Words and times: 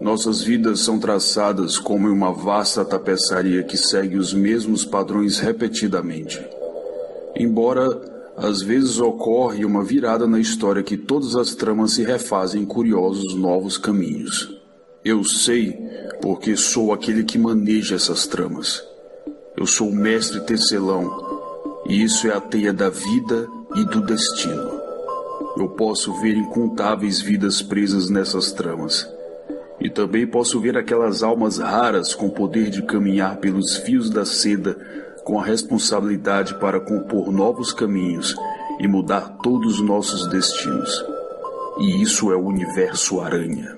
Nossas 0.00 0.42
vidas 0.42 0.80
são 0.80 0.98
traçadas 0.98 1.78
como 1.78 2.08
em 2.08 2.12
uma 2.12 2.32
vasta 2.32 2.84
tapeçaria 2.84 3.64
que 3.64 3.76
segue 3.76 4.16
os 4.16 4.32
mesmos 4.32 4.84
padrões 4.84 5.38
repetidamente. 5.38 6.40
Embora 7.36 8.00
às 8.36 8.62
vezes 8.62 9.00
ocorre 9.00 9.64
uma 9.64 9.82
virada 9.82 10.24
na 10.24 10.38
história 10.38 10.82
que 10.82 10.96
todas 10.96 11.34
as 11.34 11.56
tramas 11.56 11.94
se 11.94 12.04
refazem 12.04 12.62
em 12.62 12.66
curiosos 12.66 13.34
novos 13.34 13.76
caminhos. 13.76 14.56
Eu 15.04 15.24
sei 15.24 15.76
porque 16.22 16.56
sou 16.56 16.92
aquele 16.92 17.24
que 17.24 17.36
maneja 17.36 17.96
essas 17.96 18.28
tramas. 18.28 18.84
Eu 19.56 19.66
sou 19.66 19.88
o 19.88 19.94
mestre 19.94 20.40
tecelão, 20.42 21.10
e 21.88 22.00
isso 22.04 22.28
é 22.28 22.32
a 22.32 22.40
teia 22.40 22.72
da 22.72 22.88
vida 22.88 23.48
e 23.74 23.84
do 23.84 24.00
destino. 24.06 24.80
Eu 25.56 25.70
posso 25.70 26.12
ver 26.20 26.36
incontáveis 26.36 27.20
vidas 27.20 27.60
presas 27.60 28.08
nessas 28.08 28.52
tramas. 28.52 29.17
Também 29.98 30.24
posso 30.24 30.60
ver 30.60 30.78
aquelas 30.78 31.24
almas 31.24 31.58
raras 31.58 32.14
com 32.14 32.30
poder 32.30 32.70
de 32.70 32.82
caminhar 32.82 33.38
pelos 33.38 33.78
fios 33.78 34.08
da 34.08 34.24
seda 34.24 34.78
com 35.24 35.40
a 35.40 35.44
responsabilidade 35.44 36.54
para 36.54 36.78
compor 36.78 37.32
novos 37.32 37.72
caminhos 37.72 38.32
e 38.78 38.86
mudar 38.86 39.38
todos 39.42 39.80
os 39.80 39.84
nossos 39.84 40.28
destinos. 40.28 41.04
E 41.80 42.00
isso 42.00 42.30
é 42.30 42.36
o 42.36 42.46
universo 42.46 43.20
aranha. 43.20 43.77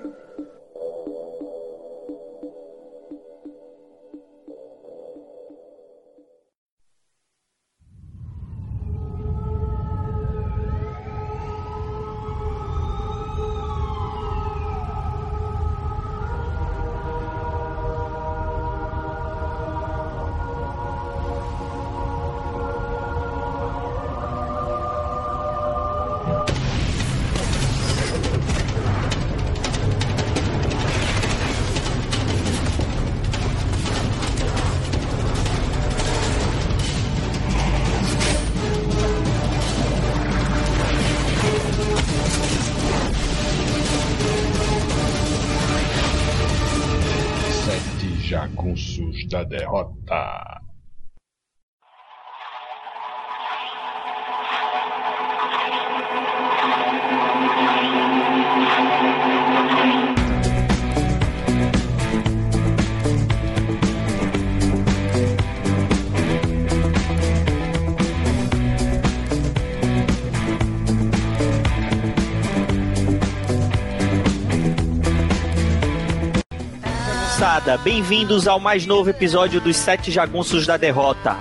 Moçada, 77.61 77.77
bem-vindos 77.77 78.47
ao 78.47 78.59
mais 78.59 78.85
novo 78.85 79.09
episódio 79.09 79.61
dos 79.61 79.77
Sete 79.77 80.11
Jagunços 80.11 80.65
da 80.65 80.77
Derrota. 80.77 81.37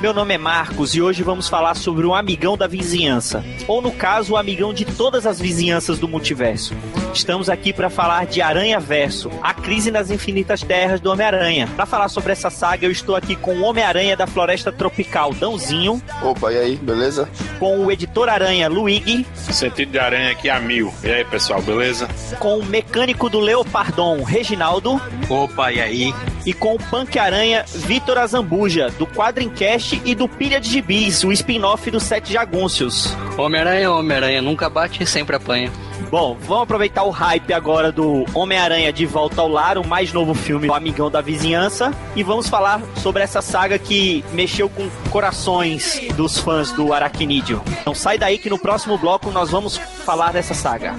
Meu 0.00 0.12
nome 0.12 0.34
é 0.34 0.38
Marcos 0.38 0.94
e 0.94 1.00
hoje 1.00 1.22
vamos 1.22 1.48
falar 1.48 1.74
sobre 1.74 2.06
um 2.06 2.14
amigão 2.14 2.56
da 2.56 2.66
vizinhança, 2.66 3.44
ou 3.66 3.80
no 3.80 3.92
caso, 3.92 4.34
o 4.34 4.36
amigão 4.36 4.74
de 4.74 4.84
todas 4.84 5.26
as 5.26 5.40
vizinhanças 5.40 5.98
do 5.98 6.08
multiverso. 6.08 6.74
Estamos 7.14 7.50
aqui 7.50 7.72
para 7.74 7.90
falar 7.90 8.24
de 8.24 8.40
Aranha 8.40 8.80
Verso, 8.80 9.30
a 9.42 9.52
crise 9.52 9.90
nas 9.90 10.10
infinitas 10.10 10.62
terras 10.62 10.98
do 10.98 11.10
Homem-Aranha. 11.10 11.68
Para 11.76 11.84
falar 11.84 12.08
sobre 12.08 12.32
essa 12.32 12.48
saga, 12.48 12.86
eu 12.86 12.90
estou 12.90 13.14
aqui 13.14 13.36
com 13.36 13.54
o 13.54 13.62
Homem-Aranha 13.64 14.16
da 14.16 14.26
Floresta 14.26 14.72
Tropical, 14.72 15.34
Dãozinho. 15.34 16.02
Opa, 16.22 16.50
e 16.52 16.58
aí, 16.58 16.76
beleza? 16.76 17.28
Com 17.58 17.84
o 17.84 17.92
Editor 17.92 18.28
Aranha, 18.30 18.68
Luigi. 18.68 19.26
Sentido 19.34 19.92
de 19.92 19.98
aranha 19.98 20.32
aqui 20.32 20.48
a 20.48 20.58
mil. 20.58 20.92
E 21.04 21.10
aí, 21.10 21.24
pessoal, 21.24 21.60
beleza? 21.60 22.08
Com 22.38 22.58
o 22.58 22.64
Mecânico 22.64 23.28
do 23.28 23.40
Leopardon, 23.40 24.22
Reginaldo. 24.22 25.00
Opa, 25.28 25.70
e 25.70 25.80
aí? 25.80 26.14
E 26.46 26.52
com 26.54 26.74
o 26.74 26.78
Punk 26.78 27.18
Aranha, 27.18 27.64
Vitor 27.68 28.18
Azambuja, 28.18 28.90
do 28.98 29.06
Quadrincast 29.06 30.00
e 30.04 30.14
do 30.14 30.26
Pilha 30.26 30.58
de 30.58 30.70
Gibis, 30.70 31.22
o 31.24 31.30
spin-off 31.30 31.90
do 31.90 32.00
Sete 32.00 32.32
Jagunços. 32.32 33.14
Homem-Aranha, 33.36 33.92
Homem-Aranha, 33.92 34.40
nunca 34.40 34.68
bate 34.70 35.02
e 35.02 35.06
sempre 35.06 35.36
apanha. 35.36 35.70
Bom, 36.12 36.36
vamos 36.42 36.64
aproveitar 36.64 37.04
o 37.04 37.10
hype 37.10 37.54
agora 37.54 37.90
do 37.90 38.26
Homem-Aranha 38.34 38.92
de 38.92 39.06
Volta 39.06 39.40
ao 39.40 39.48
Lar, 39.48 39.78
o 39.78 39.88
mais 39.88 40.12
novo 40.12 40.34
filme 40.34 40.66
do 40.66 40.74
Amigão 40.74 41.10
da 41.10 41.22
Vizinhança, 41.22 41.90
e 42.14 42.22
vamos 42.22 42.50
falar 42.50 42.82
sobre 42.98 43.22
essa 43.22 43.40
saga 43.40 43.78
que 43.78 44.22
mexeu 44.30 44.68
com 44.68 44.90
corações 45.08 46.02
dos 46.14 46.36
fãs 46.36 46.70
do 46.70 46.92
Aracnídeo. 46.92 47.62
Então 47.80 47.94
sai 47.94 48.18
daí 48.18 48.36
que 48.36 48.50
no 48.50 48.58
próximo 48.58 48.98
bloco 48.98 49.30
nós 49.30 49.50
vamos 49.50 49.78
falar 49.78 50.34
dessa 50.34 50.52
saga. 50.52 50.96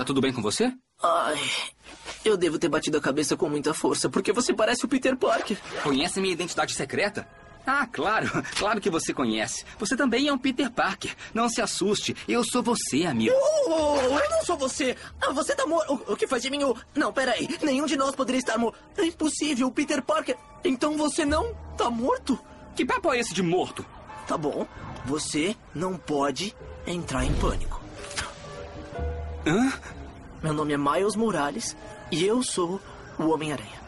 Tá 0.00 0.04
tudo 0.06 0.22
bem 0.22 0.32
com 0.32 0.40
você? 0.40 0.72
Ai, 1.02 1.38
eu 2.24 2.34
devo 2.34 2.58
ter 2.58 2.70
batido 2.70 2.96
a 2.96 3.02
cabeça 3.02 3.36
com 3.36 3.50
muita 3.50 3.74
força, 3.74 4.08
porque 4.08 4.32
você 4.32 4.54
parece 4.54 4.86
o 4.86 4.88
Peter 4.88 5.14
Parker. 5.14 5.58
Conhece 5.82 6.22
minha 6.22 6.32
identidade 6.32 6.72
secreta? 6.72 7.28
Ah, 7.72 7.86
claro, 7.86 8.26
claro 8.58 8.80
que 8.80 8.90
você 8.90 9.14
conhece. 9.14 9.64
Você 9.78 9.96
também 9.96 10.26
é 10.26 10.32
um 10.32 10.38
Peter 10.38 10.68
Parker. 10.68 11.14
Não 11.32 11.48
se 11.48 11.62
assuste, 11.62 12.16
eu 12.26 12.42
sou 12.42 12.64
você, 12.64 13.06
amigo. 13.06 13.32
Oh, 13.32 13.96
eu 13.96 14.28
não 14.28 14.44
sou 14.44 14.56
você. 14.56 14.96
Ah, 15.20 15.32
você 15.32 15.54
tá 15.54 15.64
morto. 15.64 16.02
O, 16.08 16.16
que 16.16 16.26
faz 16.26 16.42
de 16.42 16.50
mim 16.50 16.64
o... 16.64 16.76
Não, 16.96 17.12
peraí. 17.12 17.48
Nenhum 17.62 17.86
de 17.86 17.96
nós 17.96 18.16
poderia 18.16 18.40
estar 18.40 18.58
morto. 18.58 18.76
É 18.98 19.04
impossível, 19.04 19.70
Peter 19.70 20.02
Parker. 20.02 20.36
Então 20.64 20.96
você 20.96 21.24
não 21.24 21.54
tá 21.78 21.88
morto? 21.88 22.36
Que 22.74 22.84
papo 22.84 23.12
é 23.12 23.20
esse 23.20 23.32
de 23.32 23.42
morto? 23.42 23.86
Tá 24.26 24.36
bom. 24.36 24.66
Você 25.04 25.54
não 25.72 25.96
pode 25.96 26.56
entrar 26.84 27.24
em 27.24 27.32
pânico. 27.34 27.80
Hã? 29.46 29.72
Meu 30.42 30.52
nome 30.52 30.72
é 30.72 30.76
Miles 30.76 31.14
Morales 31.14 31.76
e 32.10 32.24
eu 32.24 32.42
sou 32.42 32.80
o 33.16 33.28
Homem-Aranha. 33.28 33.79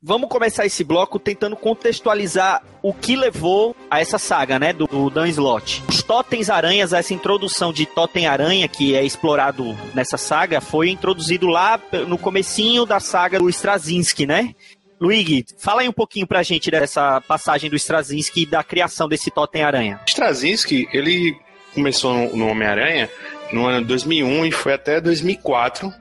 Vamos 0.00 0.28
começar 0.28 0.64
esse 0.64 0.84
bloco 0.84 1.18
tentando 1.18 1.56
contextualizar 1.56 2.62
o 2.80 2.94
que 2.94 3.16
levou 3.16 3.74
a 3.90 4.00
essa 4.00 4.16
saga, 4.16 4.56
né, 4.56 4.72
do, 4.72 4.86
do 4.86 5.10
Dan 5.10 5.26
Slott. 5.26 5.82
Os 5.88 6.04
totens 6.04 6.48
aranhas, 6.48 6.92
essa 6.92 7.12
introdução 7.12 7.72
de 7.72 7.84
totem 7.84 8.28
aranha 8.28 8.68
que 8.68 8.94
é 8.94 9.04
explorado 9.04 9.76
nessa 9.96 10.16
saga, 10.16 10.60
foi 10.60 10.90
introduzido 10.90 11.48
lá 11.48 11.80
no 12.06 12.16
comecinho 12.16 12.86
da 12.86 13.00
saga 13.00 13.40
do 13.40 13.48
Straczynski, 13.48 14.24
né? 14.24 14.54
Luigi, 15.00 15.44
fala 15.58 15.80
aí 15.80 15.88
um 15.88 15.92
pouquinho 15.92 16.28
pra 16.28 16.44
gente 16.44 16.70
dessa 16.70 17.20
passagem 17.22 17.68
do 17.68 17.74
Straczynski 17.74 18.42
e 18.42 18.46
da 18.46 18.62
criação 18.62 19.08
desse 19.08 19.32
totem 19.32 19.64
aranha. 19.64 19.98
Straczynski, 20.06 20.88
ele 20.92 21.36
começou 21.74 22.14
no, 22.36 22.46
Homem-Aranha 22.46 23.10
no 23.52 23.66
ano 23.66 23.80
de 23.80 23.86
2001 23.86 24.46
e 24.46 24.52
foi 24.52 24.74
até 24.74 25.00
2004 25.00 25.92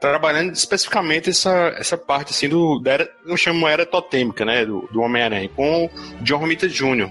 trabalhando 0.00 0.52
especificamente 0.52 1.30
essa, 1.30 1.74
essa 1.78 1.96
parte 1.96 2.30
assim 2.30 2.48
do 2.48 2.78
da 2.78 2.92
era, 2.92 3.10
eu 3.26 3.36
chamo 3.36 3.66
era 3.66 3.84
totêmica, 3.84 4.44
né, 4.44 4.64
do, 4.64 4.88
do 4.92 5.00
Homem-Aranha 5.00 5.48
com 5.54 5.86
o 5.86 5.90
John 6.22 6.38
Romita 6.38 6.68
Jr. 6.68 7.10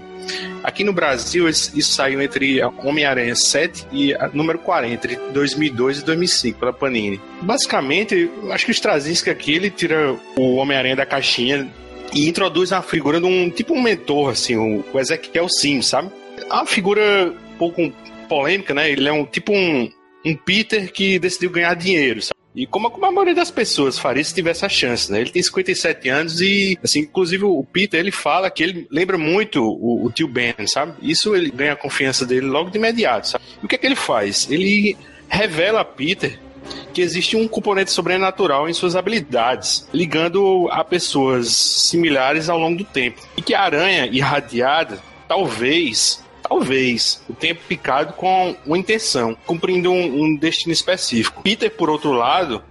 Aqui 0.62 0.84
no 0.84 0.92
Brasil 0.92 1.48
isso, 1.48 1.80
saiu 1.82 2.20
entre 2.20 2.62
Homem-Aranha 2.62 3.34
7 3.34 3.86
e 3.92 4.14
a 4.14 4.28
número 4.28 4.58
40, 4.58 4.92
entre 4.92 5.16
2002 5.32 6.00
e 6.00 6.04
2005 6.04 6.58
pela 6.58 6.72
Panini. 6.72 7.20
Basicamente, 7.40 8.30
acho 8.50 8.64
que 8.66 8.70
o 8.70 8.72
Straczynski 8.72 9.30
aqui 9.30 9.54
ele 9.54 9.70
tira 9.70 10.16
o 10.36 10.56
Homem-Aranha 10.56 10.96
da 10.96 11.06
caixinha 11.06 11.70
e 12.12 12.28
introduz 12.28 12.72
a 12.72 12.82
figura 12.82 13.20
de 13.20 13.26
um 13.26 13.50
tipo 13.50 13.74
um 13.74 13.82
mentor 13.82 14.32
assim, 14.32 14.56
o, 14.56 14.84
o 14.92 14.98
Ezequiel 14.98 15.48
Sim, 15.48 15.80
sabe? 15.82 16.10
É 16.38 16.52
uma 16.52 16.66
figura 16.66 17.32
um 17.32 17.58
pouco 17.58 17.92
polêmica, 18.28 18.74
né? 18.74 18.90
Ele 18.90 19.08
é 19.08 19.12
um 19.12 19.24
tipo 19.24 19.52
um, 19.52 19.90
um 20.24 20.36
Peter 20.36 20.92
que 20.92 21.18
decidiu 21.18 21.50
ganhar 21.50 21.74
dinheiro, 21.74 22.20
sabe? 22.22 22.37
E 22.58 22.66
como, 22.66 22.88
a 22.88 23.10
maioria 23.12 23.34
das 23.34 23.50
pessoas 23.50 23.98
faria 23.98 24.24
se 24.24 24.34
tivesse 24.34 24.66
a 24.66 24.68
chance, 24.68 25.10
né? 25.12 25.20
Ele 25.20 25.30
tem 25.30 25.42
57 25.42 26.08
anos 26.08 26.40
e, 26.40 26.76
assim, 26.82 27.00
inclusive 27.00 27.44
o 27.44 27.62
Peter, 27.62 28.00
ele 28.00 28.10
fala 28.10 28.50
que 28.50 28.62
ele 28.64 28.88
lembra 28.90 29.16
muito 29.16 29.62
o, 29.62 30.04
o 30.04 30.10
tio 30.10 30.26
Ben, 30.26 30.54
sabe? 30.66 30.94
Isso 31.00 31.36
ele 31.36 31.50
ganha 31.50 31.74
a 31.74 31.76
confiança 31.76 32.26
dele 32.26 32.46
logo 32.46 32.70
de 32.70 32.78
imediato, 32.78 33.28
sabe? 33.28 33.44
E 33.62 33.64
o 33.64 33.68
que 33.68 33.76
é 33.76 33.78
que 33.78 33.86
ele 33.86 33.94
faz? 33.94 34.50
Ele 34.50 34.96
revela 35.28 35.80
a 35.80 35.84
Peter 35.84 36.38
que 36.92 37.00
existe 37.00 37.36
um 37.36 37.46
componente 37.46 37.92
sobrenatural 37.92 38.68
em 38.68 38.72
suas 38.72 38.96
habilidades, 38.96 39.88
ligando 39.92 40.68
a 40.70 40.84
pessoas 40.84 41.48
similares 41.48 42.48
ao 42.48 42.58
longo 42.58 42.78
do 42.78 42.84
tempo. 42.84 43.22
E 43.36 43.42
que 43.42 43.54
a 43.54 43.62
aranha 43.62 44.06
irradiada, 44.06 44.98
talvez, 45.28 46.22
talvez, 46.48 47.22
o 47.28 47.34
tempo 47.34 47.60
picado 47.68 48.14
com 48.14 48.56
uma 48.64 48.78
intenção, 48.78 49.36
cumprindo 49.46 49.90
um, 49.90 50.22
um 50.22 50.36
destino 50.36 50.72
específico. 50.72 51.42
Peter, 51.42 51.70
por 51.70 51.90
outro 51.90 52.12
lado, 52.12 52.62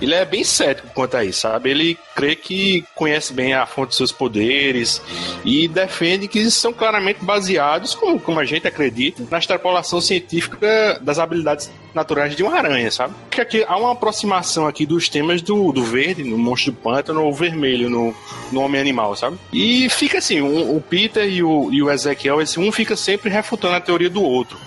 ele 0.00 0.14
é 0.14 0.24
bem 0.24 0.44
cético 0.44 0.88
quanto 0.94 1.16
a 1.16 1.24
isso, 1.24 1.40
sabe? 1.40 1.70
Ele 1.70 1.98
crê 2.14 2.36
que 2.36 2.84
conhece 2.94 3.32
bem 3.32 3.54
a 3.54 3.66
fonte 3.66 3.88
dos 3.88 3.96
seus 3.96 4.12
poderes 4.12 5.00
e 5.44 5.66
defende 5.68 6.28
que 6.28 6.50
são 6.50 6.72
claramente 6.72 7.24
baseados, 7.24 7.94
como, 7.94 8.20
como 8.20 8.40
a 8.40 8.44
gente 8.44 8.66
acredita, 8.66 9.22
na 9.30 9.38
extrapolação 9.38 10.00
científica 10.00 10.98
das 11.00 11.18
habilidades 11.18 11.70
naturais 11.94 12.36
de 12.36 12.42
uma 12.42 12.56
aranha, 12.56 12.90
sabe? 12.90 13.14
Porque 13.22 13.40
aqui 13.40 13.64
há 13.66 13.76
uma 13.76 13.92
aproximação 13.92 14.66
aqui 14.66 14.84
dos 14.84 15.08
temas 15.08 15.40
do, 15.40 15.72
do 15.72 15.82
verde, 15.82 16.22
no 16.22 16.36
monstro 16.36 16.72
do 16.72 16.78
pântano, 16.78 17.24
ou 17.24 17.32
vermelho 17.32 17.88
no, 17.88 18.14
no 18.52 18.60
homem 18.60 18.80
animal, 18.80 19.16
sabe? 19.16 19.38
E 19.52 19.88
fica 19.88 20.18
assim, 20.18 20.42
um, 20.42 20.76
o 20.76 20.80
Peter 20.80 21.26
e 21.26 21.42
o, 21.42 21.72
e 21.72 21.82
o 21.82 21.90
Ezequiel, 21.90 22.42
esse 22.42 22.60
um 22.60 22.70
fica 22.70 22.94
sempre 22.96 23.30
refutando 23.30 23.76
a 23.76 23.80
teoria 23.80 24.10
do 24.10 24.22
outro. 24.22 24.58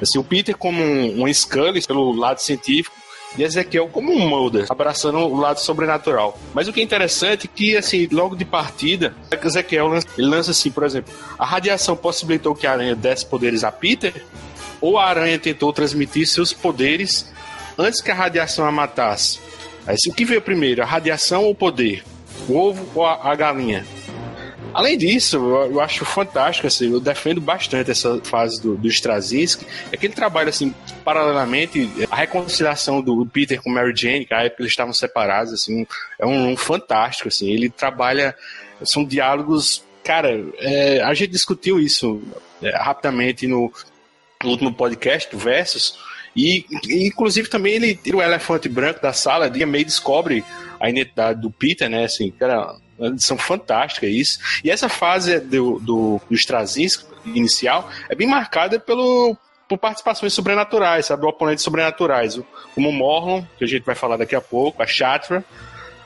Assim, 0.00 0.18
o 0.18 0.24
Peter 0.24 0.56
como 0.56 0.82
um, 0.82 1.24
um 1.24 1.34
Scully 1.34 1.84
pelo 1.86 2.12
lado 2.12 2.38
científico, 2.38 2.99
e 3.36 3.42
Ezequiel 3.42 3.88
como 3.88 4.12
um 4.12 4.28
Mulder, 4.28 4.66
abraçando 4.68 5.18
o 5.18 5.36
lado 5.36 5.60
sobrenatural. 5.60 6.38
Mas 6.52 6.68
o 6.68 6.72
que 6.72 6.80
é 6.80 6.82
interessante 6.82 7.46
é 7.46 7.50
que, 7.56 7.76
assim, 7.76 8.08
logo 8.10 8.34
de 8.34 8.44
partida, 8.44 9.14
Ezequiel 9.42 9.88
lança, 9.88 10.06
ele 10.18 10.26
lança 10.26 10.50
assim, 10.50 10.70
por 10.70 10.84
exemplo, 10.84 11.12
a 11.38 11.44
radiação 11.44 11.96
possibilitou 11.96 12.54
que 12.54 12.66
a 12.66 12.72
aranha 12.72 12.96
desse 12.96 13.24
poderes 13.24 13.64
a 13.64 13.70
Peter, 13.70 14.24
ou 14.80 14.98
a 14.98 15.06
aranha 15.06 15.38
tentou 15.38 15.72
transmitir 15.72 16.26
seus 16.26 16.52
poderes 16.52 17.30
antes 17.78 18.00
que 18.00 18.10
a 18.10 18.14
radiação 18.14 18.64
a 18.66 18.72
matasse. 18.72 19.38
Aí, 19.86 19.96
o 20.08 20.12
que 20.12 20.24
veio 20.24 20.42
primeiro, 20.42 20.82
a 20.82 20.86
radiação 20.86 21.44
ou 21.44 21.52
o 21.52 21.54
poder? 21.54 22.04
O 22.48 22.56
ovo 22.56 22.86
ou 22.94 23.06
a, 23.06 23.30
a 23.30 23.34
galinha? 23.34 23.86
Além 24.72 24.96
disso, 24.96 25.36
eu, 25.36 25.80
acho 25.80 26.04
fantástico, 26.04 26.66
assim, 26.66 26.92
eu 26.92 27.00
defendo 27.00 27.40
bastante 27.40 27.90
essa 27.90 28.20
fase 28.22 28.60
do, 28.60 28.76
do 28.76 28.88
Straczynski, 28.88 29.66
é 29.90 29.96
que 29.96 30.06
ele 30.06 30.14
trabalha, 30.14 30.50
assim, 30.50 30.74
paralelamente, 31.04 31.90
a 32.10 32.16
reconciliação 32.16 33.00
do 33.00 33.26
Peter 33.26 33.60
com 33.60 33.70
Mary 33.70 33.92
Jane, 33.94 34.24
que 34.24 34.34
a 34.34 34.44
época 34.44 34.62
eles 34.62 34.72
estavam 34.72 34.92
separados, 34.92 35.52
assim, 35.52 35.86
é 36.18 36.26
um, 36.26 36.50
um 36.50 36.56
fantástico, 36.56 37.28
assim, 37.28 37.50
ele 37.50 37.68
trabalha, 37.68 38.34
são 38.82 39.04
diálogos, 39.04 39.84
cara, 40.04 40.44
é, 40.58 41.00
a 41.02 41.12
gente 41.14 41.30
discutiu 41.30 41.80
isso 41.80 42.22
é, 42.62 42.70
rapidamente 42.76 43.46
no, 43.46 43.72
no 44.42 44.50
último 44.50 44.72
podcast, 44.72 45.34
Versus, 45.34 45.98
e, 46.34 46.64
inclusive 47.06 47.48
também 47.48 47.74
ele 47.74 47.94
tira 47.94 48.16
o 48.16 48.22
elefante 48.22 48.68
branco 48.68 49.00
da 49.02 49.12
sala 49.12 49.50
e 49.52 49.66
meio 49.66 49.84
descobre 49.84 50.44
a 50.78 50.88
identidade 50.88 51.40
do 51.40 51.50
Peter, 51.50 51.88
né? 51.88 52.04
Assim, 52.04 52.30
cara, 52.30 52.76
uma 52.98 53.08
edição 53.08 53.36
fantástica 53.36 54.06
isso. 54.06 54.38
E 54.62 54.70
essa 54.70 54.88
fase 54.88 55.40
do, 55.40 55.78
do, 55.80 56.20
do 56.28 56.34
inicial 57.24 57.90
é 58.08 58.14
bem 58.14 58.26
marcada 58.26 58.78
pelo, 58.78 59.36
por 59.68 59.78
participações 59.78 60.32
sobrenaturais, 60.32 61.06
sabe? 61.06 61.26
Oponentes 61.26 61.64
sobrenaturais. 61.64 62.40
Como 62.74 62.88
o 62.88 62.92
Morlon, 62.92 63.42
que 63.58 63.64
a 63.64 63.68
gente 63.68 63.84
vai 63.84 63.94
falar 63.94 64.16
daqui 64.16 64.34
a 64.34 64.40
pouco, 64.40 64.82
a 64.82 64.86
Shatra, 64.86 65.44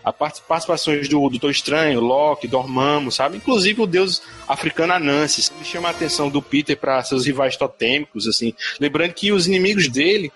a 0.05 0.12
participações 0.12 1.09
do 1.09 1.29
Doutor 1.29 1.51
Estranho, 1.51 2.01
Loki, 2.01 2.47
Dormammu, 2.47 3.11
sabe? 3.11 3.39
Inclusive 3.39 3.81
o 3.83 3.87
deus 3.87 4.23
africano 4.47 4.93
Anansi. 4.93 5.51
Ele 5.56 5.65
chama 5.65 5.89
a 5.89 5.91
atenção 5.93 6.29
do 6.29 6.43
Peter 6.43 6.77
para 6.77 7.03
seus 7.03 7.25
rivais 7.25 7.56
totêmicos, 7.56 8.29
assim. 8.29 8.53
Lembrando 8.79 9.15
que 9.15 9.33
os 9.33 9.47
inimigos 9.47 9.89
dele 9.89 10.31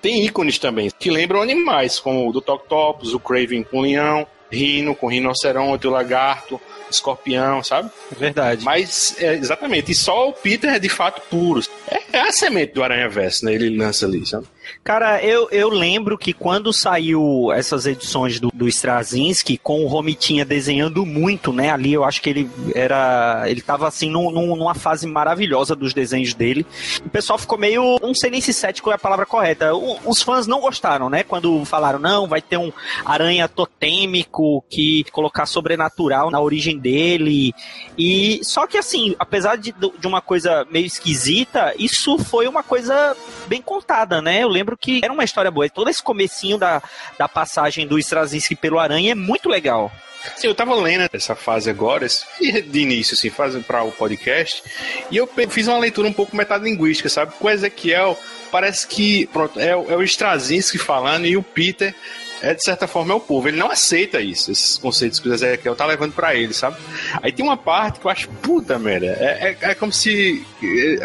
têm 0.00 0.24
ícones 0.24 0.58
também, 0.58 0.90
que 0.98 1.10
lembram 1.10 1.42
animais, 1.42 2.00
como 2.00 2.28
o 2.28 2.32
do 2.32 2.40
Toctopus, 2.40 3.12
o 3.12 3.20
Craven 3.20 3.62
com 3.62 3.78
o 3.78 3.82
leão, 3.82 4.26
Rino 4.50 4.96
com 4.96 5.06
rinoceronte, 5.06 5.86
o 5.86 5.90
lagarto, 5.90 6.60
escorpião, 6.90 7.62
sabe? 7.62 7.88
Verdade. 8.18 8.64
Mas, 8.64 9.14
é, 9.20 9.34
exatamente, 9.34 9.92
e 9.92 9.94
só 9.94 10.28
o 10.28 10.32
Peter 10.32 10.74
é 10.74 10.78
de 10.78 10.88
fato 10.88 11.22
puro. 11.30 11.62
É, 11.88 12.18
é 12.18 12.20
a 12.20 12.32
semente 12.32 12.74
do 12.74 12.82
Aranha 12.82 13.08
Verso, 13.08 13.44
né? 13.44 13.54
Ele 13.54 13.76
lança 13.76 14.06
ali, 14.06 14.26
sabe? 14.26 14.46
Cara, 14.82 15.22
eu, 15.22 15.48
eu 15.50 15.68
lembro 15.68 16.16
que 16.16 16.32
quando 16.32 16.72
saiu 16.72 17.52
essas 17.52 17.86
edições 17.86 18.40
do, 18.40 18.50
do 18.52 18.68
Straczynski, 18.68 19.58
com 19.58 19.84
o 19.84 19.86
Romitinha 19.86 20.44
desenhando 20.44 21.04
muito, 21.04 21.52
né? 21.52 21.70
Ali 21.70 21.92
eu 21.92 22.04
acho 22.04 22.20
que 22.22 22.30
ele 22.30 22.50
era. 22.74 23.44
Ele 23.46 23.60
tava 23.60 23.86
assim 23.86 24.10
num, 24.10 24.30
numa 24.30 24.74
fase 24.74 25.06
maravilhosa 25.06 25.74
dos 25.74 25.92
desenhos 25.92 26.34
dele. 26.34 26.66
O 27.04 27.10
pessoal 27.10 27.38
ficou 27.38 27.58
meio. 27.58 27.98
Não 28.00 28.14
sei 28.14 28.30
nem 28.30 28.40
se 28.40 28.52
cético 28.52 28.90
é 28.90 28.94
a 28.94 28.98
palavra 28.98 29.26
correta. 29.26 29.74
O, 29.74 29.98
os 30.06 30.22
fãs 30.22 30.46
não 30.46 30.60
gostaram, 30.60 31.10
né? 31.10 31.22
Quando 31.22 31.64
falaram, 31.64 31.98
não, 31.98 32.26
vai 32.26 32.40
ter 32.40 32.56
um 32.56 32.72
aranha 33.04 33.48
totêmico 33.48 34.64
que 34.68 35.04
colocar 35.12 35.46
sobrenatural 35.46 36.30
na 36.30 36.40
origem 36.40 36.78
dele. 36.78 37.52
E 37.98 38.40
só 38.42 38.66
que 38.66 38.78
assim, 38.78 39.14
apesar 39.18 39.56
de, 39.56 39.72
de 39.72 40.06
uma 40.06 40.20
coisa 40.20 40.66
meio 40.70 40.86
esquisita, 40.86 41.74
isso 41.78 42.18
foi 42.18 42.46
uma 42.46 42.62
coisa 42.62 43.16
bem 43.46 43.60
contada, 43.60 44.20
né? 44.22 44.42
Eu 44.42 44.48
lembro 44.48 44.59
que 44.76 45.00
era 45.02 45.12
uma 45.12 45.24
história 45.24 45.50
boa. 45.50 45.68
Todo 45.68 45.90
esse 45.90 46.02
comecinho 46.02 46.58
da, 46.58 46.82
da 47.18 47.28
passagem 47.28 47.86
do 47.86 47.98
Straczynski 47.98 48.56
pelo 48.56 48.78
Aranha 48.78 49.12
é 49.12 49.14
muito 49.14 49.48
legal. 49.48 49.92
Sim, 50.36 50.48
eu 50.48 50.54
tava 50.54 50.74
lendo 50.74 51.08
essa 51.12 51.34
fase 51.34 51.70
agora, 51.70 52.06
de 52.06 52.80
início, 52.80 53.14
assim, 53.14 53.30
fazendo 53.30 53.64
para 53.64 53.82
o 53.82 53.90
podcast, 53.90 54.62
e 55.10 55.16
eu 55.16 55.28
fiz 55.48 55.66
uma 55.66 55.78
leitura 55.78 56.08
um 56.08 56.12
pouco 56.12 56.36
metalinguística, 56.36 57.08
sabe? 57.08 57.32
Com 57.38 57.46
o 57.46 57.50
Ezequiel, 57.50 58.18
parece 58.50 58.86
que, 58.86 59.26
pronto, 59.28 59.58
é, 59.58 59.70
é 59.70 59.74
o 59.74 60.02
Straczynski 60.02 60.76
falando 60.76 61.26
e 61.26 61.36
o 61.36 61.42
Peter 61.42 61.94
é, 62.42 62.54
de 62.54 62.62
certa 62.62 62.86
forma, 62.86 63.12
é 63.12 63.16
o 63.16 63.20
povo. 63.20 63.48
Ele 63.48 63.58
não 63.58 63.70
aceita 63.70 64.20
isso, 64.20 64.50
esses 64.50 64.78
conceitos 64.78 65.20
que 65.20 65.28
o 65.28 65.34
Ezequiel 65.34 65.76
tá 65.76 65.86
levando 65.86 66.12
para 66.12 66.34
ele, 66.34 66.52
sabe? 66.52 66.76
Aí 67.22 67.32
tem 67.32 67.44
uma 67.44 67.56
parte 67.56 68.00
que 68.00 68.06
eu 68.06 68.10
acho, 68.10 68.28
puta 68.42 68.78
merda, 68.78 69.06
é, 69.06 69.56
é, 69.60 69.70
é 69.70 69.74
como 69.74 69.92
se 69.92 70.44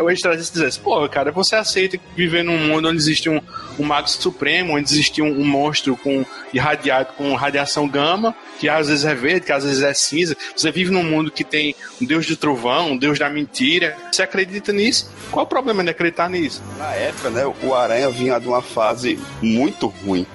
o 0.01 0.09
Extrazista 0.09 0.59
dissesse, 0.59 0.79
pô, 0.79 1.07
cara, 1.09 1.31
você 1.31 1.55
aceita 1.55 1.97
viver 2.15 2.43
num 2.43 2.57
mundo 2.57 2.89
onde 2.89 2.97
existe 2.97 3.29
um, 3.29 3.41
um 3.77 3.83
mago 3.83 4.09
supremo, 4.09 4.75
onde 4.75 4.89
existe 4.89 5.21
um, 5.21 5.27
um, 5.27 5.45
monstro 5.45 5.95
com 5.97 6.25
irradiado 6.53 7.13
com 7.17 7.33
radiação 7.33 7.87
gama, 7.87 8.35
que 8.59 8.69
às 8.69 8.87
vezes 8.87 9.05
é 9.05 9.13
verde, 9.13 9.45
que 9.45 9.51
às 9.51 9.63
vezes 9.63 9.83
é 9.83 9.93
cinza. 9.93 10.35
Você 10.55 10.71
vive 10.71 10.91
num 10.91 11.03
mundo 11.03 11.31
que 11.31 11.43
tem 11.43 11.75
um 12.01 12.05
deus 12.05 12.25
de 12.25 12.35
trovão, 12.35 12.91
um 12.91 12.97
deus 12.97 13.19
da 13.19 13.29
mentira. 13.29 13.95
Você 14.11 14.23
acredita 14.23 14.71
nisso? 14.71 15.11
Qual 15.31 15.45
o 15.45 15.49
problema 15.49 15.83
de 15.83 15.89
acreditar 15.89 16.29
nisso? 16.29 16.61
Na 16.77 16.93
época, 16.93 17.29
né, 17.29 17.45
o 17.45 17.73
Aranha 17.73 18.09
vinha 18.09 18.39
de 18.39 18.47
uma 18.47 18.61
fase 18.61 19.19
muito 19.41 19.87
ruim 19.87 20.25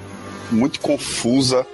muito 0.50 0.80
confusa, 0.80 1.66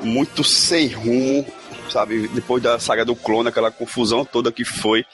muito 0.00 0.42
sem 0.42 0.88
rumo, 0.88 1.46
sabe? 1.90 2.28
Depois 2.28 2.62
da 2.62 2.78
saga 2.78 3.04
do 3.04 3.14
clone, 3.14 3.48
aquela 3.48 3.70
confusão 3.70 4.24
toda 4.24 4.50
que 4.50 4.64
foi. 4.64 5.04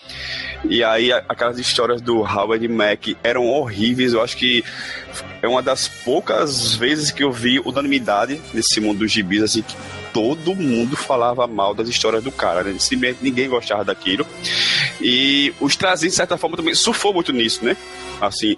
E 0.64 0.82
aí 0.82 1.12
aquelas 1.12 1.58
histórias 1.58 2.00
do 2.00 2.18
Howard 2.18 2.66
Mack 2.68 3.16
eram 3.22 3.46
horríveis. 3.46 4.12
Eu 4.12 4.22
acho 4.22 4.36
que 4.36 4.64
é 5.42 5.48
uma 5.48 5.62
das 5.62 5.88
poucas 5.88 6.74
vezes 6.74 7.10
que 7.10 7.22
eu 7.22 7.32
vi 7.32 7.60
unanimidade 7.60 8.40
nesse 8.52 8.80
mundo 8.80 9.00
dos 9.00 9.12
gibis, 9.12 9.42
assim, 9.42 9.62
que 9.62 9.76
todo 10.12 10.54
mundo 10.54 10.96
falava 10.96 11.46
mal 11.46 11.74
das 11.74 11.88
histórias 11.88 12.22
do 12.22 12.32
cara, 12.32 12.62
né? 12.62 12.74
Simplesmente 12.78 13.18
ninguém 13.22 13.48
gostava 13.48 13.84
daquilo. 13.84 14.26
E 15.00 15.52
os 15.60 15.76
trazinhos, 15.76 16.14
de 16.14 16.16
certa 16.16 16.36
forma, 16.36 16.56
também 16.56 16.74
surfou 16.74 17.12
muito 17.12 17.32
nisso, 17.32 17.64
né? 17.64 17.76
Assim, 18.20 18.56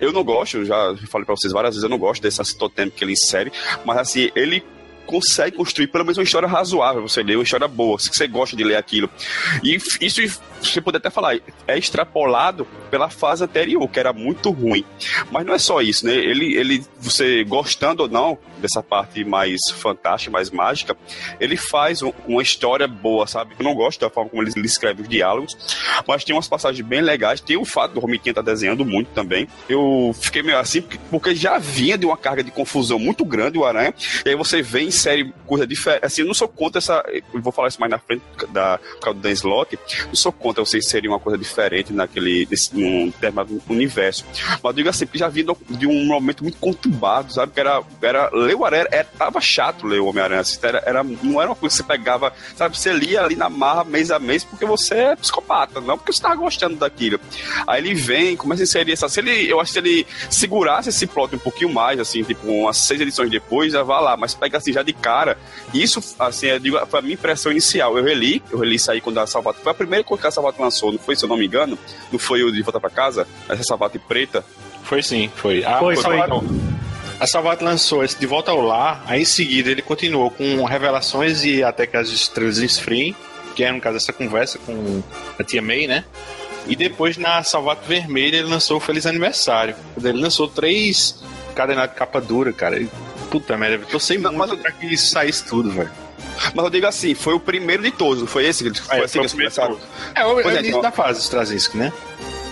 eu 0.00 0.12
não 0.12 0.24
gosto, 0.24 0.64
já 0.64 0.94
falei 1.08 1.24
pra 1.24 1.34
vocês 1.36 1.52
várias 1.52 1.74
vezes, 1.74 1.82
eu 1.82 1.88
não 1.90 1.98
gosto 1.98 2.22
dessa 2.22 2.42
totem 2.56 2.90
que 2.90 3.04
ele 3.04 3.12
insere, 3.12 3.52
mas 3.84 3.98
assim, 3.98 4.30
ele 4.34 4.62
consegue 5.08 5.56
construir 5.56 5.86
pelo 5.86 6.04
menos 6.04 6.18
uma 6.18 6.24
história 6.24 6.46
razoável, 6.46 7.00
você 7.00 7.22
lê, 7.22 7.34
uma 7.34 7.42
história 7.42 7.66
boa, 7.66 7.98
se 7.98 8.08
você 8.12 8.28
gosta 8.28 8.54
de 8.54 8.62
ler 8.62 8.76
aquilo. 8.76 9.08
E 9.64 9.74
isso, 10.00 10.38
você 10.60 10.80
pode 10.80 10.96
até 10.96 11.10
falar, 11.10 11.36
é 11.66 11.78
extrapolado 11.78 12.66
pela 12.90 13.08
fase 13.10 13.44
anterior, 13.44 13.86
que 13.88 13.98
era 14.00 14.12
muito 14.12 14.50
ruim. 14.50 14.84
Mas 15.30 15.44
não 15.46 15.54
é 15.54 15.58
só 15.58 15.80
isso, 15.80 16.06
né? 16.06 16.14
Ele, 16.14 16.54
ele 16.56 16.84
você 17.00 17.44
gostando 17.44 18.02
ou 18.04 18.08
não 18.08 18.38
dessa 18.58 18.82
parte 18.82 19.24
mais 19.24 19.60
fantástica, 19.74 20.30
mais 20.32 20.50
mágica, 20.50 20.96
ele 21.38 21.56
faz 21.56 22.02
um- 22.02 22.12
uma 22.26 22.42
história 22.42 22.88
boa, 22.88 23.26
sabe? 23.26 23.54
Eu 23.58 23.64
não 23.64 23.74
gosto 23.74 24.00
da 24.00 24.10
forma 24.10 24.30
como 24.30 24.42
ele, 24.42 24.52
ele 24.56 24.66
escreve 24.66 25.02
os 25.02 25.08
diálogos, 25.08 25.56
mas 26.06 26.24
tem 26.24 26.34
umas 26.34 26.48
passagens 26.48 26.84
bem 26.86 27.00
legais. 27.00 27.40
Tem 27.40 27.56
o 27.56 27.64
fato 27.64 27.92
do 27.94 28.00
Romitinha 28.00 28.34
tá 28.34 28.42
desenhando 28.42 28.84
muito 28.84 29.08
também. 29.14 29.46
Eu 29.68 30.14
fiquei 30.20 30.42
meio 30.42 30.58
assim, 30.58 30.82
porque, 31.10 31.34
já 31.34 31.58
vinha 31.58 31.96
de 31.96 32.04
uma 32.06 32.16
carga 32.16 32.42
de 32.42 32.50
confusão 32.50 32.98
muito 32.98 33.24
grande 33.24 33.58
o 33.58 33.64
Aranha, 33.64 33.94
e 34.24 34.30
aí 34.30 34.34
você 34.34 34.60
vê 34.62 34.80
em 34.80 34.90
série 34.90 35.32
coisa 35.46 35.66
diferente. 35.66 36.04
Assim, 36.04 36.22
eu 36.22 36.26
não 36.26 36.34
sou 36.34 36.48
contra 36.48 36.78
essa. 36.78 37.04
Eu 37.32 37.40
vou 37.40 37.52
falar 37.52 37.68
isso 37.68 37.78
mais 37.80 37.90
na 37.90 37.98
frente 37.98 38.22
da, 38.48 38.78
por 38.78 39.00
causa 39.00 39.18
do 39.18 39.22
Dan 39.22 39.30
Slott. 39.32 39.78
Não 40.06 40.14
sou 40.14 40.32
contra 40.32 40.47
você 40.56 40.78
inserir 40.78 41.08
uma 41.08 41.18
coisa 41.18 41.38
diferente 41.38 41.92
naquele. 41.92 42.48
Num 42.72 43.06
determinado 43.06 43.62
universo. 43.68 44.24
Mas 44.32 44.60
eu 44.64 44.72
digo 44.72 44.88
assim, 44.88 45.06
já 45.14 45.28
vinha 45.28 45.54
de 45.68 45.86
um 45.86 46.06
momento 46.06 46.42
muito 46.42 46.58
conturbado, 46.58 47.32
sabe? 47.32 47.52
Que 47.52 47.60
era. 47.60 47.82
era 48.02 48.30
ler 48.32 48.54
o 48.54 48.64
Aranha 48.64 48.86
era, 48.90 49.04
tava 49.04 49.40
chato 49.40 49.86
ler 49.86 50.00
o 50.00 50.06
Homem-Aranha. 50.06 50.40
assim, 50.40 50.58
Era, 50.62 50.82
era, 50.84 51.02
não 51.02 51.40
era 51.40 51.50
uma 51.50 51.56
coisa 51.56 51.76
que 51.76 51.82
você 51.82 51.88
pegava, 51.88 52.32
sabe? 52.56 52.76
Você 52.76 52.92
lia 52.92 53.22
ali 53.22 53.36
na 53.36 53.48
marra 53.48 53.84
mês 53.84 54.10
a 54.10 54.18
mês 54.18 54.44
porque 54.44 54.64
você 54.64 54.94
é 54.94 55.16
psicopata, 55.16 55.80
não 55.80 55.96
porque 55.96 56.12
você 56.12 56.22
tava 56.22 56.36
gostando 56.36 56.76
daquilo. 56.76 57.20
Aí 57.66 57.80
ele 57.80 57.94
vem, 57.94 58.36
começa 58.36 58.62
a 58.62 58.64
inserir 58.64 58.92
essa. 58.92 59.08
Se 59.08 59.20
ele, 59.20 59.50
eu 59.50 59.60
acho 59.60 59.72
que 59.72 59.80
se 59.80 59.86
ele 59.86 60.06
segurasse 60.30 60.88
esse 60.88 61.06
plot 61.06 61.34
um 61.34 61.38
pouquinho 61.38 61.72
mais, 61.72 61.98
assim, 61.98 62.22
tipo, 62.22 62.46
umas 62.46 62.76
seis 62.76 63.00
edições 63.00 63.30
depois, 63.30 63.72
já 63.72 63.82
vai 63.82 64.02
lá, 64.02 64.16
mas 64.16 64.34
pega 64.34 64.58
assim 64.58 64.72
já 64.72 64.82
de 64.82 64.92
cara. 64.92 65.38
Isso, 65.72 66.02
assim, 66.18 66.46
eu 66.46 66.58
digo, 66.58 66.78
foi 66.86 66.98
a 66.98 67.02
minha 67.02 67.14
impressão 67.14 67.52
inicial. 67.52 67.96
Eu 67.96 68.04
reli, 68.04 68.42
eu 68.50 68.58
reli 68.58 68.76
isso 68.76 68.90
aí 68.90 69.00
quando 69.00 69.18
a 69.18 69.26
Salvato. 69.26 69.60
Foi 69.60 69.72
a 69.72 69.74
primeira 69.74 70.04
coisa 70.04 70.22
Salvato 70.38 70.62
lançou, 70.62 70.92
não 70.92 70.98
foi, 70.98 71.16
se 71.16 71.24
eu 71.24 71.28
não 71.28 71.36
me 71.36 71.46
engano? 71.46 71.78
Não 72.12 72.18
foi 72.18 72.42
o 72.44 72.52
de 72.52 72.62
volta 72.62 72.78
pra 72.80 72.90
casa? 72.90 73.26
Essa 73.48 73.62
Salvato 73.64 73.98
preta. 73.98 74.44
Foi 74.84 75.02
sim, 75.02 75.30
foi. 75.34 75.64
A, 75.64 75.78
Foi, 75.78 75.94
a 75.94 76.00
foi. 76.00 76.18
A 77.20 77.26
Salvat 77.26 77.60
lançou 77.62 78.04
esse 78.04 78.16
De 78.18 78.26
Volta 78.26 78.52
ao 78.52 78.60
Lar, 78.60 79.02
aí 79.06 79.22
em 79.22 79.24
seguida 79.24 79.70
ele 79.70 79.82
continuou 79.82 80.30
com 80.30 80.64
Revelações 80.64 81.44
e 81.44 81.64
Até 81.64 81.84
que 81.86 81.96
as 81.96 82.08
Estrelas 82.10 82.58
Esfriem, 82.58 83.14
que 83.56 83.64
era 83.64 83.72
no 83.74 83.80
caso 83.80 83.96
essa 83.96 84.12
conversa 84.12 84.56
com 84.64 85.02
a 85.38 85.42
tia 85.42 85.60
May, 85.60 85.88
né? 85.88 86.04
E 86.68 86.76
depois 86.76 87.16
na 87.16 87.42
Salvato 87.42 87.86
Vermelha 87.88 88.36
ele 88.36 88.48
lançou 88.48 88.76
o 88.76 88.80
Feliz 88.80 89.04
Aniversário. 89.04 89.74
Ele 89.96 90.20
lançou 90.20 90.46
três 90.46 91.20
cadenados 91.56 91.92
de 91.92 91.98
capa 91.98 92.20
dura, 92.20 92.52
cara. 92.52 92.78
E, 92.78 92.88
puta 93.30 93.56
merda, 93.56 93.82
eu 93.84 93.88
torcei 93.88 94.16
Não, 94.16 94.30
muito 94.32 94.50
mas- 94.50 94.60
pra 94.60 94.70
que 94.70 94.86
isso 94.86 95.08
saísse 95.10 95.44
tudo, 95.44 95.70
velho. 95.72 95.90
Mas 96.54 96.64
eu 96.64 96.70
digo 96.70 96.86
assim, 96.86 97.14
foi 97.14 97.34
o 97.34 97.40
primeiro 97.40 97.82
de 97.82 97.90
todos, 97.90 98.20
não 98.20 98.26
foi 98.28 98.46
esse? 98.46 98.64
que- 98.70 98.80
Foi 98.80 98.98
É, 98.98 99.04
assim 99.04 99.12
foi 99.12 99.12
que 99.12 99.18
o 99.18 99.22
eles 99.22 99.32
começaram? 99.32 99.78
É, 100.14 100.24
o, 100.24 100.34
Pois 100.34 100.46
é 100.46 100.48
é, 100.48 100.52
o 100.52 100.54
início 100.54 100.68
então- 100.70 100.82
da 100.82 100.92
fase 100.92 101.20
Straczynski, 101.20 101.76
né? 101.76 101.92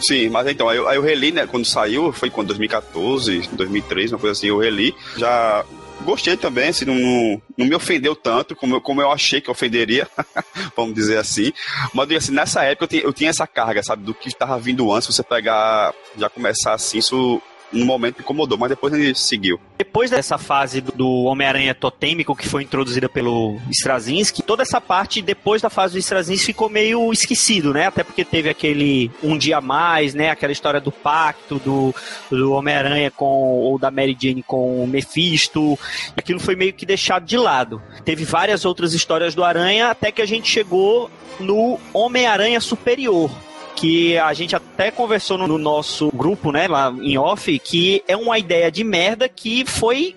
Sim, 0.01 0.29
mas 0.29 0.47
então, 0.47 0.69
aí 0.69 0.77
eu, 0.77 0.89
aí 0.89 0.97
eu 0.97 1.03
reli, 1.03 1.33
né? 1.33 1.47
Quando 1.47 1.65
saiu, 1.65 2.13
foi 2.13 2.29
quando 2.29 2.49
2014, 2.49 3.49
2013, 3.53 4.13
uma 4.13 4.19
coisa 4.21 4.33
assim, 4.39 4.49
eu 4.49 4.59
reli. 4.59 4.95
Já 5.17 5.65
gostei 6.03 6.37
também, 6.37 6.69
assim, 6.69 6.85
não, 6.85 7.41
não, 7.57 7.67
me 7.67 7.75
ofendeu 7.75 8.15
tanto 8.15 8.55
como 8.55 8.77
eu, 8.77 8.81
como 8.81 9.01
eu 9.01 9.11
achei 9.11 9.41
que 9.41 9.51
ofenderia, 9.51 10.07
vamos 10.77 10.95
dizer 10.95 11.17
assim. 11.19 11.51
Mas 11.95 12.03
eu 12.03 12.07
digo 12.07 12.19
assim, 12.19 12.33
nessa 12.33 12.63
época 12.63 12.85
eu 12.85 12.89
tinha, 12.89 13.03
eu 13.03 13.13
tinha 13.13 13.31
essa 13.31 13.47
carga, 13.47 13.83
sabe, 13.83 14.05
do 14.05 14.13
que 14.13 14.29
estava 14.29 14.59
vindo 14.59 14.93
antes, 14.93 15.07
você 15.09 15.23
pegar, 15.23 15.95
já 16.19 16.29
começar 16.29 16.75
assim, 16.75 16.99
isso 16.99 17.41
no 17.73 17.85
momento 17.85 18.19
me 18.19 18.23
incomodou, 18.23 18.57
mas 18.57 18.69
depois 18.71 18.93
ele 18.95 19.15
seguiu. 19.15 19.61
Depois 19.79 20.11
dessa 20.11 20.39
fase 20.39 20.81
do- 20.81 21.25
Homem-Aranha 21.25 21.75
totêmico 21.75 22.35
que 22.37 22.49
foi 22.49 22.63
introduzida 22.63 23.09
pelo 23.09 23.59
Straczynski, 23.71 24.43
toda 24.43 24.63
essa 24.63 24.81
parte 24.81 25.21
depois 25.21 25.61
da 25.61 25.69
fase 25.69 25.95
do 25.95 25.99
Straczynski 25.99 26.47
ficou 26.47 26.69
meio 26.69 27.13
esquecido, 27.13 27.73
né? 27.75 27.87
Até 27.87 28.03
porque 28.05 28.25
teve 28.25 28.49
aquele 28.49 29.11
Um 29.23 29.37
Dia 29.37 29.61
Mais, 29.61 30.15
né? 30.15 30.31
Aquela 30.31 30.53
história 30.53 30.81
do 30.81 30.93
pacto 30.93 31.59
do, 31.59 31.95
do 32.31 32.53
Homem-Aranha 32.53 33.11
com 33.11 33.27
ou 33.27 33.79
da 33.79 33.91
Mary 33.91 34.17
Jane 34.19 34.43
com 34.43 34.83
o 34.83 34.87
Mephisto. 34.87 35.79
Aquilo 36.17 36.39
foi 36.41 36.55
meio 36.57 36.73
que 36.73 36.87
deixado 36.87 37.25
de 37.25 37.37
lado. 37.37 37.83
Teve 38.05 38.25
várias 38.25 38.65
outras 38.65 38.95
histórias 38.95 39.35
do 39.35 39.43
Aranha 39.45 39.91
até 39.91 40.13
que 40.13 40.23
a 40.23 40.27
gente 40.27 40.49
chegou 40.51 41.11
no 41.41 41.79
Homem-Aranha 41.93 42.61
Superior, 42.61 43.31
que 43.77 44.19
a 44.19 44.33
gente 44.33 44.57
até 44.57 44.91
conversou 44.91 45.39
no, 45.39 45.47
no 45.47 45.59
nosso 45.59 46.11
grupo, 46.13 46.51
né, 46.51 46.67
lá 46.67 46.93
em 47.01 47.17
off, 47.19 47.59
que 47.59 48.03
é 48.09 48.17
uma 48.17 48.39
ideia 48.39 48.73
de 48.73 48.83
merda 48.83 49.29
que 49.29 49.65
foi 49.65 50.17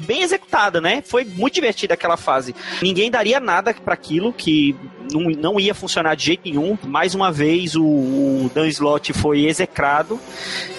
bem 0.00 0.22
executada, 0.22 0.80
né? 0.80 1.02
Foi 1.04 1.24
muito 1.24 1.54
divertida 1.54 1.94
aquela 1.94 2.16
fase. 2.16 2.54
Ninguém 2.82 3.10
daria 3.10 3.40
nada 3.40 3.72
para 3.72 3.94
aquilo, 3.94 4.32
que 4.32 4.76
não, 5.12 5.22
não 5.30 5.60
ia 5.60 5.74
funcionar 5.74 6.14
de 6.14 6.26
jeito 6.26 6.42
nenhum. 6.44 6.76
Mais 6.84 7.14
uma 7.14 7.30
vez, 7.30 7.74
o, 7.74 7.84
o 7.84 8.50
Dan 8.54 8.68
Slott 8.68 9.12
foi 9.12 9.46
execrado, 9.46 10.18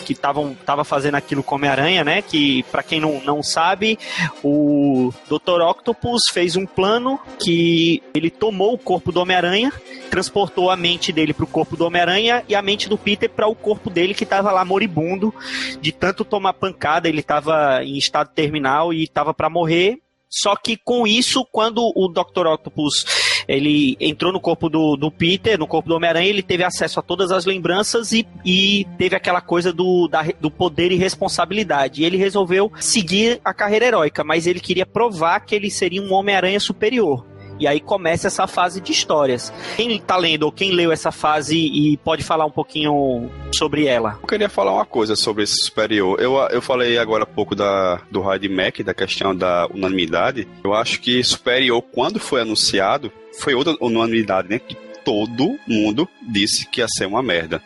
que 0.06 0.14
estavam 0.14 0.56
tava 0.66 0.84
fazendo 0.84 1.16
aquilo 1.16 1.44
com 1.44 1.56
Homem-Aranha, 1.56 2.04
né? 2.04 2.22
Que, 2.22 2.64
para 2.64 2.84
quem 2.84 3.00
não, 3.00 3.22
não 3.22 3.42
sabe, 3.42 3.98
o 4.44 5.12
Dr. 5.28 5.62
Octopus 5.62 6.24
fez 6.32 6.56
um 6.56 6.66
plano 6.66 7.20
que 7.40 8.02
ele 8.14 8.30
tomou 8.30 8.74
o 8.74 8.78
corpo 8.78 9.12
do 9.12 9.20
Homem-Aranha, 9.20 9.72
transportou 10.10 10.70
a 10.70 10.78
mente 10.78 11.12
dele 11.12 11.34
pro 11.34 11.48
corpo 11.48 11.76
do 11.76 11.86
Homem-Aranha 11.86 12.44
e 12.48 12.56
a 12.56 12.62
mente 12.62 12.88
do 12.88 12.98
Peter 12.98 13.30
para 13.30 13.48
o 13.48 13.56
corpo 13.56 13.90
dele 13.90 14.14
que 14.14 14.26
tava 14.26 14.52
lá 14.52 14.64
moribundo 14.64 15.34
de 15.82 15.92
tanto 15.92 16.24
tomar 16.24 16.54
pancada, 16.54 17.10
ele 17.10 17.24
tava 17.24 17.84
em 17.84 17.98
estado 17.98 18.30
terminal 18.34 18.94
e 18.94 19.08
tava 19.08 19.34
para 19.34 19.50
morrer. 19.50 20.00
Só 20.30 20.56
que 20.56 20.76
com 20.76 21.08
isso, 21.08 21.46
quando 21.50 21.80
o 21.96 22.10
Dr. 22.10 22.48
Octopus 22.48 23.06
ele 23.48 23.96
entrou 24.00 24.32
no 24.32 24.40
corpo 24.40 24.70
do, 24.70 24.96
do 24.96 25.12
Peter, 25.12 25.58
no 25.58 25.68
corpo 25.68 25.90
do 25.90 25.96
Homem-Aranha, 25.96 26.28
ele 26.30 26.42
teve 26.44 26.64
acesso 26.64 27.00
a 27.00 27.04
todas 27.04 27.32
as 27.32 27.46
lembranças 27.46 28.12
e, 28.12 28.26
e 28.46 28.86
teve 28.98 29.16
aquela 29.16 29.42
coisa 29.42 29.72
do, 29.74 30.08
da- 30.08 30.26
do 30.40 30.50
poder 30.52 30.92
e 30.92 30.96
responsabilidade. 30.96 32.02
E 32.02 32.06
ele 32.06 32.18
resolveu 32.18 32.72
seguir 32.80 33.40
a 33.44 33.54
carreira 33.54 33.86
heróica, 33.86 34.24
mas 34.24 34.48
ele 34.48 34.60
queria 34.60 34.86
provar 34.86 35.40
que 35.42 35.56
ele 35.56 35.70
seria 35.70 36.02
um 36.02 36.14
Homem-Aranha 36.14 36.60
superior. 36.60 37.26
E 37.58 37.66
aí 37.68 37.80
começa 37.80 38.28
essa 38.28 38.48
fase 38.48 38.82
de 38.82 38.92
histórias. 38.92 39.54
Quem 39.78 39.98
tá 39.98 40.18
lendo 40.18 40.44
ou 40.44 40.52
quem 40.52 40.72
leu 40.72 40.92
essa 40.92 41.10
fase 41.10 41.56
e 41.58 41.96
pode 42.04 42.22
falar 42.22 42.46
um 42.46 42.52
pouquinho 42.52 43.30
sobre 43.54 43.86
ela? 43.86 44.20
Eu 44.22 44.28
queria 44.28 44.50
falar 44.50 44.74
uma 44.74 44.86
coisa 44.86 45.16
sobre 45.16 45.44
esse 45.44 45.64
superior. 45.64 46.20
Eu, 46.20 46.34
eu 46.52 46.62
falei 46.62 46.98
agora 46.98 47.24
há 47.24 47.26
pouco 47.26 47.56
da, 47.56 48.02
do 48.12 48.20
Hyde 48.20 48.50
Mac, 48.50 48.82
da 48.82 48.94
questão 48.94 49.34
da 49.34 49.68
unanimidade. 49.74 50.46
Eu 50.66 50.74
acho 50.74 51.00
que 51.00 51.24
superior, 51.24 51.82
quando 51.82 52.20
foi 52.20 52.42
anunciado, 52.42 53.10
foi 53.40 53.54
outra 53.54 53.76
unanimidade, 53.80 54.50
né? 54.50 54.60
Que 54.60 54.76
todo 55.04 55.60
mundo 55.68 56.08
disse 56.22 56.68
que 56.68 56.82
ia 56.82 56.88
ser 56.88 57.06
uma 57.06 57.22
merda. 57.22 57.62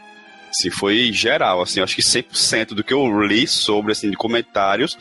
Assim, 0.50 0.70
foi 0.70 1.12
geral, 1.14 1.62
assim, 1.62 1.80
acho 1.80 1.96
que 1.96 2.02
100% 2.02 2.70
do 2.70 2.84
que 2.84 2.94
eu 2.94 3.22
li 3.22 3.48
sobre, 3.48 3.92
assim, 3.92 4.10
de 4.10 4.18
comentários 4.18 4.98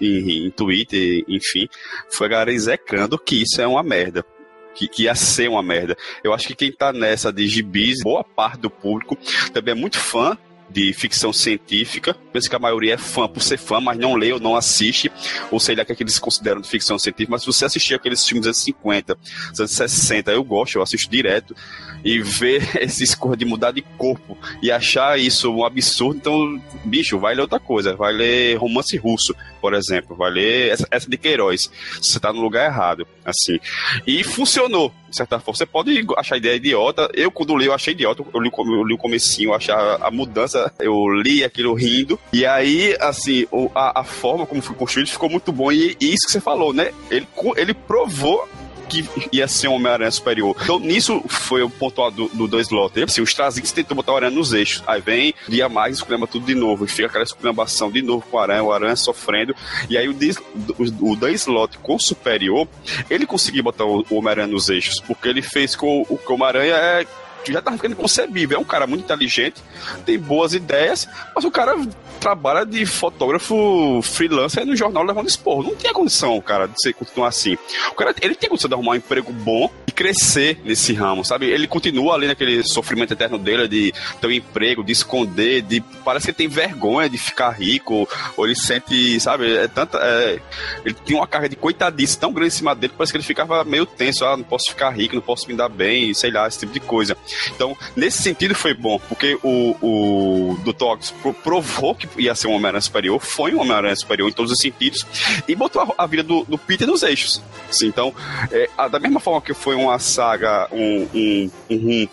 em, 0.00 0.46
em 0.46 0.50
Twitter, 0.50 1.24
enfim, 1.28 1.68
foi 2.10 2.26
a 2.26 2.30
galera 2.30 2.52
execrando 2.52 3.18
que 3.18 3.42
isso 3.42 3.60
é 3.60 3.66
uma 3.66 3.82
merda. 3.82 4.24
Que, 4.74 4.88
que 4.88 5.02
ia 5.04 5.14
ser 5.14 5.48
uma 5.48 5.62
merda. 5.62 5.96
Eu 6.22 6.32
acho 6.32 6.46
que 6.46 6.54
quem 6.54 6.72
tá 6.72 6.92
nessa 6.92 7.32
de 7.32 7.46
gibis, 7.48 8.02
boa 8.02 8.22
parte 8.22 8.60
do 8.60 8.70
público 8.70 9.18
também 9.52 9.72
é 9.72 9.74
muito 9.74 9.98
fã 9.98 10.38
de 10.70 10.92
ficção 10.92 11.32
científica. 11.32 12.16
Penso 12.32 12.48
que 12.48 12.56
a 12.56 12.58
maioria 12.58 12.94
é 12.94 12.96
fã 12.96 13.28
por 13.28 13.42
ser 13.42 13.58
fã, 13.58 13.80
mas 13.80 13.98
não 13.98 14.14
lê 14.14 14.32
ou 14.32 14.40
não 14.40 14.54
assiste, 14.54 15.10
ou 15.50 15.58
sei 15.58 15.74
lá 15.74 15.82
o 15.82 15.86
que, 15.86 15.92
é 15.92 15.94
que 15.94 16.02
eles 16.02 16.18
consideram 16.18 16.60
de 16.60 16.68
ficção 16.68 16.98
científica. 16.98 17.32
Mas 17.32 17.42
se 17.42 17.46
você 17.46 17.64
assistir 17.64 17.94
aqueles 17.94 18.26
filmes 18.26 18.46
dos 18.46 18.48
anos 18.48 18.64
50, 18.64 19.18
dos 19.50 19.60
anos 19.60 19.72
60, 19.72 20.30
eu 20.32 20.44
gosto, 20.44 20.76
eu 20.76 20.82
assisto 20.82 21.10
direto, 21.10 21.54
e 22.04 22.20
ver 22.22 22.62
esses 22.80 23.14
coisas 23.14 23.38
de 23.38 23.44
mudar 23.44 23.72
de 23.72 23.82
corpo 23.82 24.38
e 24.62 24.70
achar 24.70 25.18
isso 25.18 25.52
um 25.52 25.64
absurdo, 25.64 26.16
então, 26.16 26.62
bicho, 26.84 27.18
vai 27.18 27.34
ler 27.34 27.42
outra 27.42 27.60
coisa. 27.60 27.96
Vai 27.96 28.12
ler 28.12 28.56
romance 28.56 28.96
russo, 28.96 29.34
por 29.60 29.74
exemplo. 29.74 30.16
Vai 30.16 30.30
ler 30.30 30.70
essa, 30.70 30.86
essa 30.90 31.08
de 31.10 31.16
Queiroz. 31.18 31.70
Você 32.00 32.18
tá 32.18 32.32
no 32.32 32.40
lugar 32.40 32.66
errado, 32.66 33.06
assim. 33.24 33.58
E 34.06 34.24
funcionou, 34.24 34.92
de 35.08 35.16
certa 35.16 35.38
forma. 35.38 35.56
Você 35.56 35.66
pode 35.66 36.04
achar 36.16 36.34
a 36.36 36.38
ideia 36.38 36.54
idiota. 36.56 37.08
Eu, 37.14 37.30
quando 37.30 37.56
li, 37.56 37.66
eu 37.66 37.74
achei 37.74 37.92
idiota. 37.94 38.24
Eu 38.32 38.40
li, 38.40 38.50
eu 38.56 38.84
li 38.84 38.94
o 38.94 38.98
comecinho, 38.98 39.50
eu 39.50 39.54
achei 39.54 39.74
a, 39.74 39.98
a 40.02 40.10
mudança. 40.10 40.72
Eu 40.78 40.94
li 41.22 41.44
aquilo 41.44 41.74
rindo. 41.74 42.18
E 42.32 42.46
aí, 42.46 42.96
assim, 43.00 43.46
o- 43.50 43.70
a, 43.74 44.00
a 44.00 44.04
forma 44.04 44.46
como 44.46 44.62
foi 44.62 44.74
construído 44.76 45.08
ficou 45.08 45.28
muito 45.30 45.52
bom. 45.52 45.70
E, 45.70 45.96
e 46.00 46.06
isso 46.14 46.26
que 46.26 46.32
você 46.32 46.40
falou, 46.40 46.72
né? 46.72 46.92
Ele, 47.10 47.26
ele 47.56 47.74
provou 47.74 48.48
que 48.90 49.08
ia 49.32 49.48
ser 49.48 49.68
um 49.68 49.74
Homem-Aranha 49.74 50.10
superior. 50.10 50.56
Então, 50.62 50.78
nisso 50.78 51.22
foi 51.28 51.62
o 51.62 51.70
ponto 51.70 52.00
alto 52.00 52.28
do, 52.28 52.28
do 52.28 52.48
dois 52.48 52.70
lotes. 52.70 53.02
Assim, 53.02 53.22
os 53.22 53.30
Strazinski 53.30 53.74
tentou 53.74 53.96
botar 53.96 54.12
o 54.12 54.16
Aranha 54.16 54.30
nos 54.30 54.52
eixos. 54.52 54.82
Aí 54.86 55.00
vem, 55.00 55.34
dia 55.48 55.68
mais, 55.68 55.96
esculhamba 55.96 56.26
tudo 56.26 56.46
de 56.46 56.54
novo. 56.54 56.84
E 56.84 56.88
fica 56.88 57.06
aquela 57.08 57.24
esculhambação 57.24 57.90
de 57.90 58.02
novo 58.02 58.26
com 58.30 58.36
o 58.36 58.40
Aranha, 58.40 58.62
o 58.62 58.72
Aranha 58.72 58.96
sofrendo. 58.96 59.54
E 59.88 59.96
aí 59.96 60.08
o, 60.08 60.12
o, 60.12 61.12
o 61.12 61.16
dois 61.16 61.46
lote 61.46 61.78
com 61.78 61.96
o 61.96 62.00
superior, 62.00 62.68
ele 63.08 63.26
conseguiu 63.26 63.62
botar 63.62 63.84
o, 63.84 64.04
o 64.10 64.16
Homem-Aranha 64.16 64.48
nos 64.48 64.68
eixos. 64.68 65.00
Porque 65.00 65.28
ele 65.28 65.42
fez 65.42 65.74
com 65.74 66.02
o 66.08 66.20
o 66.30 66.34
Homem-Aranha 66.34 66.74
é 66.74 67.06
já 67.48 67.62
tá 67.62 67.72
ficando 67.72 67.92
inconcebível. 67.92 68.58
É 68.58 68.60
um 68.60 68.64
cara 68.64 68.86
muito 68.86 69.04
inteligente, 69.04 69.62
tem 70.04 70.18
boas 70.18 70.54
ideias, 70.54 71.08
mas 71.34 71.44
o 71.44 71.50
cara 71.50 71.76
trabalha 72.20 72.66
de 72.66 72.84
fotógrafo 72.84 74.00
freelancer 74.02 74.66
no 74.66 74.76
jornal 74.76 75.02
levando 75.02 75.26
esporro. 75.26 75.62
Não 75.62 75.74
tinha 75.74 75.92
condição, 75.92 76.38
cara, 76.40 76.66
de 76.66 76.74
ser 76.80 76.92
continuar 76.92 77.28
assim. 77.28 77.56
O 77.90 77.94
cara, 77.94 78.14
ele 78.20 78.34
tem 78.34 78.48
condição 78.48 78.68
de 78.68 78.74
arrumar 78.74 78.92
um 78.92 78.96
emprego 78.96 79.32
bom 79.32 79.70
e 79.88 79.92
crescer 79.92 80.60
nesse 80.64 80.92
ramo, 80.92 81.24
sabe? 81.24 81.46
Ele 81.46 81.66
continua 81.66 82.14
ali 82.14 82.26
naquele 82.26 82.62
sofrimento 82.62 83.14
eterno 83.14 83.38
dele 83.38 83.66
de 83.66 83.92
ter 84.20 84.26
um 84.26 84.30
emprego, 84.30 84.84
de 84.84 84.92
esconder, 84.92 85.62
de 85.62 85.80
parece 86.04 86.26
que 86.26 86.30
ele 86.30 86.36
tem 86.36 86.48
vergonha 86.48 87.08
de 87.08 87.16
ficar 87.16 87.50
rico, 87.50 88.06
ou 88.36 88.46
ele 88.46 88.54
sente, 88.54 89.18
sabe? 89.18 89.56
É 89.56 89.66
tanta, 89.66 89.98
é, 89.98 90.40
ele 90.84 90.94
tem 90.94 91.16
uma 91.16 91.26
carga 91.26 91.48
de 91.48 91.56
coitadice 91.56 92.18
tão 92.18 92.32
grande 92.32 92.48
em 92.48 92.56
cima 92.56 92.74
dele 92.74 92.90
que 92.90 92.96
parece 92.96 93.12
que 93.12 93.16
ele 93.16 93.24
ficava 93.24 93.64
meio 93.64 93.86
tenso. 93.86 94.24
Ah, 94.24 94.36
não 94.36 94.44
posso 94.44 94.70
ficar 94.70 94.90
rico, 94.90 95.14
não 95.14 95.22
posso 95.22 95.48
me 95.48 95.54
dar 95.54 95.68
bem, 95.68 96.12
sei 96.12 96.30
lá, 96.30 96.46
esse 96.46 96.58
tipo 96.58 96.72
de 96.72 96.80
coisa. 96.80 97.16
Então, 97.54 97.76
nesse 97.96 98.22
sentido 98.22 98.54
foi 98.54 98.74
bom, 98.74 98.98
porque 99.08 99.38
o, 99.42 99.76
o 99.80 100.58
Dr. 100.64 100.84
Octopus 100.84 101.14
provou 101.42 101.94
que 101.94 102.08
ia 102.20 102.34
ser 102.34 102.48
um 102.48 102.52
Homem-Aranha 102.52 102.80
superior, 102.80 103.20
foi 103.20 103.54
um 103.54 103.60
Homem-Aranha 103.60 103.96
superior 103.96 104.28
em 104.28 104.32
todos 104.32 104.52
os 104.52 104.58
sentidos, 104.58 105.06
e 105.46 105.54
botou 105.54 105.82
a, 105.82 106.04
a 106.04 106.06
vida 106.06 106.22
do, 106.22 106.44
do, 106.44 106.58
Peter 106.58 106.86
nos 106.86 107.02
eixos. 107.02 107.42
Assim, 107.68 107.86
então, 107.86 108.14
é, 108.50 108.68
a, 108.76 108.88
da 108.88 108.98
mesma 108.98 109.20
forma 109.20 109.40
que 109.40 109.54
foi 109.54 109.74
uma 109.74 109.98
saga, 109.98 110.68
um, 110.72 111.08
um, 111.14 111.50
um 111.70 112.08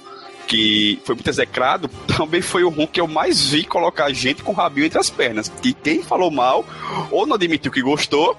que 0.48 1.00
foi 1.04 1.16
muito 1.16 1.30
execrado, 1.30 1.90
também 2.16 2.42
foi 2.42 2.64
o 2.64 2.70
rum 2.70 2.88
que 2.88 3.02
eu 3.02 3.08
mais 3.08 3.50
vi 3.50 3.64
colocar 3.64 4.12
gente 4.14 4.42
com 4.44 4.52
o 4.52 4.56
rabinho 4.56 4.86
entre 4.86 5.00
as 5.00 5.10
pernas. 5.10 5.52
E 5.64 5.74
quem 5.74 6.02
falou 6.02 6.32
mal, 6.32 6.66
ou 7.12 7.28
não 7.28 7.36
admitiu 7.36 7.72
que 7.72 7.82
gostou, 7.82 8.38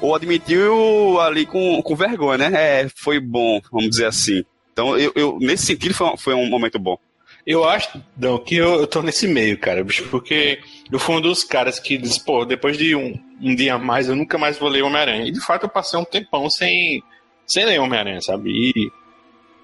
ou 0.00 0.14
admitiu 0.14 1.20
ali 1.20 1.46
com, 1.46 1.80
com 1.82 1.96
vergonha, 1.96 2.50
né? 2.50 2.82
É, 2.82 2.88
foi 2.94 3.20
bom, 3.20 3.60
vamos 3.70 3.90
dizer 3.90 4.06
assim. 4.06 4.44
Então, 4.74 4.98
eu, 4.98 5.12
eu 5.14 5.38
nesse 5.40 5.66
sentido, 5.66 5.94
foi, 5.94 6.16
foi 6.16 6.34
um 6.34 6.50
momento 6.50 6.80
bom. 6.80 6.98
Eu 7.46 7.64
acho, 7.64 8.02
não, 8.16 8.38
que 8.38 8.56
eu, 8.56 8.80
eu 8.80 8.86
tô 8.86 9.02
nesse 9.02 9.28
meio, 9.28 9.56
cara, 9.56 9.84
bicho, 9.84 10.08
porque 10.10 10.58
eu 10.90 10.98
fui 10.98 11.14
um 11.14 11.20
dos 11.20 11.44
caras 11.44 11.78
que 11.78 11.96
diz, 11.96 12.18
pô, 12.18 12.44
depois 12.44 12.76
de 12.76 12.96
um, 12.96 13.14
um 13.40 13.54
dia 13.54 13.74
a 13.74 13.78
mais, 13.78 14.08
eu 14.08 14.16
nunca 14.16 14.36
mais 14.36 14.58
vou 14.58 14.68
ler 14.68 14.82
Homem-Aranha. 14.82 15.26
E 15.26 15.30
de 15.30 15.40
fato 15.40 15.64
eu 15.64 15.68
passei 15.68 15.98
um 15.98 16.04
tempão 16.04 16.50
sem, 16.50 17.02
sem 17.46 17.64
ler 17.64 17.78
Homem-Aranha, 17.78 18.20
sabe? 18.20 18.50
E 18.50 18.90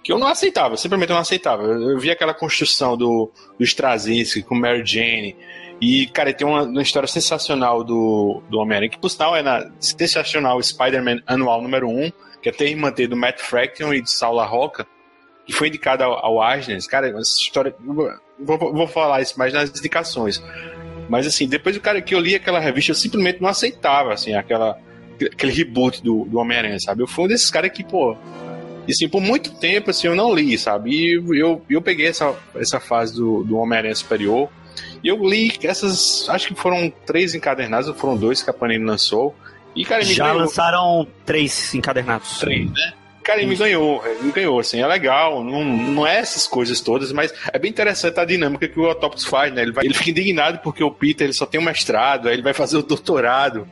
que 0.04 0.12
eu 0.12 0.18
não 0.18 0.28
aceitava, 0.28 0.76
simplesmente 0.76 1.10
eu 1.10 1.14
não 1.14 1.22
aceitava. 1.22 1.62
Eu, 1.64 1.90
eu 1.90 1.98
vi 1.98 2.10
aquela 2.10 2.34
construção 2.34 2.96
do, 2.96 3.32
do 3.58 3.64
Straczynski 3.64 4.42
com 4.42 4.54
Mary 4.54 4.84
Jane. 4.84 5.34
E, 5.80 6.06
cara, 6.08 6.32
tem 6.32 6.46
uma, 6.46 6.62
uma 6.62 6.82
história 6.82 7.08
sensacional 7.08 7.82
do, 7.82 8.42
do 8.48 8.58
Homem-Aranha, 8.58 8.90
que 8.90 8.98
por 8.98 9.08
sinal 9.08 9.34
é 9.34 9.42
na 9.42 9.70
sensacional 9.80 10.62
Spider-Man 10.62 11.22
anual 11.26 11.62
número 11.62 11.88
1, 11.88 12.12
que 12.42 12.50
é 12.50 12.52
ter 12.52 12.76
manter 12.76 13.08
do 13.08 13.16
Matt 13.16 13.40
Fraction 13.40 13.92
e 13.94 14.02
de 14.02 14.10
Saula 14.10 14.44
Roca 14.44 14.86
que 15.50 15.56
foi 15.56 15.68
indicada 15.68 16.04
ao, 16.04 16.24
ao 16.24 16.42
Asnes, 16.42 16.86
cara, 16.86 17.08
essa 17.08 17.40
história. 17.40 17.74
Vou, 18.38 18.58
vou 18.58 18.86
falar 18.86 19.20
isso 19.20 19.38
mais 19.38 19.52
nas 19.52 19.68
indicações. 19.68 20.42
Mas 21.08 21.26
assim, 21.26 21.48
depois 21.48 21.74
do 21.74 21.80
cara 21.80 22.00
que 22.00 22.14
eu 22.14 22.20
li 22.20 22.36
aquela 22.36 22.60
revista, 22.60 22.92
eu 22.92 22.94
simplesmente 22.96 23.42
não 23.42 23.48
aceitava, 23.48 24.12
assim, 24.12 24.34
aquela, 24.34 24.78
aquele 25.20 25.52
reboot 25.52 26.02
do, 26.02 26.24
do 26.24 26.38
Homem-Aranha, 26.38 26.78
sabe? 26.78 27.02
Eu 27.02 27.08
fui 27.08 27.24
um 27.24 27.28
desses 27.28 27.50
caras 27.50 27.72
que, 27.72 27.82
pô. 27.82 28.16
E 28.86 28.92
assim, 28.92 29.08
por 29.08 29.20
muito 29.20 29.58
tempo, 29.58 29.90
assim, 29.90 30.06
eu 30.06 30.14
não 30.14 30.32
li, 30.32 30.56
sabe? 30.56 30.90
E 30.90 31.40
eu, 31.40 31.62
eu 31.68 31.82
peguei 31.82 32.06
essa, 32.06 32.34
essa 32.54 32.78
fase 32.78 33.16
do, 33.16 33.42
do 33.42 33.56
Homem-Aranha 33.56 33.94
Superior. 33.94 34.48
E 35.02 35.08
eu 35.08 35.16
li 35.16 35.52
essas. 35.64 36.28
Acho 36.28 36.48
que 36.48 36.54
foram 36.54 36.92
três 37.04 37.34
encadernados, 37.34 37.88
ou 37.88 37.94
foram 37.94 38.16
dois 38.16 38.42
que 38.42 38.50
a 38.50 38.52
Panini 38.52 38.84
lançou. 38.84 39.34
E, 39.74 39.84
cara, 39.84 40.02
Já 40.02 40.26
ganhou... 40.26 40.40
lançaram 40.40 41.06
três 41.26 41.74
encadernados. 41.74 42.38
Três, 42.38 42.70
né? 42.70 42.92
Cara, 43.22 43.40
ele 43.40 43.50
me 43.50 43.56
ganhou, 43.56 44.02
ele 44.06 44.22
me 44.22 44.32
ganhou, 44.32 44.58
assim, 44.58 44.80
é 44.80 44.86
legal, 44.86 45.44
não, 45.44 45.64
não 45.64 46.06
é 46.06 46.16
essas 46.16 46.46
coisas 46.46 46.80
todas, 46.80 47.12
mas 47.12 47.32
é 47.52 47.58
bem 47.58 47.70
interessante 47.70 48.18
a 48.18 48.24
dinâmica 48.24 48.66
que 48.66 48.80
o 48.80 48.90
Octopus 48.90 49.24
faz, 49.24 49.52
né? 49.52 49.62
Ele, 49.62 49.72
vai, 49.72 49.84
ele 49.84 49.94
fica 49.94 50.10
indignado 50.10 50.58
porque 50.62 50.82
o 50.82 50.90
Peter 50.90 51.26
ele 51.26 51.34
só 51.34 51.46
tem 51.46 51.60
um 51.60 51.64
mestrado, 51.64 52.28
aí 52.28 52.34
ele 52.34 52.42
vai 52.42 52.54
fazer 52.54 52.78
o 52.78 52.82
doutorado, 52.82 53.68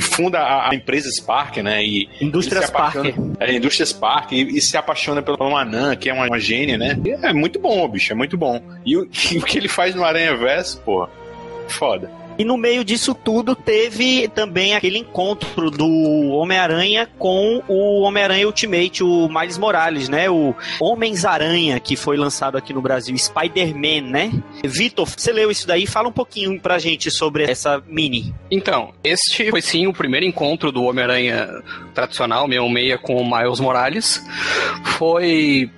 funda 0.00 0.40
a, 0.40 0.70
a, 0.70 0.74
empresa 0.74 1.10
Spark, 1.10 1.58
né? 1.58 1.84
E 1.84 2.08
Indústria 2.20 2.62
Spark. 2.62 2.96
É, 3.40 3.54
Indústria 3.54 3.86
Spark, 3.86 4.32
e, 4.32 4.56
e, 4.56 4.60
se 4.60 4.76
apaixona 4.76 5.22
pela 5.22 5.38
Manan, 5.38 5.96
que 5.96 6.10
é 6.10 6.12
uma, 6.12 6.26
uma 6.26 6.38
gênia, 6.38 6.76
né? 6.76 6.98
E 7.04 7.10
é 7.10 7.32
muito 7.32 7.58
bom, 7.58 7.86
bicho, 7.88 8.12
é 8.12 8.16
muito 8.16 8.36
bom. 8.36 8.62
E 8.84 8.96
o, 8.96 9.08
e 9.32 9.38
o 9.38 9.42
que 9.42 9.58
ele 9.58 9.68
faz 9.68 9.94
no 9.94 10.04
Aranha 10.04 10.36
Verso, 10.36 10.80
pô, 10.80 11.08
foda. 11.68 12.10
E 12.38 12.44
no 12.44 12.56
meio 12.56 12.84
disso 12.84 13.14
tudo 13.14 13.54
teve 13.54 14.28
também 14.28 14.74
aquele 14.74 14.98
encontro 14.98 15.70
do 15.70 15.88
Homem-Aranha 16.30 17.08
com 17.18 17.62
o 17.68 18.00
Homem-Aranha 18.00 18.46
Ultimate, 18.46 19.04
o 19.04 19.28
Miles 19.28 19.58
Morales, 19.58 20.08
né? 20.08 20.28
O 20.30 20.54
Homens-Aranha, 20.80 21.78
que 21.78 21.96
foi 21.96 22.16
lançado 22.16 22.56
aqui 22.56 22.72
no 22.72 22.80
Brasil, 22.80 23.16
Spider-Man, 23.16 24.10
né? 24.10 24.32
Vitor, 24.64 25.08
você 25.08 25.32
leu 25.32 25.50
isso 25.50 25.66
daí? 25.66 25.86
Fala 25.86 26.08
um 26.08 26.12
pouquinho 26.12 26.58
pra 26.60 26.78
gente 26.78 27.10
sobre 27.10 27.44
essa 27.44 27.82
mini. 27.86 28.34
Então, 28.50 28.92
este 29.04 29.50
foi 29.50 29.62
sim 29.62 29.86
o 29.86 29.92
primeiro 29.92 30.26
encontro 30.26 30.72
do 30.72 30.84
Homem-Aranha 30.84 31.62
tradicional, 31.94 32.46
66, 32.46 33.00
com 33.02 33.16
o 33.16 33.24
Miles 33.24 33.60
Morales. 33.60 34.24
Foi 34.98 35.70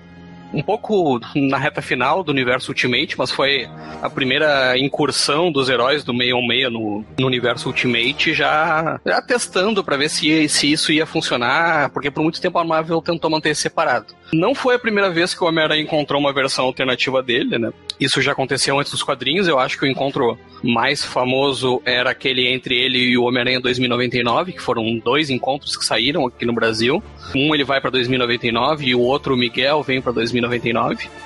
um 0.54 0.62
pouco 0.62 1.20
na 1.34 1.58
reta 1.58 1.82
final 1.82 2.22
do 2.22 2.30
universo 2.30 2.70
Ultimate, 2.70 3.18
mas 3.18 3.30
foi 3.30 3.68
a 4.00 4.08
primeira 4.08 4.78
incursão 4.78 5.50
dos 5.50 5.68
heróis 5.68 6.04
do 6.04 6.12
616 6.12 6.72
no, 6.72 7.04
no 7.18 7.26
universo 7.26 7.68
Ultimate, 7.68 8.32
já, 8.32 9.00
já 9.04 9.20
testando 9.20 9.82
para 9.82 9.96
ver 9.96 10.08
se, 10.08 10.48
se 10.48 10.70
isso 10.70 10.92
ia 10.92 11.06
funcionar, 11.06 11.90
porque 11.90 12.10
por 12.10 12.22
muito 12.22 12.40
tempo 12.40 12.58
a 12.58 12.64
Marvel 12.64 13.02
tentou 13.02 13.30
manter 13.30 13.54
separado. 13.54 14.14
Não 14.32 14.54
foi 14.54 14.76
a 14.76 14.78
primeira 14.78 15.10
vez 15.10 15.34
que 15.34 15.42
o 15.42 15.46
Homem-Aranha 15.46 15.82
encontrou 15.82 16.20
uma 16.20 16.32
versão 16.32 16.64
alternativa 16.64 17.22
dele, 17.22 17.58
né? 17.58 17.72
Isso 17.98 18.20
já 18.20 18.32
aconteceu 18.32 18.78
antes 18.78 18.90
dos 18.90 19.02
quadrinhos, 19.02 19.46
eu 19.46 19.58
acho 19.58 19.78
que 19.78 19.84
o 19.84 19.88
encontro 19.88 20.38
mais 20.62 21.04
famoso 21.04 21.80
era 21.84 22.10
aquele 22.10 22.48
entre 22.48 22.74
ele 22.74 22.98
e 22.98 23.18
o 23.18 23.24
Homem-Aranha 23.24 23.60
2099, 23.60 24.52
que 24.52 24.62
foram 24.62 24.98
dois 24.98 25.30
encontros 25.30 25.76
que 25.76 25.84
saíram 25.84 26.26
aqui 26.26 26.44
no 26.44 26.52
Brasil. 26.52 27.02
Um 27.34 27.54
ele 27.54 27.64
vai 27.64 27.80
para 27.80 27.90
2099 27.90 28.86
e 28.86 28.94
o 28.94 29.00
outro, 29.00 29.34
o 29.34 29.36
Miguel, 29.36 29.82
vem 29.82 30.00
para 30.00 30.12
2099. 30.12 30.43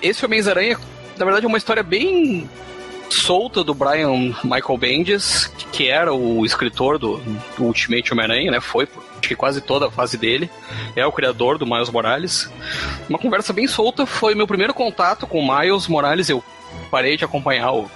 Esse 0.03 0.25
Homem-Aranha, 0.25 0.79
na 1.17 1.25
verdade, 1.25 1.47
é 1.47 1.49
uma 1.49 1.59
história 1.59 1.83
bem 1.83 2.49
solta 3.11 3.65
do 3.65 3.75
Brian 3.75 4.35
Michael 4.45 4.79
Bendis, 4.79 5.47
que 5.73 5.89
era 5.89 6.13
o 6.13 6.45
escritor 6.45 6.99
do, 6.99 7.19
do 7.57 7.65
Ultimate 7.65 8.13
Homem-Aranha, 8.13 8.51
né? 8.51 8.61
Foi 8.61 8.87
acho 9.19 9.29
que 9.29 9.37
quase 9.37 9.61
toda 9.61 9.87
a 9.87 9.91
fase 9.91 10.17
dele. 10.17 10.51
É 10.95 11.05
o 11.07 11.13
criador 11.13 11.59
do 11.59 11.67
Miles 11.67 11.91
Morales. 11.91 12.51
Uma 13.09 13.19
conversa 13.19 13.53
bem 13.53 13.67
solta, 13.67 14.07
foi 14.07 14.35
meu 14.35 14.47
primeiro 14.47 14.75
contato 14.75 15.27
com 15.27 15.41
o 15.41 15.59
Miles 15.59 15.87
Morales. 15.87 16.29
Eu 16.29 16.43
parei 16.91 17.17
de 17.17 17.25
acompanhar 17.25 17.73
o, 17.73 17.91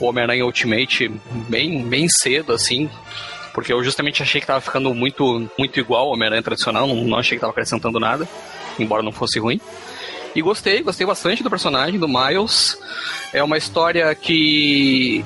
o 0.00 0.06
Homem-Aranha 0.06 0.44
Ultimate 0.44 1.10
bem, 1.48 1.82
bem 1.82 2.08
cedo, 2.08 2.52
assim. 2.52 2.88
Porque 3.52 3.72
eu 3.72 3.82
justamente 3.82 4.22
achei 4.22 4.40
que 4.40 4.46
tava 4.46 4.60
ficando 4.60 4.94
muito, 4.94 5.50
muito 5.58 5.80
igual 5.80 6.06
ao 6.06 6.12
Homem-Aranha 6.12 6.42
tradicional, 6.42 6.86
não, 6.86 6.96
não 7.04 7.18
achei 7.18 7.36
que 7.36 7.40
tava 7.40 7.50
acrescentando 7.50 7.98
nada, 7.98 8.28
embora 8.78 9.02
não 9.02 9.12
fosse 9.12 9.38
ruim. 9.38 9.60
E 10.34 10.42
gostei, 10.42 10.82
gostei 10.82 11.06
bastante 11.06 11.42
do 11.42 11.50
personagem, 11.50 11.98
do 11.98 12.08
Miles. 12.08 12.78
É 13.32 13.42
uma 13.42 13.56
história 13.56 14.14
que 14.14 15.24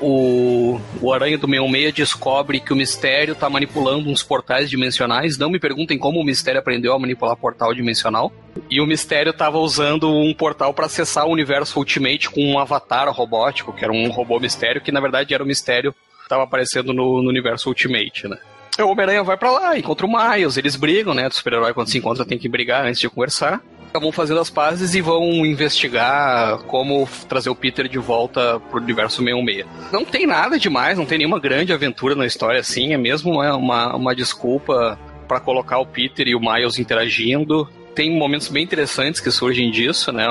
o, 0.00 0.80
o 1.00 1.12
Aranha 1.12 1.36
do 1.36 1.46
66 1.46 1.92
descobre 1.92 2.58
que 2.58 2.72
o 2.72 2.76
Mistério 2.76 3.32
está 3.32 3.50
manipulando 3.50 4.08
uns 4.08 4.22
portais 4.22 4.70
dimensionais. 4.70 5.36
Não 5.36 5.50
me 5.50 5.60
perguntem 5.60 5.98
como 5.98 6.20
o 6.20 6.24
Mistério 6.24 6.58
aprendeu 6.58 6.94
a 6.94 6.98
manipular 6.98 7.36
portal 7.36 7.74
dimensional. 7.74 8.32
E 8.70 8.80
o 8.80 8.86
Mistério 8.86 9.30
estava 9.30 9.58
usando 9.58 10.10
um 10.10 10.32
portal 10.32 10.72
para 10.72 10.86
acessar 10.86 11.26
o 11.26 11.32
universo 11.32 11.78
Ultimate 11.78 12.30
com 12.30 12.42
um 12.42 12.58
avatar 12.58 13.12
robótico, 13.12 13.72
que 13.72 13.84
era 13.84 13.92
um 13.92 14.10
robô 14.10 14.40
Mistério, 14.40 14.80
que 14.80 14.90
na 14.90 15.00
verdade 15.00 15.34
era 15.34 15.44
o 15.44 15.46
Mistério 15.46 15.92
que 15.92 16.22
estava 16.22 16.44
aparecendo 16.44 16.92
no, 16.92 17.22
no 17.22 17.28
universo 17.28 17.68
Ultimate, 17.68 18.26
né? 18.26 18.38
O 18.78 18.86
Homem-Aranha 18.86 19.22
vai 19.22 19.36
para 19.36 19.50
lá, 19.50 19.78
encontra 19.78 20.06
o 20.06 20.10
Miles, 20.10 20.56
eles 20.56 20.74
brigam, 20.74 21.12
né? 21.12 21.26
O 21.26 21.30
super-herói 21.30 21.74
quando 21.74 21.88
se 21.88 21.98
encontra 21.98 22.24
tem 22.24 22.38
que 22.38 22.48
brigar 22.48 22.86
antes 22.86 23.00
de 23.00 23.10
conversar 23.10 23.60
vão 23.98 24.12
fazendo 24.12 24.40
as 24.40 24.50
pazes 24.50 24.94
e 24.94 25.00
vão 25.00 25.24
investigar 25.44 26.58
como 26.64 27.08
trazer 27.28 27.50
o 27.50 27.54
Peter 27.54 27.88
de 27.88 27.98
volta 27.98 28.60
pro 28.70 28.80
universo 28.80 29.22
616. 29.22 29.66
Não 29.92 30.04
tem 30.04 30.26
nada 30.26 30.58
demais, 30.58 30.98
não 30.98 31.06
tem 31.06 31.18
nenhuma 31.18 31.40
grande 31.40 31.72
aventura 31.72 32.14
na 32.14 32.26
história 32.26 32.60
assim, 32.60 32.92
é 32.92 32.96
mesmo 32.96 33.32
uma, 33.32 33.56
uma, 33.56 33.96
uma 33.96 34.14
desculpa 34.14 34.98
para 35.26 35.40
colocar 35.40 35.78
o 35.78 35.86
Peter 35.86 36.28
e 36.28 36.34
o 36.34 36.40
Miles 36.40 36.78
interagindo. 36.78 37.68
Tem 37.94 38.16
momentos 38.16 38.48
bem 38.48 38.62
interessantes 38.62 39.20
que 39.20 39.30
surgem 39.30 39.70
disso, 39.70 40.12
né? 40.12 40.26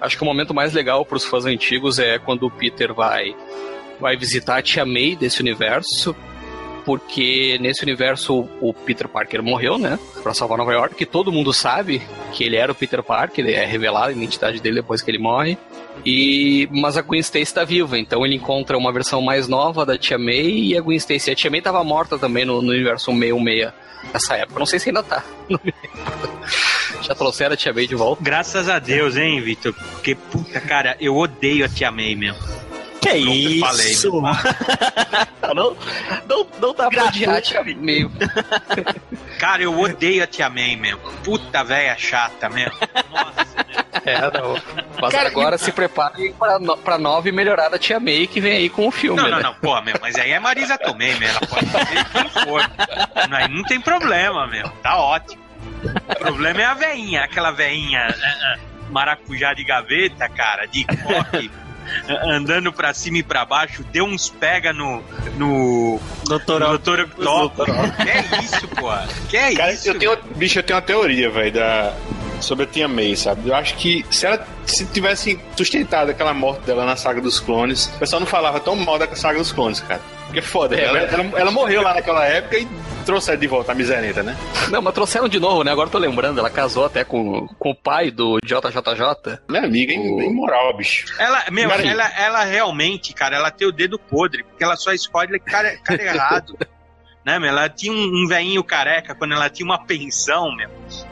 Acho 0.00 0.16
que 0.16 0.22
o 0.22 0.26
momento 0.26 0.52
mais 0.52 0.72
legal 0.72 1.04
para 1.04 1.16
os 1.16 1.24
fãs 1.24 1.44
antigos 1.44 1.98
é 1.98 2.18
quando 2.18 2.46
o 2.46 2.50
Peter 2.50 2.92
vai 2.92 3.34
vai 4.00 4.16
visitar 4.16 4.58
a 4.58 4.62
Tia 4.62 4.86
May 4.86 5.16
desse 5.16 5.40
universo 5.40 6.14
porque 6.88 7.58
nesse 7.60 7.82
universo 7.82 8.48
o 8.62 8.72
Peter 8.72 9.06
Parker 9.06 9.42
morreu, 9.42 9.76
né? 9.76 9.98
Pra 10.22 10.32
salvar 10.32 10.56
Nova 10.56 10.72
York, 10.72 10.94
que 10.94 11.04
todo 11.04 11.30
mundo 11.30 11.52
sabe 11.52 12.00
que 12.32 12.42
ele 12.42 12.56
era 12.56 12.72
o 12.72 12.74
Peter 12.74 13.02
Parker, 13.02 13.46
é 13.46 13.66
revelada 13.66 14.08
a 14.08 14.12
identidade 14.12 14.58
dele 14.58 14.76
depois 14.76 15.02
que 15.02 15.10
ele 15.10 15.18
morre. 15.18 15.58
E 16.02 16.66
mas 16.72 16.96
a 16.96 17.02
Gwen 17.02 17.20
Stacy 17.20 17.42
está 17.42 17.62
viva, 17.62 17.98
então 17.98 18.24
ele 18.24 18.36
encontra 18.36 18.78
uma 18.78 18.90
versão 18.90 19.20
mais 19.20 19.46
nova 19.46 19.84
da 19.84 19.98
Tia 19.98 20.16
May 20.16 20.48
e 20.48 20.78
a 20.78 20.80
Gwen 20.80 20.96
Stacy. 20.96 21.30
A 21.30 21.34
Tia 21.34 21.50
May 21.50 21.58
estava 21.58 21.84
morta 21.84 22.18
também 22.18 22.46
no, 22.46 22.62
no 22.62 22.70
universo 22.70 23.12
66 23.12 23.70
nessa 24.10 24.36
época. 24.36 24.58
Não 24.58 24.64
sei 24.64 24.78
se 24.78 24.88
ainda 24.88 25.02
tá. 25.02 25.22
Já 27.02 27.14
trouxeram 27.14 27.52
a 27.52 27.56
Tia 27.58 27.74
May 27.74 27.86
de 27.86 27.96
volta. 27.96 28.24
Graças 28.24 28.66
a 28.66 28.78
Deus, 28.78 29.14
hein, 29.14 29.42
Vitor? 29.42 29.74
Porque, 29.74 30.14
puta, 30.14 30.58
cara, 30.58 30.96
eu 30.98 31.14
odeio 31.18 31.66
a 31.66 31.68
Tia 31.68 31.90
May 31.90 32.14
mesmo. 32.14 32.42
Que 33.00 33.22
Pronto, 33.22 33.78
isso? 33.82 34.20
falei, 34.20 34.34
não, 35.54 35.76
não, 36.28 36.46
não 36.60 36.74
dá 36.74 36.88
pra 36.90 37.04
odiar 37.04 37.36
a 37.36 37.40
Tia 37.40 37.62
May. 37.64 38.08
Cara, 39.38 39.62
eu 39.62 39.78
odeio 39.78 40.24
a 40.24 40.26
Tia 40.26 40.50
May 40.50 40.76
mesmo. 40.76 41.00
Puta 41.24 41.62
velha 41.62 41.96
chata 41.96 42.48
mesmo. 42.48 42.76
É, 44.04 44.20
não. 44.38 44.60
Mas 45.00 45.14
agora 45.14 45.56
se 45.58 45.70
preparem 45.72 46.32
pra, 46.32 46.58
no- 46.58 46.76
pra 46.76 46.98
nova 46.98 47.28
e 47.28 47.32
melhorada 47.32 47.78
Tia 47.78 48.00
May 48.00 48.26
que 48.26 48.40
vem 48.40 48.52
aí 48.56 48.68
com 48.68 48.88
o 48.88 48.90
filme, 48.90 49.20
Não, 49.22 49.28
não, 49.30 49.36
né? 49.38 49.42
não, 49.44 49.54
pô, 49.54 49.80
meu, 49.82 49.94
mas 50.00 50.16
aí 50.16 50.32
é 50.32 50.38
Marisa 50.40 50.76
Tomei, 50.78 51.14
meu. 51.16 51.28
Ela 51.28 51.40
pode 51.40 51.66
fazer 51.66 52.04
quem 52.10 52.28
for. 52.44 52.70
Não, 53.28 53.36
Aí 53.38 53.48
não 53.48 53.62
tem 53.62 53.80
problema, 53.80 54.46
meu. 54.48 54.68
Tá 54.82 54.96
ótimo. 54.96 55.40
O 56.08 56.14
problema 56.16 56.62
é 56.62 56.64
a 56.64 56.74
veinha, 56.74 57.22
aquela 57.24 57.50
veinha 57.52 58.08
ah, 58.08 58.56
maracujá 58.90 59.54
de 59.54 59.62
gaveta, 59.64 60.28
cara, 60.28 60.66
de 60.66 60.84
coque, 60.84 61.50
andando 62.24 62.72
pra 62.72 62.92
cima 62.94 63.18
e 63.18 63.22
pra 63.22 63.44
baixo, 63.44 63.84
deu 63.92 64.04
uns 64.04 64.28
pega 64.28 64.72
no. 64.72 65.02
no. 65.36 66.00
Doutor, 66.26 66.62
Octopus. 67.00 67.66
Que 68.02 68.10
é 68.10 68.24
isso, 68.42 68.68
pô? 68.68 68.88
Que 69.28 69.36
é 69.36 69.54
Cara, 69.54 69.72
isso? 69.72 69.88
eu 69.88 69.98
tenho, 69.98 70.18
bicho, 70.36 70.58
eu 70.58 70.62
tenho 70.62 70.76
uma 70.78 70.82
teoria, 70.82 71.30
velho, 71.30 71.52
da 71.52 71.94
sobre 72.40 72.64
a 72.64 72.68
Tia 72.68 72.88
May, 72.88 73.16
sabe? 73.16 73.48
Eu 73.48 73.54
acho 73.54 73.74
que 73.74 74.04
se 74.10 74.26
ela 74.26 74.46
se 74.64 74.86
tivesse 74.86 75.38
sustentado 75.56 76.10
aquela 76.10 76.32
morte 76.32 76.62
dela 76.62 76.84
na 76.84 76.96
saga 76.96 77.20
dos 77.20 77.40
clones, 77.40 77.86
o 77.96 77.98
pessoal 77.98 78.20
não 78.20 78.26
falava 78.26 78.60
tão 78.60 78.76
mal 78.76 78.98
da 78.98 79.12
saga 79.16 79.38
dos 79.38 79.52
clones, 79.52 79.80
cara. 79.80 80.00
Porque 80.28 80.38
é 80.40 80.42
foda, 80.42 80.76
É, 80.78 80.84
ela, 80.84 80.98
ela, 81.00 81.38
ela 81.40 81.50
morreu 81.50 81.82
lá 81.82 81.94
naquela 81.94 82.24
época 82.26 82.58
e 82.58 82.68
trouxeram 83.06 83.38
de 83.40 83.46
volta 83.46 83.72
a 83.72 83.74
miserenta, 83.74 84.22
né? 84.22 84.36
Não, 84.70 84.82
mas 84.82 84.92
trouxeram 84.94 85.26
de 85.28 85.40
novo, 85.40 85.64
né? 85.64 85.72
Agora 85.72 85.88
eu 85.88 85.92
tô 85.92 85.98
lembrando, 85.98 86.38
ela 86.38 86.50
casou 86.50 86.84
até 86.84 87.02
com, 87.02 87.46
com 87.58 87.70
o 87.70 87.74
pai 87.74 88.10
do 88.10 88.38
JJJ. 88.44 89.38
Minha 89.48 89.64
amiga, 89.64 89.92
im- 89.94 90.20
imoral, 90.22 90.76
bicho. 90.76 91.06
Ela, 91.18 91.44
meu, 91.50 91.70
ela, 91.70 92.08
ela 92.18 92.44
realmente, 92.44 93.14
cara, 93.14 93.36
ela 93.36 93.50
tem 93.50 93.66
o 93.66 93.72
dedo 93.72 93.98
podre, 93.98 94.44
porque 94.44 94.62
ela 94.62 94.76
só 94.76 94.92
escolhe 94.92 95.38
cara, 95.40 95.76
cara 95.78 96.02
errado. 96.02 96.56
né, 97.24 97.38
meu? 97.38 97.48
Ela 97.48 97.68
tinha 97.70 97.92
um, 97.92 98.24
um 98.24 98.26
velhinho 98.28 98.62
careca 98.62 99.14
quando 99.14 99.32
ela 99.32 99.48
tinha 99.48 99.64
uma 99.64 99.82
pensão, 99.82 100.54
meu. 100.54 100.68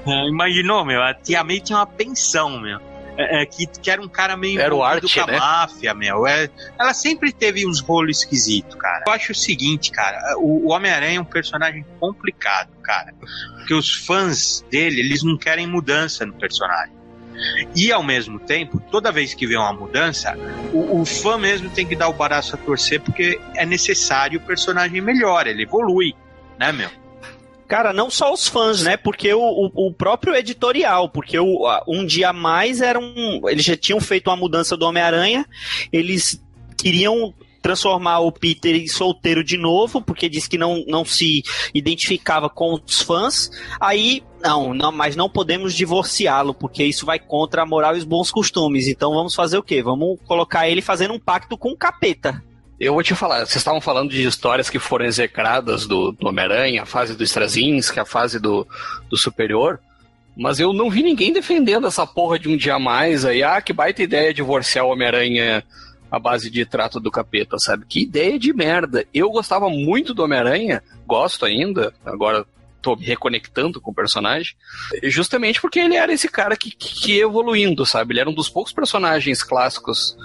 É, 0.07 0.29
imaginou, 0.29 0.85
meu? 0.85 1.03
A 1.03 1.15
tia 1.15 1.43
May 1.43 1.61
tinha 1.61 1.79
uma 1.79 1.87
pensão, 1.87 2.61
meu. 2.61 2.79
É, 3.17 3.43
é, 3.43 3.47
que, 3.47 3.67
que 3.67 3.91
era 3.91 4.01
um 4.01 4.09
cara 4.09 4.37
meio 4.37 4.61
Era 4.61 4.75
o 4.75 4.79
envolvido 4.79 5.07
Art, 5.07 5.15
com 5.15 5.21
a 5.21 5.27
né? 5.27 5.39
máfia, 5.39 5.95
meu. 5.95 6.27
É, 6.27 6.51
ela 6.79 6.93
sempre 6.93 7.33
teve 7.33 7.67
uns 7.67 7.81
rolos 7.81 8.19
esquisitos, 8.19 8.75
cara. 8.77 9.05
Eu 9.07 9.13
acho 9.13 9.33
o 9.33 9.35
seguinte, 9.35 9.91
cara, 9.91 10.37
o, 10.39 10.67
o 10.67 10.71
Homem-Aranha 10.71 11.19
é 11.19 11.21
um 11.21 11.25
personagem 11.25 11.85
complicado, 11.99 12.71
cara. 12.83 13.15
Porque 13.57 13.75
os 13.75 13.95
fãs 13.95 14.65
dele, 14.71 15.01
eles 15.01 15.23
não 15.23 15.37
querem 15.37 15.67
mudança 15.67 16.27
no 16.27 16.35
personagem. 16.35 16.95
E 17.75 17.93
ao 17.93 18.03
mesmo 18.03 18.39
tempo, 18.39 18.81
toda 18.91 19.13
vez 19.13 19.35
que 19.35 19.47
vê 19.47 19.57
uma 19.57 19.73
mudança, 19.73 20.37
o, 20.73 21.01
o 21.01 21.05
fã 21.05 21.37
mesmo 21.37 21.69
tem 21.71 21.87
que 21.87 21.95
dar 21.95 22.09
o 22.09 22.13
braço 22.13 22.55
a 22.55 22.59
torcer 22.59 23.01
porque 23.01 23.39
é 23.55 23.67
necessário 23.67 24.39
o 24.39 24.43
personagem 24.43 25.01
melhor, 25.01 25.47
ele 25.47 25.63
evolui, 25.63 26.15
né, 26.59 26.73
meu? 26.73 26.91
Cara, 27.69 27.93
não 27.93 28.09
só 28.09 28.33
os 28.33 28.47
fãs, 28.47 28.83
né? 28.83 28.97
Porque 28.97 29.33
o, 29.33 29.41
o, 29.41 29.89
o 29.89 29.93
próprio 29.93 30.35
editorial, 30.35 31.09
porque 31.09 31.39
o, 31.39 31.67
um 31.89 32.05
dia 32.07 32.33
mais 32.33 32.81
era 32.81 32.99
um. 32.99 33.49
Eles 33.49 33.65
já 33.65 33.77
tinham 33.77 34.01
feito 34.01 34.29
uma 34.29 34.37
mudança 34.37 34.77
do 34.77 34.87
Homem-Aranha, 34.87 35.45
eles 35.93 36.41
queriam 36.79 37.35
transformar 37.67 38.21
o 38.21 38.31
Peter 38.31 38.77
em 38.77 38.87
solteiro 38.87 39.43
de 39.43 39.57
novo, 39.57 40.01
porque 40.01 40.29
disse 40.29 40.49
que 40.49 40.57
não, 40.57 40.85
não 40.87 41.05
se 41.05 41.43
identificava 41.75 42.49
com 42.49 42.75
os 42.75 43.03
fãs. 43.03 43.51
Aí, 43.81 44.23
não, 44.41 44.73
não, 44.73 44.93
mas 44.93 45.17
não 45.17 45.29
podemos 45.29 45.75
divorciá-lo, 45.75 46.55
porque 46.55 46.85
isso 46.85 47.05
vai 47.05 47.19
contra 47.19 47.63
a 47.63 47.67
moral 47.67 47.97
e 47.97 47.99
os 47.99 48.05
bons 48.05 48.31
costumes. 48.31 48.87
Então 48.87 49.13
vamos 49.13 49.35
fazer 49.35 49.59
o 49.59 49.65
quê? 49.65 49.83
Vamos 49.83 50.17
colocar 50.25 50.69
ele 50.69 50.81
fazendo 50.81 51.15
um 51.15 51.19
pacto 51.19 51.59
com 51.59 51.71
o 51.71 51.77
capeta. 51.77 52.41
Eu 52.79 52.93
vou 52.93 53.03
te 53.03 53.15
falar, 53.15 53.39
vocês 53.39 53.57
estavam 53.57 53.81
falando 53.81 54.11
de 54.11 54.23
histórias 54.23 54.69
que 54.69 54.79
foram 54.79 55.07
execradas 55.07 55.87
do, 55.87 56.13
do 56.13 56.29
Homem-Aranha, 56.29 56.83
a 56.83 56.87
fase 56.87 57.17
do 57.17 57.25
Straczynski, 57.25 57.99
a 57.99 58.05
fase 58.05 58.39
do, 58.39 58.67
do 59.09 59.17
Superior, 59.17 59.81
mas 60.37 60.61
eu 60.61 60.75
não 60.75 60.91
vi 60.91 61.03
ninguém 61.03 61.33
defendendo 61.33 61.87
essa 61.87 62.07
porra 62.07 62.39
de 62.39 62.51
um 62.51 62.57
dia 62.57 62.75
a 62.75 62.79
mais 62.79 63.25
aí. 63.25 63.43
Ah, 63.43 63.63
que 63.63 63.73
baita 63.73 64.03
ideia 64.03 64.35
divorciar 64.35 64.85
o 64.85 64.91
Homem-Aranha 64.91 65.65
à 66.11 66.19
base 66.19 66.51
de 66.51 66.67
trato 66.67 67.01
do 67.01 67.11
capeta, 67.11 67.57
sabe? 67.59 67.87
Que 67.89 68.03
ideia 68.03 68.39
de 68.39 68.53
merda. 68.53 69.07
Eu 69.13 69.31
gostava 69.31 69.71
muito 69.71 70.13
do 70.13 70.23
Homem-Aranha, 70.23 70.83
gosto 71.07 71.47
ainda, 71.47 71.95
agora 72.05 72.45
tô 72.87 72.95
me 72.95 73.05
reconectando 73.05 73.81
com 73.81 73.91
o 73.91 73.95
personagem, 73.95 74.55
justamente 75.03 75.61
porque 75.61 75.81
ele 75.81 75.97
era 75.97 76.13
esse 76.13 76.29
cara 76.29 76.57
que, 76.57 76.71
que, 76.71 77.19
evoluindo, 77.19 77.85
sabe? 77.85 78.13
Ele 78.13 78.21
era 78.21 78.31
um 78.31 78.35
dos 78.35 78.49
poucos 78.49 78.73
personagens 78.73 79.43
clássicos 79.43 80.17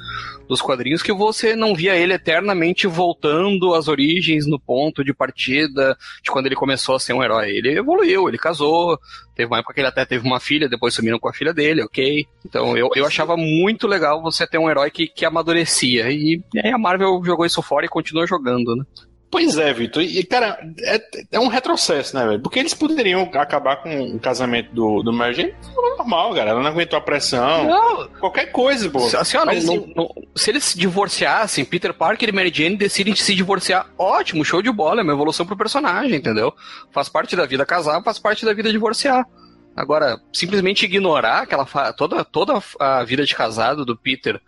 dos 0.47 0.61
quadrinhos 0.61 1.01
que 1.01 1.11
você 1.11 1.55
não 1.55 1.73
via 1.73 1.95
ele 1.95 2.13
eternamente 2.13 2.85
voltando 2.85 3.73
às 3.73 3.87
origens 3.87 4.45
no 4.45 4.59
ponto 4.59 5.03
de 5.03 5.11
partida 5.11 5.97
de 6.21 6.29
quando 6.29 6.45
ele 6.45 6.55
começou 6.55 6.93
a 6.93 6.99
ser 6.99 7.13
um 7.13 7.23
herói. 7.23 7.49
Ele 7.49 7.79
evoluiu, 7.79 8.27
ele 8.27 8.37
casou, 8.37 8.99
teve 9.33 9.47
uma 9.47 9.57
época 9.57 9.73
que 9.73 9.79
ele 9.79 9.87
até 9.87 10.05
teve 10.05 10.27
uma 10.27 10.39
filha, 10.39 10.69
depois 10.69 10.93
sumiram 10.93 11.17
com 11.17 11.29
a 11.29 11.33
filha 11.33 11.53
dele, 11.53 11.81
ok? 11.81 12.27
Então 12.45 12.77
eu, 12.77 12.91
eu 12.95 13.07
achava 13.07 13.35
muito 13.35 13.87
legal 13.87 14.21
você 14.21 14.45
ter 14.45 14.59
um 14.59 14.69
herói 14.69 14.91
que, 14.91 15.07
que 15.07 15.25
amadurecia. 15.25 16.11
E, 16.11 16.39
e 16.53 16.59
aí 16.59 16.71
a 16.71 16.77
Marvel 16.77 17.23
jogou 17.25 17.45
isso 17.45 17.61
fora 17.63 17.87
e 17.87 17.89
continua 17.89 18.27
jogando, 18.27 18.75
né? 18.75 18.83
Pois 19.31 19.57
é, 19.57 19.71
Vitor. 19.73 20.03
E, 20.03 20.23
cara, 20.25 20.59
é, 20.81 21.01
é 21.31 21.39
um 21.39 21.47
retrocesso, 21.47 22.13
né, 22.15 22.27
velho? 22.27 22.41
Porque 22.41 22.59
eles 22.59 22.73
poderiam 22.73 23.21
acabar 23.33 23.77
com 23.77 23.89
o 24.15 24.19
casamento 24.19 24.73
do, 24.73 25.01
do 25.01 25.13
Mary 25.13 25.33
Jane. 25.33 25.55
Foi 25.73 25.89
normal, 25.97 26.33
cara. 26.35 26.49
Ela 26.49 26.59
não 26.61 26.69
aguentou 26.69 26.99
a 26.99 27.01
pressão. 27.01 27.63
Não. 27.63 28.07
Qualquer 28.19 28.47
coisa, 28.51 28.89
pô. 28.89 28.99
Se, 28.99 29.15
assim, 29.15 29.37
Mas, 29.45 29.63
não- 29.63 29.75
assim, 29.75 29.93
não- 29.95 30.09
se 30.35 30.49
eles 30.49 30.65
se 30.65 30.77
divorciassem, 30.77 31.63
Peter 31.63 31.93
Parker 31.93 32.27
e 32.27 32.31
Mary 32.33 32.51
Jane 32.53 32.75
decidem 32.75 33.15
se 33.15 33.33
divorciar, 33.33 33.87
ótimo, 33.97 34.43
show 34.43 34.61
de 34.61 34.69
bola, 34.71 34.99
é 34.99 35.03
uma 35.03 35.13
evolução 35.13 35.45
pro 35.45 35.55
personagem, 35.55 36.15
entendeu? 36.17 36.53
Faz 36.91 37.07
parte 37.07 37.33
da 37.33 37.45
vida 37.45 37.65
casar, 37.65 38.03
faz 38.03 38.19
parte 38.19 38.45
da 38.45 38.53
vida 38.53 38.69
divorciar. 38.69 39.25
Agora, 39.73 40.19
simplesmente 40.33 40.83
ignorar 40.83 41.43
aquela 41.43 41.65
toda, 41.93 42.25
toda 42.25 42.61
a 42.77 43.03
vida 43.05 43.23
de 43.25 43.33
casado 43.33 43.85
do 43.85 43.95
Peter 43.95 44.41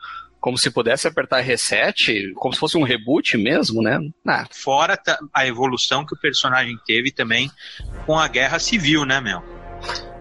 como 0.44 0.58
se 0.58 0.70
pudesse 0.70 1.08
apertar 1.08 1.40
reset, 1.40 2.34
como 2.36 2.54
se 2.54 2.60
fosse 2.60 2.78
um 2.78 2.84
reboot 2.84 3.38
mesmo, 3.38 3.82
né? 3.82 3.98
Ah, 4.28 4.46
Fora 4.52 5.00
a 5.34 5.48
evolução 5.48 6.06
que 6.06 6.14
o 6.14 6.20
personagem 6.20 6.78
teve 6.86 7.14
também 7.14 7.50
com 8.06 8.20
a 8.20 8.28
Guerra 8.28 8.60
Civil, 8.60 9.06
né, 9.06 9.22
meu? 9.22 9.42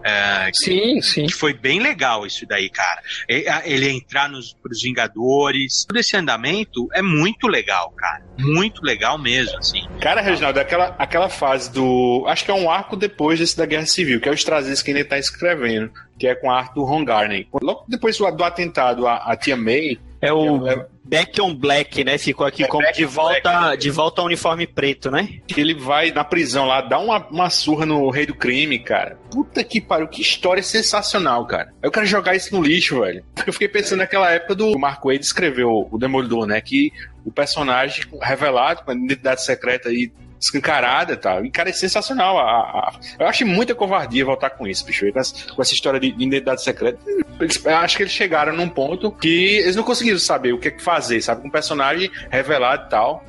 É, 0.05 0.49
sim, 0.55 1.01
sim. 1.01 1.27
que 1.27 1.33
foi 1.33 1.53
bem 1.53 1.81
legal 1.81 2.25
isso 2.25 2.47
daí, 2.47 2.71
cara. 2.71 3.03
E- 3.29 3.47
Ele 3.65 3.89
entrar 3.89 4.29
nos 4.29 4.53
pros 4.55 4.81
Vingadores, 4.81 5.85
todo 5.89 5.97
esse 5.97 6.17
andamento 6.17 6.89
é 6.93 7.03
muito 7.03 7.49
legal, 7.49 7.91
cara. 7.91 8.25
Muito 8.39 8.81
legal 8.85 9.19
mesmo, 9.19 9.59
assim. 9.59 9.81
Cara, 10.01 10.21
Reginaldo, 10.21 10.61
aquela, 10.61 10.95
aquela 11.01 11.29
fase 11.29 11.73
do. 11.73 12.25
Acho 12.29 12.45
que 12.45 12.51
é 12.53 12.55
um 12.55 12.71
arco 12.71 12.97
depois 12.97 13.41
desse 13.41 13.57
da 13.57 13.67
Guerra 13.67 13.87
Civil, 13.87 14.21
que 14.21 14.29
é 14.29 14.33
o 14.33 14.35
Straczynski 14.35 14.85
que 14.85 14.91
ele 14.99 15.05
tá 15.05 15.19
escrevendo, 15.19 15.93
que 16.17 16.29
é 16.29 16.35
com 16.37 16.49
a 16.49 16.59
arte 16.59 16.75
do 16.75 16.85
Ron 16.85 17.05
Garney. 17.05 17.49
Logo 17.61 17.85
depois 17.89 18.17
do, 18.17 18.31
do 18.31 18.45
atentado 18.45 19.07
à, 19.09 19.17
à 19.33 19.37
Tia 19.37 19.57
May. 19.57 19.99
É 20.23 20.33
o 20.33 20.87
Back 21.05 21.41
on 21.43 21.53
Black, 21.53 22.05
né? 22.05 22.17
Ficou 22.17 22.47
aqui 22.47 22.67
como 22.69 22.91
de 22.93 23.05
volta, 23.05 23.75
de 23.75 23.91
volta 23.91 24.21
ao 24.21 24.27
uniforme 24.29 24.69
preto, 24.69 25.11
né? 25.11 25.41
Que 25.49 25.61
ele 25.61 25.75
vai 25.75 26.13
na 26.13 26.23
prisão 26.23 26.65
lá, 26.65 26.81
dá 26.81 26.99
uma, 27.01 27.27
uma 27.27 27.51
surra 27.51 27.85
no 27.85 28.09
rei 28.09 28.25
do 28.25 28.35
crime, 28.35 28.79
cara. 28.79 29.19
Puta 29.31 29.65
que 29.65 29.81
pariu, 29.81 30.07
que 30.07 30.23
história 30.23 30.63
sensacional, 30.63 31.45
cara. 31.45 31.75
Eu 31.83 31.91
quero 31.91 32.07
jogar 32.07 32.37
isso 32.37 32.55
no 32.55 32.63
lixo, 32.63 33.01
velho. 33.01 33.25
Eu 33.45 33.53
fiquei 33.53 33.69
pensando 33.69 33.99
naquela 33.99 34.31
época 34.31 34.55
do 34.55 34.79
Mark 34.79 35.05
Wade 35.05 35.25
escreveu 35.25 35.89
o 35.91 35.99
Demolidor, 35.99 36.47
né? 36.47 36.61
Que 36.61 36.93
o 37.25 37.33
personagem 37.33 38.05
revelado, 38.21 38.85
com 38.85 38.93
a 38.93 38.95
identidade 38.95 39.45
secreta 39.45 39.89
aí 39.89 40.13
escancarada 40.43 41.13
e 41.13 41.17
tal. 41.17 41.45
E, 41.45 41.51
cara, 41.51 41.71
é 41.71 41.73
sensacional. 41.73 42.39
A, 42.39 42.43
a- 42.45 42.93
eu 43.19 43.27
acho 43.27 43.47
muita 43.47 43.75
covardia 43.75 44.25
voltar 44.25 44.51
com 44.51 44.67
isso, 44.67 44.85
bicho. 44.85 45.11
Com 45.13 45.19
essa, 45.21 45.35
com 45.55 45.63
essa 45.63 45.73
história 45.75 45.99
de 46.01 46.09
identidade 46.09 46.63
secreta. 46.63 46.99
Eles- 47.41 47.65
acho 47.67 47.97
que 47.97 48.03
eles 48.03 48.13
chegaram 48.13 48.55
num 48.55 48.69
ponto 48.69 49.11
que 49.11 49.57
eles 49.59 49.77
não 49.77 49.83
conseguiram 49.85 50.19
saber 50.19 50.53
o 50.53 50.59
que, 50.59 50.69
é 50.69 50.79
fazer, 50.79 51.21
sabe? 51.23 51.43
Com 51.43 51.49
um 51.49 51.51
personagem 51.51 52.11
revelado 52.31 52.87
e 52.87 52.91
tal. 52.91 53.25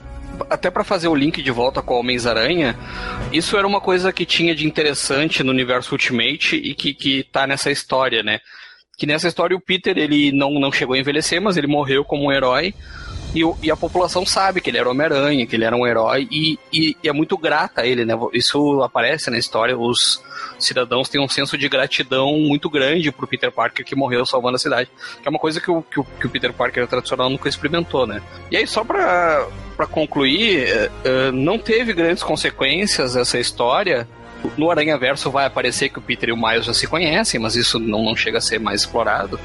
até 0.50 0.72
pra 0.72 0.84
fazer 0.84 1.08
o 1.08 1.16
link 1.16 1.42
de 1.44 1.52
volta 1.52 1.82
com 1.82 1.94
o 1.94 2.00
Homens-Aranha, 2.00 2.76
isso 3.32 3.56
era 3.56 3.68
uma 3.68 3.80
coisa 3.80 4.12
que 4.12 4.26
tinha 4.26 4.56
de 4.56 4.66
interessante 4.66 5.44
no 5.44 5.52
universo 5.52 5.92
Ultimate 5.94 6.56
e 6.56 6.74
que, 6.74 6.94
que 6.94 7.24
tá 7.32 7.46
nessa 7.46 7.70
história, 7.70 8.24
né? 8.24 8.40
Que 8.98 9.06
nessa 9.06 9.28
história 9.28 9.56
o 9.56 9.62
Peter, 9.62 9.96
ele 9.98 10.32
não, 10.32 10.52
não 10.60 10.72
chegou 10.72 10.96
a 10.96 11.00
envelhecer, 11.00 11.40
mas 11.42 11.56
ele 11.58 11.68
morreu 11.68 12.04
como 12.04 12.26
um 12.26 12.32
herói. 12.32 12.74
E, 13.36 13.42
e 13.64 13.72
a 13.72 13.76
população 13.76 14.26
sabe 14.26 14.62
que 14.62 14.70
ele 14.70 14.78
era 14.78 14.90
Homem-Aranha, 14.90 15.46
que 15.48 15.56
ele 15.56 15.66
era 15.66 15.76
um 15.76 15.88
herói, 15.88 16.28
e, 16.32 16.60
e- 16.72 16.96
e 17.04 17.10
é 17.10 17.14
muito 17.14 17.36
grata 17.38 17.82
a 17.82 17.86
ele, 17.88 18.06
né? 18.06 18.14
Isso 18.34 18.82
aparece 18.84 19.30
na 19.32 19.38
história, 19.38 19.78
os 19.78 20.22
cidadãos 20.60 21.10
têm 21.10 21.20
um 21.20 21.28
senso 21.28 21.58
de 21.58 21.68
gratidão 21.68 22.38
muito 22.38 22.70
grande 22.70 23.12
pro 23.12 23.28
Peter 23.28 23.52
Parker 23.52 23.84
que 23.86 23.96
morreu 23.96 24.26
salvando 24.26 24.56
a 24.56 24.60
cidade. 24.60 24.90
Que 25.22 25.28
é 25.28 25.30
uma 25.30 25.40
coisa 25.40 25.60
que 25.60 25.72
o, 25.72 25.82
que 25.82 26.00
o, 26.00 26.04
que 26.04 26.28
o 26.28 26.30
Peter 26.30 26.54
Parker 26.54 26.88
tradicional 26.88 27.30
nunca 27.30 27.50
experimentou, 27.50 28.06
né? 28.06 28.22
E 28.52 28.58
aí, 28.58 28.68
só 28.68 28.84
pra, 28.84 29.48
pra 29.76 29.88
concluir, 29.88 30.68
eh, 31.04 31.32
não 31.32 31.58
teve 31.58 31.92
grandes 31.94 32.22
consequências 32.24 33.16
essa 33.16 33.40
história. 33.40 34.08
No 34.58 34.70
Aranha 34.70 34.98
Verso 34.98 35.32
vai 35.32 35.46
aparecer 35.46 35.90
que 35.90 36.00
o 36.00 36.02
Peter 36.02 36.30
e 36.30 36.32
o 36.34 36.38
Miles 36.38 36.66
já 36.66 36.74
se 36.74 36.86
conhecem, 36.86 37.40
mas 37.40 37.56
isso 37.56 37.80
não, 37.80 38.04
não 38.04 38.16
chega 38.16 38.38
a 38.38 38.42
ser 38.42 38.60
mais 38.60 38.82
explorado. 38.82 39.40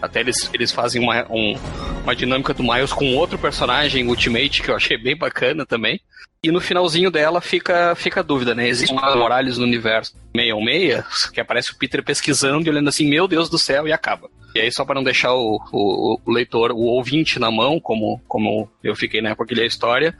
Até 0.00 0.20
eles, 0.20 0.48
eles 0.52 0.70
fazem 0.72 1.02
uma, 1.02 1.26
um- 1.30 1.56
uma 2.04 2.14
dinâmica 2.14 2.54
do 2.54 2.62
Miles 2.62 2.92
com 2.92 3.14
outro 3.16 3.38
personagem, 3.38 4.06
Ultimate, 4.06 4.62
que 4.62 4.70
eu 4.70 4.76
achei 4.76 4.96
bem 4.96 5.16
bacana 5.16 5.66
também. 5.66 6.00
E 6.42 6.52
no 6.52 6.60
finalzinho 6.60 7.10
dela 7.10 7.40
fica, 7.40 7.94
fica 7.96 8.20
a 8.20 8.22
dúvida, 8.22 8.54
né? 8.54 8.68
Existe 8.68 8.92
uma 8.92 9.16
Morales 9.16 9.58
no 9.58 9.64
universo 9.64 10.12
616, 10.36 11.30
que 11.30 11.40
aparece 11.40 11.72
o 11.72 11.76
Peter 11.76 12.02
pesquisando 12.02 12.66
e 12.66 12.70
olhando 12.70 12.88
assim, 12.88 13.08
meu 13.08 13.26
Deus 13.26 13.50
do 13.50 13.58
céu, 13.58 13.88
e 13.88 13.92
acaba. 13.92 14.30
E 14.54 14.60
aí, 14.60 14.72
só 14.72 14.84
para 14.84 14.94
não 14.94 15.02
deixar 15.02 15.34
o, 15.34 15.60
o- 15.72 16.20
o 16.24 16.30
leitor, 16.32 16.70
o 16.70 16.78
ouvinte 16.82 17.40
na 17.40 17.50
mão, 17.50 17.80
como, 17.80 18.20
como 18.28 18.68
eu 18.84 18.94
fiquei 18.94 19.20
na 19.20 19.30
época 19.30 19.46
que 19.48 19.54
li 19.54 19.62
a 19.62 19.66
história, 19.66 20.14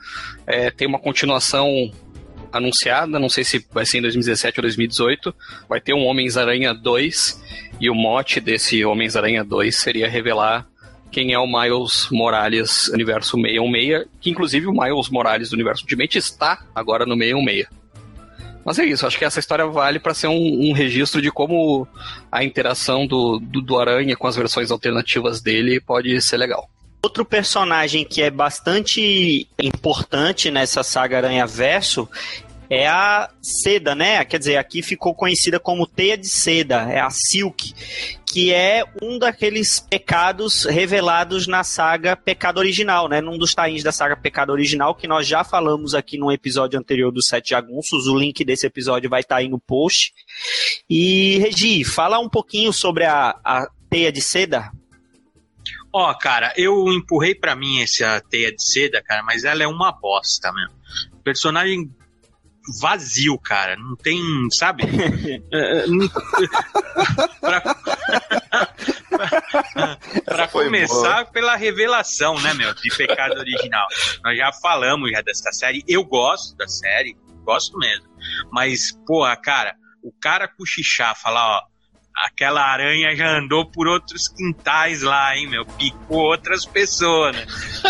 é, 0.45 0.69
tem 0.69 0.87
uma 0.87 0.99
continuação 0.99 1.89
anunciada, 2.51 3.19
não 3.19 3.29
sei 3.29 3.43
se 3.43 3.65
vai 3.71 3.85
ser 3.85 3.99
em 3.99 4.01
2017 4.01 4.59
ou 4.59 4.61
2018, 4.63 5.35
vai 5.67 5.79
ter 5.79 5.93
um 5.93 6.05
Homens-Aranha 6.05 6.73
2, 6.73 7.41
e 7.79 7.89
o 7.89 7.95
mote 7.95 8.39
desse 8.39 8.83
Homens-Aranha 8.83 9.43
2 9.43 9.75
seria 9.75 10.09
revelar 10.09 10.67
quem 11.11 11.33
é 11.33 11.39
o 11.39 11.47
Miles 11.47 12.07
Morales 12.11 12.87
Universo 12.89 13.37
616, 13.37 14.07
que 14.21 14.29
inclusive 14.29 14.67
o 14.67 14.71
Miles 14.71 15.09
Morales 15.09 15.49
do 15.49 15.53
Universo 15.53 15.83
Ultimate 15.83 16.17
está 16.17 16.63
agora 16.73 17.05
no 17.05 17.15
616. 17.15 17.67
Mas 18.65 18.77
é 18.77 18.85
isso, 18.85 19.07
acho 19.07 19.17
que 19.17 19.25
essa 19.25 19.39
história 19.39 19.65
vale 19.65 19.99
para 19.99 20.13
ser 20.13 20.27
um, 20.27 20.69
um 20.69 20.73
registro 20.73 21.21
de 21.21 21.31
como 21.31 21.87
a 22.31 22.43
interação 22.43 23.07
do, 23.07 23.39
do, 23.39 23.61
do 23.61 23.79
Aranha 23.79 24.15
com 24.15 24.27
as 24.27 24.35
versões 24.35 24.69
alternativas 24.69 25.41
dele 25.41 25.79
pode 25.79 26.21
ser 26.21 26.37
legal. 26.37 26.69
Outro 27.01 27.23
personagem 27.23 28.03
que 28.03 28.21
é 28.21 28.29
bastante 28.29 29.47
importante 29.61 30.51
nessa 30.51 30.83
saga 30.83 31.17
Aranha 31.17 31.45
Verso 31.45 32.09
é 32.69 32.87
a 32.87 33.29
Seda, 33.41 33.95
né? 33.95 34.23
Quer 34.23 34.37
dizer, 34.37 34.57
aqui 34.57 34.83
ficou 34.83 35.15
conhecida 35.15 35.59
como 35.59 35.87
Teia 35.87 36.15
de 36.15 36.27
Seda, 36.27 36.87
é 36.91 36.99
a 36.99 37.09
Silk, 37.09 37.73
que 38.25 38.53
é 38.53 38.83
um 39.01 39.17
daqueles 39.17 39.79
pecados 39.79 40.65
revelados 40.65 41.47
na 41.47 41.63
saga 41.63 42.15
Pecado 42.15 42.59
Original, 42.59 43.09
né? 43.09 43.21
Num 43.21 43.37
dos 43.37 43.55
tains 43.55 43.81
da 43.81 43.91
saga 43.91 44.15
Pecado 44.15 44.51
Original, 44.51 44.93
que 44.93 45.07
nós 45.07 45.25
já 45.25 45.43
falamos 45.43 45.95
aqui 45.95 46.17
no 46.17 46.31
episódio 46.31 46.79
anterior 46.79 47.11
dos 47.11 47.27
Sete 47.27 47.49
Jagunços. 47.49 48.07
O 48.07 48.15
link 48.15 48.45
desse 48.45 48.67
episódio 48.67 49.09
vai 49.09 49.21
estar 49.21 49.37
aí 49.37 49.49
no 49.49 49.59
post. 49.59 50.13
E, 50.87 51.39
Regi, 51.39 51.83
fala 51.83 52.19
um 52.19 52.29
pouquinho 52.29 52.71
sobre 52.71 53.05
a, 53.05 53.35
a 53.43 53.67
Teia 53.89 54.11
de 54.11 54.21
Seda. 54.21 54.71
Ó, 55.91 56.13
cara, 56.13 56.53
eu 56.55 56.91
empurrei 56.93 57.33
pra 57.33 57.55
mim 57.55 57.81
essa 57.81 58.21
teia 58.21 58.51
de 58.51 58.63
seda, 58.63 59.01
cara, 59.01 59.23
mas 59.23 59.43
ela 59.43 59.63
é 59.63 59.67
uma 59.67 59.91
bosta, 59.91 60.51
mesmo. 60.53 60.75
Personagem 61.23 61.91
vazio, 62.79 63.37
cara. 63.39 63.75
Não 63.75 63.95
tem, 63.95 64.21
sabe? 64.51 64.83
É, 65.51 65.79
é, 65.79 65.85
pra 67.41 67.61
pra 70.25 70.47
começar 70.47 71.25
pela 71.31 71.55
revelação, 71.55 72.39
né, 72.39 72.53
meu, 72.53 72.73
de 72.73 72.89
pecado 72.95 73.37
original. 73.39 73.87
Nós 74.23 74.37
já 74.37 74.51
falamos 74.53 75.11
já 75.11 75.21
dessa 75.21 75.51
série. 75.51 75.83
Eu 75.87 76.03
gosto 76.03 76.55
da 76.55 76.67
série, 76.67 77.17
gosto 77.43 77.77
mesmo. 77.77 78.05
Mas, 78.51 78.91
porra, 79.05 79.35
cara, 79.35 79.75
o 80.03 80.11
cara 80.11 80.47
cochichar, 80.47 81.19
falar, 81.19 81.57
ó, 81.57 81.61
aquela 82.19 82.61
aranha 82.61 83.15
já 83.15 83.37
andou 83.37 83.65
por 83.65 83.87
outros 83.87 84.27
quintais 84.27 85.01
lá, 85.01 85.35
hein, 85.35 85.47
meu? 85.47 85.65
Picou 85.65 86.19
outras 86.19 86.65
pessoas, 86.65 87.35
né? 87.35 87.45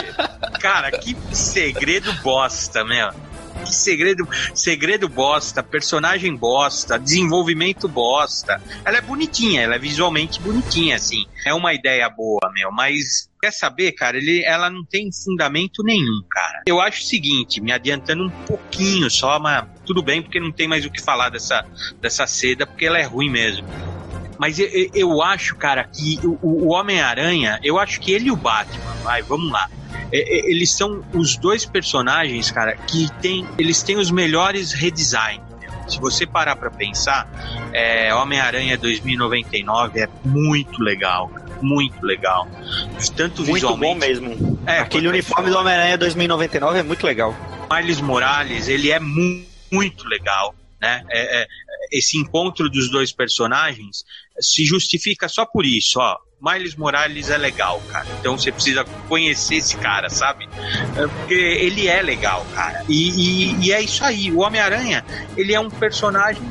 Cara, 0.62 0.92
que 0.92 1.16
segredo 1.34 2.14
bosta, 2.22 2.84
meu. 2.84 3.10
Que 3.66 3.76
segredo, 3.76 4.28
segredo 4.54 5.10
bosta, 5.10 5.62
personagem 5.62 6.34
bosta, 6.34 6.98
desenvolvimento 6.98 7.90
bosta. 7.90 8.62
Ela 8.86 8.98
é 8.98 9.02
bonitinha, 9.02 9.62
ela 9.62 9.76
é 9.76 9.80
visualmente 9.80 10.40
bonitinha, 10.40 10.96
assim. 10.96 11.26
É 11.46 11.54
uma 11.54 11.74
ideia 11.74 12.10
boa, 12.10 12.52
meu, 12.54 12.72
mas 12.72 13.30
quer 13.42 13.52
saber, 13.52 13.92
cara, 13.94 14.18
ele, 14.18 14.44
ela 14.46 14.70
não 14.70 14.86
tem 14.86 15.10
fundamento 15.12 15.84
nenhum, 15.84 16.22
cara. 16.30 16.64
Eu 16.68 16.80
acho 16.80 17.02
o 17.02 17.06
seguinte, 17.06 17.60
me 17.60 17.72
adiantando 17.72 18.24
um 18.24 18.30
pouquinho 18.46 19.10
só, 19.10 19.40
mas 19.40 19.66
tudo 19.86 20.02
bem, 20.02 20.22
porque 20.22 20.40
não 20.40 20.52
tem 20.52 20.68
mais 20.68 20.86
o 20.86 20.92
que 20.92 21.02
falar 21.02 21.30
dessa, 21.30 21.66
dessa 22.00 22.26
seda, 22.28 22.66
porque 22.66 22.86
ela 22.86 23.00
é 23.00 23.04
ruim 23.04 23.30
mesmo. 23.30 23.68
Mas 24.40 24.58
eu, 24.58 24.68
eu- 24.94 25.22
acho, 25.22 25.56
cara, 25.58 25.84
que 25.84 26.18
o, 26.24 26.40
o 26.42 26.72
Homem-Aranha, 26.74 27.60
eu 27.62 27.78
acho 27.78 28.00
que 28.00 28.12
ele 28.14 28.30
e 28.30 28.32
o 28.32 28.36
Batman, 28.38 28.94
vai, 29.04 29.22
vamos 29.22 29.52
lá. 29.52 29.68
É, 30.12 30.18
é, 30.18 30.50
eles 30.52 30.72
são 30.72 31.04
os 31.14 31.36
dois 31.36 31.66
personagens, 31.66 32.50
cara, 32.50 32.76
que 32.76 33.08
tem, 33.22 33.46
eles 33.58 33.84
têm 33.84 33.98
os 33.98 34.10
melhores 34.10 34.72
redesigns. 34.72 35.42
Se 35.90 36.00
você 36.00 36.26
parar 36.26 36.56
pra 36.56 36.70
pensar, 36.72 37.28
é, 37.74 38.14
Homem-Aranha 38.16 38.78
2099 38.78 40.00
é 40.02 40.08
muito 40.24 40.82
legal, 40.82 41.32
muito 41.62 42.04
legal. 42.06 42.48
Tanto 43.16 43.42
Muito 43.42 43.54
visualmente. 43.56 43.94
bom 43.94 44.00
mesmo. 44.00 44.60
É, 44.66 44.80
Aquele 44.80 45.08
uniforme 45.08 45.50
do 45.50 45.58
Homem-Aranha 45.58 45.98
2099 45.98 46.80
é 46.80 46.84
muito 46.84 47.06
legal. 47.06 47.36
Miles 47.72 48.00
Morales, 48.02 48.68
ele 48.68 48.92
é 48.92 49.00
mu- 49.00 49.44
muito 49.72 50.08
legal, 50.08 50.54
né? 50.82 51.04
É- 51.10 51.42
é- 51.42 51.48
esse 51.92 52.18
encontro 52.18 52.70
dos 52.70 52.90
dois 52.92 53.12
personagens 53.12 54.04
se 54.40 54.64
justifica 54.66 55.28
só 55.28 55.46
por 55.46 55.66
isso, 55.66 56.00
ó. 56.00 56.18
Miles 56.42 56.76
Morales 56.76 57.30
é 57.30 57.38
legal, 57.38 57.82
cara. 57.92 58.08
Então 58.20 58.38
você 58.38 58.50
precisa 58.52 58.86
conhecer 59.10 59.56
esse 59.56 59.76
cara, 59.76 60.10
sabe? 60.10 60.48
É, 60.96 61.08
Porque 61.08 61.34
ele 61.34 61.88
é 61.88 62.02
legal, 62.02 62.46
cara. 62.56 62.86
E, 62.88 63.10
e- 63.10 63.66
e 63.66 63.74
é 63.74 63.82
isso 63.82 64.04
aí. 64.06 64.32
O 64.32 64.40
Homem-Aranha, 64.40 65.04
ele 65.36 65.54
é 65.54 65.60
um 65.60 65.70
personagem 65.70 66.42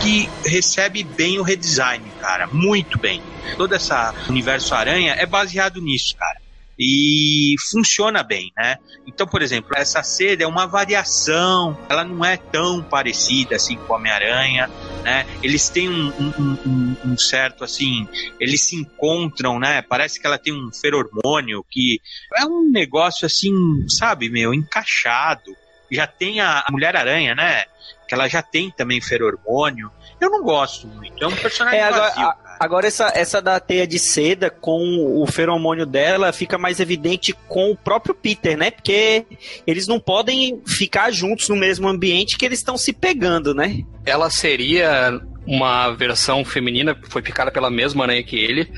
que 0.00 0.30
recebe 0.48 1.02
bem 1.02 1.38
o 1.38 1.42
redesign, 1.42 2.04
cara. 2.20 2.46
Muito 2.46 2.96
bem. 2.98 3.20
Todo 3.56 3.74
esse 3.74 3.90
universo 4.28 4.72
Aranha 4.74 5.14
é 5.14 5.26
baseado 5.26 5.80
nisso, 5.80 6.14
cara. 6.16 6.40
E 6.78 7.54
funciona 7.70 8.22
bem, 8.22 8.52
né? 8.56 8.76
Então, 9.06 9.26
por 9.26 9.42
exemplo, 9.42 9.70
essa 9.74 10.02
seda 10.02 10.44
é 10.44 10.46
uma 10.46 10.66
variação, 10.66 11.76
ela 11.90 12.04
não 12.04 12.24
é 12.24 12.36
tão 12.36 12.82
parecida 12.84 13.56
assim 13.56 13.76
com 13.76 13.94
Homem-Aranha, 13.94 14.68
né? 15.02 15.26
Eles 15.42 15.68
têm 15.68 15.88
um, 15.88 16.08
um- 16.18 16.58
um- 16.66 16.96
um 17.12 17.18
certo 17.18 17.64
assim, 17.64 18.06
eles 18.38 18.62
se 18.66 18.76
encontram, 18.76 19.58
né? 19.58 19.82
Parece 19.82 20.20
que 20.20 20.26
ela 20.26 20.38
tem 20.38 20.52
um 20.52 20.70
feromônio 20.72 21.64
que 21.68 22.00
é 22.36 22.44
um 22.44 22.70
negócio 22.70 23.26
assim, 23.26 23.52
sabe, 23.88 24.28
meu, 24.30 24.54
encaixado. 24.54 25.56
Já 25.90 26.06
tem 26.06 26.40
a 26.40 26.64
Mulher-Aranha, 26.70 27.34
né? 27.34 27.64
Que 28.06 28.14
ela 28.14 28.28
já 28.28 28.42
tem 28.42 28.70
também 28.70 29.00
feromônio. 29.00 29.90
Eu 30.20 30.30
não 30.30 30.42
gosto 30.42 30.86
muito, 30.88 31.22
é 31.22 31.26
um 31.26 31.34
personagem 31.36 31.78
É, 31.78 31.82
agora, 31.84 32.02
vazio. 32.08 32.22
a- 32.24 32.36
agora 32.60 32.86
essa, 32.88 33.12
essa 33.14 33.40
da 33.40 33.60
teia 33.60 33.86
de 33.86 33.98
seda 33.98 34.50
com 34.50 35.20
o 35.22 35.26
feromônio 35.26 35.86
dela 35.86 36.32
fica 36.32 36.58
mais 36.58 36.80
evidente 36.80 37.32
com 37.46 37.70
o 37.70 37.76
próprio 37.76 38.14
Peter, 38.14 38.56
né? 38.56 38.70
Porque 38.70 39.24
eles 39.66 39.86
não 39.86 40.00
podem 40.00 40.60
ficar 40.66 41.10
juntos 41.12 41.48
no 41.48 41.56
mesmo 41.56 41.86
ambiente 41.88 42.36
que 42.36 42.44
eles 42.44 42.58
estão 42.58 42.76
se 42.76 42.92
pegando, 42.92 43.54
né? 43.54 43.80
Ela 44.04 44.28
seria 44.30 45.20
uma 45.48 45.90
versão 45.92 46.44
feminina, 46.44 46.94
foi 47.08 47.22
picada 47.22 47.50
pela 47.50 47.70
mesma 47.70 48.04
aranha 48.04 48.22
que 48.22 48.36
ele. 48.36 48.70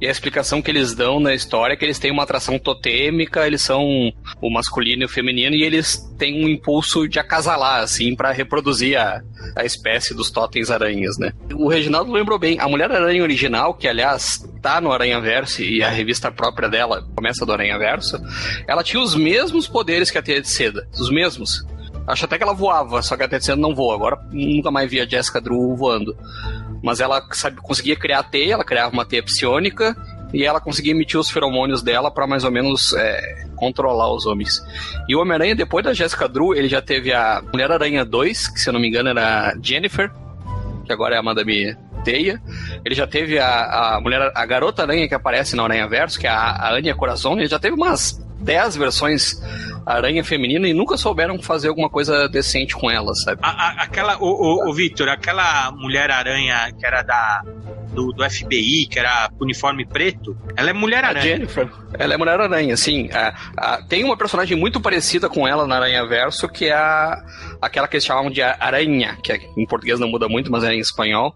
E 0.00 0.06
a 0.06 0.10
explicação 0.10 0.62
que 0.62 0.70
eles 0.70 0.94
dão 0.94 1.18
na 1.18 1.34
história 1.34 1.74
é 1.74 1.76
que 1.76 1.84
eles 1.84 1.98
têm 1.98 2.12
uma 2.12 2.22
atração 2.22 2.60
totêmica, 2.60 3.44
eles 3.44 3.60
são 3.60 4.12
o 4.40 4.48
masculino 4.48 5.02
e 5.02 5.04
o 5.04 5.08
feminino, 5.08 5.56
e 5.56 5.64
eles 5.64 5.98
têm 6.16 6.44
um 6.44 6.48
impulso 6.48 7.08
de 7.08 7.18
acasalar, 7.18 7.82
assim, 7.82 8.14
para 8.14 8.30
reproduzir 8.30 8.96
a, 8.96 9.20
a 9.56 9.64
espécie 9.64 10.14
dos 10.14 10.30
totens 10.30 10.70
aranhas, 10.70 11.18
né? 11.18 11.32
O 11.54 11.68
Reginaldo 11.68 12.12
lembrou 12.12 12.38
bem, 12.38 12.56
a 12.60 12.68
Mulher-Aranha 12.68 13.22
original, 13.22 13.74
que 13.74 13.88
aliás 13.88 14.48
tá 14.62 14.80
no 14.80 14.92
Aranha 14.92 15.20
Verso 15.20 15.60
e 15.60 15.82
a 15.82 15.88
revista 15.88 16.30
própria 16.30 16.68
dela 16.68 17.04
começa 17.16 17.44
do 17.44 17.52
Aranha 17.52 17.76
Verso, 17.78 18.16
ela 18.68 18.84
tinha 18.84 19.02
os 19.02 19.16
mesmos 19.16 19.66
poderes 19.66 20.08
que 20.08 20.18
a 20.18 20.22
Teia 20.22 20.40
de 20.40 20.48
Seda, 20.48 20.86
os 20.92 21.10
mesmos. 21.10 21.66
Acho 22.06 22.24
até 22.24 22.36
que 22.36 22.42
ela 22.42 22.52
voava, 22.52 23.00
só 23.02 23.16
que 23.16 23.22
a 23.22 23.28
Teia 23.28 23.38
de 23.38 23.44
Seda 23.46 23.60
não 23.60 23.74
voa. 23.74 23.94
Agora 23.94 24.20
nunca 24.30 24.70
mais 24.70 24.90
vi 24.90 25.00
a 25.00 25.06
Jessica 25.06 25.40
Drew 25.40 25.76
voando. 25.76 26.16
Mas 26.82 27.00
ela 27.00 27.22
sabe, 27.32 27.56
conseguia 27.58 27.96
criar 27.96 28.20
a 28.20 28.22
teia, 28.24 28.54
ela 28.54 28.64
criava 28.64 28.92
uma 28.92 29.04
teia 29.04 29.22
psionica 29.22 29.96
e 30.32 30.44
ela 30.44 30.60
conseguia 30.60 30.92
emitir 30.92 31.20
os 31.20 31.30
feromônios 31.30 31.82
dela 31.82 32.10
para 32.10 32.26
mais 32.26 32.42
ou 32.42 32.50
menos 32.50 32.92
é, 32.94 33.46
controlar 33.54 34.12
os 34.12 34.26
homens. 34.26 34.60
E 35.08 35.14
o 35.14 35.20
Homem-Aranha, 35.20 35.54
depois 35.54 35.84
da 35.84 35.92
Jessica 35.92 36.28
Drew, 36.28 36.54
ele 36.54 36.68
já 36.68 36.82
teve 36.82 37.12
a 37.12 37.40
Mulher-Aranha 37.52 38.04
2, 38.04 38.48
que 38.48 38.58
se 38.58 38.68
eu 38.68 38.72
não 38.72 38.80
me 38.80 38.88
engano 38.88 39.10
era 39.10 39.54
Jennifer, 39.62 40.10
que 40.84 40.92
agora 40.92 41.14
é 41.14 41.18
a 41.18 41.22
Madame 41.22 41.76
Teia. 42.02 42.42
Ele 42.84 42.94
já 42.94 43.06
teve 43.06 43.38
a, 43.38 43.94
a 43.96 44.00
mulher, 44.00 44.32
a 44.34 44.46
garota 44.46 44.82
aranha 44.82 45.06
que 45.06 45.14
aparece 45.14 45.54
na 45.54 45.62
Aranha 45.62 45.86
Verso, 45.86 46.18
que 46.18 46.26
é 46.26 46.30
a, 46.30 46.50
a 46.50 46.74
Anya 46.74 46.94
Corazon. 46.94 47.34
Ele 47.34 47.46
já 47.46 47.58
teve 47.58 47.76
umas 47.76 48.21
10 48.42 48.76
versões 48.76 49.40
aranha 49.86 50.22
feminina 50.24 50.68
e 50.68 50.72
nunca 50.74 50.96
souberam 50.96 51.40
fazer 51.42 51.68
alguma 51.68 51.88
coisa 51.90 52.28
decente 52.28 52.74
com 52.74 52.90
ela, 52.90 53.12
sabe? 53.14 53.40
A- 53.42 53.50
a- 53.50 53.82
aquela, 53.82 54.16
o, 54.18 54.26
o, 54.26 54.70
o 54.70 54.74
Victor, 54.74 55.08
aquela 55.08 55.70
mulher 55.72 56.10
aranha 56.10 56.70
que 56.78 56.86
era 56.86 57.02
da 57.02 57.42
do, 57.92 58.10
do 58.12 58.24
FBI, 58.30 58.86
que 58.86 58.98
era 58.98 59.28
uniforme 59.38 59.84
preto, 59.84 60.34
ela 60.56 60.70
é 60.70 60.72
mulher 60.72 61.04
A 61.04 61.08
aranha. 61.08 61.36
Jennifer, 61.36 61.68
ela 61.98 62.14
é 62.14 62.16
Mulher 62.16 62.40
Aranha, 62.40 62.74
sim. 62.74 63.10
A- 63.12 63.34
a- 63.54 63.82
tem 63.82 64.02
uma 64.02 64.16
personagem 64.16 64.56
muito 64.56 64.80
parecida 64.80 65.28
com 65.28 65.46
ela 65.46 65.66
na 65.66 65.76
Aranha 65.76 66.06
Verso, 66.06 66.48
que 66.48 66.66
é 66.66 66.72
a, 66.72 67.22
aquela 67.60 67.86
que 67.86 67.96
eles 67.96 68.04
chamam 68.06 68.30
de 68.30 68.40
Aranha, 68.40 69.18
que 69.22 69.30
é- 69.32 69.40
em 69.58 69.66
português 69.66 70.00
não 70.00 70.08
muda 70.08 70.26
muito, 70.26 70.50
mas 70.50 70.64
é 70.64 70.72
em 70.72 70.78
espanhol, 70.78 71.34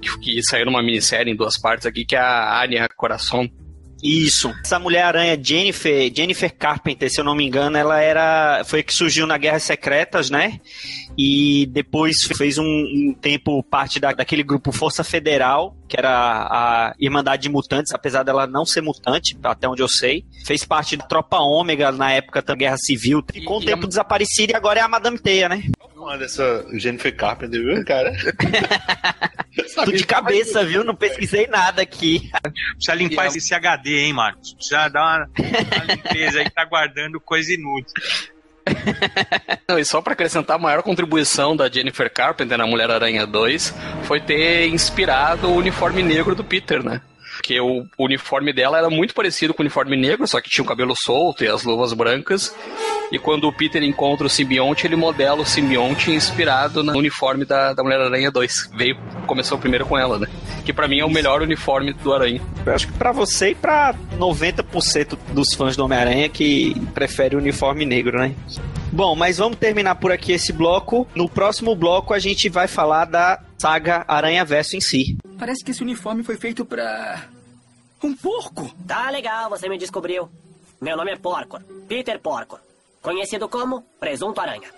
que, 0.00 0.16
que 0.20 0.40
saiu 0.44 0.66
numa 0.66 0.80
minissérie 0.84 1.32
em 1.32 1.36
duas 1.36 1.58
partes 1.58 1.84
aqui, 1.84 2.04
que 2.04 2.14
é 2.14 2.20
a 2.20 2.62
Anya 2.62 2.86
Coração. 2.96 3.48
Isso. 4.02 4.54
Essa 4.64 4.78
Mulher-Aranha, 4.78 5.38
Jennifer, 5.42 6.12
Jennifer 6.14 6.54
Carpenter, 6.54 7.10
se 7.10 7.20
eu 7.20 7.24
não 7.24 7.34
me 7.34 7.46
engano, 7.46 7.76
ela 7.76 8.00
era. 8.00 8.62
Foi 8.64 8.80
a 8.80 8.82
que 8.82 8.94
surgiu 8.94 9.26
na 9.26 9.36
Guerras 9.36 9.64
Secretas, 9.64 10.30
né? 10.30 10.60
E 11.16 11.66
depois 11.66 12.16
fez 12.36 12.58
um, 12.58 12.64
um 12.64 13.14
tempo 13.20 13.62
parte 13.62 13.98
da, 13.98 14.12
daquele 14.12 14.42
grupo 14.42 14.70
Força 14.70 15.02
Federal, 15.02 15.76
que 15.88 15.96
era 15.98 16.10
a 16.10 16.94
Irmandade 16.98 17.42
de 17.42 17.48
Mutantes, 17.48 17.92
apesar 17.94 18.22
dela 18.22 18.46
não 18.46 18.64
ser 18.66 18.82
mutante, 18.82 19.36
até 19.42 19.66
onde 19.68 19.82
eu 19.82 19.88
sei. 19.88 20.24
Fez 20.46 20.64
parte 20.64 20.96
da 20.96 21.04
Tropa 21.06 21.38
Ômega 21.38 21.90
na 21.90 22.12
época 22.12 22.42
da 22.42 22.54
Guerra 22.54 22.76
Civil. 22.76 23.22
Ficou 23.32 23.58
um 23.58 23.62
E- 23.62 23.66
tempo 23.66 23.82
e 23.82 23.86
a- 23.86 23.88
desaparecida 23.88 24.52
e 24.52 24.56
agora 24.56 24.80
é 24.80 24.82
a 24.82 24.88
Madame 24.88 25.18
Teia, 25.18 25.48
né? 25.48 25.62
Uma 25.96 26.16
dessa 26.16 26.64
Jennifer 26.74 27.14
Carpenter, 27.16 27.60
viu, 27.60 27.84
cara? 27.84 28.12
Tudo 29.74 29.92
de 29.96 30.06
cabeça, 30.06 30.64
viu? 30.64 30.84
Não 30.84 30.94
pesquisei 30.94 31.46
nada 31.46 31.82
aqui. 31.82 32.30
Precisa 32.74 32.94
limpar 32.94 33.24
E 33.24 33.34
é- 33.34 33.36
esse 33.38 33.54
HD, 33.54 33.98
hein, 34.00 34.12
Marcos? 34.12 34.54
Precisa 34.54 34.88
dar 34.88 35.02
uma, 35.02 35.30
uma 35.38 35.94
limpeza 35.94 36.38
aí 36.38 36.44
que 36.44 36.50
tá 36.54 36.64
guardando 36.64 37.20
coisa 37.20 37.52
inútil. 37.52 37.92
Não, 39.68 39.78
e 39.78 39.84
só 39.84 40.00
pra 40.00 40.12
acrescentar, 40.12 40.56
a 40.56 40.58
maior 40.58 40.82
contribuição 40.82 41.56
da 41.56 41.68
Jennifer 41.68 42.10
Carpenter 42.12 42.56
na 42.56 42.66
Mulher-Aranha 42.66 43.26
2 43.26 43.74
foi 44.04 44.20
ter 44.20 44.68
inspirado 44.68 45.48
o 45.48 45.56
uniforme 45.56 46.02
negro 46.02 46.34
do 46.34 46.44
Peter, 46.44 46.82
né? 46.82 47.00
Porque 47.38 47.60
o 47.60 47.86
uniforme 47.96 48.52
dela 48.52 48.78
era 48.78 48.90
muito 48.90 49.14
parecido 49.14 49.54
com 49.54 49.62
o 49.62 49.64
uniforme 49.64 49.96
negro, 49.96 50.26
só 50.26 50.40
que 50.40 50.50
tinha 50.50 50.64
o 50.64 50.66
cabelo 50.66 50.92
solto 50.96 51.44
e 51.44 51.48
as 51.48 51.62
luvas 51.62 51.92
brancas. 51.92 52.52
E 53.12 53.18
quando 53.18 53.46
o 53.46 53.52
Peter 53.52 53.80
encontra 53.80 54.26
o 54.26 54.30
simbionte, 54.30 54.88
ele 54.88 54.96
modela 54.96 55.40
o 55.40 55.46
simbionte 55.46 56.10
inspirado 56.10 56.82
no 56.82 56.98
uniforme 56.98 57.44
da, 57.44 57.72
da 57.72 57.82
Mulher-Aranha 57.84 58.32
2. 58.32 58.70
Veio, 58.76 58.98
começou 59.24 59.56
primeiro 59.56 59.86
com 59.86 59.96
ela, 59.96 60.18
né? 60.18 60.26
Que 60.64 60.72
pra 60.72 60.88
mim 60.88 60.98
é 60.98 61.04
o 61.04 61.10
melhor 61.10 61.40
uniforme 61.40 61.92
do 61.92 62.12
Aranha. 62.12 62.42
Eu 62.66 62.74
acho 62.74 62.88
que 62.88 62.92
pra 62.94 63.12
você 63.12 63.50
e 63.50 63.54
pra 63.54 63.94
90% 64.18 65.16
dos 65.32 65.54
fãs 65.54 65.76
do 65.76 65.84
Homem-Aranha 65.84 66.28
que 66.28 66.74
prefere 66.92 67.36
o 67.36 67.38
uniforme 67.38 67.86
negro, 67.86 68.18
né? 68.18 68.34
Bom, 68.92 69.14
mas 69.14 69.38
vamos 69.38 69.58
terminar 69.58 69.96
por 69.96 70.10
aqui 70.10 70.32
esse 70.32 70.52
bloco. 70.52 71.06
No 71.14 71.28
próximo 71.28 71.74
bloco 71.76 72.14
a 72.14 72.18
gente 72.18 72.48
vai 72.48 72.66
falar 72.66 73.04
da 73.04 73.42
saga 73.58 74.04
Aranha 74.08 74.44
Verso 74.44 74.76
em 74.76 74.80
si. 74.80 75.16
Parece 75.38 75.64
que 75.64 75.70
esse 75.70 75.82
uniforme 75.82 76.22
foi 76.22 76.36
feito 76.36 76.64
pra. 76.64 77.28
Um 78.02 78.14
porco! 78.14 78.74
Tá 78.86 79.10
legal, 79.10 79.50
você 79.50 79.68
me 79.68 79.76
descobriu. 79.76 80.28
Meu 80.80 80.96
nome 80.96 81.12
é 81.12 81.16
Porcor, 81.16 81.60
Peter 81.88 82.18
Porcor. 82.20 82.60
Conhecido 83.02 83.48
como 83.48 83.82
Presunto 84.00 84.40
Aranha. 84.40 84.68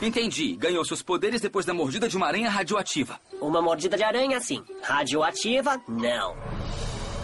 Entendi. 0.00 0.56
Ganhou 0.56 0.84
seus 0.84 1.02
poderes 1.02 1.40
depois 1.40 1.66
da 1.66 1.74
mordida 1.74 2.08
de 2.08 2.16
uma 2.16 2.26
aranha 2.26 2.48
radioativa. 2.48 3.20
Uma 3.40 3.60
mordida 3.60 3.96
de 3.96 4.02
aranha, 4.02 4.40
sim. 4.40 4.62
Radioativa, 4.82 5.80
não. 5.88 6.34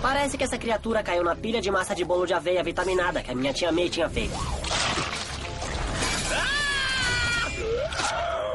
Parece 0.07 0.39
que 0.39 0.45
essa 0.45 0.57
criatura 0.57 1.03
caiu 1.03 1.25
na 1.25 1.35
pilha 1.35 1.61
de 1.61 1.69
massa 1.69 1.93
de 1.93 2.05
bolo 2.05 2.25
de 2.25 2.33
aveia 2.33 2.63
vitaminada 2.63 3.21
que 3.21 3.33
a 3.33 3.35
minha 3.35 3.53
tia 3.53 3.73
May 3.73 3.91
tinha 3.91 4.09
feito. 4.09 4.37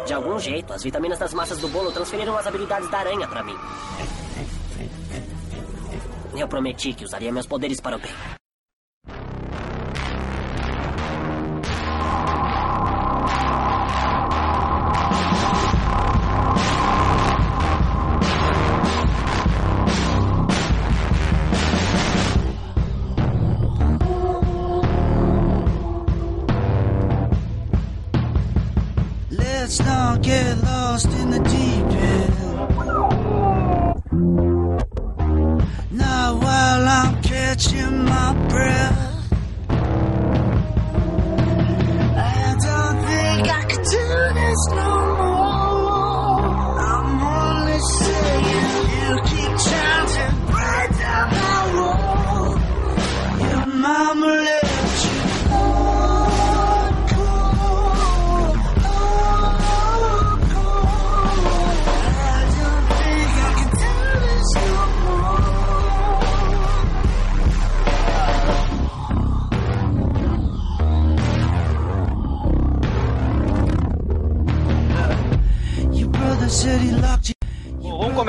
De 0.07 0.13
algum 0.13 0.39
jeito, 0.39 0.71
as 0.71 0.81
vitaminas 0.81 1.19
das 1.19 1.33
massas 1.33 1.57
do 1.59 1.67
bolo 1.67 1.91
transferiram 1.91 2.37
as 2.37 2.47
habilidades 2.47 2.89
da 2.89 2.99
aranha 2.99 3.27
pra 3.27 3.43
mim. 3.43 3.57
Eu 6.37 6.47
prometi 6.47 6.93
que 6.93 7.03
usaria 7.03 7.33
meus 7.33 7.45
poderes 7.45 7.81
para 7.81 7.97
o 7.97 7.99
bem. 7.99 8.13
Let's 29.61 29.79
not 29.81 30.23
get 30.23 30.57
lost 30.63 31.05
in 31.05 31.29
the 31.29 31.37
deep 31.37 31.85
end. 32.13 32.33
Not 35.91 36.41
while 36.41 36.87
I'm 36.89 37.21
catching 37.21 38.05
my 38.05 38.33
breath. 38.49 38.99
I 42.17 42.55
don't 42.65 42.97
think 43.05 43.49
I 43.49 43.63
can 43.69 43.83
do 43.83 44.33
this 44.33 44.67
no 44.71 45.15
more. 45.15 45.20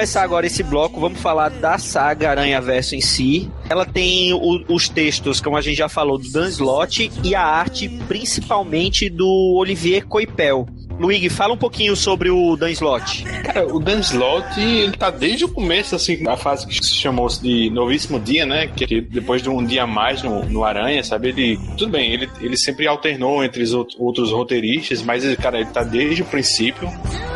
Começar 0.03 0.25
agora 0.25 0.45
esse 0.45 0.65
bloco. 0.65 0.99
Vamos 0.99 1.21
falar 1.21 1.49
da 1.49 1.79
saga 1.79 2.31
Aranha 2.31 2.61
Verso 2.61 2.97
em 2.97 3.01
si. 3.01 3.49
Ela 3.71 3.87
tem 3.87 4.33
o- 4.35 4.65
os 4.69 4.89
textos, 4.89 5.41
como 5.41 5.57
a 5.57 5.61
gente 5.61 5.77
já 5.77 5.89
falou, 5.89 6.19
do 6.19 6.29
Dan 6.29 6.49
Slott 6.49 7.09
e 7.23 7.37
a 7.37 7.43
arte 7.45 7.89
principalmente 8.09 9.09
do 9.09 9.55
Olivier 9.57 10.05
Coipel. 10.09 10.67
Luigi, 10.99 11.29
fala 11.29 11.55
um 11.55 11.57
pouquinho 11.57 11.95
sobre 11.95 12.31
o 12.31 12.57
Dan 12.57 12.71
Slott. 12.73 13.25
Cara, 13.53 13.67
o 13.67 13.79
Dan 13.79 14.01
Slott, 14.01 14.59
ele 14.61 14.97
tá 14.97 15.11
desde 15.11 15.45
o 15.45 15.49
começo, 15.49 15.95
assim, 15.95 16.27
a 16.27 16.37
fase 16.37 16.67
que 16.67 16.75
se 16.85 16.95
chamou 16.95 17.29
de 17.29 17.69
Novíssimo 17.71 18.19
Dia, 18.19 18.47
né? 18.47 18.67
Que 18.69 19.01
depois 19.01 19.43
de 19.43 19.49
um 19.51 19.65
dia 19.65 19.83
a 19.83 19.87
mais 19.87 20.23
no, 20.23 20.45
no 20.47 20.65
Aranha, 20.65 21.03
sabe? 21.05 21.29
Ele. 21.29 21.61
Tudo 21.77 21.91
bem, 21.93 22.13
ele, 22.13 22.31
ele 22.41 22.57
sempre 22.57 22.87
alternou 22.87 23.45
entre 23.45 23.63
os 23.63 23.75
out- 23.75 23.97
outros 23.99 24.31
roteiristas, 24.31 25.03
mas, 25.03 25.23
cara, 25.37 25.61
ele 25.61 25.71
tá 25.71 25.83
desde 25.83 26.23
o 26.23 26.25
princípio 26.25 26.89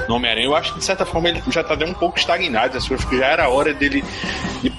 no 0.08 0.14
Homem-Aranha. 0.16 0.46
Eu 0.46 0.56
acho 0.56 0.72
que, 0.72 0.78
de 0.78 0.84
certa 0.84 1.04
forma, 1.04 1.28
ele 1.28 1.42
já 1.50 1.62
tá 1.62 1.74
dando 1.74 1.90
um 1.90 1.94
pouco 1.94 2.18
estagnado, 2.18 2.78
assim, 2.78 2.94
acho 2.94 3.06
que 3.08 3.18
já 3.18 3.26
era 3.26 3.48
hora 3.48 3.74
dele. 3.74 4.02
De 4.62 4.72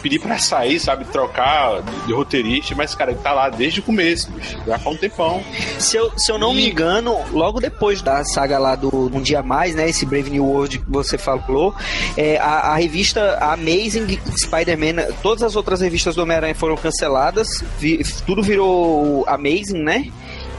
pedir 0.00 0.18
pra 0.20 0.38
sair, 0.38 0.78
sabe? 0.80 1.04
Trocar 1.04 1.82
de, 2.06 2.12
roteirista, 2.12 2.74
mas, 2.74 2.94
cara, 2.94 3.10
ele 3.12 3.20
tá 3.20 3.32
lá 3.32 3.48
desde 3.48 3.80
o 3.80 3.82
começo, 3.82 4.30
bicho. 4.32 4.56
Já 4.66 4.78
faz 4.78 4.96
um 4.96 4.98
tempão. 4.98 5.42
Se 5.78 5.96
eu, 5.96 6.12
se 6.18 6.30
eu 6.32 6.38
não 6.38 6.52
me 6.54 6.68
engano, 6.68 7.16
logo 7.32 7.60
depois 7.60 8.02
da 8.02 8.24
saga 8.24 8.58
lá 8.58 8.74
do 8.74 8.88
Um 9.14 9.20
Dia 9.22 9.42
Mais, 9.42 9.74
né? 9.74 9.88
Esse 9.88 10.04
Brave 10.06 10.30
New 10.30 10.44
World 10.44 10.78
que 10.78 10.84
você 10.90 11.16
falou, 11.18 11.74
é, 12.16 12.38
a, 12.38 12.72
a 12.72 12.76
revista 12.76 13.38
Amazing 13.40 14.18
Spider-Man, 14.44 15.12
todas 15.22 15.42
as 15.42 15.56
outras 15.56 15.80
revistas 15.80 16.14
do 16.14 16.22
Homem-Aranha 16.22 16.54
foram 16.54 16.76
canceladas, 16.76 17.48
vi- 17.78 18.02
tudo 18.26 18.42
virou 18.42 19.24
Amazing, 19.28 19.82
né? 19.82 20.06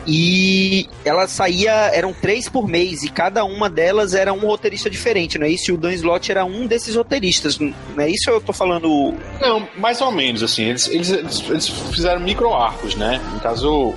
E 0.07 0.87
ela 1.05 1.27
saía, 1.27 1.71
eram 1.93 2.11
três 2.13 2.49
por 2.49 2.67
mês, 2.67 3.03
e 3.03 3.09
cada 3.09 3.43
uma 3.43 3.69
delas 3.69 4.13
era 4.13 4.33
um 4.33 4.39
roteirista 4.39 4.89
diferente, 4.89 5.37
não 5.37 5.45
é 5.45 5.49
isso? 5.49 5.69
E 5.69 5.73
o 5.73 5.77
Dan 5.77 5.93
Slott 5.93 6.31
era 6.31 6.43
um 6.43 6.65
desses 6.65 6.95
roteiristas, 6.95 7.59
não 7.59 7.73
é 7.97 8.09
isso 8.09 8.29
ou 8.29 8.35
eu 8.37 8.41
tô 8.41 8.51
falando. 8.51 9.13
Não, 9.39 9.67
mais 9.77 10.01
ou 10.01 10.11
menos, 10.11 10.41
assim. 10.43 10.63
Eles, 10.65 10.87
eles, 10.87 11.09
eles- 11.11 11.69
fizeram 11.91 12.19
micro-arcos, 12.21 12.95
né? 12.95 13.21
No 13.33 13.39
caso, 13.39 13.93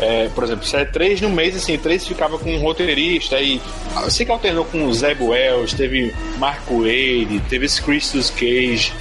é, 0.00 0.28
por 0.28 0.44
exemplo, 0.44 0.64
se 0.66 0.76
é 0.76 0.84
três 0.84 1.20
no 1.20 1.30
mês, 1.30 1.56
assim, 1.56 1.78
três 1.78 2.06
ficava 2.06 2.38
com 2.38 2.50
um 2.54 2.60
roteirista 2.60 3.40
e 3.40 3.60
assim 3.96 4.24
que 4.24 4.30
alternou 4.32 4.64
com 4.66 4.84
o 4.84 4.92
Zé 4.94 5.16
Wells, 5.18 5.74
teve 5.74 6.14
Marco 6.38 6.80
Wade, 6.82 7.40
teve 7.48 7.66
Christus 7.80 8.30
Cage. 8.30 8.92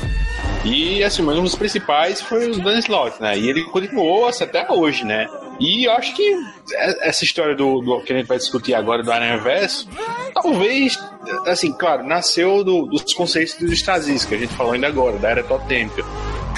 E 0.63 1.03
assim, 1.03 1.21
mas 1.21 1.37
um 1.37 1.43
dos 1.43 1.55
principais 1.55 2.21
foi 2.21 2.49
o 2.49 2.59
Dan 2.59 2.79
Slott, 2.79 3.21
né? 3.21 3.37
E 3.37 3.49
ele 3.49 3.63
continuou 3.65 4.27
assim, 4.27 4.43
até 4.45 4.65
hoje, 4.71 5.03
né? 5.03 5.27
E 5.59 5.85
eu 5.85 5.91
acho 5.93 6.13
que 6.15 6.33
é- 6.73 7.07
essa 7.09 7.23
história 7.23 7.55
do, 7.55 7.79
do 7.81 8.01
que 8.01 8.11
a 8.13 8.17
gente 8.17 8.27
vai 8.27 8.37
discutir 8.37 8.73
agora 8.73 9.01
do 9.03 9.11
Aranha 9.11 9.37
Verso, 9.37 9.87
talvez, 10.33 10.99
assim, 11.45 11.71
claro, 11.71 12.05
nasceu 12.05 12.63
do- 12.63 12.85
dos 12.87 13.13
conceitos 13.13 13.55
dos 13.55 13.71
Stazis, 13.71 14.25
que 14.25 14.35
a 14.35 14.37
gente 14.37 14.53
falou 14.53 14.73
ainda 14.73 14.87
agora, 14.87 15.17
da 15.17 15.29
era 15.29 15.43
totêmica. 15.43 16.03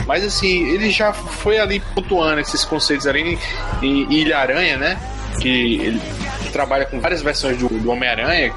Mas 0.08 0.24
assim, 0.26 0.68
ele 0.70 0.90
já 0.90 1.12
foi 1.14 1.58
ali 1.60 1.80
pontuando 1.94 2.40
esses 2.40 2.64
conceitos 2.64 3.06
ali 3.06 3.38
em, 3.82 3.88
em 4.04 4.14
Ilha 4.14 4.38
Aranha, 4.40 4.78
né? 4.78 4.98
Que 5.42 5.76
ele 5.76 6.02
trabalha 6.52 6.86
com 6.86 7.00
várias 7.00 7.22
versões 7.22 7.58
do, 7.58 7.68
do 7.68 7.92
Homem-Aranha. 7.92 8.54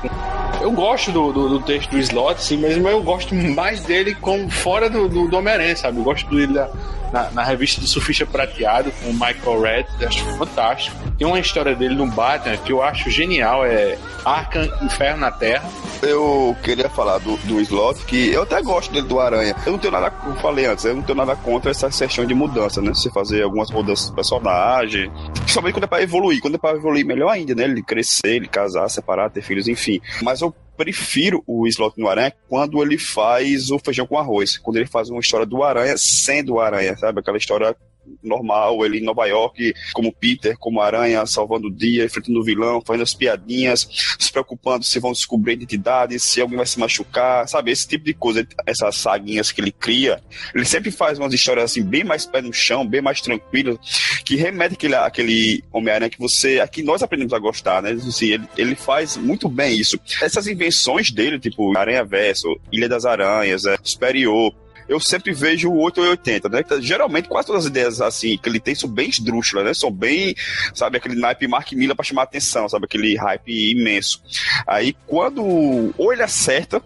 Eu 0.63 0.71
gosto 0.71 1.11
do, 1.11 1.33
do, 1.33 1.49
do, 1.49 1.61
texto 1.63 1.91
do 1.91 1.99
Slot, 1.99 2.43
sim, 2.43 2.59
mas 2.59 2.77
eu 2.77 3.03
gosto 3.03 3.35
mais 3.35 3.81
dele 3.85 4.15
como 4.15 4.49
fora 4.49 4.89
do, 4.89 5.09
do, 5.09 5.29
do 5.29 5.37
Homem-Aranha, 5.37 5.75
sabe? 5.75 5.99
Eu 5.99 6.05
gosto 6.05 6.29
dele 6.31 6.53
da, 6.53 6.71
na, 7.13 7.31
na, 7.31 7.45
revista 7.45 7.81
do 7.81 7.87
Surfista 7.87 8.27
Prateado 8.27 8.91
com 8.93 9.11
o 9.11 9.13
Michael 9.13 9.61
Red, 9.61 10.07
acho 10.07 10.25
fantástico. 10.37 10.97
Tem 11.19 11.27
uma 11.27 11.39
história 11.39 11.75
dele 11.75 11.95
no 11.95 12.07
Batman 12.07 12.57
que 12.59 12.73
eu 12.73 12.83
acho 12.83 13.11
genial, 13.11 13.65
é 13.65 13.99
Arkham 14.25 14.69
Inferno 14.83 15.21
na 15.21 15.31
Terra. 15.31 15.69
Eu 16.03 16.57
queria 16.63 16.89
falar 16.89 17.19
do, 17.19 17.37
do 17.39 17.61
Slot, 17.61 18.05
que 18.07 18.31
eu 18.31 18.43
até 18.43 18.63
gosto 18.63 18.93
dele 18.93 19.07
do 19.07 19.21
Aranha. 19.21 19.55
Eu 19.67 19.73
não 19.73 19.79
tenho 19.79 19.93
nada, 19.93 20.11
como 20.11 20.35
falei 20.37 20.67
antes, 20.67 20.85
eu 20.85 20.95
não 20.95 21.03
tenho 21.03 21.19
nada 21.19 21.37
contra 21.37 21.71
essa 21.71 21.91
questão 21.91 22.25
de 22.25 22.35
mudança, 22.35 22.81
né? 22.81 22.95
Você 22.95 23.11
fazer 23.11 23.43
algumas 23.43 23.71
mudanças 23.71 24.09
do 24.09 24.15
personagem. 24.15 25.13
Principalmente 25.35 25.75
quando 25.75 25.85
é 25.85 25.87
pra 25.87 26.03
evoluir. 26.03 26.41
Quando 26.41 26.55
é 26.55 26.59
pra 26.59 26.71
evoluir, 26.71 27.05
melhor 27.05 27.31
ainda, 27.31 27.55
né? 27.55 27.65
Ele 27.65 27.83
crescer, 27.83 28.37
ele 28.37 28.49
casar, 28.49 28.89
separar, 28.89 29.31
ter 29.31 29.43
filhos, 29.43 29.69
enfim. 29.69 30.01
Mas 30.23 30.41
eu 30.41 30.55
prefiro 30.81 31.43
o 31.47 31.67
Slot 31.67 32.01
no 32.01 32.09
Aranha 32.09 32.33
quando 32.49 32.83
ele 32.83 32.97
faz 32.97 33.71
o 33.71 33.79
feijão 33.79 34.07
com 34.07 34.17
arroz. 34.17 34.57
Quando 34.57 34.79
ele 34.79 34.87
faz 34.87 35.11
uma 35.11 35.21
história 35.21 35.45
do 35.45 35.63
Aranha 35.63 35.95
sendo 35.99 36.55
o 36.55 36.61
Aranha, 36.61 36.97
sabe? 36.97 37.21
Aquela 37.21 37.37
história 37.37 37.77
normal, 38.23 38.85
ele 38.85 38.99
em 38.99 39.05
Nova 39.05 39.27
York, 39.27 39.73
como 39.93 40.13
Peter, 40.13 40.57
como 40.59 40.81
Aranha, 40.81 41.25
salvando 41.27 41.69
o 41.69 41.71
dia, 41.71 42.05
enfrentando 42.05 42.41
o 42.41 42.45
vilão, 42.45 42.83
fazendo 42.85 43.03
as 43.03 43.15
piadinhas, 43.15 43.89
se 44.19 44.31
preocupando 44.33 44.85
se 44.85 44.99
vão 44.99 45.13
descobrir 45.13 45.53
a 45.53 45.55
identidade, 45.55 46.19
se 46.19 46.41
alguém 46.41 46.57
vai 46.57 46.67
se 46.67 46.79
machucar, 46.79 47.49
sabe? 47.49 47.71
Esse 47.71 47.87
tipo 47.87 48.05
de 48.05 48.15
coisa, 48.15 48.47
essas 48.67 48.97
saguinhas 48.97 49.53
que 49.53 49.61
ele 49.61 49.73
cria, 49.73 50.23
ele 50.55 50.65
sempre 50.65 50.91
faz 50.91 51.19
umas 51.19 51.33
histórias 51.33 51.71
assim, 51.71 51.83
bem 51.83 52.05
mais 52.05 52.27
pé 52.27 52.41
no 52.43 52.53
chão, 52.53 52.87
bem 52.87 53.01
mais 53.01 53.21
tranquilas, 53.21 53.79
que 54.25 54.37
remete 54.37 54.75
aquele, 54.75 54.95
aquele 54.95 55.65
Homem-Aranha 55.73 56.11
que 56.11 56.19
você, 56.19 56.61
aqui 56.61 56.83
nós 56.83 57.03
aprendemos 57.03 57.33
a 57.33 57.39
gostar, 57.39 57.83
né? 57.83 57.91
Assim, 57.93 58.27
ele, 58.27 58.49
ele 58.57 58.75
faz 58.75 59.17
muito 59.17 59.49
bem 59.49 59.79
isso. 59.79 59.99
Essas 60.23 60.47
invenções 60.47 61.11
dele, 61.11 61.39
tipo 61.39 61.77
Aranha 61.77 62.05
Verso, 62.05 62.49
Ilha 62.73 62.89
das 62.89 63.05
Aranhas, 63.05 63.65
é, 63.65 63.77
Superior, 63.83 64.55
eu 64.91 64.99
sempre 64.99 65.33
vejo 65.33 65.71
o 65.71 65.79
8 65.79 66.01
ou 66.01 66.09
80, 66.09 66.49
né? 66.49 66.65
Geralmente, 66.81 67.29
quase 67.29 67.47
todas 67.47 67.65
as 67.65 67.71
ideias 67.71 68.01
assim 68.01 68.37
que 68.37 68.49
ele 68.49 68.59
tem 68.59 68.75
são 68.75 68.91
bem 68.91 69.09
esdrúxulas, 69.09 69.65
né? 69.65 69.73
São 69.73 69.91
bem, 69.91 70.35
sabe, 70.75 70.97
aquele 70.97 71.15
naipe 71.15 71.47
Mark 71.47 71.71
Miller 71.73 71.95
pra 71.95 72.05
chamar 72.05 72.25
atenção, 72.25 72.69
sabe? 72.69 72.87
Aquele 72.87 73.17
hype 73.17 73.71
imenso. 73.71 74.21
Aí, 74.67 74.97
quando 75.07 75.95
ou 75.97 76.13
ele 76.13 76.25
acerta, 76.25 76.83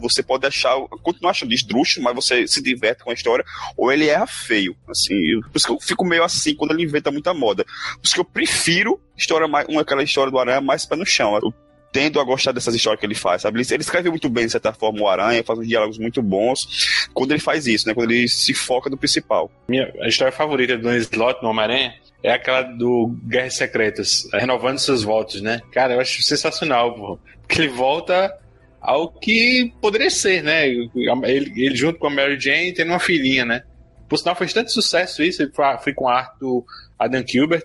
você 0.00 0.22
pode 0.22 0.46
achar, 0.46 0.74
continuar 1.02 1.32
achando 1.32 1.52
esdrúxulo, 1.52 2.04
mas 2.04 2.14
você 2.14 2.48
se 2.48 2.62
diverte 2.62 3.04
com 3.04 3.10
a 3.10 3.14
história, 3.14 3.44
ou 3.76 3.92
ele 3.92 4.08
erra 4.08 4.26
feio, 4.26 4.74
assim, 4.88 5.40
por 5.42 5.56
isso 5.56 5.66
que 5.66 5.72
eu 5.72 5.80
fico 5.80 6.04
meio 6.04 6.24
assim 6.24 6.54
quando 6.54 6.70
ele 6.70 6.84
inventa 6.84 7.10
muita 7.10 7.34
moda, 7.34 7.64
por 7.64 8.04
isso 8.04 8.14
que 8.14 8.20
eu 8.20 8.24
prefiro 8.24 9.00
história 9.16 9.46
mais, 9.46 9.66
uma, 9.68 9.82
aquela 9.82 10.02
história 10.02 10.30
do 10.30 10.38
Aranha 10.38 10.60
mais 10.60 10.86
pé 10.86 10.96
no 10.96 11.04
chão, 11.04 11.36
eu 11.42 11.52
tendo 11.96 12.20
a 12.20 12.24
gostar 12.24 12.52
dessas 12.52 12.74
histórias 12.74 13.00
que 13.00 13.06
ele 13.06 13.14
faz, 13.14 13.40
sabe? 13.40 13.58
Ele, 13.58 13.80
escreve 13.80 14.10
muito 14.10 14.28
bem, 14.28 14.44
de 14.44 14.52
certa 14.52 14.70
forma, 14.70 15.00
o 15.00 15.08
Aranha, 15.08 15.42
faz 15.42 15.58
uns 15.58 15.66
diálogos 15.66 15.96
muito 15.96 16.20
bons 16.20 17.08
quando 17.14 17.30
ele 17.30 17.40
faz 17.40 17.66
isso, 17.66 17.88
né? 17.88 17.94
Quando 17.94 18.10
ele 18.10 18.28
se 18.28 18.52
foca 18.52 18.90
no 18.90 18.98
principal. 18.98 19.50
Minha 19.66 19.90
história 20.02 20.30
favorita 20.30 20.76
do 20.76 20.94
Slot 20.94 21.42
no 21.42 21.48
Homem-Aranha 21.48 21.94
é 22.22 22.32
aquela 22.32 22.60
do 22.60 23.16
Guerras 23.26 23.56
Secretas, 23.56 24.28
renovando 24.34 24.78
seus 24.78 25.04
votos, 25.04 25.40
né? 25.40 25.62
Cara, 25.72 25.94
eu 25.94 26.00
acho 26.00 26.22
sensacional, 26.22 26.94
pô. 26.94 27.18
Porque 27.40 27.62
ele 27.62 27.68
volta 27.68 28.30
ao 28.78 29.08
que 29.08 29.72
poderia 29.80 30.10
ser, 30.10 30.42
né? 30.42 30.68
Ele, 30.68 30.90
ele 31.24 31.74
junto 31.74 31.98
com 31.98 32.08
a 32.08 32.10
Mary 32.10 32.38
Jane 32.38 32.74
tendo 32.74 32.90
uma 32.90 33.00
filhinha, 33.00 33.46
né? 33.46 33.62
Por 34.06 34.18
sinal, 34.18 34.36
fez 34.36 34.52
tanto 34.52 34.70
sucesso 34.70 35.22
isso, 35.22 35.40
ele 35.40 35.52
foi 35.82 35.94
com 35.94 36.06
a 36.06 36.18
arte 36.18 36.40
do 36.40 36.62
Adam 36.98 37.24
Gilbert, 37.26 37.64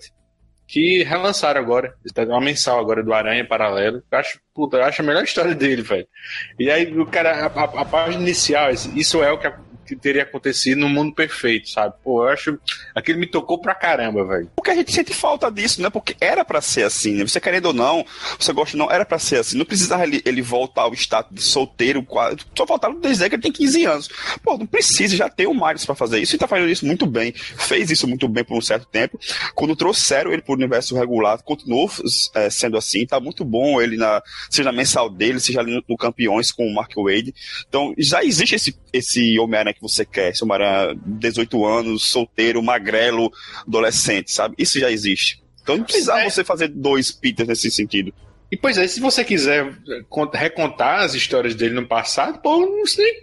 que 0.71 1.03
relançaram 1.03 1.59
agora. 1.59 1.93
Está 2.05 2.23
uma 2.23 2.39
mensal 2.39 2.79
agora 2.79 3.03
do 3.03 3.13
Aranha 3.13 3.45
Paralelo. 3.45 4.01
Eu 4.09 4.17
acho, 4.17 4.39
puta, 4.55 4.77
eu 4.77 4.85
acho 4.85 5.01
a 5.01 5.05
melhor 5.05 5.23
história 5.23 5.53
dele, 5.53 5.81
velho. 5.81 6.07
E 6.57 6.71
aí, 6.71 6.97
o 6.97 7.05
cara, 7.05 7.45
a, 7.45 7.47
a, 7.47 7.81
a 7.81 7.85
página 7.85 8.23
inicial, 8.23 8.71
isso 8.71 9.21
é 9.21 9.29
o 9.29 9.37
que 9.37 9.47
teria 9.95 10.23
acontecido 10.23 10.79
no 10.79 10.89
mundo 10.89 11.13
perfeito, 11.13 11.69
sabe? 11.69 11.95
Pô, 12.03 12.23
eu 12.23 12.29
acho. 12.29 12.59
Aquilo 12.95 13.19
me 13.19 13.27
tocou 13.27 13.59
pra 13.59 13.75
caramba, 13.75 14.25
velho. 14.25 14.51
Porque 14.55 14.71
a 14.71 14.75
gente 14.75 14.91
sente 14.91 15.13
falta 15.13 15.51
disso, 15.51 15.81
né? 15.81 15.89
Porque 15.89 16.15
era 16.19 16.43
para 16.43 16.61
ser 16.61 16.83
assim, 16.83 17.13
né? 17.13 17.27
Você 17.27 17.39
querendo 17.39 17.67
ou 17.67 17.73
não, 17.73 18.05
você 18.39 18.51
gosta 18.53 18.75
ou 18.75 18.79
não, 18.83 18.91
era 18.91 19.05
para 19.05 19.19
ser 19.19 19.37
assim. 19.37 19.57
Não 19.57 19.65
precisava 19.65 20.03
ele, 20.03 20.21
ele 20.25 20.41
voltar 20.41 20.83
ao 20.83 20.93
status 20.93 21.33
de 21.33 21.41
solteiro, 21.41 22.05
só 22.55 22.65
faltava 22.65 22.99
dizer 22.99 23.29
que 23.29 23.35
ele 23.35 23.41
tem 23.41 23.51
15 23.51 23.85
anos. 23.85 24.09
Pô, 24.43 24.57
não 24.57 24.65
precisa, 24.65 25.15
já 25.15 25.29
tem 25.29 25.47
o 25.47 25.53
Miles 25.53 25.85
para 25.85 25.95
fazer 25.95 26.19
isso 26.19 26.35
e 26.35 26.39
tá 26.39 26.47
fazendo 26.47 26.69
isso 26.69 26.85
muito 26.85 27.05
bem. 27.05 27.33
Fez 27.33 27.89
isso 27.89 28.07
muito 28.07 28.27
bem 28.27 28.43
por 28.43 28.57
um 28.57 28.61
certo 28.61 28.85
tempo. 28.85 29.19
Quando 29.55 29.75
trouxeram 29.75 30.31
ele 30.31 30.41
pro 30.41 30.53
universo 30.53 30.95
regular, 30.95 31.41
continuou 31.43 31.89
é, 32.35 32.49
sendo 32.49 32.77
assim, 32.77 33.05
tá 33.05 33.19
muito 33.19 33.43
bom 33.43 33.81
ele 33.81 33.97
na, 33.97 34.21
seja 34.49 34.71
na 34.71 34.71
mensal 34.71 35.09
dele, 35.09 35.39
seja 35.39 35.59
ali 35.59 35.73
no, 35.73 35.83
no 35.87 35.97
Campeões 35.97 36.51
com 36.51 36.65
o 36.65 36.73
Mark 36.73 36.91
Wade. 36.95 37.33
Então, 37.67 37.93
já 37.97 38.23
existe 38.23 38.55
esse, 38.55 38.75
esse 38.91 39.39
Homem-Aranha 39.39 39.75
que 39.87 39.93
você 39.93 40.05
quer. 40.05 40.31
Esse 40.31 40.43
Homem-Aranha 40.43 40.95
18 41.05 41.65
anos, 41.65 42.03
solteiro, 42.03 42.61
magrelo, 42.61 43.31
adolescente, 43.67 44.31
sabe? 44.31 44.55
Isso 44.57 44.79
já 44.79 44.91
existe. 44.91 45.41
Então 45.61 45.77
não 45.77 45.83
precisava 45.83 46.21
é. 46.21 46.29
você 46.29 46.43
fazer 46.43 46.67
dois 46.67 47.11
Peters 47.11 47.47
nesse 47.47 47.71
sentido. 47.71 48.13
E 48.51 48.57
pois 48.57 48.77
é, 48.77 48.85
se 48.85 48.99
você 48.99 49.23
quiser 49.23 49.73
recontar 50.33 51.01
as 51.01 51.13
histórias 51.13 51.55
dele 51.55 51.73
no 51.73 51.87
passado, 51.87 52.39
pô, 52.39 52.67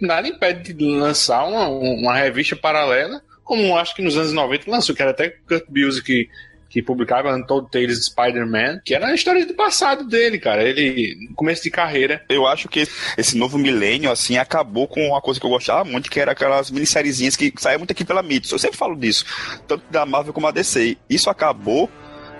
nada 0.01 0.27
impede 0.27 0.73
de 0.73 0.85
lançar 0.85 1.45
uma, 1.45 1.67
uma 1.67 2.15
revista 2.15 2.55
paralela, 2.55 3.21
como 3.43 3.77
acho 3.77 3.95
que 3.95 4.01
nos 4.01 4.17
anos 4.17 4.33
90 4.33 4.69
lançou, 4.69 4.95
que 4.95 5.01
era 5.01 5.11
até 5.11 5.29
Kurt 5.29 5.65
Busiek 5.69 6.27
que 6.69 6.81
publicava 6.81 7.35
Untold 7.35 7.69
Tales 7.71 8.05
Spider-Man, 8.05 8.81
que 8.85 8.93
era 8.93 9.07
a 9.07 9.15
história 9.15 9.45
do 9.45 9.53
passado 9.53 10.07
dele, 10.07 10.39
cara. 10.39 10.63
Ele, 10.63 11.27
no 11.29 11.35
começo 11.35 11.63
de 11.63 11.71
carreira. 11.71 12.23
Eu 12.29 12.45
acho 12.45 12.69
que 12.69 12.87
esse 13.17 13.37
novo 13.37 13.57
milênio, 13.57 14.11
assim, 14.11 14.37
acabou 14.37 14.87
com 14.87 15.07
uma 15.07 15.21
coisa 15.21 15.39
que 15.39 15.45
eu 15.45 15.49
gostava 15.49 15.83
muito, 15.83 16.09
que 16.09 16.19
era 16.19 16.31
aquelas 16.31 16.69
minissériezinhas 16.69 17.35
que 17.35 17.51
saíam 17.57 17.79
muito 17.79 17.91
aqui 17.91 18.05
pela 18.05 18.21
Mitos. 18.21 18.51
Eu 18.51 18.59
sempre 18.59 18.77
falo 18.77 18.95
disso, 18.95 19.25
tanto 19.67 19.83
da 19.89 20.05
Marvel 20.05 20.33
como 20.33 20.47
da 20.47 20.51
DC. 20.51 20.97
Isso 21.09 21.29
acabou 21.29 21.89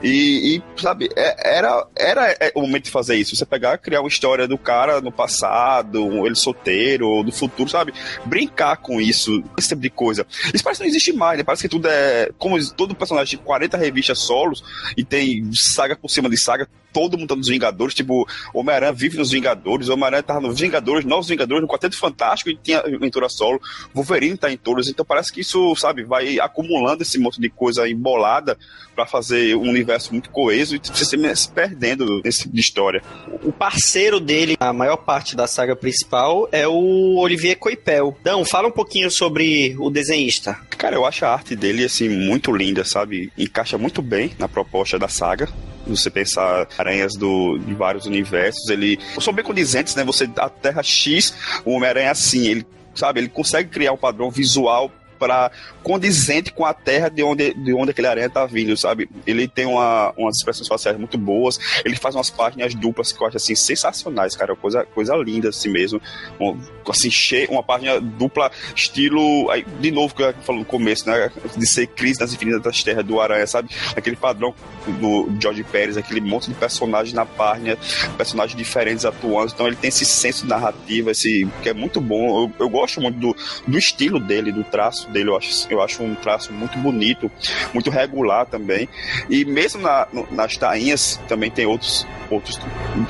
e, 0.01 0.55
e, 0.55 0.81
sabe, 0.81 1.09
é, 1.15 1.57
era, 1.57 1.85
era 1.95 2.31
é, 2.39 2.51
o 2.55 2.61
momento 2.61 2.85
de 2.85 2.91
fazer 2.91 3.15
isso. 3.15 3.35
Você 3.35 3.45
pegar, 3.45 3.77
criar 3.77 4.01
uma 4.01 4.07
história 4.07 4.47
do 4.47 4.57
cara 4.57 5.01
no 5.01 5.11
passado, 5.11 6.25
ele 6.25 6.35
solteiro, 6.35 7.23
do 7.23 7.31
futuro, 7.31 7.69
sabe? 7.69 7.93
Brincar 8.25 8.77
com 8.77 9.01
isso, 9.01 9.43
esse 9.57 9.69
tipo 9.69 9.81
de 9.81 9.89
coisa. 9.89 10.25
Isso 10.53 10.63
parece 10.63 10.79
que 10.79 10.85
não 10.85 10.89
existe 10.89 11.13
mais, 11.13 11.37
né? 11.37 11.43
Parece 11.43 11.63
que 11.63 11.69
tudo 11.69 11.87
é. 11.87 12.29
Como 12.37 12.57
todo 12.73 12.95
personagem 12.95 13.37
de 13.37 13.43
40 13.43 13.77
revistas 13.77 14.19
solos 14.19 14.63
e 14.95 15.03
tem 15.03 15.51
saga 15.53 15.95
por 15.95 16.09
cima 16.09 16.29
de 16.29 16.37
saga, 16.37 16.67
todo 16.91 17.17
mundo 17.17 17.29
tá 17.29 17.35
nos 17.35 17.47
Vingadores, 17.47 17.93
tipo, 17.93 18.27
Homem-Aranha 18.53 18.91
vive 18.91 19.17
nos 19.17 19.31
Vingadores, 19.31 19.89
Homem-Aranha 19.89 20.23
tava 20.23 20.41
nos 20.41 20.59
Vingadores, 20.59 21.05
Novos 21.05 21.27
Vingadores, 21.27 21.61
no 21.61 21.67
Quarteto 21.67 21.97
Fantástico 21.97 22.49
e 22.49 22.55
tinha 22.55 22.79
aventura 22.79 23.29
solo, 23.29 23.61
Wolverine 23.93 24.37
tá 24.37 24.51
em 24.51 24.57
todos, 24.57 24.89
então 24.89 25.05
parece 25.05 25.31
que 25.31 25.41
isso, 25.41 25.75
sabe, 25.75 26.03
vai 26.03 26.39
acumulando 26.39 27.03
esse 27.03 27.17
monte 27.17 27.39
de 27.39 27.49
coisa 27.49 27.87
embolada 27.87 28.57
para 28.95 29.05
fazer 29.05 29.55
um 29.55 29.69
universo 29.69 30.11
muito 30.11 30.29
coeso 30.29 30.75
e 30.75 30.81
você 30.83 31.05
se 31.05 31.51
perdendo 31.51 32.21
nesse 32.23 32.43
tipo 32.43 32.55
de 32.55 32.61
história. 32.61 33.03
O 33.43 33.51
parceiro 33.51 34.19
dele, 34.19 34.57
a 34.59 34.73
maior 34.73 34.97
parte 34.97 35.35
da 35.35 35.47
saga 35.47 35.75
principal, 35.75 36.49
é 36.51 36.67
o 36.67 37.17
Olivier 37.17 37.57
Coipel. 37.57 38.17
Então, 38.21 38.43
fala 38.43 38.67
um 38.67 38.71
pouquinho 38.71 39.09
sobre 39.09 39.75
o 39.79 39.89
desenhista. 39.89 40.57
Cara, 40.77 40.95
eu 40.95 41.05
acho 41.05 41.25
a 41.25 41.33
arte 41.33 41.55
dele, 41.55 41.85
assim, 41.85 42.09
muito 42.09 42.51
linda, 42.51 42.83
sabe? 42.83 43.31
Encaixa 43.37 43.77
muito 43.77 44.01
bem 44.01 44.31
na 44.37 44.47
proposta 44.47 44.99
da 44.99 45.07
saga 45.07 45.49
você 45.89 46.09
pensar 46.09 46.67
aranhas 46.77 47.15
do, 47.15 47.57
de 47.57 47.73
vários 47.73 48.05
universos, 48.05 48.69
ele 48.69 48.99
são 49.19 49.33
bem 49.33 49.43
condizentes, 49.43 49.95
né? 49.95 50.03
Você 50.03 50.29
a 50.37 50.49
Terra 50.49 50.83
X, 50.83 51.33
o 51.65 51.71
Homem-Aranha 51.71 52.11
assim, 52.11 52.47
ele 52.47 52.67
sabe, 52.95 53.19
ele 53.19 53.29
consegue 53.29 53.69
criar 53.69 53.93
um 53.93 53.97
padrão 53.97 54.29
visual 54.29 54.91
para 55.19 55.51
condizente 55.83 56.51
com 56.53 56.65
a 56.65 56.73
terra 56.73 57.09
de 57.09 57.21
onde, 57.21 57.53
de 57.53 57.73
onde 57.73 57.91
aquele 57.91 58.07
aranha 58.07 58.29
tá 58.29 58.45
vindo, 58.45 58.75
sabe? 58.77 59.09
Ele 59.27 59.47
tem 59.47 59.65
uma, 59.65 60.13
umas 60.17 60.37
expressões 60.37 60.67
faciais 60.67 60.97
muito 60.97 61.17
boas, 61.17 61.59
ele 61.83 61.95
faz 61.95 62.15
umas 62.15 62.29
páginas 62.29 62.73
duplas 62.73 63.11
que 63.11 63.21
eu 63.21 63.27
acho 63.27 63.37
assim 63.37 63.55
sensacionais, 63.55 64.35
cara, 64.35 64.55
coisa, 64.55 64.85
coisa 64.85 65.15
linda 65.15 65.49
assim 65.49 65.69
mesmo. 65.69 66.01
Um, 66.39 66.57
assim, 66.89 67.11
cheio, 67.11 67.49
uma 67.51 67.63
página 67.63 67.99
dupla, 67.99 68.51
estilo. 68.75 69.49
Aí, 69.51 69.65
de 69.79 69.91
novo, 69.91 70.13
que 70.15 70.23
eu 70.23 70.33
falei 70.41 70.61
no 70.61 70.65
começo, 70.65 71.07
né? 71.07 71.31
De 71.55 71.67
ser 71.67 71.87
crise 71.87 72.19
nas 72.19 72.33
infinitas 72.33 72.83
terras 72.83 73.05
do 73.05 73.19
Aranha, 73.19 73.45
sabe? 73.45 73.69
Aquele 73.95 74.15
padrão 74.15 74.53
do 74.99 75.29
George 75.39 75.63
Pérez, 75.63 75.97
aquele 75.97 76.21
monte 76.21 76.49
de 76.49 76.55
personagens 76.55 77.13
na 77.13 77.25
página, 77.25 77.77
personagens 78.17 78.57
diferentes 78.57 79.05
atuando. 79.05 79.51
Então 79.53 79.67
ele 79.67 79.75
tem 79.75 79.89
esse 79.89 80.05
senso 80.05 80.45
narrativo, 80.45 81.09
esse 81.09 81.47
que 81.61 81.69
é 81.69 81.73
muito 81.73 82.01
bom. 82.01 82.43
Eu, 82.43 82.51
eu 82.59 82.69
gosto 82.69 83.01
muito 83.01 83.19
do, 83.19 83.35
do 83.67 83.77
estilo 83.77 84.19
dele, 84.19 84.51
do 84.51 84.63
traço 84.63 85.08
dele. 85.09 85.29
Eu 85.29 85.37
acho, 85.37 85.67
eu 85.69 85.81
acho 85.81 86.03
um 86.03 86.15
traço 86.15 86.53
muito 86.53 86.77
bonito, 86.77 87.31
muito 87.73 87.89
regular 87.89 88.45
também. 88.45 88.87
E 89.29 89.45
mesmo 89.45 89.81
na, 89.81 90.07
nas 90.31 90.57
tainhas 90.57 91.19
também 91.27 91.49
tem 91.49 91.65
outros 91.65 92.05
outros. 92.29 92.59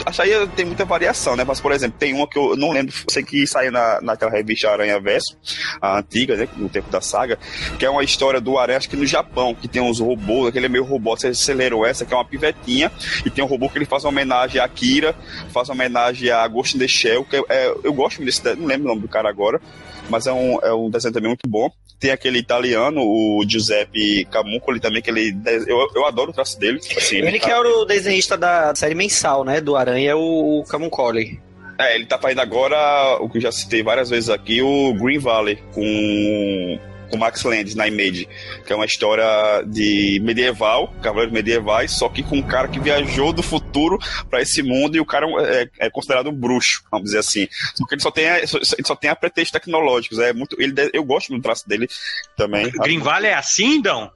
Acho 0.05 0.21
aí 0.21 0.47
tem 0.55 0.65
muita 0.65 0.85
variação, 0.85 1.35
né? 1.35 1.43
Mas, 1.43 1.59
por 1.59 1.71
exemplo, 1.71 1.97
tem 1.99 2.13
uma 2.13 2.27
que 2.27 2.37
eu 2.37 2.55
não 2.55 2.71
lembro, 2.71 2.93
sei 3.09 3.23
que 3.23 3.45
saiu 3.45 3.71
na, 3.71 3.99
naquela 4.01 4.31
revista 4.31 4.69
Aranha 4.69 4.99
Verso, 4.99 5.37
a 5.81 5.99
antiga, 5.99 6.35
né? 6.35 6.47
No 6.57 6.69
tempo 6.69 6.89
da 6.89 7.01
saga, 7.01 7.37
que 7.77 7.85
é 7.85 7.89
uma 7.89 8.03
história 8.03 8.39
do 8.39 8.57
Aranha, 8.57 8.77
acho 8.77 8.89
que 8.89 8.95
no 8.95 9.05
Japão, 9.05 9.53
que 9.53 9.67
tem 9.67 9.81
uns 9.81 9.99
robôs, 9.99 10.47
aquele 10.47 10.69
meio 10.69 10.83
robô, 10.83 11.15
vocês 11.15 11.47
leram 11.49 11.85
essa, 11.85 12.05
que 12.05 12.13
é 12.13 12.17
uma 12.17 12.25
pivetinha, 12.25 12.91
e 13.25 13.29
tem 13.29 13.43
um 13.43 13.47
robô 13.47 13.69
que 13.69 13.77
ele 13.77 13.85
faz 13.85 14.03
uma 14.03 14.09
homenagem 14.09 14.61
a 14.61 14.65
Akira, 14.65 15.15
faz 15.51 15.69
uma 15.69 15.75
homenagem 15.75 16.29
a 16.29 16.47
Ghost 16.47 16.75
in 16.75 16.79
the 16.79 16.87
Shell, 16.87 17.25
que 17.25 17.35
é, 17.49 17.73
eu 17.83 17.93
gosto 17.93 18.23
desse, 18.23 18.41
não 18.55 18.65
lembro 18.65 18.85
o 18.85 18.89
nome 18.89 19.01
do 19.01 19.07
cara 19.07 19.29
agora, 19.29 19.61
mas 20.09 20.27
é 20.27 20.33
um, 20.33 20.59
é 20.61 20.73
um 20.73 20.89
desenho 20.89 21.13
também 21.13 21.29
muito 21.29 21.47
bom. 21.47 21.71
Tem 21.99 22.11
aquele 22.11 22.39
italiano, 22.39 23.01
o 23.01 23.43
Giuseppe 23.45 24.25
Camuncoli 24.31 24.79
também, 24.79 25.01
que 25.01 25.09
ele. 25.09 25.35
Eu, 25.67 25.89
eu 25.93 26.05
adoro 26.05 26.31
o 26.31 26.33
traço 26.33 26.57
dele. 26.57 26.79
Assim, 26.95 27.17
Ele 27.17 27.39
que 27.39 27.51
é 27.51 27.59
o 27.59 27.83
desenhista 27.83 28.37
da 28.37 28.73
série 28.73 28.95
mensal, 28.95 29.43
né? 29.43 29.59
Do 29.59 29.75
Aranha, 29.75 30.11
é 30.11 30.15
o 30.15 30.63
Camuncoli. 30.69 31.39
É, 31.77 31.95
ele 31.95 32.05
tá 32.05 32.17
fazendo 32.17 32.41
agora, 32.41 33.17
o 33.21 33.29
que 33.29 33.37
eu 33.37 33.41
já 33.41 33.51
citei 33.51 33.81
várias 33.81 34.09
vezes 34.09 34.29
aqui, 34.29 34.61
o 34.61 34.93
Green 34.93 35.17
Valley, 35.17 35.57
com 35.73 36.79
com 37.09 37.17
Max 37.17 37.43
Landis 37.43 37.75
na 37.75 37.87
Image, 37.87 38.27
que 38.65 38.71
é 38.71 38.75
uma 38.75 38.85
história 38.85 39.63
de 39.65 40.19
medieval, 40.23 40.93
cavaleiros 41.01 41.33
medievais, 41.33 41.91
só 41.91 42.09
que 42.09 42.23
com 42.23 42.37
um 42.37 42.41
cara 42.41 42.67
que 42.67 42.79
viajou 42.79 43.33
do 43.33 43.43
futuro 43.43 43.97
para 44.29 44.41
esse 44.41 44.61
mundo 44.61 44.95
e 44.95 44.99
o 44.99 45.05
cara 45.05 45.27
é, 45.45 45.69
é, 45.79 45.89
considerado 45.89 46.29
um 46.29 46.33
bruxo, 46.33 46.83
vamos 46.91 47.05
dizer 47.05 47.19
assim. 47.19 47.47
Porque 47.77 47.95
ele 47.95 48.01
só 48.01 48.11
tem, 48.11 48.29
a, 48.29 48.47
só, 48.47 48.57
ele 48.57 48.87
só 48.87 48.95
tem 48.95 49.09
a 49.09 49.15
tecnológicos, 49.15 50.19
é 50.19 50.33
muito, 50.33 50.55
ele, 50.61 50.73
eu 50.93 51.03
gosto 51.03 51.33
do 51.33 51.41
traço 51.41 51.67
dele 51.67 51.87
também. 52.35 52.69
Green 52.71 53.01
é 53.23 53.33
assim, 53.33 53.81
Dão? 53.81 54.11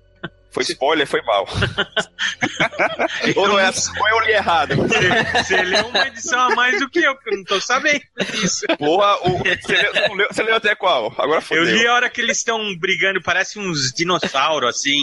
Foi 0.53 0.63
spoiler, 0.63 1.07
foi 1.07 1.21
mal. 1.23 1.47
ou, 3.35 3.47
não 3.47 3.59
é, 3.59 3.71
ou 3.99 4.07
eu 4.07 4.19
li 4.19 4.33
errado. 4.33 4.75
Você 4.75 5.61
leu 5.63 5.87
uma 5.87 6.07
edição 6.07 6.39
a 6.39 6.55
mais 6.55 6.79
do 6.79 6.87
que 6.87 6.99
eu, 6.99 7.17
que 7.17 7.31
eu 7.31 7.37
não 7.37 7.43
tô 7.43 7.59
sabendo 7.59 8.03
disso. 8.31 8.67
Porra, 8.77 9.17
o, 9.27 9.39
você, 9.39 9.75
leu, 9.75 10.27
você 10.31 10.43
leu 10.43 10.55
até 10.55 10.75
qual? 10.75 11.11
Agora 11.17 11.41
foi. 11.41 11.57
Eu 11.57 11.63
li 11.63 11.87
a 11.87 11.93
hora 11.95 12.09
que 12.09 12.21
eles 12.21 12.37
estão 12.37 12.59
brigando, 12.77 13.19
parece 13.21 13.57
uns 13.57 13.91
dinossauros, 13.91 14.69
assim, 14.69 15.01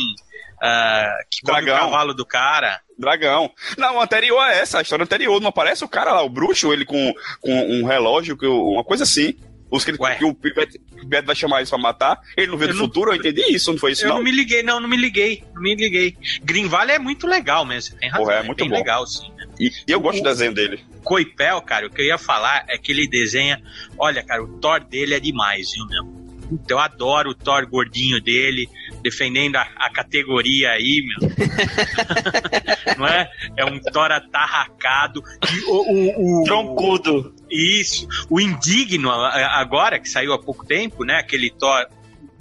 uh, 0.62 1.26
que 1.28 1.40
come 1.42 1.70
o 1.70 1.74
cavalo 1.74 2.14
do 2.14 2.24
cara. 2.24 2.80
Dragão. 2.96 3.50
Não, 3.76 4.00
anterior 4.00 4.38
a 4.38 4.52
essa, 4.52 4.78
a 4.78 4.82
história 4.82 5.02
anterior. 5.02 5.40
Não 5.40 5.48
aparece 5.48 5.82
o 5.82 5.88
cara 5.88 6.12
lá, 6.12 6.22
o 6.22 6.28
bruxo, 6.28 6.72
ele 6.72 6.84
com, 6.84 7.12
com 7.40 7.50
um 7.50 7.84
relógio, 7.84 8.38
uma 8.40 8.84
coisa 8.84 9.04
assim. 9.04 9.34
Os 9.70 9.84
que, 9.84 9.92
que 9.92 10.24
o 10.24 10.34
Pivete 10.34 10.80
vai 11.24 11.34
chamar 11.34 11.58
eles 11.58 11.70
pra 11.70 11.78
matar, 11.78 12.20
ele 12.36 12.48
não 12.48 12.58
vê 12.58 12.66
do 12.66 12.74
futuro, 12.74 13.12
eu 13.12 13.16
entendi 13.16 13.42
isso, 13.52 13.70
não 13.70 13.78
foi 13.78 13.92
isso 13.92 14.04
eu 14.04 14.08
não? 14.08 14.16
não 14.16 14.24
me 14.24 14.30
liguei, 14.30 14.62
não, 14.62 14.80
não 14.80 14.88
me 14.88 14.96
liguei, 14.96 15.44
não 15.54 15.62
me 15.62 15.74
liguei. 15.74 16.16
Green 16.42 16.66
Valley 16.66 16.96
é 16.96 16.98
muito 16.98 17.26
legal 17.26 17.64
mesmo, 17.64 17.92
você 17.92 18.00
tem 18.00 18.08
razão. 18.08 18.24
Porra, 18.24 18.36
é 18.38 18.42
muito 18.42 18.58
bem 18.58 18.68
bom. 18.68 18.76
legal, 18.76 19.06
sim. 19.06 19.30
né? 19.36 19.46
E, 19.58 19.70
e 19.86 19.92
eu 19.92 20.00
gosto 20.00 20.18
do 20.18 20.24
desenho 20.24 20.52
dele. 20.52 20.84
Coipel, 21.04 21.60
cara, 21.62 21.86
o 21.86 21.90
que 21.90 22.00
eu 22.00 22.06
ia 22.06 22.18
falar 22.18 22.64
é 22.68 22.76
que 22.76 22.90
ele 22.92 23.08
desenha. 23.08 23.62
Olha, 23.98 24.22
cara, 24.22 24.42
o 24.42 24.48
Thor 24.58 24.80
dele 24.80 25.14
é 25.14 25.20
demais, 25.20 25.72
viu, 25.72 25.86
meu? 25.86 26.19
Então, 26.50 26.76
eu 26.76 26.82
adoro 26.82 27.30
o 27.30 27.34
Thor 27.34 27.66
gordinho 27.66 28.20
dele, 28.20 28.68
defendendo 29.02 29.56
a, 29.56 29.62
a 29.76 29.90
categoria 29.90 30.70
aí, 30.70 31.02
meu. 31.06 31.30
Não 32.98 33.06
é? 33.06 33.30
É 33.56 33.64
um 33.64 33.78
Thor 33.80 34.10
atarracado. 34.10 35.22
O, 35.68 35.92
o, 35.92 36.40
o- 36.40 36.44
Troncudo. 36.44 37.34
Isso. 37.50 38.06
O 38.28 38.40
Indigno, 38.40 39.10
agora, 39.10 39.98
que 39.98 40.08
saiu 40.08 40.32
há 40.32 40.38
pouco 40.38 40.64
tempo, 40.66 41.04
né? 41.04 41.16
Aquele 41.18 41.50
Thor. 41.50 41.86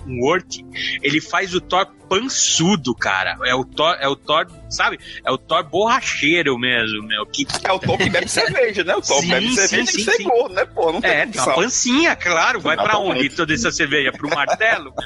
Um 0.08 0.22
Wort, 0.22 0.64
ele 1.02 1.22
faz 1.22 1.54
o 1.54 1.62
Thor 1.62 1.86
pançudo, 2.08 2.95
cara. 2.95 3.38
É 3.45 3.54
o 3.54 3.64
Thor, 3.64 3.95
é 4.00 4.08
o 4.08 4.16
Thor, 4.16 4.47
sabe? 4.70 5.00
É 5.24 5.32
o 5.32 5.38
Thor 5.38 5.64
borracheiro 5.64 6.58
mesmo, 6.58 7.04
meu. 7.04 7.26
Que... 7.26 7.45
É 7.64 7.72
o 7.72 7.80
Thor 7.80 7.97
que 7.97 8.10
bebe 8.10 8.28
cerveja, 8.30 8.84
né? 8.84 8.95
O 8.95 9.02
Thor 9.02 9.22
Sim, 9.22 9.30
bebe 9.30 9.54
cerveja 9.54 9.91
sim, 9.91 10.06
tem 10.06 10.18
que 10.18 10.24
gordo, 10.24 10.56
né, 10.56 10.66
pô? 10.66 10.91
Não 10.91 11.02
tem 11.02 11.12
É, 11.12 11.26
tem 11.28 11.41
uma 11.41 11.54
pancinha, 11.54 12.16
claro. 12.16 12.60
Vai 12.60 12.76
pra 12.76 12.86
Exatamente. 12.86 13.20
onde 13.20 13.30
toda 13.30 13.54
essa 13.54 13.72
cerveja? 13.72 14.12
Pro 14.12 14.30
martelo? 14.30 14.93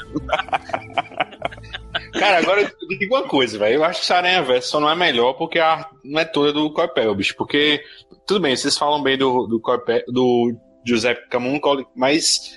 Cara, 2.14 2.40
agora 2.40 2.62
eu 2.62 2.98
digo 2.98 3.16
uma 3.16 3.28
coisa, 3.28 3.58
velho. 3.58 3.76
Eu 3.76 3.84
acho 3.84 4.00
que 4.00 4.06
essa 4.06 4.16
Aranha 4.16 4.42
Verso 4.42 4.70
só 4.70 4.80
não 4.80 4.90
é 4.90 4.96
melhor 4.96 5.34
porque 5.34 5.60
a 5.60 5.72
arte 5.72 5.96
não 6.04 6.20
é 6.20 6.26
toda 6.26 6.54
do 6.54 6.72
Coipel, 6.72 7.14
bicho. 7.16 7.36
Porque, 7.36 7.84
tudo 8.28 8.40
bem, 8.40 8.56
vocês 8.56 8.78
falam 8.78 9.02
bem 9.02 9.18
do, 9.18 9.48
do, 9.48 9.60
Coipel, 9.60 10.04
do 10.08 10.56
Giuseppe 10.86 11.28
Camuncoli, 11.30 11.86
mas 11.96 12.56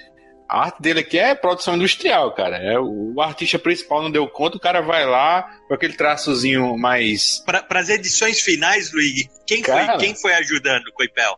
a 0.48 0.64
arte 0.64 0.80
dele 0.80 1.00
aqui 1.00 1.18
é 1.18 1.34
produção 1.34 1.76
industrial, 1.76 2.32
cara. 2.34 2.56
É, 2.56 2.78
o, 2.78 3.14
o 3.14 3.20
artista 3.20 3.58
principal 3.58 4.02
não 4.02 4.10
deu 4.10 4.28
conta, 4.28 4.56
o 4.56 4.60
cara 4.60 4.80
vai 4.80 5.04
lá 5.04 5.42
com 5.66 5.74
aquele 5.74 5.94
traçozinho 5.94 6.76
mais. 6.76 7.42
Para 7.44 7.80
as 7.80 7.88
edições 7.88 8.40
finais, 8.40 8.92
Luigi, 8.92 9.28
quem, 9.46 9.62
Cara. 9.62 9.86
foi, 9.86 9.98
quem 9.98 10.14
foi 10.14 10.34
ajudando 10.34 10.86
o 10.88 10.92
Coipel? 10.92 11.36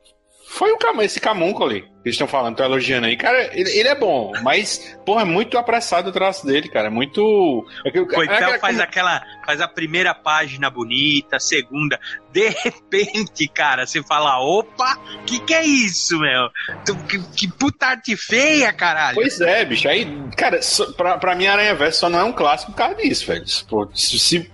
Foi 0.50 0.72
o 0.72 0.78
Cam- 0.78 1.02
esse 1.02 1.20
Camuncoli 1.20 1.82
que 1.82 1.88
eles 2.08 2.14
estão 2.14 2.26
falando, 2.26 2.52
estão 2.52 2.64
elogiando 2.66 3.06
aí. 3.06 3.16
Cara, 3.18 3.50
ele, 3.54 3.70
ele 3.70 3.86
é 3.88 3.94
bom, 3.94 4.32
mas, 4.42 4.96
porra, 5.04 5.22
é 5.22 5.24
muito 5.24 5.58
apressado 5.58 6.08
o 6.08 6.12
traço 6.12 6.46
dele, 6.46 6.68
cara. 6.68 6.86
É 6.86 6.90
muito. 6.90 7.66
É 7.84 7.90
que 7.90 8.00
o- 8.00 8.06
Coipel 8.06 8.34
é 8.34 8.38
aquela- 8.38 8.58
faz 8.58 8.80
aquela. 8.80 9.22
faz 9.44 9.60
a 9.60 9.68
primeira 9.68 10.14
página 10.14 10.70
bonita, 10.70 11.36
a 11.36 11.40
segunda. 11.40 12.00
De 12.32 12.48
repente, 12.48 13.46
cara, 13.48 13.86
você 13.86 14.02
fala: 14.02 14.40
opa, 14.40 14.96
que 15.26 15.38
que 15.40 15.52
é 15.52 15.62
isso, 15.64 16.18
meu? 16.18 16.48
Tu- 16.86 16.96
Que, 17.06 17.18
que 17.36 17.48
puta 17.52 17.86
arte 17.88 18.16
feia, 18.16 18.72
caralho. 18.72 19.14
Pois 19.16 19.40
é, 19.40 19.64
bicho. 19.66 19.86
Aí, 19.88 20.06
cara, 20.36 20.62
só- 20.62 20.90
pra, 20.92 21.18
pra 21.18 21.34
mim, 21.34 21.46
Aranha 21.46 21.74
Verso 21.74 22.00
só 22.00 22.08
não 22.08 22.20
é 22.20 22.24
um 22.24 22.32
clássico 22.32 22.72
por 22.72 22.78
causa 22.78 22.94
disso, 22.94 23.26
velho. 23.26 23.44
Pô, 23.68 23.86
se, 23.94 24.18
se 24.18 24.50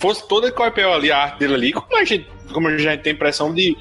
fosse 0.00 0.26
todo 0.26 0.46
o 0.48 0.52
Coipel 0.52 0.92
ali, 0.92 1.12
a 1.12 1.18
arte 1.18 1.38
dele 1.38 1.54
ali, 1.54 1.72
como 1.72 1.96
a 1.96 2.04
gente, 2.04 2.28
como 2.52 2.68
a 2.68 2.76
gente 2.76 3.02
tem 3.02 3.12
impressão 3.12 3.52
de 3.52 3.76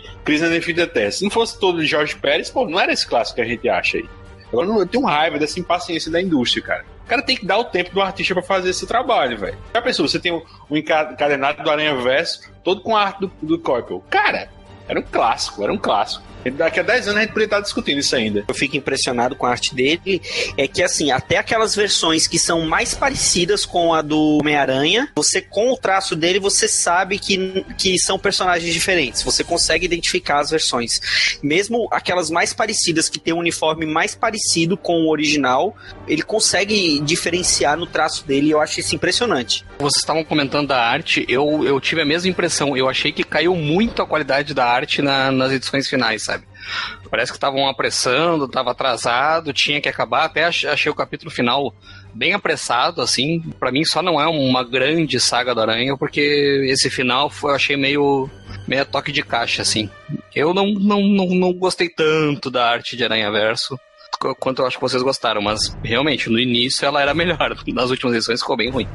na 0.50 0.60
Vida 0.60 0.88
Terra, 0.88 1.12
se 1.12 1.24
não 1.24 1.30
fosse 1.32 1.60
todo 1.60 1.80
de 1.82 1.86
Jorge 1.86 2.16
Pérez, 2.16 2.50
pô, 2.50 2.68
não 2.68 2.80
era 2.80 2.92
esse 2.92 3.08
clássico 3.08 3.36
que 3.36 3.42
a 3.42 3.46
gente 3.46 3.68
acha 3.70 3.98
aí. 3.98 4.06
Agora 4.52 4.68
eu 4.68 4.86
tenho 4.88 5.04
raiva 5.06 5.38
dessa 5.40 5.60
impaciência 5.60 6.12
da 6.12 6.22
indústria, 6.22 6.64
cara. 6.64 6.86
O 7.04 7.08
cara 7.08 7.22
tem 7.22 7.36
que 7.36 7.46
dar 7.46 7.58
o 7.58 7.66
tempo 7.66 7.92
do 7.94 8.02
artista 8.02 8.34
pra 8.34 8.42
fazer 8.42 8.70
esse 8.70 8.88
trabalho, 8.88 9.38
velho. 9.38 9.58
Já 9.74 9.82
pensou, 9.82 10.08
você 10.08 10.20
tem 10.20 10.32
um, 10.32 10.42
um 10.70 10.78
enca- 10.78 11.10
encadenado 11.12 11.62
do 11.62 11.70
Aranha 11.70 11.96
Verso, 11.96 12.52
todo 12.64 12.82
com 12.82 12.96
a 12.96 13.02
arte 13.04 13.20
do, 13.22 13.32
do. 13.58 14.00
Cara, 14.10 14.50
era 14.88 15.00
um 15.00 15.04
clássico, 15.04 15.64
era 15.64 15.72
um 15.72 15.78
clássico. 15.78 16.24
Daqui 16.52 16.80
a 16.80 16.84
10 16.84 17.08
anos 17.08 17.18
a 17.18 17.22
gente 17.22 17.30
poderia 17.30 17.46
estar 17.46 17.60
discutindo 17.62 18.00
isso 18.00 18.16
ainda. 18.16 18.44
Eu 18.48 18.54
fico 18.54 18.78
impressionado 18.78 19.36
com 19.36 19.46
a 19.46 19.50
arte 19.52 19.74
dele. 19.74 20.22
É 20.58 20.68
que, 20.68 20.84
assim, 20.84 21.12
até 21.12 21.38
aquelas 21.38 21.76
versões 21.76 22.28
que 22.28 22.38
são 22.40 22.62
mais 22.66 22.94
parecidas 22.94 23.66
com 23.66 23.94
a 23.94 24.02
do 24.02 24.38
Homem-Aranha, 24.40 25.10
você, 25.16 25.42
com 25.42 25.72
o 25.72 25.78
traço 25.78 26.16
dele, 26.16 26.40
você 26.40 26.68
sabe 26.68 27.18
que, 27.20 27.66
que 27.78 27.98
são 28.00 28.18
personagens 28.20 28.74
diferentes. 28.74 29.24
Você 29.24 29.44
consegue 29.44 29.86
identificar 29.86 30.40
as 30.40 30.50
versões. 30.52 31.00
Mesmo 31.42 31.88
aquelas 31.92 32.30
mais 32.30 32.54
parecidas, 32.54 33.10
que 33.10 33.20
tem 33.20 33.34
um 33.34 33.40
uniforme 33.40 33.86
mais 33.86 34.14
parecido 34.16 34.78
com 34.78 35.04
o 35.04 35.10
original, 35.10 35.76
ele 36.08 36.22
consegue 36.22 37.00
diferenciar 37.02 37.78
no 37.78 37.86
traço 37.86 38.26
dele. 38.26 38.48
e 38.48 38.52
Eu 38.52 38.62
acho 38.62 38.80
isso 38.80 38.96
impressionante. 38.96 39.66
Vocês 39.80 40.02
estavam 40.02 40.24
comentando 40.24 40.68
da 40.68 40.82
arte, 40.82 41.26
eu, 41.28 41.64
eu 41.66 41.80
tive 41.80 42.02
a 42.02 42.06
mesma 42.06 42.30
impressão. 42.30 42.76
Eu 42.78 42.88
achei 42.90 43.12
que 43.12 43.24
caiu 43.24 43.56
muito 43.56 44.02
a 44.02 44.06
qualidade 44.08 44.54
da 44.54 44.66
arte 44.66 45.02
na- 45.02 45.32
nas 45.32 45.52
edições 45.52 45.88
finais, 45.88 46.24
sabe? 46.24 46.35
Parece 47.10 47.32
que 47.32 47.38
estavam 47.38 47.68
apressando, 47.68 48.46
estava 48.46 48.72
atrasado, 48.72 49.54
tinha 49.54 49.80
que 49.82 49.90
acabar. 49.90 50.26
Até 50.26 50.46
ach- 50.46 50.66
achei 50.66 50.92
o 50.92 50.96
capítulo 50.96 51.32
final 51.32 51.74
bem 52.14 52.34
apressado, 52.34 53.02
assim. 53.02 53.42
Pra 53.60 53.72
mim 53.72 53.84
só 53.86 54.02
não 54.02 54.20
é 54.20 54.28
uma 54.28 54.64
grande 54.64 55.20
saga 55.20 55.54
do 55.54 55.62
Aranha, 55.62 55.98
porque 55.98 56.66
esse 56.70 56.90
final 56.90 57.30
foi, 57.30 57.52
eu 57.52 57.56
achei 57.56 57.78
meio, 57.78 58.30
meio 58.68 58.86
toque 58.86 59.12
de 59.12 59.22
caixa, 59.24 59.62
assim. 59.62 59.90
Eu 60.34 60.54
não, 60.54 60.68
não, 60.68 61.02
não, 61.02 61.26
não 61.28 61.54
gostei 61.54 61.90
tanto 61.90 62.50
da 62.50 62.70
arte 62.70 62.96
de 62.98 63.04
Aranha 63.04 63.32
Verso 63.32 63.80
qu- 64.20 64.36
quanto 64.36 64.62
eu 64.62 64.66
acho 64.68 64.78
que 64.78 64.82
vocês 64.82 65.02
gostaram, 65.04 65.42
mas 65.42 65.78
realmente 65.84 66.30
no 66.30 66.40
início 66.40 66.86
ela 66.86 67.02
era 67.02 67.14
melhor. 67.14 67.56
Nas 67.68 67.90
últimas 67.90 68.14
edições 68.16 68.40
ficou 68.42 68.58
bem 68.58 68.70
ruim. 68.70 68.88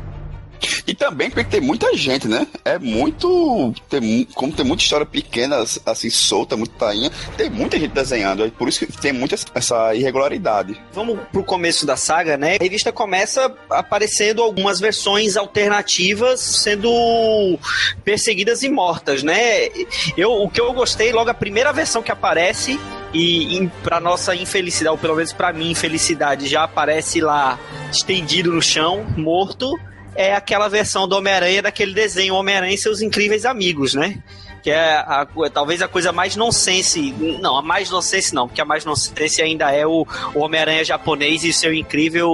E 0.87 0.95
também 0.95 1.31
porque 1.31 1.45
tem 1.45 1.61
muita 1.61 1.97
gente, 1.97 2.29
né? 2.29 2.47
É 2.65 2.79
muito. 2.79 3.73
Tem, 3.89 4.27
como 4.35 4.53
tem 4.53 4.65
muita 4.65 4.83
história 4.83 5.07
pequena, 5.07 5.65
assim, 5.87 6.11
solta, 6.11 6.57
muito 6.57 6.73
tainha, 6.73 7.11
tem 7.37 7.51
muita 7.51 7.79
gente 7.79 7.93
desenhando. 7.93 8.45
É 8.45 8.51
por 8.51 8.69
isso 8.69 8.87
que 8.87 8.93
tem 8.93 9.13
muita 9.13 9.37
essa 9.55 9.95
irregularidade. 9.95 10.81
Vamos 10.93 11.19
pro 11.33 11.43
começo 11.43 11.87
da 11.87 11.97
saga, 11.97 12.37
né? 12.37 12.57
A 12.57 12.63
revista 12.63 12.93
começa 12.93 13.53
aparecendo 13.69 14.43
algumas 14.43 14.81
versões 14.81 15.37
alternativas 15.37 16.41
sendo 16.41 17.59
perseguidas 18.05 18.63
e 18.63 18.69
mortas, 18.69 19.23
né? 19.23 19.69
Eu, 20.17 20.33
o 20.33 20.49
que 20.49 20.61
eu 20.61 20.73
gostei, 20.73 21.13
logo 21.13 21.31
a 21.31 21.35
primeira 21.35 21.73
versão 21.73 22.03
que 22.03 22.13
aparece 22.13 22.79
e 23.13 23.57
em, 23.57 23.69
para 23.83 24.01
nossa 24.01 24.35
infelicidade, 24.35 24.93
ou 24.93 24.99
pelo 24.99 25.17
menos 25.17 25.33
para 25.33 25.53
mim 25.53 25.71
infelicidade, 25.71 26.47
já 26.47 26.65
aparece 26.65 27.21
lá 27.21 27.59
estendido 27.91 28.53
no 28.53 28.63
chão, 28.63 29.05
morto, 29.17 29.79
é 30.21 30.35
aquela 30.35 30.69
versão 30.69 31.07
do 31.09 31.17
Homem-Aranha 31.17 31.63
daquele 31.63 31.95
desenho 31.95 32.35
Homem-Aranha 32.35 32.75
e 32.75 32.79
seus 32.79 33.01
incríveis 33.01 33.45
amigos, 33.45 33.95
né? 33.95 34.23
Que 34.63 34.71
é 34.71 34.93
a- 34.97 35.27
talvez 35.51 35.81
a 35.81 35.89
coisa 35.89 36.13
mais 36.13 36.37
nonsense. 36.37 37.13
Não, 37.41 37.57
a 37.57 37.63
mais 37.63 37.89
nonsense 37.89 38.35
não, 38.35 38.47
porque 38.47 38.61
a 38.61 38.65
mais 38.65 38.85
nonsense 38.85 39.41
ainda 39.41 39.71
é 39.73 39.87
o, 39.87 40.07
o 40.35 40.41
Homem-Aranha 40.41 40.85
japonês 40.85 41.43
e 41.45 41.53
seu 41.53 41.73
incrível 41.73 42.31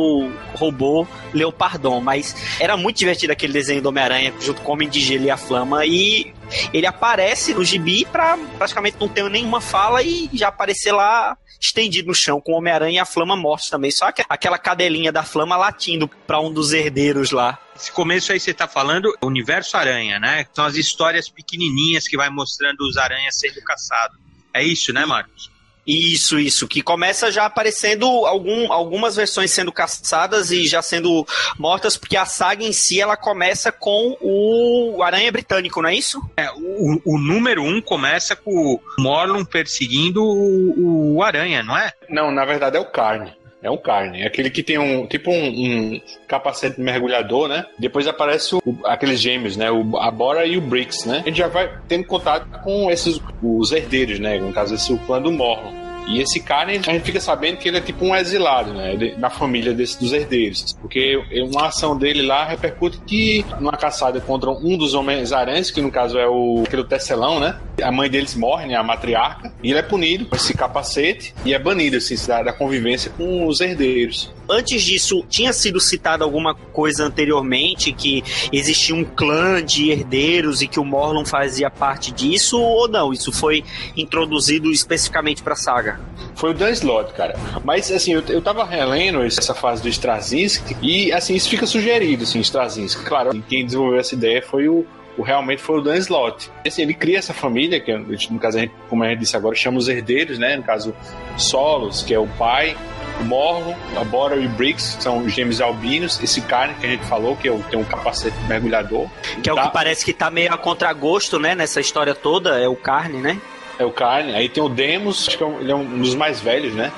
robô 0.54 1.06
Leopardon. 1.32 2.00
Mas 2.00 2.34
era 2.58 2.76
muito 2.76 2.96
divertido 2.96 3.32
aquele 3.32 3.52
desenho 3.52 3.80
do 3.80 3.88
Homem-Aranha 3.90 4.34
junto 4.40 4.60
com 4.62 4.70
o 4.72 4.74
Homem 4.74 4.88
de 4.88 4.98
Gelo 4.98 5.24
e 5.26 5.30
a 5.30 5.36
Flama. 5.36 5.86
E 5.86 6.34
ele 6.72 6.86
aparece 6.86 7.54
no 7.54 7.64
gibi 7.64 8.04
pra 8.04 8.36
praticamente 8.58 8.96
não 8.98 9.08
ter 9.08 9.22
nenhuma 9.30 9.60
fala 9.60 10.02
e 10.02 10.28
já 10.32 10.48
aparecer 10.48 10.90
lá 10.90 11.36
estendido 11.60 12.08
no 12.08 12.14
chão 12.14 12.40
com 12.40 12.52
o 12.52 12.56
Homem-Aranha 12.56 12.96
e 12.96 12.98
a 12.98 13.04
Flama 13.04 13.36
mortos 13.36 13.70
também. 13.70 13.92
Só 13.92 14.10
que 14.10 14.24
aquela 14.28 14.58
cadelinha 14.58 15.12
da 15.12 15.22
Flama 15.22 15.56
latindo 15.56 16.10
pra 16.26 16.40
um 16.40 16.52
dos 16.52 16.72
herdeiros 16.72 17.30
lá. 17.30 17.56
Esse 17.76 17.92
começo 17.92 18.32
aí 18.32 18.40
você 18.40 18.54
tá 18.54 18.66
falando 18.66 19.14
Universo 19.22 19.76
Aranha, 19.76 20.18
né? 20.18 20.46
São 20.54 20.64
as 20.64 20.76
histórias 20.76 21.28
pequenininhas 21.28 22.08
que 22.08 22.16
vai 22.16 22.30
mostrando 22.30 22.80
os 22.80 22.96
aranhas 22.96 23.38
sendo 23.38 23.62
caçados. 23.62 24.18
É 24.52 24.64
isso, 24.64 24.92
né, 24.92 25.04
Marcos? 25.04 25.50
Isso, 25.86 26.36
isso, 26.36 26.66
que 26.66 26.82
começa 26.82 27.30
já 27.30 27.44
aparecendo 27.44 28.06
algum, 28.26 28.72
algumas 28.72 29.14
versões 29.14 29.52
sendo 29.52 29.70
caçadas 29.70 30.50
e 30.50 30.66
já 30.66 30.82
sendo 30.82 31.24
mortas, 31.56 31.96
porque 31.96 32.16
a 32.16 32.26
saga 32.26 32.64
em 32.64 32.72
si 32.72 33.00
ela 33.00 33.16
começa 33.16 33.70
com 33.70 34.16
o 34.20 35.00
Aranha 35.00 35.30
Britânico, 35.30 35.80
não 35.80 35.88
é 35.88 35.94
isso? 35.94 36.20
É, 36.36 36.50
o, 36.50 37.00
o 37.04 37.18
número 37.18 37.62
um 37.62 37.80
começa 37.80 38.34
com 38.34 38.50
o 38.50 38.80
Morlun 38.98 39.44
perseguindo 39.44 40.24
o, 40.24 41.16
o 41.16 41.22
Aranha, 41.22 41.62
não 41.62 41.76
é? 41.78 41.92
Não, 42.08 42.32
na 42.32 42.44
verdade 42.44 42.76
é 42.76 42.80
o 42.80 42.90
Carne. 42.90 43.36
É 43.62 43.70
um 43.70 43.76
carne. 43.76 44.22
É 44.22 44.26
aquele 44.26 44.50
que 44.50 44.62
tem 44.62 44.78
um 44.78 45.06
tipo 45.06 45.30
um, 45.30 45.46
um 45.94 46.00
capacete 46.28 46.80
mergulhador, 46.80 47.48
né? 47.48 47.66
Depois 47.78 48.06
aparece 48.06 48.54
o, 48.54 48.60
aqueles 48.84 49.20
gêmeos, 49.20 49.56
né? 49.56 49.70
O, 49.70 49.96
a 49.98 50.10
Bora 50.10 50.46
e 50.46 50.56
o 50.56 50.60
Brix, 50.60 51.04
né? 51.04 51.22
A 51.24 51.28
gente 51.28 51.38
já 51.38 51.48
vai 51.48 51.70
tendo 51.88 52.06
contato 52.06 52.46
com 52.62 52.90
esses 52.90 53.20
os 53.42 53.72
herdeiros, 53.72 54.18
né? 54.18 54.38
No 54.38 54.52
caso, 54.52 54.74
esse 54.74 54.92
o 54.92 54.98
clã 54.98 55.20
do 55.20 55.32
Morlon. 55.32 55.85
E 56.06 56.20
esse 56.20 56.40
cara, 56.40 56.70
a 56.70 56.74
gente 56.74 57.00
fica 57.00 57.20
sabendo 57.20 57.56
que 57.56 57.68
ele 57.68 57.78
é 57.78 57.80
tipo 57.80 58.04
um 58.04 58.14
exilado, 58.14 58.72
né? 58.72 59.14
Na 59.18 59.28
família 59.28 59.72
desse, 59.74 59.98
dos 59.98 60.12
herdeiros. 60.12 60.72
Porque 60.80 61.16
uma 61.50 61.66
ação 61.66 61.96
dele 61.96 62.22
lá 62.22 62.44
repercute 62.44 62.98
que 63.06 63.44
numa 63.58 63.72
caçada 63.72 64.20
contra 64.20 64.50
um 64.50 64.76
dos 64.76 64.94
Homens-Aranhas, 64.94 65.70
que 65.70 65.80
no 65.80 65.90
caso 65.90 66.18
é 66.18 66.28
o 66.28 66.62
aquele 66.66 66.84
tecelão, 66.84 67.40
né? 67.40 67.58
A 67.82 67.90
mãe 67.90 68.08
deles 68.08 68.34
morre, 68.34 68.66
né? 68.66 68.76
A 68.76 68.82
matriarca. 68.82 69.52
E 69.62 69.70
ele 69.70 69.78
é 69.78 69.82
punido 69.82 70.26
com 70.26 70.36
esse 70.36 70.54
capacete 70.54 71.34
e 71.44 71.52
é 71.52 71.58
banido, 71.58 71.96
assim, 71.96 72.14
da, 72.26 72.42
da 72.42 72.52
convivência 72.52 73.10
com 73.16 73.46
os 73.46 73.60
herdeiros. 73.60 74.32
Antes 74.48 74.82
disso, 74.82 75.24
tinha 75.28 75.52
sido 75.52 75.80
citado 75.80 76.24
alguma 76.24 76.54
coisa 76.54 77.04
anteriormente 77.04 77.92
que 77.92 78.22
existia 78.52 78.94
um 78.94 79.04
clã 79.04 79.62
de 79.62 79.90
herdeiros 79.90 80.62
e 80.62 80.66
que 80.66 80.78
o 80.78 80.84
Morlun 80.84 81.24
fazia 81.24 81.70
parte 81.70 82.12
disso 82.12 82.60
ou 82.60 82.88
não? 82.88 83.12
Isso 83.12 83.32
foi 83.32 83.64
introduzido 83.96 84.70
especificamente 84.70 85.42
pra 85.42 85.56
saga? 85.56 86.00
Foi 86.34 86.50
o 86.50 86.54
Dan 86.54 86.70
Slott, 86.70 87.12
cara. 87.14 87.34
Mas, 87.64 87.90
assim, 87.90 88.12
eu, 88.12 88.22
eu 88.28 88.42
tava 88.42 88.64
relendo 88.64 89.22
essa 89.22 89.54
fase 89.54 89.82
do 89.82 89.88
Straczynski 89.88 90.76
e, 90.82 91.12
assim, 91.12 91.34
isso 91.34 91.48
fica 91.48 91.66
sugerido, 91.66 92.24
assim, 92.24 92.40
Straczynski. 92.40 93.04
Claro, 93.04 93.42
quem 93.48 93.64
desenvolveu 93.64 93.98
essa 93.98 94.14
ideia 94.14 94.42
foi 94.42 94.68
o, 94.68 94.86
o 95.16 95.22
realmente 95.22 95.62
foi 95.62 95.78
o 95.78 95.80
Dan 95.80 95.96
Slott. 95.96 96.50
Assim, 96.66 96.82
ele 96.82 96.94
cria 96.94 97.18
essa 97.18 97.32
família, 97.32 97.80
que 97.80 97.92
no 98.30 98.38
caso, 98.38 98.58
a 98.58 98.60
gente, 98.60 98.74
como 98.88 99.02
a 99.02 99.08
gente 99.08 99.20
disse 99.20 99.36
agora, 99.36 99.54
chama 99.54 99.78
os 99.78 99.88
herdeiros, 99.88 100.38
né? 100.38 100.56
No 100.56 100.62
caso, 100.62 100.94
Solos, 101.38 102.02
que 102.02 102.12
é 102.12 102.18
o 102.18 102.26
pai, 102.26 102.76
Morro, 103.24 103.74
a 103.98 104.04
Bora 104.04 104.36
e 104.36 104.46
Briggs, 104.46 104.96
são 105.00 105.24
os 105.24 105.32
gêmeos 105.32 105.60
albinos. 105.60 106.22
Esse 106.22 106.40
carne 106.42 106.74
que 106.74 106.86
a 106.86 106.90
gente 106.90 107.04
falou, 107.06 107.36
que 107.36 107.48
é 107.48 107.58
tem 107.70 107.78
um 107.78 107.84
capacete 107.84 108.36
mergulhador. 108.48 109.08
Que 109.42 109.48
é 109.50 109.52
o 109.52 109.56
Tá- 109.56 109.62
que 109.68 109.72
parece 109.72 110.04
que 110.04 110.12
tá 110.12 110.30
meio 110.30 110.52
a 110.52 110.58
contragosto, 110.58 111.38
né? 111.38 111.54
Nessa 111.54 111.80
história 111.80 112.14
toda, 112.14 112.58
é 112.60 112.68
o 112.68 112.76
carne, 112.76 113.18
né? 113.18 113.40
É 113.78 113.84
o 113.84 113.90
carne. 113.90 114.34
Aí 114.34 114.48
tem 114.48 114.62
o 114.62 114.68
Demos, 114.68 115.26
acho 115.28 115.38
que 115.38 115.44
é 115.44 115.46
ele 115.60 115.72
é 115.72 115.74
um 115.74 115.98
dos 115.98 116.14
mais 116.14 116.40
velhos, 116.40 116.74
né? 116.74 116.92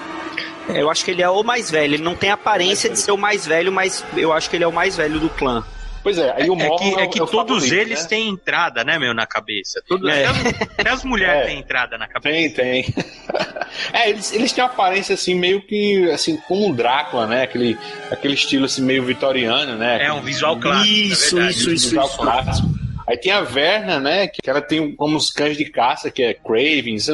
Eu 0.68 0.90
acho 0.90 1.04
que 1.04 1.10
ele 1.12 1.22
é 1.22 1.28
o 1.30 1.42
mais 1.42 1.70
velho. 1.70 1.94
Ele 1.94 2.02
não 2.02 2.14
tem 2.14 2.30
aparência 2.30 2.90
de 2.90 2.98
ser 2.98 3.10
o 3.10 3.16
mais 3.16 3.46
velho, 3.46 3.72
mas 3.72 4.04
eu 4.16 4.32
acho 4.32 4.50
que 4.50 4.56
ele 4.56 4.64
é 4.64 4.68
o 4.68 4.72
mais 4.72 4.96
velho 4.96 5.18
do 5.18 5.28
clã. 5.30 5.64
Pois 6.08 6.16
é, 6.16 6.32
aí 6.34 6.48
o 6.48 6.54
É 6.58 6.66
Morro 6.66 6.78
que, 6.78 7.00
é 7.02 7.06
que 7.06 7.20
o 7.20 7.26
todos 7.26 7.64
favorito, 7.64 7.74
eles 7.74 8.02
né? 8.04 8.08
têm 8.08 8.28
entrada, 8.30 8.82
né, 8.82 8.98
meu, 8.98 9.12
na 9.12 9.26
cabeça. 9.26 9.82
Todos, 9.86 10.10
É. 10.10 10.24
até, 10.24 10.48
as, 10.48 10.62
até 10.78 10.90
as 10.90 11.04
mulheres 11.04 11.42
É. 11.44 11.46
têm 11.48 11.58
entrada 11.58 11.98
na 11.98 12.08
cabeça. 12.08 12.34
Tem, 12.34 12.50
tem. 12.50 12.94
é, 13.92 14.08
eles, 14.08 14.32
eles 14.32 14.50
têm 14.50 14.64
uma 14.64 14.70
aparência 14.70 15.12
assim, 15.14 15.34
meio 15.34 15.60
que 15.60 16.10
assim, 16.10 16.38
como 16.48 16.66
um 16.66 16.72
Drácula, 16.72 17.26
né? 17.26 17.42
Aquele, 17.42 17.76
aquele 18.10 18.32
estilo 18.32 18.64
assim, 18.64 18.80
meio 18.80 19.04
vitoriano, 19.04 19.76
né? 19.76 20.06
É 20.06 20.10
um 20.10 20.22
visual 20.22 20.58
clássico. 20.58 20.94
Isso, 20.94 21.36
é 21.36 21.40
verdade. 21.42 21.58
isso, 21.58 21.70
isso, 21.72 21.88
visual 21.90 22.06
isso. 22.06 22.16
clássico. 22.16 22.68
Aí 23.08 23.16
tem 23.16 23.32
a 23.32 23.40
Verna, 23.40 23.98
né? 23.98 24.28
Que 24.28 24.48
ela 24.50 24.60
tem 24.60 24.94
como 24.94 25.16
os 25.16 25.30
cães 25.30 25.56
de 25.56 25.64
caça, 25.64 26.10
que 26.10 26.22
é 26.22 26.34
Cravens. 26.34 27.08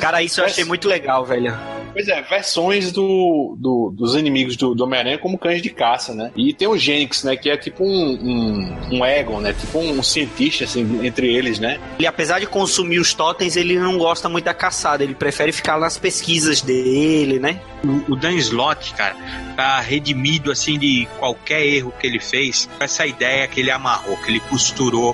Cara, 0.00 0.22
isso 0.22 0.40
eu 0.40 0.44
achei 0.44 0.64
muito 0.64 0.86
legal, 0.86 1.24
velho. 1.24 1.56
Pois 1.92 2.06
é, 2.08 2.20
versões 2.20 2.92
do, 2.92 3.56
do- 3.58 3.90
dos 3.96 4.14
inimigos 4.14 4.54
do, 4.56 4.74
do 4.74 4.84
Homem-Aranha 4.84 5.16
como 5.16 5.38
cães 5.38 5.62
de 5.62 5.70
caça, 5.70 6.12
né? 6.14 6.30
E 6.36 6.52
tem 6.52 6.68
o 6.68 6.76
Genix, 6.76 7.24
né? 7.24 7.34
Que 7.36 7.48
é 7.48 7.56
tipo 7.56 7.82
um, 7.82 7.88
um, 7.90 8.98
um 8.98 9.04
Egon, 9.06 9.40
né? 9.40 9.54
Tipo 9.54 9.78
um 9.78 10.02
cientista, 10.02 10.64
assim, 10.64 11.06
entre 11.06 11.34
eles, 11.34 11.58
né? 11.58 11.80
Ele, 11.98 12.06
apesar 12.06 12.38
de 12.38 12.46
consumir 12.46 12.98
os 12.98 13.14
totens, 13.14 13.56
ele 13.56 13.78
não 13.78 13.96
gosta 13.96 14.28
muito 14.28 14.44
da 14.44 14.52
caçada. 14.52 15.02
Ele 15.02 15.14
prefere 15.14 15.52
ficar 15.52 15.78
nas 15.78 15.96
pesquisas 15.96 16.60
dele, 16.60 17.38
né? 17.38 17.58
O, 17.82 18.12
o 18.12 18.16
Dan 18.16 18.34
Slott, 18.34 18.92
cara, 18.94 19.16
tá 19.56 19.80
redimido 19.80 20.50
assim 20.50 20.78
de 20.78 21.06
qualquer 21.18 21.64
erro 21.64 21.94
que 21.98 22.06
ele 22.06 22.20
fez. 22.20 22.68
com 22.76 22.84
Essa 22.84 23.06
ideia 23.06 23.46
que 23.48 23.60
ele 23.60 23.70
amarrou, 23.70 24.16
que 24.18 24.30
ele 24.30 24.40
costurou 24.40 25.05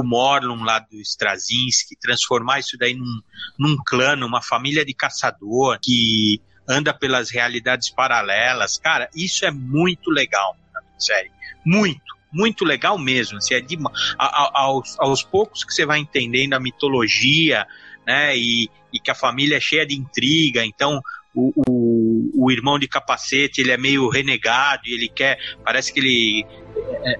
o 0.00 0.04
Morlun 0.04 0.62
lá 0.64 0.78
do 0.78 1.00
Straczynski, 1.00 1.96
transformar 2.00 2.60
isso 2.60 2.76
daí 2.78 2.94
num, 2.94 3.20
num 3.58 3.76
clã, 3.86 4.16
numa 4.16 4.42
família 4.42 4.84
de 4.84 4.94
caçador 4.94 5.78
que 5.82 6.40
anda 6.68 6.94
pelas 6.94 7.30
realidades 7.30 7.90
paralelas. 7.90 8.78
Cara, 8.78 9.08
isso 9.14 9.44
é 9.44 9.50
muito 9.50 10.10
legal, 10.10 10.56
sério. 10.98 11.30
Muito, 11.64 12.00
muito 12.32 12.64
legal 12.64 12.98
mesmo. 12.98 13.38
Assim, 13.38 13.54
é 13.54 13.60
de, 13.60 13.76
a- 14.18 14.26
a- 14.26 14.50
aos, 14.62 14.98
aos 14.98 15.22
poucos 15.22 15.64
que 15.64 15.72
você 15.72 15.84
vai 15.84 15.98
entendendo 15.98 16.54
a 16.54 16.60
mitologia, 16.60 17.66
né, 18.06 18.36
e, 18.36 18.68
e 18.92 18.98
que 19.00 19.10
a 19.10 19.14
família 19.14 19.56
é 19.56 19.60
cheia 19.60 19.86
de 19.86 19.94
intriga, 19.94 20.64
então 20.64 21.00
o, 21.34 21.52
o, 21.68 22.44
o 22.44 22.50
irmão 22.50 22.78
de 22.78 22.86
capacete 22.86 23.60
ele 23.60 23.72
é 23.72 23.76
meio 23.76 24.08
renegado 24.08 24.82
e 24.86 24.92
ele 24.94 25.08
quer, 25.08 25.38
parece 25.64 25.92
que 25.92 26.00
ele 26.00 26.46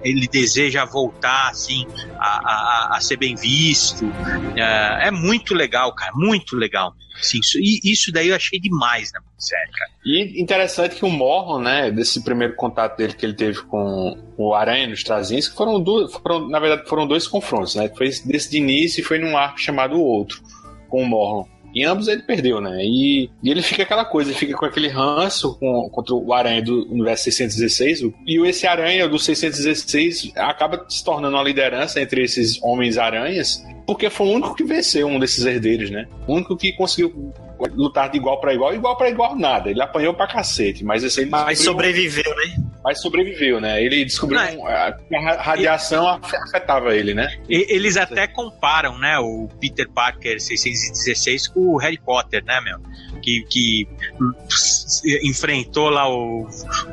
ele 0.03 0.27
deseja 0.27 0.85
voltar 0.85 1.49
assim 1.49 1.85
a, 2.17 2.27
a, 2.27 2.97
a 2.97 3.01
ser 3.01 3.17
bem 3.17 3.35
visto. 3.35 4.05
É, 4.55 5.07
é 5.07 5.11
muito 5.11 5.53
legal, 5.53 5.93
cara, 5.93 6.11
muito 6.15 6.55
legal. 6.55 6.93
Assim, 7.19 7.39
isso, 7.39 7.57
isso 7.61 8.11
daí 8.11 8.29
eu 8.29 8.35
achei 8.35 8.59
demais 8.59 9.11
na 9.13 9.21
série, 9.37 9.71
cara. 9.71 9.91
E 10.05 10.41
interessante 10.41 10.95
que 10.95 11.05
o 11.05 11.09
Morron, 11.09 11.59
né, 11.59 11.89
desse 11.89 12.23
primeiro 12.23 12.55
contato 12.55 12.97
dele 12.97 13.13
que 13.13 13.25
ele 13.25 13.33
teve 13.33 13.61
com 13.63 14.17
o 14.37 14.53
Aranha 14.53 14.87
nos 14.87 14.99
Straczynski, 14.99 15.55
foram, 15.55 15.81
duas, 15.81 16.13
foram 16.13 16.49
na 16.49 16.59
verdade 16.59 16.87
foram 16.89 17.07
dois 17.07 17.27
confrontos, 17.27 17.75
né? 17.75 17.89
Foi 17.95 18.09
desse 18.25 18.51
de 18.51 18.57
início 18.57 19.01
e 19.01 19.03
foi 19.03 19.17
num 19.17 19.37
arco 19.37 19.59
chamado 19.59 19.99
Outro, 19.99 20.41
com 20.89 21.01
o 21.01 21.05
Morron. 21.05 21.54
Em 21.75 21.83
ambos 21.83 22.07
ele 22.07 22.21
perdeu, 22.21 22.61
né? 22.61 22.77
E, 22.85 23.29
e 23.43 23.49
ele 23.51 23.61
fica 23.61 23.83
aquela 23.83 24.05
coisa, 24.05 24.29
ele 24.31 24.39
fica 24.39 24.55
com 24.55 24.65
aquele 24.65 24.87
ranço 24.87 25.57
com, 25.59 25.89
contra 25.89 26.15
o 26.15 26.33
Aranha 26.33 26.61
do 26.61 26.87
universo 26.91 27.25
616. 27.25 28.01
o- 28.03 28.13
E 28.25 28.39
esse 28.47 28.65
Aranha 28.65 29.07
do 29.09 29.19
616 29.19 30.31
acaba 30.35 30.85
se 30.87 31.03
tornando 31.03 31.35
uma 31.35 31.43
liderança 31.43 31.99
entre 32.01 32.23
esses 32.23 32.61
Homens-Aranhas, 32.63 33.63
porque 33.85 34.09
foi 34.09 34.27
o 34.27 34.31
único 34.31 34.55
que 34.55 34.63
venceu 34.63 35.07
um 35.07 35.19
desses 35.19 35.45
herdeiros, 35.45 35.89
né? 35.89 36.07
O 36.27 36.33
único 36.35 36.55
que 36.55 36.71
conseguiu 36.73 37.33
lutar 37.73 38.09
de 38.09 38.17
igual 38.17 38.39
para 38.39 38.53
igual, 38.53 38.73
igual 38.73 38.97
para 38.97 39.09
igual 39.09 39.35
nada. 39.35 39.69
Ele 39.69 39.81
apanhou 39.81 40.13
pra 40.13 40.27
cacete, 40.27 40.83
mas 40.83 41.03
esse 41.03 41.21
ele 41.21 41.29
Mas 41.29 41.59
sobreviveu, 41.59 42.35
né? 42.35 42.55
mas 42.83 43.01
sobreviveu, 43.01 43.59
né? 43.59 43.83
Ele 43.83 44.05
descobriu 44.05 44.39
Não, 44.39 44.59
um- 44.61 44.67
a, 44.67 44.91
que 44.91 45.15
a 45.15 45.19
ra- 45.21 45.41
radiação 45.41 46.07
afetava 46.07 46.95
ele, 46.95 47.13
né? 47.15 47.27
E- 47.49 47.65
Eles 47.75 47.97
até 47.97 48.27
comparam, 48.27 48.97
né, 48.99 49.17
o 49.19 49.49
Peter 49.59 49.89
Parker 49.89 50.39
616 50.39 51.47
com 51.47 51.61
o 51.61 51.77
Harry 51.77 51.97
Potter, 51.97 52.43
né, 52.45 52.61
meu? 52.61 52.77
Que, 53.23 53.43
que 53.49 53.87
enfrentou 55.23 55.89
lá 55.89 56.07
o, 56.07 56.47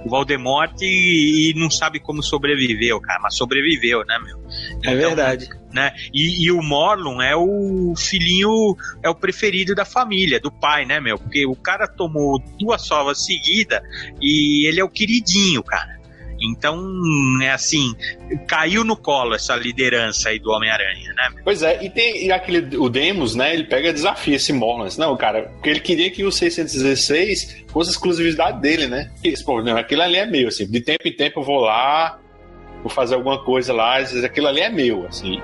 o 0.05 0.09
Voldemort 0.09 0.73
e, 0.81 1.51
e 1.51 1.55
não 1.61 1.71
sabe 1.71 2.01
como 2.01 2.23
sobreviveu, 2.23 3.01
cara, 3.01 3.21
mas 3.21 3.37
sobreviveu, 3.37 4.05
né, 4.07 4.19
meu? 4.25 4.41
É 4.85 4.95
verdade. 4.95 5.49
Né? 5.73 5.93
E, 6.12 6.45
e 6.45 6.51
o 6.51 6.62
Morlun 6.62 7.20
é 7.20 7.35
o 7.37 7.95
filhinho, 7.97 8.77
é 9.03 9.09
o 9.09 9.14
preferido 9.14 9.75
da 9.75 9.85
família, 9.85 10.41
do 10.41 10.51
pai, 10.51 10.85
né, 10.85 11.01
meu? 11.01 11.18
Porque 11.18 11.47
o 11.47 11.57
cara 11.57 11.87
tomou 11.87 12.39
duas 12.59 12.87
sovas 12.87 13.25
seguidas 13.25 13.81
e 14.20 14.66
ele 14.66 14.81
é 14.81 14.85
o 14.85 14.89
queridinho, 14.89 15.62
cara. 15.62 16.03
Então, 16.43 16.83
é 17.41 17.51
assim, 17.51 17.95
caiu 18.49 18.85
no 18.85 18.97
colo 18.97 19.35
essa 19.35 19.55
liderança 19.55 20.29
aí 20.29 20.39
do 20.39 20.51
Homem-Aranha, 20.51 21.12
né? 21.14 21.31
Pois 21.45 21.62
é, 21.62 21.85
e 21.85 21.89
tem 21.89 22.27
e 22.27 22.33
aquele, 22.33 22.77
o 22.77 22.89
Demos, 22.89 23.37
né? 23.37 23.55
Ele 23.55 23.64
pega 23.64 23.93
desafio 23.93 24.35
esse 24.35 24.53
Morlun. 24.53 24.85
Assim, 24.85 25.01
Não, 25.01 25.16
cara, 25.16 25.43
porque 25.43 25.70
ele 25.70 25.81
queria 25.81 26.11
que 26.11 26.25
o 26.25 26.33
616 26.33 27.64
fosse 27.68 27.91
exclusividade 27.91 28.61
dele, 28.61 28.89
né? 28.89 29.11
Esse, 29.23 29.45
aquilo 29.79 30.03
ali 30.03 30.16
é 30.16 30.27
meu, 30.27 30.49
assim. 30.49 30.66
De 30.66 30.81
tempo 30.81 31.07
em 31.07 31.12
tempo 31.12 31.41
eu 31.41 31.45
vou 31.45 31.61
lá, 31.61 32.18
vou 32.83 32.91
fazer 32.91 33.14
alguma 33.14 33.43
coisa 33.45 33.72
lá, 33.72 33.99
às 33.99 34.11
vezes 34.11 34.24
aquilo 34.24 34.49
ali 34.49 34.61
é 34.61 34.68
meu, 34.70 35.07
assim. 35.07 35.41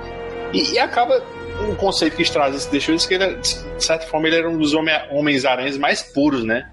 E, 0.53 0.72
e 0.74 0.78
acaba 0.78 1.22
um 1.68 1.74
conceito 1.74 2.16
que 2.16 2.22
Straczynski 2.22 2.64
se 2.64 2.70
deixou 2.70 2.95
isso 2.95 3.07
que 3.09 3.14
ele, 3.14 3.34
de 3.36 3.84
certa 3.84 4.07
forma 4.07 4.26
ele 4.28 4.36
era 4.36 4.49
um 4.49 4.57
dos 4.59 4.74
homem- 4.74 4.95
homens-aranhas 5.11 5.76
mais 5.76 6.03
puros, 6.03 6.45
né? 6.45 6.68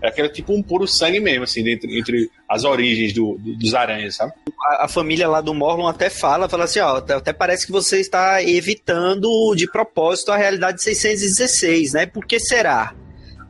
Era 0.00 0.10
aquele 0.10 0.28
tipo 0.30 0.52
um 0.52 0.60
puro 0.62 0.86
sangue 0.88 1.20
mesmo, 1.20 1.44
assim, 1.44 1.60
entre, 1.68 1.96
entre 1.98 2.30
as 2.48 2.64
origens 2.64 3.12
do- 3.12 3.36
do- 3.38 3.56
dos 3.56 3.72
aranhas, 3.74 4.16
sabe? 4.16 4.32
a, 4.70 4.84
a 4.84 4.88
família 4.88 5.28
lá 5.28 5.40
do 5.40 5.54
Morlon 5.54 5.86
até 5.86 6.10
fala, 6.10 6.48
fala 6.48 6.64
assim, 6.64 6.80
ó, 6.80 6.96
até 6.96 7.32
parece 7.32 7.66
que 7.66 7.72
você 7.72 8.00
está 8.00 8.42
evitando 8.42 9.54
de 9.54 9.70
propósito 9.70 10.32
a 10.32 10.36
realidade 10.36 10.82
616, 10.82 11.92
né? 11.92 12.06
Por 12.06 12.26
que 12.26 12.40
será? 12.40 12.94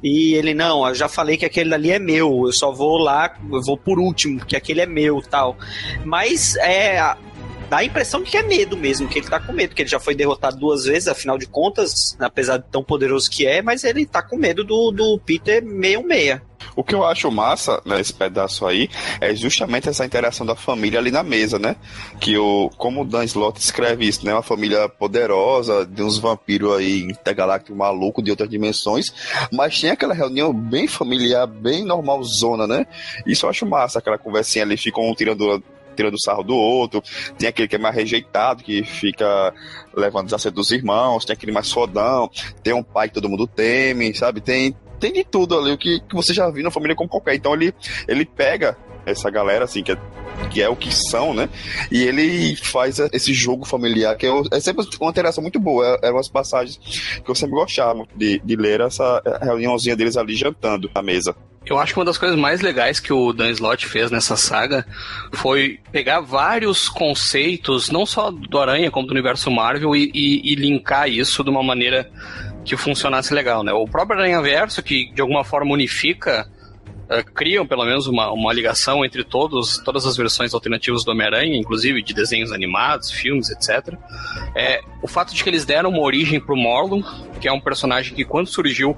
E 0.02 0.34
ele, 0.34 0.52
não, 0.52 0.86
eu 0.86 0.94
já 0.94 1.08
falei 1.08 1.36
que 1.36 1.44
aquele 1.44 1.72
ali 1.72 1.92
é 1.92 1.98
meu, 1.98 2.46
eu 2.46 2.52
só 2.52 2.72
vou 2.72 2.98
lá, 2.98 3.36
eu 3.52 3.62
vou 3.62 3.76
por 3.76 3.98
último, 3.98 4.38
porque 4.38 4.56
aquele 4.56 4.80
é 4.80 4.86
meu 4.86 5.22
tal. 5.22 5.56
Mas 6.04 6.56
é. 6.56 7.16
Dá 7.70 7.78
a 7.78 7.84
impressão 7.84 8.22
de 8.22 8.30
que 8.30 8.36
é 8.36 8.42
medo 8.42 8.76
mesmo, 8.76 9.08
que 9.08 9.18
ele 9.18 9.28
tá 9.28 9.40
com 9.40 9.50
medo, 9.50 9.74
que 9.74 9.80
ele 9.80 9.88
já 9.88 9.98
foi 9.98 10.14
derrotado 10.14 10.58
duas 10.58 10.84
vezes, 10.84 11.08
afinal 11.08 11.38
de 11.38 11.46
contas, 11.46 12.14
apesar 12.20 12.58
de 12.58 12.64
tão 12.70 12.84
poderoso 12.84 13.30
que 13.30 13.46
é, 13.46 13.62
mas 13.62 13.82
ele 13.82 14.04
tá 14.04 14.22
com 14.22 14.36
medo 14.36 14.62
do, 14.62 14.90
do 14.90 15.18
Peter 15.18 15.62
616. 15.62 16.42
O 16.74 16.82
que 16.82 16.94
eu 16.94 17.04
acho 17.04 17.30
massa 17.30 17.80
nesse 17.84 18.12
pedaço 18.12 18.66
aí 18.66 18.88
é 19.20 19.34
justamente 19.34 19.88
essa 19.88 20.04
interação 20.04 20.46
da 20.46 20.54
família 20.54 20.98
ali 20.98 21.10
na 21.10 21.22
mesa, 21.22 21.58
né? 21.58 21.76
Que 22.20 22.36
o, 22.36 22.70
como 22.76 23.02
o 23.02 23.04
Dan 23.04 23.24
Slott 23.24 23.60
escreve 23.60 24.06
isso, 24.06 24.24
né? 24.24 24.32
Uma 24.32 24.42
família 24.42 24.88
poderosa, 24.88 25.86
de 25.86 26.02
uns 26.02 26.18
vampiros 26.18 26.76
aí 26.76 27.02
intergalácticos 27.02 27.76
malucos 27.76 28.24
de 28.24 28.30
outras 28.30 28.48
dimensões, 28.48 29.12
mas 29.52 29.80
tem 29.80 29.90
aquela 29.90 30.14
reunião 30.14 30.52
bem 30.52 30.86
familiar, 30.86 31.46
bem 31.46 31.84
normalzona, 31.84 32.66
né? 32.66 32.86
Isso 33.26 33.46
eu 33.46 33.50
acho 33.50 33.66
massa, 33.66 33.98
aquela 33.98 34.18
conversinha 34.18 34.64
ali, 34.64 34.76
ficam 34.76 35.08
um 35.08 35.14
tirando 35.14 35.62
tirando 35.94 36.20
sarro 36.20 36.42
do 36.42 36.54
outro, 36.54 37.02
tem 37.38 37.48
aquele 37.48 37.68
que 37.68 37.76
é 37.76 37.78
mais 37.78 37.94
rejeitado, 37.94 38.62
que 38.62 38.82
fica 38.82 39.52
levando 39.94 40.26
os 40.26 40.32
acertos 40.32 40.68
dos 40.68 40.70
irmãos, 40.70 41.24
tem 41.24 41.34
aquele 41.34 41.52
mais 41.52 41.70
fodão, 41.70 42.30
tem 42.62 42.72
um 42.72 42.82
pai 42.82 43.08
que 43.08 43.14
todo 43.14 43.28
mundo 43.28 43.46
teme, 43.46 44.14
sabe? 44.14 44.40
Tem, 44.40 44.74
tem 45.02 45.12
de 45.12 45.24
tudo 45.24 45.58
ali, 45.58 45.72
o 45.72 45.78
que, 45.78 45.98
que 45.98 46.14
você 46.14 46.32
já 46.32 46.48
viu 46.48 46.62
na 46.62 46.70
família 46.70 46.94
como 46.94 47.10
qualquer. 47.10 47.34
Então 47.34 47.52
ele, 47.52 47.74
ele 48.06 48.24
pega 48.24 48.76
essa 49.04 49.28
galera, 49.28 49.64
assim, 49.64 49.82
que 49.82 49.90
é, 49.90 49.96
que 50.48 50.62
é 50.62 50.68
o 50.68 50.76
que 50.76 50.94
são, 50.94 51.34
né? 51.34 51.48
E 51.90 52.04
ele 52.04 52.54
faz 52.54 53.00
esse 53.12 53.34
jogo 53.34 53.64
familiar, 53.64 54.16
que 54.16 54.26
é, 54.26 54.30
é 54.52 54.60
sempre 54.60 54.86
uma 55.00 55.10
interação 55.10 55.42
muito 55.42 55.58
boa. 55.58 55.98
Eram 56.00 56.16
umas 56.16 56.28
passagens 56.28 56.78
que 57.24 57.28
eu 57.28 57.34
sempre 57.34 57.56
gostava 57.56 58.06
de, 58.14 58.40
de 58.44 58.54
ler 58.54 58.80
essa 58.80 59.20
reuniãozinha 59.42 59.96
deles 59.96 60.16
ali 60.16 60.36
jantando 60.36 60.88
na 60.94 61.02
mesa. 61.02 61.34
Eu 61.66 61.78
acho 61.78 61.92
que 61.92 61.98
uma 61.98 62.04
das 62.04 62.18
coisas 62.18 62.38
mais 62.38 62.60
legais 62.60 63.00
que 63.00 63.12
o 63.12 63.32
Dan 63.32 63.50
Slott 63.50 63.86
fez 63.86 64.10
nessa 64.10 64.36
saga 64.36 64.86
foi 65.32 65.78
pegar 65.90 66.20
vários 66.20 66.88
conceitos, 66.88 67.88
não 67.88 68.04
só 68.04 68.30
do 68.30 68.58
Aranha, 68.58 68.90
como 68.90 69.06
do 69.06 69.12
universo 69.12 69.50
Marvel, 69.50 69.94
e, 69.94 70.10
e, 70.12 70.52
e 70.52 70.54
linkar 70.56 71.08
isso 71.08 71.42
de 71.42 71.50
uma 71.50 71.62
maneira 71.62 72.10
que 72.64 72.76
funcionasse 72.76 73.34
legal, 73.34 73.62
né? 73.62 73.72
O 73.72 73.86
próprio 73.86 74.18
Aranha 74.18 74.40
Verso, 74.40 74.82
que 74.82 75.12
de 75.12 75.20
alguma 75.20 75.44
forma 75.44 75.72
unifica, 75.72 76.48
uh, 77.10 77.32
criam 77.32 77.66
pelo 77.66 77.84
menos 77.84 78.06
uma, 78.06 78.30
uma 78.30 78.52
ligação 78.52 79.04
entre 79.04 79.24
todos, 79.24 79.78
todas 79.78 80.06
as 80.06 80.16
versões 80.16 80.54
alternativas 80.54 81.04
do 81.04 81.10
Homem-Aranha, 81.10 81.56
inclusive 81.56 82.02
de 82.02 82.14
desenhos 82.14 82.52
animados, 82.52 83.10
filmes, 83.10 83.50
etc. 83.50 83.94
É, 84.54 84.80
o 85.02 85.08
fato 85.08 85.34
de 85.34 85.42
que 85.42 85.50
eles 85.50 85.64
deram 85.64 85.90
uma 85.90 86.02
origem 86.02 86.40
pro 86.40 86.56
Morlun, 86.56 87.02
que 87.40 87.48
é 87.48 87.52
um 87.52 87.60
personagem 87.60 88.14
que 88.14 88.24
quando 88.24 88.46
surgiu 88.46 88.96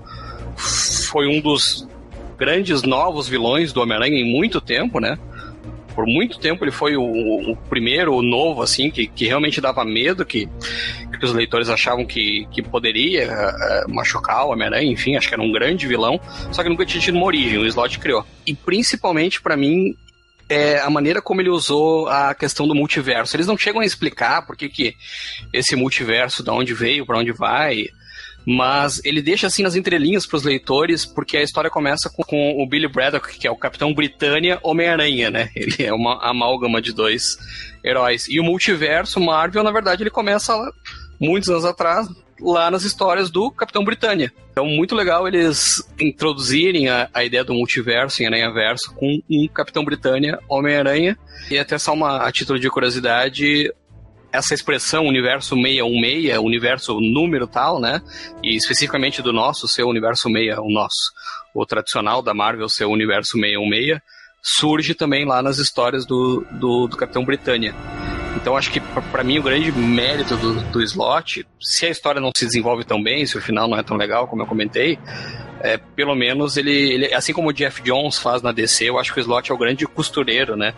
foi 0.56 1.26
um 1.26 1.40
dos 1.40 1.88
grandes 2.36 2.82
novos 2.82 3.28
vilões 3.28 3.72
do 3.72 3.80
Homem-Aranha 3.80 4.16
em 4.16 4.30
muito 4.30 4.60
tempo, 4.60 5.00
né? 5.00 5.18
Por 5.94 6.06
muito 6.06 6.38
tempo 6.38 6.64
ele 6.64 6.72
foi 6.72 6.96
o, 6.96 7.02
o 7.02 7.56
primeiro, 7.68 8.14
o 8.14 8.22
novo, 8.22 8.62
assim, 8.62 8.90
que, 8.90 9.06
que 9.06 9.26
realmente 9.26 9.60
dava 9.60 9.84
medo, 9.84 10.24
que, 10.24 10.48
que 11.18 11.24
os 11.24 11.32
leitores 11.32 11.68
achavam 11.68 12.04
que, 12.04 12.46
que 12.50 12.62
poderia 12.62 13.28
uh, 13.30 13.94
machucar 13.94 14.46
o 14.46 14.50
Homem-Aranha, 14.50 14.90
enfim, 14.90 15.16
acho 15.16 15.28
que 15.28 15.34
era 15.34 15.42
um 15.42 15.52
grande 15.52 15.86
vilão, 15.86 16.20
só 16.52 16.62
que 16.62 16.68
nunca 16.68 16.84
tinha 16.84 17.00
tido 17.00 17.16
uma 17.16 17.26
origem, 17.26 17.58
o 17.58 17.66
Slot 17.66 17.98
criou. 17.98 18.26
E 18.46 18.54
principalmente 18.54 19.40
para 19.40 19.56
mim, 19.56 19.94
é 20.48 20.78
a 20.78 20.90
maneira 20.90 21.22
como 21.22 21.40
ele 21.40 21.48
usou 21.48 22.08
a 22.08 22.34
questão 22.34 22.66
do 22.66 22.74
multiverso. 22.74 23.36
Eles 23.36 23.46
não 23.46 23.56
chegam 23.56 23.80
a 23.80 23.84
explicar 23.84 24.46
por 24.46 24.56
que, 24.56 24.68
que 24.68 24.94
esse 25.52 25.74
multiverso, 25.74 26.42
de 26.42 26.50
onde 26.50 26.74
veio, 26.74 27.06
para 27.06 27.18
onde 27.18 27.32
vai, 27.32 27.86
mas 28.46 29.00
ele 29.04 29.22
deixa 29.22 29.46
assim 29.46 29.62
nas 29.62 29.76
entrelinhas 29.76 30.26
para 30.26 30.36
os 30.36 30.42
leitores, 30.42 31.06
porque 31.06 31.36
a 31.36 31.42
história 31.42 31.70
começa 31.70 32.10
com, 32.10 32.22
com, 32.22 32.62
o 32.62 32.68
Billy 32.68 32.88
Braddock, 32.88 33.38
que 33.38 33.46
é 33.46 33.50
o 33.50 33.56
Capitão 33.56 33.94
Britânia 33.94 34.58
Homem-Aranha, 34.62 35.30
né? 35.30 35.50
Ele 35.56 35.76
é 35.78 35.92
uma 35.92 36.18
amálgama 36.22 36.80
de 36.80 36.92
dois 36.92 37.38
heróis. 37.84 38.28
E 38.28 38.38
o 38.38 38.44
multiverso 38.44 39.20
Marvel, 39.20 39.62
na 39.62 39.70
verdade, 39.70 40.02
ele 40.02 40.10
começa 40.10 40.54
muitos 41.20 41.48
anos 41.48 41.64
atrás, 41.64 42.08
lá 42.40 42.70
nas 42.70 42.84
histórias 42.84 43.30
do 43.30 43.50
Capitão 43.50 43.84
Britânia. 43.84 44.32
Então, 44.50 44.66
muito 44.66 44.94
legal 44.94 45.26
eles 45.26 45.82
introduzirem 45.98 46.88
a, 46.88 47.08
a 47.12 47.24
ideia 47.24 47.44
do 47.44 47.54
multiverso 47.54 48.22
em 48.22 48.26
Aranha 48.26 48.52
Verso 48.52 48.94
com 48.94 49.20
um 49.28 49.48
Capitão 49.48 49.84
Britânia 49.84 50.38
Homem-Aranha. 50.48 51.18
E 51.50 51.58
até 51.58 51.78
só 51.78 51.92
uma 51.92 52.18
a 52.18 52.30
título 52.30 52.58
de 52.58 52.70
curiosidade, 52.70 53.72
essa 54.34 54.52
expressão 54.52 55.06
universo 55.06 55.54
616, 55.54 56.38
universo 56.38 57.00
número 57.00 57.46
tal, 57.46 57.80
né? 57.80 58.02
E 58.42 58.56
especificamente 58.56 59.22
do 59.22 59.32
nosso, 59.32 59.68
seu 59.68 59.86
universo 59.86 60.28
6, 60.28 60.58
o 60.58 60.68
nosso, 60.68 61.12
o 61.54 61.64
tradicional 61.64 62.20
da 62.20 62.34
Marvel, 62.34 62.68
seu 62.68 62.90
universo 62.90 63.38
616, 63.38 64.00
surge 64.42 64.92
também 64.92 65.24
lá 65.24 65.40
nas 65.40 65.58
histórias 65.58 66.04
do, 66.04 66.44
do, 66.50 66.88
do 66.88 66.96
Capitão 66.96 67.24
Britânia. 67.24 67.72
Então 68.34 68.56
acho 68.56 68.72
que 68.72 68.80
para 68.80 69.22
mim 69.22 69.38
o 69.38 69.42
grande 69.42 69.70
mérito 69.70 70.36
do, 70.36 70.60
do 70.62 70.82
slot, 70.82 71.46
se 71.60 71.86
a 71.86 71.90
história 71.90 72.20
não 72.20 72.32
se 72.36 72.44
desenvolve 72.44 72.84
tão 72.84 73.00
bem, 73.00 73.24
se 73.24 73.38
o 73.38 73.40
final 73.40 73.68
não 73.68 73.78
é 73.78 73.84
tão 73.84 73.96
legal, 73.96 74.26
como 74.26 74.42
eu 74.42 74.46
comentei, 74.46 74.98
é, 75.60 75.78
pelo 75.78 76.16
menos 76.16 76.56
ele, 76.56 76.72
ele, 76.72 77.14
assim 77.14 77.32
como 77.32 77.50
o 77.50 77.52
Jeff 77.52 77.80
Jones 77.82 78.18
faz 78.18 78.42
na 78.42 78.50
DC, 78.50 78.84
eu 78.90 78.98
acho 78.98 79.14
que 79.14 79.20
o 79.20 79.22
slot 79.22 79.50
é 79.50 79.54
o 79.54 79.58
grande 79.58 79.86
costureiro, 79.86 80.56
né? 80.56 80.74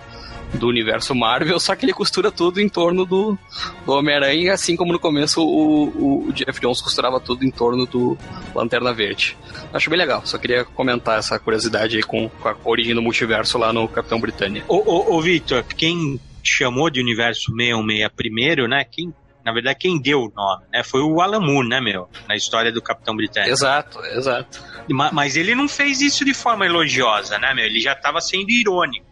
Do 0.55 0.69
universo 0.69 1.15
Marvel, 1.15 1.59
só 1.59 1.75
que 1.75 1.85
ele 1.85 1.93
costura 1.93 2.31
tudo 2.31 2.61
em 2.61 2.69
torno 2.69 3.05
do, 3.05 3.39
do 3.85 3.93
Homem-Aranha, 3.93 4.53
assim 4.53 4.77
como 4.77 4.93
no 4.93 4.99
começo 4.99 5.43
o, 5.43 6.29
o, 6.29 6.33
Jeff 6.33 6.61
Jones 6.61 6.81
costurava 6.81 7.21
tudo 7.21 7.45
em 7.45 7.51
torno 7.51 7.87
do 7.87 8.17
Lanterna 8.55 8.93
Verde. 8.93 9.37
Acho 9.73 9.91
bem 9.91 9.99
legal, 9.99 10.23
só 10.25 10.39
queria 10.39 10.65
comentar 10.65 11.19
essa 11.19 11.39
curiosidade 11.39 11.97
aí 11.97 12.03
com, 12.03 12.29
com 12.29 12.49
a 12.49 12.57
origem 12.65 12.95
do 12.95 13.03
multiverso 13.03 13.59
lá 13.59 13.73
no 13.73 13.89
Capitão 13.89 14.21
Britânia. 14.21 14.65
Ô, 14.69 14.77
ô, 14.77 15.17
ô 15.17 15.21
Victor, 15.21 15.63
quem 15.65 16.21
chamou 16.43 16.89
de 16.91 17.01
universo 17.01 17.53
616 17.53 18.09
primeiro, 18.15 18.69
né? 18.69 18.85
Quem 18.85 19.13
na 19.45 19.53
verdade, 19.53 19.79
quem 19.79 20.03
deu 20.03 20.23
o 20.23 20.33
nome, 20.35 20.65
né? 20.73 20.83
Foi 20.83 21.01
o 21.03 21.21
Alan 21.21 21.39
Moore, 21.39 21.69
né, 21.69 21.81
meu? 21.81 22.09
Na 22.27 22.35
história 22.35 22.73
do 22.73 22.83
Capitão 22.83 23.15
Britânico. 23.15 23.53
Exato, 23.53 24.05
exato. 24.07 24.61
Mas 24.89 25.37
ele 25.37 25.55
não 25.55 25.69
fez 25.69 26.01
isso 26.01 26.25
de 26.25 26.35
forma 26.35 26.67
elogiosa, 26.67 27.39
né, 27.39 27.55
meu? 27.55 27.65
Ele 27.65 27.79
já 27.79 27.93
estava 27.93 28.21
sendo 28.21 28.51
irônico 28.51 29.06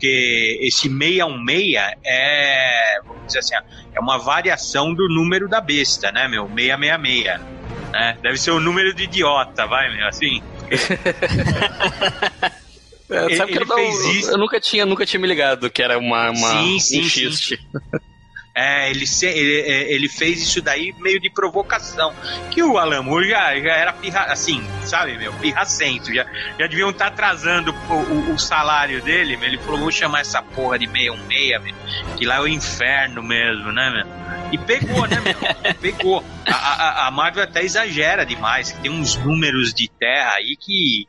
porque 0.00 0.58
esse 0.62 0.88
616 0.88 1.98
é, 2.02 3.00
vamos 3.06 3.26
dizer 3.26 3.40
assim, 3.40 3.54
é 3.94 4.00
uma 4.00 4.16
variação 4.16 4.94
do 4.94 5.06
número 5.08 5.46
da 5.46 5.60
besta, 5.60 6.10
né, 6.10 6.26
meu? 6.26 6.48
666. 6.48 7.40
Né? 7.92 8.18
Deve 8.22 8.38
ser 8.38 8.52
o 8.52 8.60
número 8.60 8.94
de 8.94 9.04
idiota, 9.04 9.66
vai, 9.66 9.94
meu, 9.94 10.08
assim. 10.08 10.42
É, 13.12 13.34
sabe 13.34 13.50
ele, 13.50 13.58
que 13.58 13.72
eu, 13.72 13.76
não, 13.76 14.30
eu, 14.30 14.38
nunca 14.38 14.60
tinha, 14.60 14.86
nunca 14.86 15.04
tinha 15.04 15.18
me 15.18 15.26
ligado 15.26 15.68
que 15.68 15.82
era 15.82 15.98
uma, 15.98 16.30
uma 16.30 16.48
sim, 16.52 16.78
sim, 16.78 17.00
um 17.00 17.08
xiste. 17.08 17.56
Sim. 17.56 17.98
É, 18.54 18.90
ele, 18.90 19.04
ele, 19.22 19.60
é, 19.60 19.92
ele 19.92 20.08
fez 20.08 20.42
isso 20.42 20.60
daí 20.60 20.94
meio 20.98 21.20
de 21.20 21.30
provocação. 21.30 22.12
Que 22.50 22.62
o 22.62 22.78
Alan 22.78 23.02
Moore 23.02 23.28
já, 23.28 23.58
já 23.58 23.74
era 23.74 23.92
pirra, 23.92 24.24
assim, 24.24 24.66
sabe, 24.84 25.16
meu, 25.16 25.32
pirracento. 25.34 26.12
Já, 26.12 26.24
já 26.58 26.66
deviam 26.66 26.90
estar 26.90 27.06
tá 27.06 27.12
atrasando 27.12 27.72
o, 27.72 27.94
o, 27.94 28.34
o, 28.34 28.38
salário 28.38 29.00
dele. 29.02 29.38
Ele 29.40 29.58
falou: 29.58 29.80
vou 29.80 29.92
chamar 29.92 30.20
essa 30.20 30.42
porra 30.42 30.78
de 30.78 30.86
616, 30.86 31.62
meu, 31.62 32.16
que 32.16 32.26
lá 32.26 32.36
é 32.36 32.40
o 32.40 32.48
inferno 32.48 33.22
mesmo, 33.22 33.70
né, 33.72 33.90
meu? 33.90 34.20
E 34.52 34.58
pegou, 34.58 35.06
né, 35.06 35.20
meu? 35.20 35.74
Pegou. 35.80 36.24
A, 36.46 36.54
a, 36.54 37.06
a 37.06 37.10
Marvel 37.10 37.44
até 37.44 37.62
exagera 37.62 38.26
demais, 38.26 38.72
que 38.72 38.80
tem 38.80 38.90
uns 38.90 39.14
números 39.16 39.72
de 39.72 39.88
terra 39.88 40.34
aí 40.34 40.56
que 40.56 41.06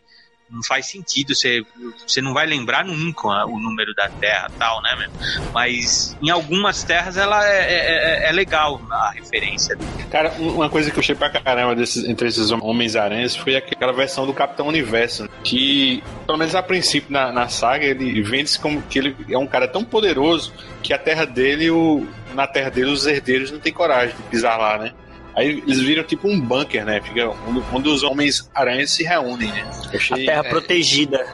não 0.51 0.63
faz 0.63 0.87
sentido, 0.87 1.33
você, 1.33 1.63
você 2.05 2.21
não 2.21 2.33
vai 2.33 2.45
lembrar 2.45 2.85
nunca 2.85 3.45
o 3.45 3.59
número 3.59 3.93
da 3.95 4.09
terra 4.09 4.49
tal, 4.57 4.81
né? 4.81 5.09
Mas 5.53 6.17
em 6.21 6.29
algumas 6.29 6.83
terras 6.83 7.17
ela 7.17 7.47
é, 7.47 7.59
é, 7.59 8.25
é, 8.25 8.29
é 8.29 8.31
legal 8.31 8.81
a 8.91 9.11
referência. 9.11 9.77
Cara, 10.09 10.31
uma 10.39 10.69
coisa 10.69 10.91
que 10.91 10.97
eu 10.97 11.01
achei 11.01 11.15
pra 11.15 11.29
caramba 11.29 11.75
desses, 11.75 12.03
entre 12.05 12.27
esses 12.27 12.51
Homens-Aranhas 12.51 13.35
foi 13.35 13.55
aquela 13.55 13.93
versão 13.93 14.25
do 14.25 14.33
Capitão 14.33 14.67
Universo, 14.67 15.29
que, 15.43 16.03
pelo 16.25 16.37
menos 16.37 16.53
a 16.53 16.61
princípio 16.61 17.11
na, 17.11 17.31
na 17.31 17.47
saga, 17.47 17.85
ele 17.85 18.21
vende-se 18.21 18.59
como 18.59 18.81
que 18.81 18.99
ele 18.99 19.15
é 19.29 19.37
um 19.37 19.47
cara 19.47 19.67
tão 19.67 19.83
poderoso 19.83 20.53
que 20.83 20.93
a 20.93 20.97
terra 20.97 21.25
dele, 21.25 21.69
o, 21.69 22.05
na 22.33 22.47
terra 22.47 22.69
dele, 22.69 22.91
os 22.91 23.05
herdeiros 23.05 23.51
não 23.51 23.59
têm 23.59 23.73
coragem 23.73 24.15
de 24.15 24.23
pisar 24.23 24.57
lá, 24.57 24.77
né? 24.77 24.93
Aí 25.35 25.63
eles 25.65 25.79
viram 25.79 26.03
tipo 26.03 26.27
um 26.27 26.39
bunker, 26.39 26.85
né? 26.85 27.01
Fica 27.01 27.29
onde, 27.73 27.89
os 27.89 28.03
Homens-Aranhas 28.03 28.91
se 28.91 29.03
reúnem, 29.03 29.49
né? 29.51 29.69
Achei, 29.93 30.23
a 30.23 30.25
terra 30.25 30.47
é... 30.47 30.49
protegida. 30.49 31.25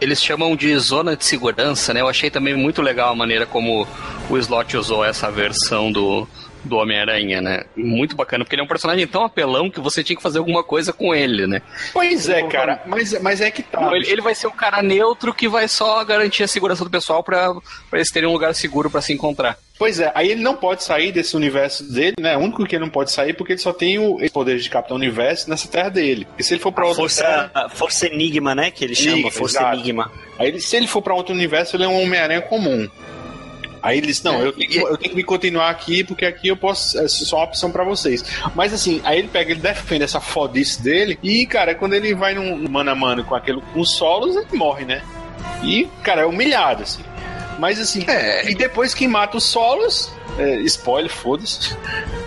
Eles 0.00 0.22
chamam 0.22 0.56
de 0.56 0.76
zona 0.78 1.16
de 1.16 1.24
segurança, 1.24 1.92
né? 1.92 2.00
Eu 2.00 2.08
achei 2.08 2.30
também 2.30 2.54
muito 2.54 2.80
legal 2.80 3.12
a 3.12 3.14
maneira 3.14 3.44
como 3.44 3.86
o 4.30 4.38
Slot 4.38 4.76
usou 4.76 5.04
essa 5.04 5.30
versão 5.30 5.92
do, 5.92 6.26
do 6.64 6.76
Homem-Aranha, 6.76 7.40
né? 7.40 7.64
Muito 7.76 8.14
bacana, 8.16 8.44
porque 8.44 8.54
ele 8.54 8.62
é 8.62 8.64
um 8.64 8.68
personagem 8.68 9.06
tão 9.06 9.24
apelão 9.24 9.70
que 9.70 9.80
você 9.80 10.04
tinha 10.04 10.16
que 10.16 10.22
fazer 10.22 10.38
alguma 10.38 10.62
coisa 10.62 10.92
com 10.92 11.14
ele, 11.14 11.46
né? 11.46 11.62
Pois 11.92 12.28
é, 12.28 12.42
cara, 12.42 12.82
mas, 12.86 13.20
mas 13.20 13.40
é 13.40 13.50
que 13.50 13.62
tá. 13.62 13.90
Ele, 13.94 14.10
ele 14.10 14.20
vai 14.20 14.34
ser 14.34 14.46
um 14.46 14.50
cara 14.52 14.82
neutro 14.82 15.32
que 15.34 15.48
vai 15.48 15.66
só 15.68 16.04
garantir 16.04 16.42
a 16.42 16.48
segurança 16.48 16.84
do 16.84 16.90
pessoal 16.90 17.22
pra, 17.22 17.52
pra 17.88 17.98
eles 17.98 18.10
terem 18.10 18.28
um 18.28 18.32
lugar 18.32 18.54
seguro 18.54 18.90
pra 18.90 19.00
se 19.00 19.12
encontrar. 19.12 19.56
Pois 19.78 19.98
é, 19.98 20.12
aí 20.14 20.30
ele 20.30 20.42
não 20.42 20.54
pode 20.54 20.84
sair 20.84 21.10
desse 21.10 21.34
universo 21.34 21.90
dele, 21.90 22.14
né? 22.20 22.36
O 22.36 22.40
único 22.40 22.66
que 22.66 22.76
ele 22.76 22.84
não 22.84 22.90
pode 22.90 23.10
sair 23.10 23.32
porque 23.32 23.54
ele 23.54 23.60
só 23.60 23.72
tem 23.72 23.98
o 23.98 24.18
poder 24.30 24.58
de 24.58 24.68
Capitão 24.68 24.96
Universo 24.98 25.48
nessa 25.48 25.66
terra 25.68 25.88
dele. 25.88 26.26
E 26.38 26.44
se 26.44 26.52
ele 26.52 26.60
for 26.60 26.70
pra 26.70 26.84
A 26.84 26.88
outra 26.88 27.00
força, 27.02 27.22
terra. 27.52 27.68
força 27.70 28.06
Enigma, 28.06 28.54
né? 28.54 28.70
Que 28.70 28.84
ele 28.84 28.94
chama, 28.94 29.30
Força 29.30 29.58
exato. 29.60 29.76
Enigma. 29.76 30.12
Aí 30.38 30.48
ele, 30.48 30.60
se 30.60 30.76
ele 30.76 30.86
for 30.86 31.00
pra 31.00 31.14
outro 31.14 31.34
universo, 31.34 31.76
ele 31.76 31.84
é 31.84 31.88
um 31.88 32.02
Homem-Aranha 32.02 32.42
comum. 32.42 32.86
Aí 33.82 33.98
ele 33.98 34.06
disse, 34.08 34.26
É, 34.26 34.30
não, 34.30 34.42
eu, 34.42 34.52
tenho 34.52 34.68
que- 34.70 34.78
eu 34.78 34.96
tenho 34.96 35.10
que 35.10 35.16
me 35.16 35.24
continuar 35.24 35.70
aqui, 35.70 36.04
porque 36.04 36.24
aqui 36.26 36.48
eu 36.48 36.56
posso. 36.56 36.98
É 36.98 37.08
só 37.08 37.36
uma 37.36 37.44
opção 37.44 37.70
pra 37.70 37.84
vocês. 37.84 38.24
Mas 38.54 38.72
assim, 38.72 39.00
aí 39.04 39.18
ele 39.18 39.28
pega, 39.28 39.50
ele 39.52 39.60
defende 39.60 40.04
essa 40.04 40.20
fodice 40.20 40.82
dele. 40.82 41.18
E, 41.22 41.46
cara, 41.46 41.74
quando 41.74 41.94
ele 41.94 42.14
vai 42.14 42.34
num 42.34 42.68
mano 42.68 42.90
a 42.90 42.94
mano 42.94 43.24
com 43.24 43.34
aquele 43.34 43.60
com 43.72 43.80
os 43.80 43.96
solos, 43.96 44.36
ele 44.36 44.46
morre, 44.54 44.84
né? 44.84 45.02
E, 45.62 45.88
cara, 46.02 46.22
é 46.22 46.26
humilhado, 46.26 46.82
assim. 46.82 47.02
Mas 47.58 47.78
assim, 47.78 48.04
e 48.48 48.54
depois 48.54 48.94
que 48.94 49.06
mata 49.06 49.36
os 49.36 49.44
solos, 49.44 50.10
é, 50.38 50.56
spoiler, 50.62 51.10
foda-se. 51.10 51.76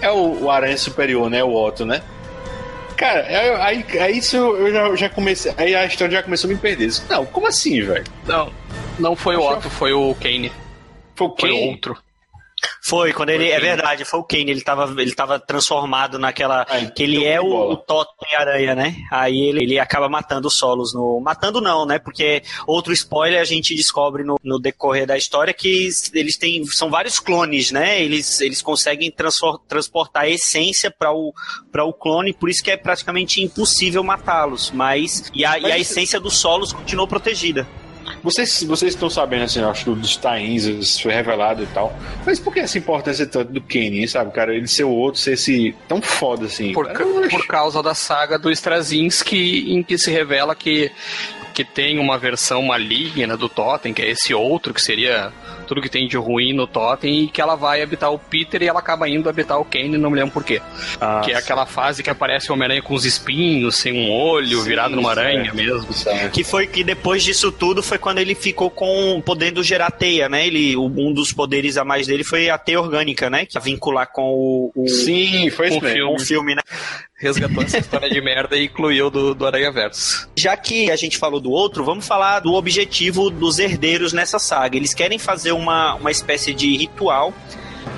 É 0.02 0.12
o, 0.12 0.44
o 0.44 0.52
Aranha 0.52 0.78
Superior, 0.78 1.30
né? 1.30 1.44
O 1.44 1.54
Otto, 1.56 1.86
né? 1.86 2.02
Cara, 2.96 3.22
é- 3.22 3.56
aí, 3.62 3.86
aí 4.00 4.18
isso 4.20 4.38
eu 4.38 4.72
já, 4.72 4.96
já 4.96 5.10
comecei. 5.10 5.52
Aí 5.58 5.74
a 5.76 5.86
história 5.86 6.14
já 6.18 6.24
começou 6.24 6.50
a 6.50 6.54
me 6.54 6.60
perder. 6.60 6.92
Não, 7.10 7.26
como 7.26 7.48
assim, 7.48 7.82
velho? 7.82 8.04
Não, 8.28 8.52
não 9.00 9.16
foi 9.16 9.36
o 9.36 9.42
Otto, 9.42 9.70
foi 9.70 9.92
o 9.94 10.16
Kane. 10.22 10.52
Foi 11.16 11.28
o 11.28 11.36
Foi 11.40 11.50
Kane? 11.50 11.70
outro. 11.70 11.98
Foi, 12.82 13.12
quando 13.12 13.30
ele. 13.30 13.50
É 13.50 13.60
verdade, 13.60 14.06
foi 14.06 14.20
o 14.22 14.24
Kane. 14.24 14.50
Ele 14.50 14.62
tava, 14.62 15.02
ele 15.02 15.14
tava 15.14 15.38
transformado 15.38 16.18
naquela. 16.18 16.64
que 16.96 17.04
ele 17.04 17.26
é 17.26 17.38
foi 17.38 17.50
o, 17.50 17.72
o 17.72 17.76
Totem 17.78 18.36
Aranha, 18.38 18.74
né? 18.74 18.96
Aí 19.12 19.38
ele, 19.50 19.64
ele 19.64 19.80
acaba 19.80 20.08
matando 20.08 20.48
os 20.48 20.54
solos 20.58 20.94
no. 20.94 21.20
Matando 21.20 21.60
não, 21.60 21.86
né? 21.86 22.00
Porque 22.00 22.42
outro 22.66 22.94
spoiler 22.94 23.42
a 23.42 23.44
gente 23.44 23.76
descobre 23.76 24.24
no, 24.24 24.38
no 24.42 24.60
decorrer 24.60 25.06
da 25.06 25.18
história 25.18 25.54
que 25.54 25.90
eles 26.14 26.38
têm. 26.38 26.64
São 26.68 26.90
vários 26.90 27.20
clones, 27.20 27.70
né? 27.72 28.02
Eles, 28.02 28.40
eles 28.40 28.62
conseguem 28.62 29.12
transfor- 29.12 29.60
transportar 29.68 30.24
a 30.24 30.30
essência 30.30 30.90
para 30.90 31.12
o, 31.12 31.34
pra 31.70 31.84
o 31.84 31.92
clone, 31.94 32.32
por 32.34 32.50
isso 32.50 32.64
que 32.64 32.72
é 32.72 32.78
praticamente 32.78 33.42
impossível 33.42 34.04
matá-los. 34.06 34.72
Mas. 34.72 35.30
E 35.34 35.44
a, 35.44 35.58
e 35.60 35.66
a 35.66 35.70
Mas- 35.70 35.82
essência 35.92 36.18
dos 36.20 36.38
solos 36.38 36.72
continuou 36.72 37.08
protegida. 37.10 37.68
Vocês, 38.24 38.64
vocês 38.64 38.94
estão 38.94 39.10
sabendo, 39.10 39.44
assim, 39.44 39.62
acho, 39.62 39.94
dos 39.94 40.16
tains, 40.16 40.64
isso 40.64 41.02
foi 41.04 41.12
revelado 41.14 41.62
e 41.62 41.68
tal. 41.68 41.94
Mas 42.26 42.40
por 42.40 42.54
que 42.54 42.62
essa 42.62 42.78
importância 42.78 43.26
tanto 43.26 43.52
do 43.52 43.60
Kenny, 43.62 44.08
sabe, 44.08 44.32
cara? 44.32 44.56
Ele 44.56 44.68
ser 44.68 44.86
o 44.86 44.90
outro, 44.92 45.20
ser 45.20 45.34
esse 45.34 45.76
tão 45.90 46.02
foda 46.02 46.46
assim. 46.46 46.72
Por, 46.72 46.88
ca- 46.88 47.04
por 47.30 47.46
causa 47.46 47.84
da 47.84 47.94
saga 47.94 48.40
do 48.40 48.50
Straczynski, 48.50 49.74
em 49.74 49.84
que 49.84 49.98
se 49.98 50.10
revela 50.10 50.56
que, 50.56 50.90
que 51.54 51.64
tem 51.66 52.00
uma 52.00 52.18
versão 52.18 52.62
maligna 52.64 53.36
do 53.36 53.50
Totem, 53.50 53.94
que 53.94 54.02
é 54.02 54.10
esse 54.12 54.34
outro, 54.34 54.74
que 54.74 54.82
seria 54.82 55.32
tudo 55.74 55.82
que 55.82 55.90
tem 55.90 56.08
de 56.08 56.18
ruim 56.18 56.54
no 56.54 56.68
Totem, 56.68 57.24
e 57.24 57.28
que 57.28 57.42
ela 57.42 57.56
vai 57.56 57.82
habitar 57.82 58.14
o 58.14 58.20
Peter 58.20 58.62
e 58.62 58.68
ela 58.68 58.80
acaba 58.80 59.10
indo 59.10 59.28
habitar 59.28 59.60
o 59.60 59.66
Kane, 59.66 59.98
não 59.98 60.12
me 60.12 60.18
lembro 60.18 60.32
por 60.32 60.44
quê. 60.44 60.62
Ah, 61.02 61.22
que 61.26 61.32
é 61.32 61.36
aquela 61.36 61.66
fase 61.66 62.04
que 62.04 62.10
aparece 62.12 62.52
o 62.52 62.54
Homem-Aranha 62.54 62.82
com 62.84 62.94
os 62.94 63.06
espinhos, 63.06 63.78
sem 63.78 63.92
um 63.94 64.12
olho, 64.12 64.60
Sim, 64.60 64.70
virado 64.70 64.96
numa 64.96 65.10
aranha 65.10 65.46
certo. 65.46 65.56
mesmo. 65.56 65.94
certo. 65.94 66.32
Que 66.32 66.44
foi 66.44 66.68
que 66.68 66.84
depois 66.84 67.24
disso 67.24 67.52
tudo 67.52 67.82
foi 67.82 67.98
quando 67.98 68.20
ele 68.20 68.36
ficou 68.36 68.70
com 68.70 69.20
podendo 69.26 69.64
gerar 69.64 69.90
teia, 69.90 70.30
né? 70.30 70.46
Ele, 70.46 70.78
um 70.78 71.12
dos 71.12 71.34
poderes 71.34 71.76
a 71.78 71.84
mais 71.84 72.06
dele 72.06 72.24
foi 72.24 72.50
a 72.50 72.58
teia 72.58 72.80
orgânica, 72.80 73.30
né? 73.30 73.46
Que 73.46 73.58
ia 73.58 73.62
vincular 73.62 74.12
com 74.12 74.22
o, 74.22 74.72
o, 74.76 74.88
Sim, 74.88 75.50
foi 75.50 75.70
Com 75.70 75.78
isso 75.78 75.84
mesmo. 75.84 76.14
o 76.14 76.20
filme, 76.20 76.56
né? 76.56 76.62
Resgatou 77.24 77.64
essa 77.64 77.78
história 77.78 78.10
de 78.10 78.20
merda 78.20 78.58
e 78.58 78.66
incluiu 78.66 79.10
do, 79.10 79.34
do 79.34 79.46
Aranha 79.46 79.72
Verso. 79.72 80.30
Já 80.36 80.58
que 80.58 80.92
a 80.92 80.96
gente 80.98 81.18
falou 81.18 81.40
do 81.40 81.52
outro, 81.52 81.84
vamos 81.84 82.06
falar 82.06 82.42
do 82.42 82.54
objetivo 82.54 83.30
dos 83.30 83.60
herdeiros 83.60 84.12
nessa 84.12 84.38
saga. 84.38 84.76
Eles 84.76 84.94
querem 84.94 85.18
fazer 85.18 85.54
uma, 85.64 85.96
uma 85.96 86.12
espécie 86.12 86.54
de 86.54 86.78
ritual 86.78 87.34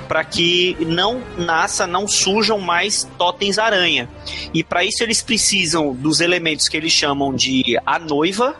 para 0.08 0.24
que 0.24 0.76
não 0.80 1.22
nasça, 1.36 1.86
não 1.86 2.06
surjam 2.06 2.58
mais 2.58 3.08
totens 3.18 3.58
aranha. 3.58 4.08
E 4.54 4.62
para 4.62 4.84
isso 4.84 5.02
eles 5.02 5.22
precisam 5.22 5.92
dos 5.92 6.20
elementos 6.20 6.68
que 6.68 6.76
eles 6.76 6.92
chamam 6.92 7.34
de 7.34 7.78
a 7.84 7.98
noiva, 7.98 8.56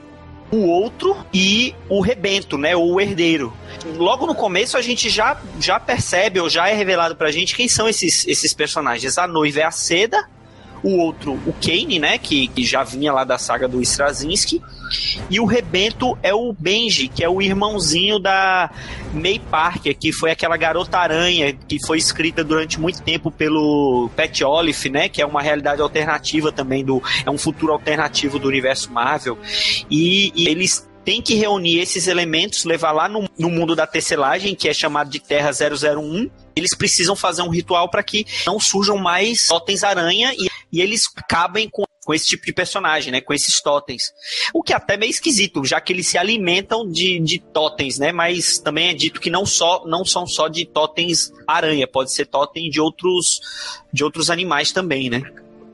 o 0.50 0.66
outro 0.66 1.16
e 1.32 1.74
o 1.88 2.00
rebento, 2.00 2.57
né, 2.59 2.76
ou 2.76 2.94
o 2.94 3.00
herdeiro. 3.00 3.52
Logo 3.96 4.26
no 4.26 4.34
começo 4.34 4.76
a 4.76 4.82
gente 4.82 5.09
já, 5.09 5.40
já 5.61 5.78
percebe 5.78 6.40
ou 6.40 6.48
já 6.48 6.68
é 6.68 6.74
revelado 6.74 7.16
pra 7.16 7.30
gente 7.30 7.54
quem 7.54 7.68
são 7.68 7.88
esses, 7.88 8.26
esses 8.26 8.52
personagens. 8.52 9.18
A 9.18 9.26
noiva 9.26 9.61
é 9.61 9.64
a 9.64 9.70
Seda, 9.70 10.28
o 10.82 10.98
outro, 10.98 11.32
o 11.46 11.52
Kane, 11.52 11.98
né, 11.98 12.18
que, 12.18 12.48
que 12.48 12.64
já 12.64 12.84
vinha 12.84 13.12
lá 13.12 13.24
da 13.24 13.38
saga 13.38 13.66
do 13.66 13.80
Straczynski, 13.82 14.62
e 15.30 15.41
o 15.41 15.45
rebento 15.45 16.16
é 16.22 16.34
o 16.34 16.53
Benji, 16.53 17.09
que 17.09 17.24
é 17.24 17.28
o 17.28 17.41
irmãozinho 17.43 18.18
da 18.18 18.70
May 19.12 19.39
Parker, 19.39 19.97
que 19.97 20.12
foi 20.12 20.30
aquela 20.30 20.57
garota 20.57 20.99
aranha 20.99 21.53
que 21.53 21.84
foi 21.84 21.99
escrita 21.99 22.45
durante 22.45 22.78
muito 22.80 23.03
tempo 23.03 23.30
pelo 23.30 24.11
Pat 24.16 24.41
Olive, 24.43 24.89
né, 24.91 25.09
que 25.09 25.20
é 25.20 25.26
uma 25.26 25.43
realidade 25.43 25.80
alternativa 25.80 26.53
também 26.53 26.84
do 26.84 27.03
é 27.24 27.30
um 27.30 27.39
futuro 27.39 27.72
alternativo 27.72 28.39
do 28.39 28.49
universo 28.49 28.93
Marvel. 28.93 29.39
E, 29.91 30.32
e 30.34 30.49
eles 30.49 30.87
têm 31.07 31.22
que 31.22 31.34
reunir 31.34 31.78
esses 31.78 32.09
elementos, 32.09 32.64
levar 32.64 32.91
lá 32.91 33.09
no, 33.09 33.30
no 33.39 33.49
mundo 33.49 33.76
da 33.76 33.87
tecelagem, 33.87 34.57
que 34.57 34.68
é 34.68 34.74
chamado 34.74 35.09
de 35.09 35.20
Terra 35.20 35.53
001. 35.53 36.28
Eles 36.57 36.74
precisam 36.76 37.14
fazer 37.14 37.43
um 37.43 37.49
ritual 37.49 37.89
para 37.89 38.03
que 38.03 38.26
não 38.45 38.59
surjam 38.59 38.99
mais 38.99 39.47
totens 39.47 39.84
aranha 39.84 40.32
e, 40.37 40.49
e 40.72 40.80
eles 40.80 41.09
acabem 41.16 41.68
com, 41.70 41.86
com 42.07 42.14
esse 42.14 42.24
tipo 42.24 42.46
de 42.46 42.52
personagem, 42.52 43.11
né? 43.11 43.20
Com 43.20 43.34
esses 43.34 43.61
totens. 43.61 44.14
O 44.54 44.62
que 44.62 44.72
é 44.72 44.76
até 44.76 44.96
meio 44.96 45.11
esquisito, 45.11 45.64
já 45.64 45.80
que 45.80 45.92
eles 45.92 46.07
se 46.07 46.16
alimentam 46.16 46.88
de, 46.88 47.18
de 47.18 47.40
totens, 47.40 47.98
né? 47.98 48.12
Mas 48.12 48.61
também 48.61 48.90
é 48.90 48.94
dito 48.94 49.20
que 49.20 49.28
não, 49.28 49.44
só, 49.44 49.84
não 49.84 50.04
são 50.04 50.24
só 50.24 50.46
de 50.46 50.64
totens 50.64 51.32
aranha, 51.46 51.86
pode 51.86 52.12
ser 52.12 52.26
totem 52.26 52.70
de 52.70 52.80
outros, 52.80 53.40
de 53.92 54.04
outros 54.04 54.30
animais 54.30 54.70
também, 54.70 55.11
né? 55.11 55.20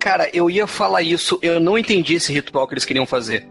Cara, 0.02 0.28
eu 0.32 0.50
ia 0.50 0.66
falar 0.66 1.00
isso, 1.02 1.38
eu 1.40 1.60
não 1.60 1.78
entendi 1.78 2.14
esse 2.14 2.32
ritual 2.32 2.66
que 2.66 2.74
eles 2.74 2.84
queriam 2.84 3.06
fazer. 3.06 3.46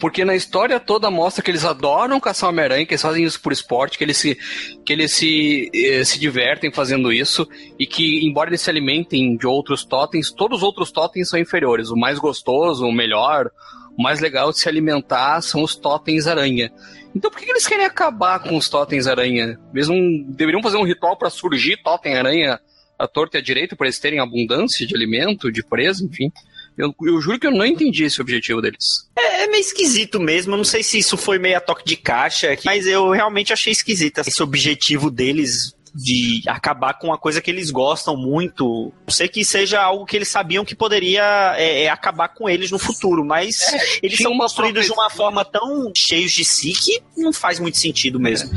Porque 0.00 0.24
na 0.24 0.34
história 0.34 0.80
toda 0.80 1.10
mostra 1.10 1.44
que 1.44 1.50
eles 1.50 1.66
adoram 1.66 2.18
caçar 2.18 2.48
Homem-Aranha, 2.48 2.86
que 2.86 2.94
eles 2.94 3.02
fazem 3.02 3.22
isso 3.22 3.38
por 3.42 3.52
esporte, 3.52 3.98
que 3.98 4.02
eles 4.02 4.16
se, 4.16 4.38
que 4.86 4.90
eles 4.90 5.12
se, 5.12 5.70
eh, 5.74 6.02
se 6.02 6.18
divertem 6.18 6.72
fazendo 6.72 7.12
isso, 7.12 7.46
e 7.78 7.86
que, 7.86 8.26
embora 8.26 8.48
eles 8.48 8.62
se 8.62 8.70
alimentem 8.70 9.36
de 9.36 9.46
outros 9.46 9.84
totens, 9.84 10.30
todos 10.30 10.60
os 10.60 10.62
outros 10.62 10.90
totens 10.90 11.28
são 11.28 11.38
inferiores. 11.38 11.90
O 11.90 11.96
mais 11.96 12.18
gostoso, 12.18 12.86
o 12.86 12.92
melhor, 12.92 13.50
o 13.98 14.02
mais 14.02 14.18
legal 14.18 14.52
de 14.52 14.58
se 14.58 14.70
alimentar 14.70 15.42
são 15.42 15.62
os 15.62 15.76
totens 15.76 16.26
aranha. 16.26 16.72
Então 17.14 17.30
por 17.30 17.38
que 17.38 17.50
eles 17.50 17.66
querem 17.66 17.84
acabar 17.84 18.38
com 18.38 18.56
os 18.56 18.70
totens 18.70 19.06
aranha? 19.06 19.60
Eles 19.74 19.88
não 19.88 20.22
deveriam 20.26 20.62
fazer 20.62 20.78
um 20.78 20.86
ritual 20.86 21.18
para 21.18 21.28
surgir 21.28 21.76
totem 21.82 22.16
aranha 22.16 22.58
à 22.98 23.06
torta 23.06 23.36
e 23.36 23.40
à 23.40 23.42
direita, 23.42 23.76
para 23.76 23.86
eles 23.86 23.98
terem 23.98 24.20
abundância 24.20 24.86
de 24.86 24.94
alimento, 24.94 25.50
de 25.50 25.62
presa, 25.62 26.04
enfim. 26.04 26.30
Eu, 26.76 26.94
eu 27.02 27.20
juro 27.20 27.38
que 27.38 27.46
eu 27.46 27.50
não 27.50 27.64
entendi 27.64 28.04
esse 28.04 28.20
objetivo 28.20 28.60
deles. 28.60 29.08
É, 29.18 29.44
é 29.44 29.46
meio 29.48 29.60
esquisito 29.60 30.20
mesmo. 30.20 30.52
Eu 30.52 30.58
não 30.58 30.64
sei 30.64 30.82
se 30.82 30.98
isso 30.98 31.16
foi 31.16 31.38
meio 31.38 31.56
a 31.56 31.60
toque 31.60 31.84
de 31.86 31.96
caixa, 31.96 32.56
mas 32.64 32.86
eu 32.86 33.10
realmente 33.10 33.52
achei 33.52 33.72
esquisito 33.72 34.20
esse 34.20 34.42
objetivo 34.42 35.10
deles 35.10 35.74
de 35.96 36.42
acabar 36.46 36.94
com 36.94 37.06
uma 37.06 37.16
coisa 37.16 37.40
que 37.40 37.50
eles 37.50 37.70
gostam 37.70 38.16
muito. 38.16 38.92
Não 39.06 39.12
sei 39.12 39.28
que 39.28 39.44
seja 39.44 39.80
algo 39.80 40.04
que 40.04 40.14
eles 40.14 40.28
sabiam 40.28 40.64
que 40.64 40.74
poderia 40.74 41.54
é, 41.56 41.84
é, 41.84 41.88
acabar 41.88 42.28
com 42.28 42.48
eles 42.48 42.70
no 42.70 42.78
futuro, 42.78 43.24
mas 43.24 43.56
eles 44.02 44.16
tinha 44.16 44.28
são 44.28 44.32
uma 44.32 44.44
construídos 44.44 44.84
de 44.84 44.92
uma 44.92 45.08
forma 45.08 45.44
tão 45.44 45.90
cheios 45.96 46.32
de 46.32 46.44
si 46.44 46.72
que 46.72 47.02
não 47.16 47.32
faz 47.32 47.58
muito 47.58 47.78
sentido 47.78 48.20
mesmo. 48.20 48.50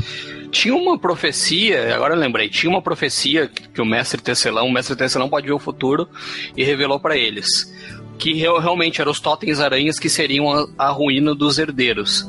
Tinha 0.50 0.74
uma 0.74 0.98
profecia, 0.98 1.94
agora 1.94 2.14
eu 2.14 2.18
lembrei, 2.18 2.48
tinha 2.48 2.68
uma 2.68 2.82
profecia 2.82 3.48
que 3.48 3.80
o 3.80 3.84
mestre 3.86 4.20
Tecelão, 4.20 4.66
o 4.66 4.72
mestre 4.72 4.96
Tecelão 4.96 5.28
pode 5.28 5.46
ver 5.46 5.52
o 5.52 5.58
futuro 5.58 6.08
e 6.56 6.62
revelou 6.64 7.00
para 7.00 7.16
eles 7.16 7.72
que 8.18 8.34
real- 8.34 8.58
realmente 8.60 9.00
eram 9.00 9.10
os 9.12 9.18
totens 9.18 9.60
aranhas 9.60 9.98
que 9.98 10.10
seriam 10.10 10.50
a, 10.52 10.66
a 10.76 10.90
ruína 10.90 11.34
dos 11.34 11.58
herdeiros. 11.58 12.26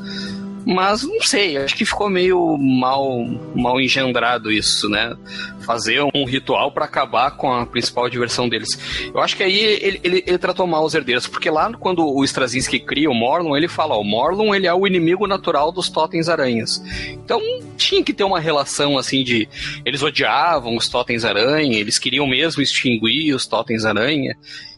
Mas 0.65 1.03
não 1.03 1.21
sei, 1.21 1.57
acho 1.57 1.75
que 1.75 1.85
ficou 1.85 2.09
meio 2.09 2.57
mal, 2.57 3.25
mal 3.55 3.81
engendrado 3.81 4.51
isso, 4.51 4.87
né? 4.89 5.15
Fazer 5.61 6.01
um 6.13 6.25
ritual 6.25 6.71
para 6.71 6.85
acabar 6.85 7.31
com 7.31 7.51
a 7.51 7.65
principal 7.65 8.09
diversão 8.09 8.47
deles. 8.47 8.69
Eu 9.13 9.19
acho 9.21 9.35
que 9.35 9.43
aí 9.43 9.57
ele, 9.57 9.99
ele, 10.03 10.23
ele 10.25 10.37
tratou 10.37 10.67
mal 10.67 10.83
os 10.83 10.93
herdeiros, 10.93 11.27
porque 11.27 11.49
lá 11.49 11.71
quando 11.73 12.05
o 12.05 12.23
Straczynski 12.23 12.79
cria 12.79 13.09
o 13.09 13.13
Morlun, 13.13 13.57
ele 13.57 13.67
fala: 13.67 13.95
ó, 13.95 14.01
o 14.01 14.03
Morlun 14.03 14.53
ele 14.53 14.67
é 14.67 14.73
o 14.73 14.85
inimigo 14.85 15.25
natural 15.27 15.71
dos 15.71 15.89
totens 15.89 16.29
aranhas. 16.29 16.81
Então 17.09 17.41
tinha 17.75 18.03
que 18.03 18.13
ter 18.13 18.23
uma 18.23 18.39
relação 18.39 18.97
assim 18.97 19.23
de. 19.23 19.47
Eles 19.83 20.03
odiavam 20.03 20.75
os 20.75 20.87
totens 20.87 21.25
aranha, 21.25 21.79
eles 21.79 21.97
queriam 21.97 22.27
mesmo 22.27 22.61
extinguir 22.61 23.33
os 23.33 23.47
totens 23.47 23.85
aranha, 23.85 24.35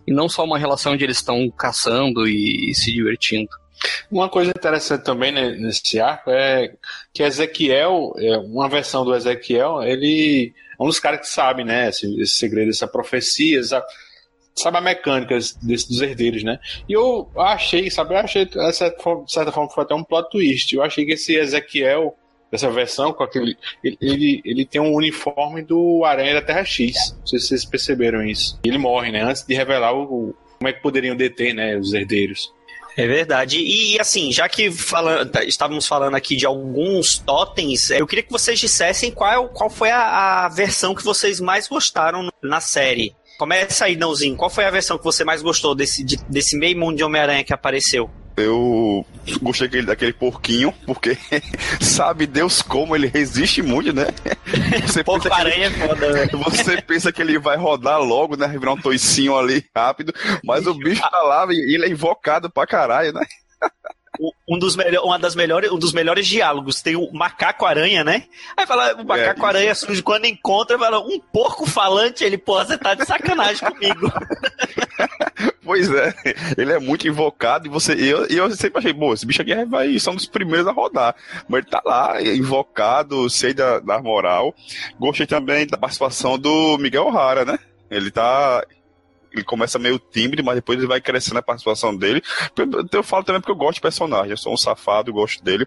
e 0.07 0.13
não 0.13 0.29
só 0.29 0.43
uma 0.43 0.57
relação 0.57 0.95
de 0.95 1.03
eles 1.03 1.17
estão 1.17 1.49
caçando 1.51 2.27
e, 2.27 2.71
e 2.71 2.75
se 2.75 2.91
divertindo. 2.91 3.62
Uma 4.11 4.29
coisa 4.29 4.51
interessante 4.51 5.03
também 5.03 5.31
né, 5.31 5.51
nesse 5.51 5.99
arco 5.99 6.29
é 6.29 6.73
que 7.13 7.23
Ezequiel, 7.23 8.13
é, 8.17 8.37
uma 8.37 8.69
versão 8.69 9.03
do 9.03 9.15
Ezequiel, 9.15 9.81
ele 9.83 10.53
é 10.79 10.83
um 10.83 10.87
dos 10.87 10.99
caras 10.99 11.21
que 11.21 11.27
sabe, 11.27 11.63
né, 11.63 11.89
esse, 11.89 12.21
esse 12.21 12.33
segredo, 12.33 12.69
essa 12.69 12.87
profecia, 12.87 13.59
essa, 13.59 13.83
sabe 14.55 14.77
a 14.77 14.81
mecânica 14.81 15.35
desse, 15.35 15.87
dos 15.87 16.01
herdeiros, 16.01 16.43
né? 16.43 16.59
E 16.87 16.93
eu 16.93 17.29
achei, 17.37 17.89
sabe, 17.89 18.13
eu 18.13 18.19
achei, 18.19 18.45
de 18.45 18.53
certa 18.73 19.51
forma, 19.51 19.69
foi 19.69 19.83
até 19.83 19.95
um 19.95 20.03
plot 20.03 20.29
twist. 20.29 20.75
Eu 20.75 20.83
achei 20.83 21.05
que 21.05 21.13
esse 21.13 21.35
Ezequiel, 21.35 22.15
dessa 22.51 22.69
versão, 22.69 23.13
com 23.13 23.23
aquele. 23.23 23.57
Ele, 23.83 23.97
ele, 23.99 24.41
ele 24.45 24.65
tem 24.65 24.79
um 24.79 24.93
uniforme 24.93 25.63
do 25.63 26.03
Aranha 26.05 26.35
da 26.35 26.41
Terra 26.41 26.63
X. 26.63 27.15
Não 27.19 27.27
sei 27.27 27.39
se 27.39 27.47
vocês 27.47 27.65
perceberam 27.65 28.23
isso. 28.23 28.59
Ele 28.63 28.77
morre, 28.77 29.11
né? 29.11 29.23
Antes 29.23 29.43
de 29.45 29.53
revelar 29.55 29.93
o 29.93 30.35
como 30.63 30.69
é 30.69 30.73
que 30.73 30.81
poderiam 30.81 31.13
deter, 31.13 31.53
né, 31.53 31.75
os 31.75 31.93
herdeiros. 31.93 32.53
É 32.95 33.07
verdade. 33.07 33.59
E 33.59 33.99
assim, 33.99 34.31
já 34.31 34.47
que 34.47 34.71
fala, 34.71 35.25
tá, 35.25 35.43
estávamos 35.43 35.87
falando 35.87 36.15
aqui 36.15 36.35
de 36.35 36.45
alguns 36.45 37.17
totens, 37.17 37.89
eu 37.89 38.05
queria 38.05 38.23
que 38.23 38.31
vocês 38.31 38.59
dissessem 38.59 39.11
qual, 39.11 39.49
qual 39.49 39.69
foi 39.69 39.89
a, 39.89 40.45
a 40.45 40.49
versão 40.49 40.93
que 40.93 41.03
vocês 41.03 41.39
mais 41.39 41.67
gostaram 41.67 42.29
na 42.41 42.61
série. 42.61 43.15
Começa 43.37 43.85
aí, 43.85 43.95
Nãozinho. 43.95 44.35
Qual 44.35 44.49
foi 44.49 44.65
a 44.65 44.71
versão 44.71 44.97
que 44.97 45.03
você 45.03 45.23
mais 45.23 45.41
gostou 45.41 45.73
desse, 45.73 46.03
de, 46.03 46.17
desse 46.29 46.57
meio 46.57 46.77
mundo 46.77 46.97
de 46.97 47.03
Homem-Aranha 47.03 47.43
que 47.43 47.53
apareceu? 47.53 48.09
Eu 48.35 49.05
gostei 49.41 49.67
daquele, 49.67 49.85
daquele 49.85 50.13
porquinho, 50.13 50.73
porque 50.85 51.17
sabe 51.79 52.25
Deus 52.25 52.61
como 52.61 52.95
ele 52.95 53.07
resiste 53.07 53.61
muito, 53.61 53.93
né? 53.93 54.07
Você 54.85 55.03
Porco 55.03 55.31
aranha 55.31 55.67
ele, 55.67 55.75
é 55.75 55.87
foda, 55.87 56.11
né? 56.11 56.27
Você 56.49 56.81
pensa 56.81 57.11
que 57.11 57.21
ele 57.21 57.37
vai 57.37 57.57
rodar 57.57 58.01
logo, 58.01 58.35
né? 58.35 58.47
Virar 58.47 58.73
um 58.73 58.81
toicinho 58.81 59.37
ali 59.37 59.63
rápido, 59.75 60.13
mas 60.43 60.65
o 60.65 60.73
bicho 60.73 61.01
tá 61.01 61.21
lá 61.21 61.45
e 61.51 61.75
ele 61.75 61.85
é 61.85 61.89
invocado 61.89 62.49
pra 62.49 62.65
caralho, 62.65 63.13
né? 63.13 63.21
um 64.47 64.59
dos 64.59 64.75
melhores, 64.75 64.99
uma 64.99 65.17
das 65.17 65.35
melhores, 65.35 65.71
um 65.71 65.77
dos 65.77 65.91
melhores 65.91 66.27
diálogos 66.27 66.81
tem 66.81 66.95
o 66.95 67.11
macaco 67.11 67.65
aranha, 67.65 68.03
né? 68.03 68.25
Aí 68.55 68.65
fala, 68.67 68.93
o 68.95 69.05
macaco 69.05 69.43
É, 69.43 69.49
aranha 69.49 69.75
surge 69.75 70.03
quando 70.03 70.25
encontra, 70.25 70.77
fala, 70.77 70.99
um 70.99 71.19
porco 71.19 71.65
falante, 71.65 72.23
ele, 72.23 72.37
pô, 72.37 72.63
você 72.63 72.77
tá 72.77 72.93
de 72.93 73.05
sacanagem 73.05 73.67
comigo. 73.67 74.11
Pois 75.63 75.89
é, 75.89 76.13
ele 76.57 76.73
é 76.73 76.79
muito 76.79 77.07
invocado 77.07 77.67
e 77.67 77.69
você. 77.69 77.93
Eu, 77.93 78.25
eu 78.27 78.51
sempre 78.51 78.79
achei, 78.79 78.93
pô, 78.93 79.13
esse 79.13 79.25
bicho 79.25 79.41
aqui 79.41 79.55
vai 79.65 79.97
ser 79.97 80.09
um 80.09 80.15
dos 80.15 80.25
primeiros 80.25 80.67
a 80.67 80.71
rodar. 80.71 81.15
Mas 81.47 81.61
ele 81.61 81.69
tá 81.69 81.81
lá, 81.85 82.21
invocado, 82.21 83.29
sei 83.29 83.53
da, 83.53 83.79
da 83.79 84.01
moral. 84.01 84.53
Gostei 84.99 85.25
também 85.25 85.65
da 85.65 85.77
participação 85.77 86.37
do 86.37 86.77
Miguel 86.77 87.05
O'Hara, 87.05 87.45
né? 87.45 87.57
Ele 87.89 88.11
tá. 88.11 88.63
Ele 89.31 89.43
começa 89.43 89.79
meio 89.79 89.97
tímido, 89.97 90.43
mas 90.43 90.55
depois 90.55 90.77
ele 90.77 90.87
vai 90.87 91.01
crescendo 91.01 91.39
a 91.39 91.41
participação 91.41 91.95
dele. 91.95 92.21
Eu, 92.55 92.85
eu 92.91 93.03
falo 93.03 93.23
também 93.23 93.41
porque 93.41 93.51
eu 93.51 93.55
gosto 93.55 93.75
de 93.75 93.81
personagem, 93.81 94.29
eu 94.29 94.37
sou 94.37 94.53
um 94.53 94.57
safado, 94.57 95.11
gosto 95.11 95.43
dele. 95.43 95.65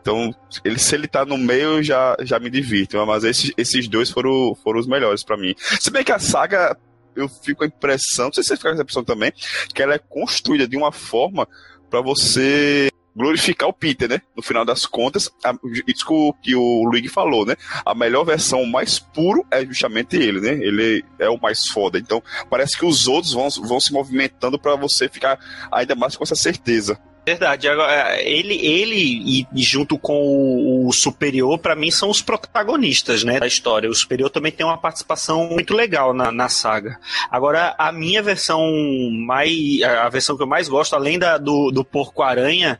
Então, 0.00 0.34
ele, 0.64 0.78
se 0.78 0.94
ele 0.94 1.06
tá 1.06 1.22
no 1.22 1.36
meio, 1.36 1.82
já, 1.82 2.16
já 2.20 2.38
me 2.38 2.48
divirto. 2.48 3.04
Mas 3.04 3.22
esses, 3.24 3.52
esses 3.58 3.88
dois 3.88 4.08
foram, 4.08 4.54
foram 4.54 4.80
os 4.80 4.86
melhores 4.86 5.22
pra 5.22 5.36
mim. 5.36 5.54
Se 5.58 5.90
bem 5.90 6.02
que 6.02 6.12
a 6.12 6.18
saga 6.18 6.74
eu 7.16 7.28
fico 7.28 7.58
com 7.58 7.64
a 7.64 7.68
impressão, 7.68 8.26
não 8.26 8.32
sei 8.32 8.42
se 8.42 8.48
você 8.48 8.56
fica 8.56 8.68
com 8.68 8.74
essa 8.74 8.82
impressão 8.82 9.04
também, 9.04 9.32
que 9.74 9.82
ela 9.82 9.94
é 9.94 9.98
construída 9.98 10.66
de 10.66 10.76
uma 10.76 10.92
forma 10.92 11.48
para 11.88 12.00
você 12.00 12.90
glorificar 13.16 13.68
o 13.68 13.72
Peter, 13.72 14.08
né? 14.08 14.20
No 14.36 14.42
final 14.42 14.64
das 14.64 14.86
contas, 14.86 15.30
a, 15.44 15.54
isso 15.86 16.04
que 16.04 16.12
o, 16.12 16.32
que 16.42 16.54
o 16.56 16.84
Luigi 16.84 17.08
falou, 17.08 17.46
né? 17.46 17.54
A 17.84 17.94
melhor 17.94 18.24
versão, 18.24 18.62
o 18.62 18.70
mais 18.70 18.98
puro, 18.98 19.46
é 19.50 19.64
justamente 19.64 20.16
ele, 20.16 20.40
né? 20.40 20.52
Ele 20.54 21.04
é 21.18 21.28
o 21.28 21.40
mais 21.40 21.68
foda. 21.68 21.98
Então, 21.98 22.22
parece 22.50 22.76
que 22.76 22.84
os 22.84 23.06
outros 23.06 23.32
vão, 23.32 23.48
vão 23.66 23.78
se 23.78 23.92
movimentando 23.92 24.58
para 24.58 24.74
você 24.74 25.08
ficar 25.08 25.38
ainda 25.70 25.94
mais 25.94 26.16
com 26.16 26.24
essa 26.24 26.34
certeza. 26.34 26.98
Verdade. 27.24 27.68
Agora, 27.68 28.20
ele, 28.20 28.54
ele 28.54 29.46
e, 29.54 29.62
junto 29.62 29.98
com 29.98 30.14
o, 30.14 30.88
o 30.88 30.92
Superior, 30.92 31.58
pra 31.58 31.74
mim, 31.74 31.90
são 31.90 32.10
os 32.10 32.20
protagonistas, 32.20 33.24
né, 33.24 33.40
da 33.40 33.46
história. 33.46 33.88
O 33.88 33.94
Superior 33.94 34.28
também 34.28 34.52
tem 34.52 34.66
uma 34.66 34.76
participação 34.76 35.48
muito 35.48 35.74
legal 35.74 36.12
na, 36.12 36.30
na 36.30 36.50
saga. 36.50 36.98
Agora, 37.30 37.74
a 37.78 37.90
minha 37.90 38.22
versão 38.22 38.62
mais, 39.10 39.82
a 39.82 40.08
versão 40.10 40.36
que 40.36 40.42
eu 40.42 40.46
mais 40.46 40.68
gosto, 40.68 40.94
além 40.94 41.18
da, 41.18 41.38
do, 41.38 41.70
do 41.70 41.82
Porco 41.82 42.22
Aranha, 42.22 42.78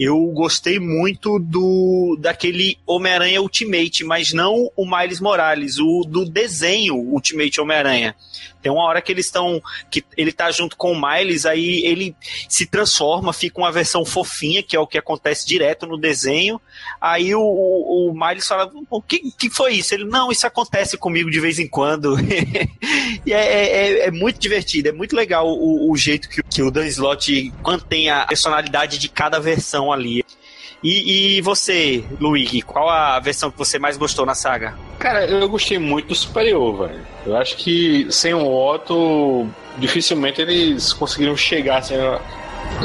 eu 0.00 0.18
gostei 0.28 0.78
muito 0.78 1.38
do 1.38 2.16
daquele 2.18 2.78
Homem-Aranha 2.86 3.42
Ultimate, 3.42 4.04
mas 4.04 4.32
não 4.32 4.70
o 4.74 4.86
Miles 4.86 5.20
Morales, 5.20 5.78
o 5.78 6.04
do 6.08 6.24
desenho 6.24 6.94
Ultimate 6.94 7.60
Homem-Aranha. 7.60 8.16
Tem 8.62 8.70
uma 8.70 8.84
hora 8.84 9.02
que 9.02 9.10
eles 9.10 9.26
estão. 9.26 9.60
que 9.90 10.04
ele 10.16 10.32
tá 10.32 10.50
junto 10.50 10.76
com 10.76 10.92
o 10.92 11.00
Miles, 11.00 11.44
aí 11.44 11.84
ele 11.84 12.14
se 12.48 12.66
transforma, 12.66 13.32
fica 13.32 13.60
uma 13.60 13.72
versão 13.72 14.04
fofinha, 14.04 14.62
que 14.62 14.76
é 14.76 14.80
o 14.80 14.86
que 14.86 14.96
acontece 14.96 15.46
direto 15.46 15.86
no 15.86 15.98
desenho. 15.98 16.60
Aí 17.00 17.34
o, 17.34 17.40
o, 17.40 18.10
o 18.10 18.14
Miles 18.14 18.46
fala: 18.46 18.70
o 18.88 19.02
que, 19.02 19.32
que 19.32 19.50
foi 19.50 19.74
isso? 19.74 19.94
Ele, 19.94 20.04
não, 20.04 20.30
isso 20.30 20.46
acontece 20.46 20.96
comigo 20.96 21.30
de 21.30 21.40
vez 21.40 21.58
em 21.58 21.66
quando. 21.68 22.16
e 23.26 23.32
é, 23.32 23.36
é, 23.36 24.06
é 24.06 24.10
muito 24.10 24.38
divertido, 24.38 24.88
é 24.88 24.92
muito 24.92 25.16
legal 25.16 25.48
o, 25.48 25.90
o 25.90 25.96
jeito 25.96 26.28
que, 26.28 26.42
que 26.42 26.62
o 26.62 26.70
Dan 26.70 26.86
Slott 26.86 27.52
mantém 27.64 28.08
a 28.10 28.26
personalidade 28.26 28.98
de 28.98 29.08
cada 29.08 29.40
versão 29.40 29.92
ali. 29.92 30.24
E, 30.82 31.36
e 31.36 31.40
você, 31.42 32.02
Luigi, 32.20 32.60
qual 32.62 32.88
a 32.88 33.20
versão 33.20 33.50
que 33.50 33.58
você 33.58 33.78
mais 33.78 33.96
gostou 33.96 34.26
na 34.26 34.34
saga? 34.34 34.74
Cara, 34.98 35.24
eu 35.26 35.48
gostei 35.48 35.78
muito 35.78 36.08
do 36.08 36.14
Superior, 36.14 36.88
velho. 36.88 37.00
Eu 37.24 37.36
acho 37.36 37.56
que 37.56 38.06
sem 38.10 38.34
o 38.34 38.46
Otto, 38.52 39.46
dificilmente 39.78 40.40
eles 40.40 40.92
conseguiriam 40.92 41.36
chegar 41.36 41.78
assim, 41.78 41.94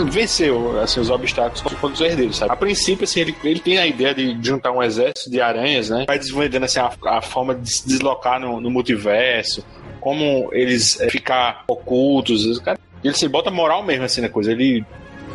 venceu 0.10 0.80
assim, 0.82 1.00
os 1.00 1.10
obstáculos 1.10 1.62
contra 1.62 1.88
os 1.88 2.02
herdeiros, 2.02 2.38
sabe? 2.38 2.52
A 2.52 2.56
princípio, 2.56 3.04
assim, 3.04 3.22
ele, 3.22 3.36
ele 3.44 3.60
tem 3.60 3.78
a 3.78 3.88
ideia 3.88 4.14
de 4.14 4.38
juntar 4.42 4.72
um 4.72 4.82
exército 4.84 5.30
de 5.30 5.42
aranhas, 5.42 5.90
né? 5.90 6.06
Vai 6.08 6.20
desenvolvendo 6.20 6.64
assim, 6.64 6.80
a, 6.80 6.92
a 7.06 7.22
forma 7.22 7.56
de 7.56 7.70
se 7.72 7.88
deslocar 7.88 8.40
no, 8.40 8.60
no 8.62 8.70
multiverso, 8.70 9.64
como 10.00 10.50
eles 10.54 11.00
é, 11.02 11.10
ficar 11.10 11.64
ocultos. 11.68 12.46
os 12.46 12.60
cara- 12.60 12.80
Ele 13.04 13.14
se 13.14 13.28
bota 13.28 13.50
moral 13.50 13.84
mesmo 13.84 14.06
assim 14.06 14.22
na 14.22 14.30
coisa. 14.30 14.52
Ele 14.52 14.86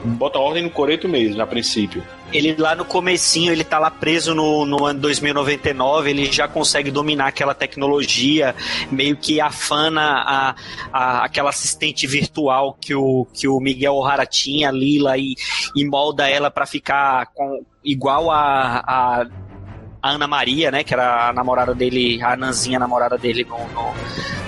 bota 0.05 0.39
ordem 0.39 0.63
no 0.63 0.71
coreto 0.71 1.09
mesmo, 1.09 1.41
a 1.43 1.47
princípio. 1.47 2.03
Ele 2.33 2.55
lá 2.57 2.75
no 2.75 2.85
comecinho, 2.85 3.53
ele 3.53 3.63
tá 3.63 3.79
lá 3.79 3.91
preso 3.91 4.35
no, 4.35 4.65
no 4.65 4.87
ano 4.87 5.01
2099, 5.01 6.09
ele 6.11 6.33
já 6.33 6.49
consegue 6.49 6.91
dominar 6.91 7.27
aquela 7.27 7.55
tecnologia, 7.55 8.55
meio 8.91 9.17
que 9.17 9.39
afana 9.41 10.01
a, 10.27 10.55
a, 10.93 11.25
aquela 11.27 11.51
assistente 11.51 12.07
virtual 12.07 12.77
que 12.81 12.95
o, 12.95 13.27
que 13.35 13.47
o 13.47 13.61
Miguel 13.61 13.95
O'Hara 13.95 14.25
tinha, 14.25 14.71
Lila, 14.71 15.19
e, 15.19 15.35
e 15.77 15.85
molda 15.85 16.27
ela 16.29 16.51
pra 16.51 16.65
ficar 16.65 17.27
com, 17.35 17.63
igual 17.85 18.31
a, 18.31 18.79
a, 18.87 19.27
a 20.03 20.11
Ana 20.11 20.27
Maria, 20.27 20.71
né, 20.71 20.83
que 20.83 20.95
era 20.95 21.29
a 21.29 21.33
namorada 21.35 21.75
dele, 21.75 22.23
a 22.23 22.35
Nanzinha, 22.35 22.79
a 22.79 22.81
namorada 22.81 23.19
dele 23.19 23.45
no, 23.45 23.59
no- 23.59 23.93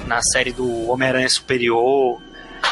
na 0.06 0.20
série 0.22 0.52
do 0.52 0.90
Homem-Aranha 0.90 1.28
Superior. 1.28 2.18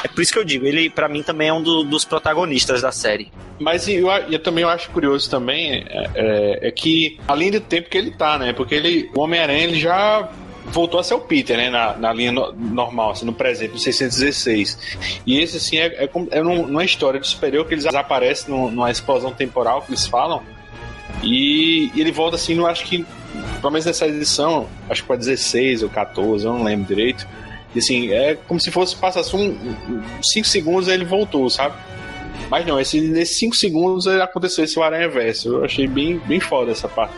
É 0.05 0.09
por 0.09 0.21
isso 0.23 0.33
que 0.33 0.39
eu 0.39 0.45
digo, 0.45 0.67
ele 0.67 0.89
pra 0.91 1.09
mim 1.09 1.23
também 1.23 1.49
é 1.49 1.53
um 1.53 1.63
do- 1.63 1.85
dos 1.85 2.05
protagonistas 2.05 2.83
da 2.83 2.91
série. 2.93 3.31
Mas 3.61 3.87
eu, 3.89 4.09
eu 4.11 4.39
também 4.39 4.63
eu 4.63 4.69
acho 4.69 4.91
curioso 4.91 5.29
também 5.31 5.85
é, 5.89 6.11
é- 6.15 6.69
é 6.69 6.71
que, 6.71 7.19
além 7.29 7.51
do 7.51 7.61
tempo 7.61 7.89
que 7.89 7.97
ele 7.99 8.11
tá, 8.11 8.39
né? 8.39 8.53
Porque 8.53 8.75
ele, 8.75 9.11
o 9.15 9.21
Homem-Aranha 9.21 9.65
ele 9.65 9.79
já 9.81 10.29
voltou 10.67 10.99
a 11.01 11.05
ser 11.05 11.15
o 11.15 11.21
Peter, 11.21 11.57
né? 11.57 11.71
Na, 11.71 11.97
na 11.97 12.13
linha 12.13 12.33
no- 12.33 12.53
normal, 12.53 13.11
assim, 13.13 13.27
no 13.27 13.33
presente, 13.33 13.73
no 13.73 13.79
616. 13.79 14.97
E 15.27 15.39
esse, 15.39 15.57
assim, 15.59 15.79
é, 15.79 15.87
é, 16.05 16.11
é 16.33 16.85
história 16.85 17.21
de 17.21 17.27
superior 17.27 17.67
que 17.67 17.75
eles 17.75 17.85
aparecem 17.87 18.53
num- 18.55 18.71
numa 18.71 18.91
explosão 18.91 19.33
temporal 19.33 19.83
que 19.83 19.91
eles 19.91 20.07
falam. 20.07 20.43
E, 21.23 21.91
e 21.95 22.01
ele 22.01 22.11
volta 22.13 22.37
assim, 22.37 22.55
não 22.55 22.67
acho 22.67 22.85
que. 22.85 23.05
Pelo 23.61 23.73
menos 23.73 23.87
nessa 23.87 24.07
edição, 24.07 24.69
acho 24.91 25.03
que 25.03 25.07
foi 25.07 25.17
16 25.17 25.83
ou 25.83 25.89
14, 25.89 26.45
eu 26.45 26.53
não 26.53 26.65
lembro 26.65 26.87
direito. 26.87 27.27
E 27.75 27.79
assim, 27.79 28.11
é 28.13 28.37
como 28.47 28.61
se 28.61 28.71
fosse 28.71 28.95
passasse 28.97 29.35
um 29.35 29.57
5 30.23 30.47
segundos 30.47 30.89
e 30.89 30.93
ele 30.93 31.05
voltou, 31.05 31.49
sabe? 31.49 31.75
Mas 32.51 32.67
não, 32.67 32.79
esse, 32.79 33.01
nesses 33.01 33.39
5 33.39 33.57
segundos 33.57 34.07
aconteceu 34.07 34.65
esse 34.65 34.79
Aranha 34.81 35.09
Verso. 35.09 35.49
Eu 35.49 35.65
achei 35.65 35.87
bem, 35.87 36.19
bem 36.27 36.39
foda 36.39 36.71
essa 36.71 36.87
parte. 36.87 37.15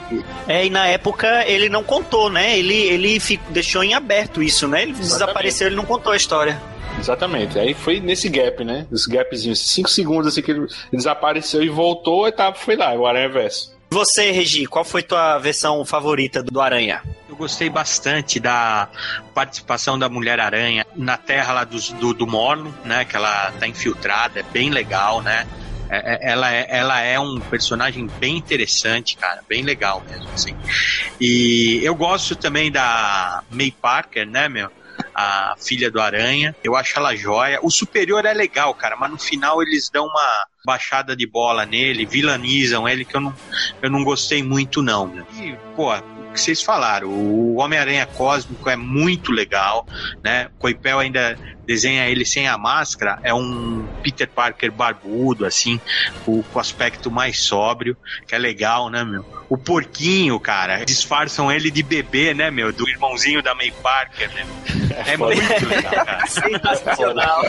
É, 0.46 0.64
e 0.64 0.70
na 0.70 0.86
época 0.86 1.44
ele 1.48 1.68
não 1.68 1.82
contou, 1.82 2.30
né? 2.30 2.57
Ele, 2.57 2.74
ele 2.76 3.18
fi- 3.18 3.40
deixou 3.50 3.82
em 3.82 3.94
aberto 3.94 4.40
isso, 4.42 4.68
né? 4.68 4.82
Ele 4.82 4.92
desapareceu, 4.92 5.66
ele 5.66 5.74
não 5.76 5.84
contou 5.84 6.12
a 6.12 6.16
história. 6.16 6.61
Exatamente. 7.00 7.59
Aí 7.59 7.74
foi 7.74 7.98
nesse 7.98 8.28
gap, 8.28 8.62
né? 8.64 8.86
Esse 8.92 9.11
gapzinho, 9.11 9.52
esses 9.55 9.68
5 9.70 9.90
segundos 9.90 10.28
assim 10.28 10.40
que 10.42 10.52
ele 10.52 10.66
desapareceu 10.92 11.64
e 11.64 11.68
voltou, 11.68 12.28
e 12.28 12.32
tava, 12.32 12.55
foi 12.55 12.76
lá, 12.76 12.94
o 12.94 13.05
Aranha 13.05 13.28
Verso. 13.28 13.73
Você, 13.95 14.32
Regi, 14.32 14.66
qual 14.66 14.84
foi 14.84 15.05
tua 15.05 15.38
versão 15.38 15.84
favorita 15.84 16.42
do 16.42 16.61
Aranha? 16.61 17.01
Eu 17.28 17.36
gostei 17.36 17.70
bastante 17.70 18.40
da 18.40 18.88
participação 19.32 19.97
da 19.97 20.09
Mulher-Aranha 20.09 20.84
na 20.97 21.16
terra 21.16 21.53
lá 21.53 21.62
dos- 21.62 21.90
do, 21.92 22.12
do 22.12 22.26
Morno, 22.26 22.74
né? 22.84 23.05
Que 23.05 23.14
ela 23.14 23.53
tá 23.53 23.68
infiltrada, 23.68 24.40
é 24.40 24.42
bem 24.42 24.68
legal, 24.70 25.22
né? 25.22 25.47
É- 25.88 26.14
é- 26.26 26.32
ela, 26.32 26.53
é, 26.53 26.66
ela 26.70 27.01
é 27.03 27.20
um 27.20 27.38
personagem 27.38 28.09
bem 28.18 28.36
interessante, 28.36 29.16
cara, 29.16 29.45
bem 29.49 29.62
legal 29.62 30.03
mesmo, 30.11 30.28
assim. 30.34 30.57
E 31.20 31.78
eu 31.84 31.95
gosto 31.95 32.34
também 32.34 32.72
da 32.72 33.45
May 33.49 33.70
Parker, 33.70 34.26
né, 34.26 34.49
meu? 34.49 34.72
A 35.14 35.55
filha 35.57 35.88
do 35.88 36.01
Aranha. 36.01 36.53
Eu 36.64 36.74
acho 36.74 36.99
ela 36.99 37.14
joia. 37.14 37.61
O 37.62 37.70
Superior 37.70 38.24
é 38.26 38.34
legal, 38.34 38.74
cara, 38.74 38.97
mas 38.97 39.09
no 39.12 39.18
final 39.20 39.62
eles 39.62 39.88
dão 39.88 40.05
uma 40.07 40.47
baixada 40.64 41.14
de 41.14 41.26
bola 41.26 41.66
nele, 41.66 42.06
vilanizam 42.06 42.88
ele, 42.88 43.04
que 43.04 43.16
eu 43.16 43.20
não, 43.20 43.34
eu 43.82 43.90
não 43.90 44.02
gostei 44.02 44.42
muito, 44.42 44.80
não. 44.80 45.12
E, 45.38 45.54
pô, 45.74 45.94
o 45.94 46.32
que 46.32 46.40
vocês 46.40 46.62
falaram, 46.62 47.08
o 47.08 47.56
Homem-Aranha 47.56 48.06
Cósmico 48.06 48.68
é 48.68 48.76
muito 48.76 49.30
legal, 49.30 49.86
né? 50.22 50.48
Coipel 50.58 50.98
ainda 50.98 51.38
desenha 51.64 52.08
ele 52.08 52.24
sem 52.24 52.48
a 52.48 52.58
máscara, 52.58 53.18
é 53.22 53.32
um 53.32 53.86
Peter 54.02 54.28
Parker 54.28 54.70
barbudo, 54.70 55.46
assim, 55.46 55.80
com, 56.24 56.42
com 56.42 56.58
aspecto 56.58 57.10
mais 57.10 57.40
sóbrio, 57.42 57.96
que 58.26 58.34
é 58.34 58.38
legal, 58.38 58.90
né, 58.90 59.04
meu? 59.04 59.24
O 59.48 59.56
porquinho, 59.56 60.38
cara, 60.40 60.84
disfarçam 60.84 61.50
ele 61.50 61.70
de 61.70 61.82
bebê, 61.82 62.34
né, 62.34 62.50
meu? 62.50 62.72
Do 62.72 62.88
irmãozinho 62.88 63.42
da 63.42 63.54
May 63.54 63.70
Parker, 63.70 64.32
né? 64.34 64.46
É 65.06 65.16
muito 65.16 65.66
legal, 65.66 65.92
cara. 65.92 66.26
Sensacional. 66.26 67.42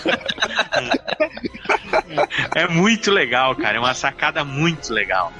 É 2.55 2.67
muito 2.67 3.11
legal, 3.11 3.55
cara. 3.55 3.78
É 3.78 3.80
uma 3.80 3.93
sacada 3.93 4.43
muito 4.43 4.91
legal. 4.91 5.32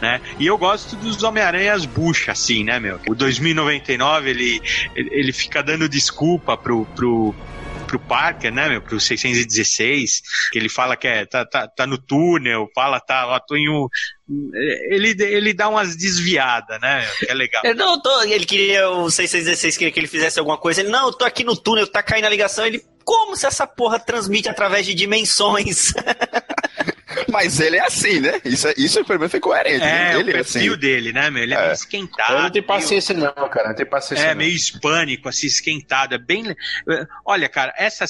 Né? 0.00 0.20
E 0.38 0.46
eu 0.46 0.58
gosto 0.58 0.96
dos 0.96 1.22
Homem-Aranhas 1.22 1.84
bucha, 2.22 2.32
assim, 2.32 2.64
né, 2.64 2.78
meu? 2.78 3.00
O 3.08 3.14
2099, 3.14 4.30
ele, 4.30 4.62
ele 4.94 5.32
fica 5.32 5.62
dando 5.62 5.88
desculpa 5.88 6.56
pro, 6.56 6.86
pro, 6.94 7.34
pro 7.86 7.98
Parker, 7.98 8.52
né, 8.52 8.68
meu, 8.68 8.80
pro 8.80 9.00
616, 9.00 10.22
que 10.52 10.58
ele 10.58 10.68
fala 10.68 10.96
que 10.96 11.08
é, 11.08 11.26
tá, 11.26 11.44
tá, 11.44 11.66
tá 11.66 11.86
no 11.86 11.98
túnel, 11.98 12.68
fala, 12.74 13.00
tá, 13.00 13.26
ó, 13.26 13.38
tô 13.40 13.56
em 13.56 13.68
um... 13.68 13.88
Ele, 14.88 15.14
ele 15.20 15.52
dá 15.52 15.68
umas 15.68 15.96
desviadas, 15.96 16.80
né, 16.80 17.06
que 17.18 17.30
é 17.30 17.34
legal. 17.34 17.62
Ele, 17.64 17.74
não, 17.74 17.94
eu 17.94 18.00
tô, 18.00 18.22
ele 18.22 18.46
queria, 18.46 18.88
o 18.88 19.10
616 19.10 19.76
queria 19.76 19.92
que 19.92 20.00
ele 20.00 20.06
fizesse 20.06 20.38
alguma 20.38 20.56
coisa. 20.56 20.80
Ele, 20.80 20.90
não, 20.90 21.08
eu 21.08 21.12
tô 21.12 21.24
aqui 21.24 21.44
no 21.44 21.56
túnel, 21.56 21.86
tá 21.86 22.02
caindo 22.02 22.24
a 22.24 22.30
ligação. 22.30 22.64
Ele, 22.64 22.82
como 23.04 23.36
se 23.36 23.46
essa 23.46 23.66
porra 23.66 23.98
transmite 23.98 24.48
através 24.48 24.86
de 24.86 24.94
dimensões? 24.94 25.92
Mas 27.30 27.60
ele 27.60 27.76
é 27.76 27.86
assim, 27.86 28.20
né? 28.20 28.40
Isso, 28.44 28.68
é- 28.68 28.74
isso 28.76 29.04
pelo 29.04 29.18
menos 29.18 29.30
foi 29.30 29.40
coerente. 29.40 29.84
É, 29.84 30.18
ele 30.18 30.30
o 30.30 30.34
perfil 30.34 30.76
dele, 30.76 31.12
né, 31.12 31.30
meu? 31.30 31.42
Ele 31.42 31.54
é, 31.54 31.60
meio 31.60 31.72
esquentado. 31.72 32.34
Eu 32.34 32.42
não 32.42 32.50
tenho 32.50 32.64
paciência, 32.64 33.14
não, 33.14 33.48
cara. 33.48 33.68
Não 33.68 33.74
tenho 33.74 33.88
paciência. 33.88 34.24
É, 34.24 34.28
não. 34.30 34.36
meio 34.36 34.52
hispânico, 34.52 35.28
assim, 35.28 35.46
esquentado. 35.46 36.14
É 36.14 36.18
bem. 36.18 36.44
Olha, 37.24 37.48
cara, 37.48 37.72
essa, 37.76 38.04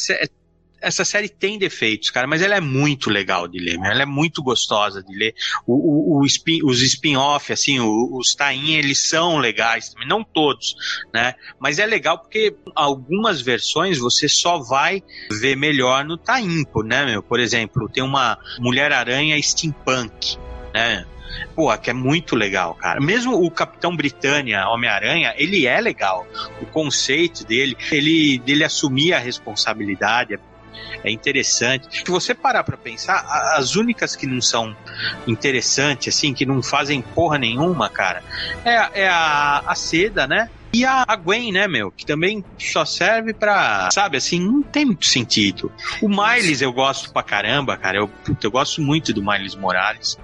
essa 0.83 1.05
série 1.05 1.29
tem 1.29 1.59
defeitos, 1.59 2.11
cara, 2.11 2.27
mas 2.27 2.43
ela 2.43 2.57
é 2.57 2.61
muito 2.61 3.09
legal 3.09 3.47
de 3.49 3.59
ler, 3.59 3.79
ela 3.83 4.03
é 4.03 4.07
muito 4.07 4.43
gostosa 4.43 5.03
de 5.03 5.15
ler. 5.17 5.35
O, 5.67 6.19
o- 6.19 6.21
o 6.21 6.27
spin- 6.27 6.61
os 6.65 6.83
spin-off, 6.83 7.53
assim, 7.53 7.79
os 7.81 8.35
tain, 8.35 8.75
eles 8.75 9.09
são 9.09 9.39
legais 9.39 9.89
também, 9.91 10.09
não 10.09 10.23
todos, 10.25 10.75
né? 11.15 11.35
Mas 11.59 11.79
é 11.79 11.87
legal 11.87 12.19
porque 12.19 12.55
algumas 12.75 13.41
versões 13.41 13.99
você 13.99 14.29
só 14.29 14.59
vai 14.59 15.03
ver 15.31 15.57
melhor 15.57 16.05
no 16.05 16.17
tain, 16.19 16.65
né, 16.85 17.05
meu? 17.07 17.23
Por 17.23 17.39
exemplo, 17.41 17.89
tem 17.89 18.03
uma 18.03 18.37
Mulher-Aranha 18.59 19.41
steampunk, 19.43 20.37
né? 20.75 21.07
Pô, 21.55 21.75
que 21.79 21.89
é 21.89 21.95
muito 21.95 22.37
legal, 22.37 22.75
cara. 22.75 23.01
Mesmo 23.01 23.35
o 23.43 23.51
Capitão 23.51 23.97
Britânia, 23.97 24.69
Homem-Aranha, 24.69 25.33
ele 25.39 25.67
é 25.67 25.81
legal. 25.81 26.27
O 26.61 26.67
conceito 26.67 27.43
dele, 27.47 27.75
ele 27.91 28.39
dele 28.39 28.65
assumir 28.65 29.15
a 29.15 29.19
responsabilidade 29.19 30.39
é, 31.05 31.11
interessante. 31.11 31.89
Se 31.91 32.05
você 32.11 32.35
parar 32.35 32.65
pra 32.65 32.77
pensar, 32.77 33.25
as 33.57 33.75
únicas 33.75 34.17
que 34.17 34.27
não 34.27 34.41
são 34.41 34.77
interessantes, 35.27 36.15
assim, 36.15 36.35
que 36.35 36.47
não 36.47 36.63
fazem 36.63 37.03
porra 37.03 37.39
nenhuma, 37.39 37.89
cara, 37.89 38.23
é, 38.65 39.03
é 39.03 39.09
a, 39.09 39.63
a 39.67 39.75
Seda, 39.75 40.27
né? 40.27 40.49
E 40.73 40.87
a, 40.87 41.05
Gwen, 41.17 41.53
né, 41.53 41.69
meu? 41.69 41.91
Que 41.91 42.07
também 42.07 42.43
só 42.59 42.85
serve 42.85 43.35
pra. 43.35 43.91
Sabe, 43.93 44.17
assim, 44.17 44.41
não 44.41 44.63
tem 44.63 44.87
muito 44.87 45.07
sentido. 45.07 45.71
O 46.01 46.09
Miles 46.09 46.63
eu 46.63 46.73
gosto 46.73 47.13
pra 47.13 47.23
caramba, 47.23 47.77
cara. 47.77 47.99
Eu, 47.99 48.09
puta, 48.09 48.47
eu 48.47 48.51
gosto 48.51 48.81
muito 48.81 49.13
do 49.13 49.23
Miles 49.23 49.55
Morales. 49.55 50.19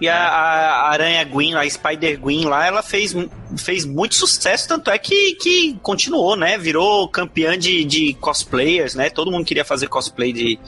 E 0.00 0.08
a, 0.08 0.16
a 0.16 0.90
Aranha 0.90 1.22
Gwen, 1.24 1.54
a 1.54 1.68
Spider 1.68 2.18
Gwen 2.18 2.46
lá, 2.46 2.66
ela 2.66 2.82
fez, 2.82 3.14
fez 3.58 3.84
muito 3.84 4.14
sucesso, 4.14 4.66
tanto 4.66 4.90
é 4.90 4.98
que, 4.98 5.34
que 5.34 5.78
continuou, 5.82 6.34
né? 6.34 6.56
Virou 6.56 7.06
campeã 7.06 7.58
de, 7.58 7.84
de 7.84 8.14
cosplayers, 8.14 8.94
né? 8.94 9.10
Todo 9.10 9.30
mundo 9.30 9.44
queria 9.44 9.64
fazer 9.64 9.88
cosplay 9.88 10.32
de, 10.32 10.58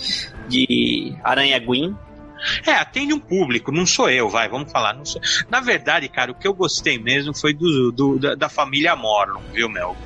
de 0.49 1.17
Aranha 1.25 1.59
Gwen. 1.59 1.97
É, 2.67 2.73
atende 2.73 3.13
um 3.13 3.19
público, 3.21 3.71
não 3.73 3.87
sou 3.87 4.11
eu, 4.11 4.29
vai, 4.29 4.49
vamos 4.49 4.71
falar. 4.73 4.95
Não 4.95 5.05
sou... 5.05 5.21
Na 5.51 5.61
verdade, 5.61 6.09
cara, 6.09 6.33
o 6.33 6.35
que 6.35 6.47
eu 6.47 6.55
gostei 6.55 6.99
mesmo 6.99 7.33
foi 7.39 7.53
do, 7.55 7.93
do- 7.93 8.19
da, 8.19 8.35
da 8.35 8.49
família 8.49 8.95
Morlon, 8.97 9.41
viu, 9.53 9.69
Mel? 9.69 9.97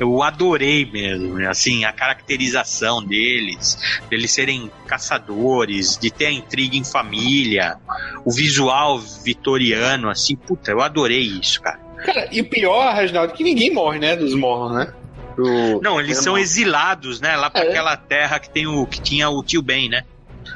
Eu 0.00 0.22
adorei 0.22 0.84
mesmo, 0.90 1.38
assim, 1.48 1.84
a 1.84 1.92
caracterização 1.92 3.04
deles, 3.04 3.76
deles 4.08 4.32
serem 4.32 4.70
caçadores, 4.86 5.98
de 6.00 6.10
ter 6.10 6.26
a 6.26 6.32
intriga 6.32 6.76
em 6.76 6.84
família, 6.84 7.76
o 8.24 8.32
visual 8.32 8.98
vitoriano, 8.98 10.08
assim, 10.08 10.34
puta, 10.36 10.70
eu 10.70 10.80
adorei 10.80 11.20
isso, 11.22 11.60
cara. 11.60 11.78
Cara, 12.04 12.28
e 12.32 12.40
o 12.40 12.48
pior, 12.48 12.94
Reginaldo, 12.94 13.32
que 13.32 13.44
ninguém 13.44 13.72
morre, 13.72 13.98
né? 14.00 14.16
Dos 14.16 14.34
Morlon, 14.34 14.74
né? 14.74 14.92
Do- 15.36 15.80
Não, 15.82 16.00
eles 16.00 16.18
É, 16.18 16.22
são 16.22 16.36
exilados, 16.36 17.20
né, 17.20 17.36
lá 17.36 17.48
pra 17.48 17.62
aquela 17.62 17.96
terra 17.96 18.38
que 18.38 18.50
tem 18.50 18.66
o 18.66 18.86
que 18.86 19.00
tinha 19.00 19.30
o 19.30 19.42
tio 19.42 19.62
Ben, 19.62 19.88
né? 19.88 20.04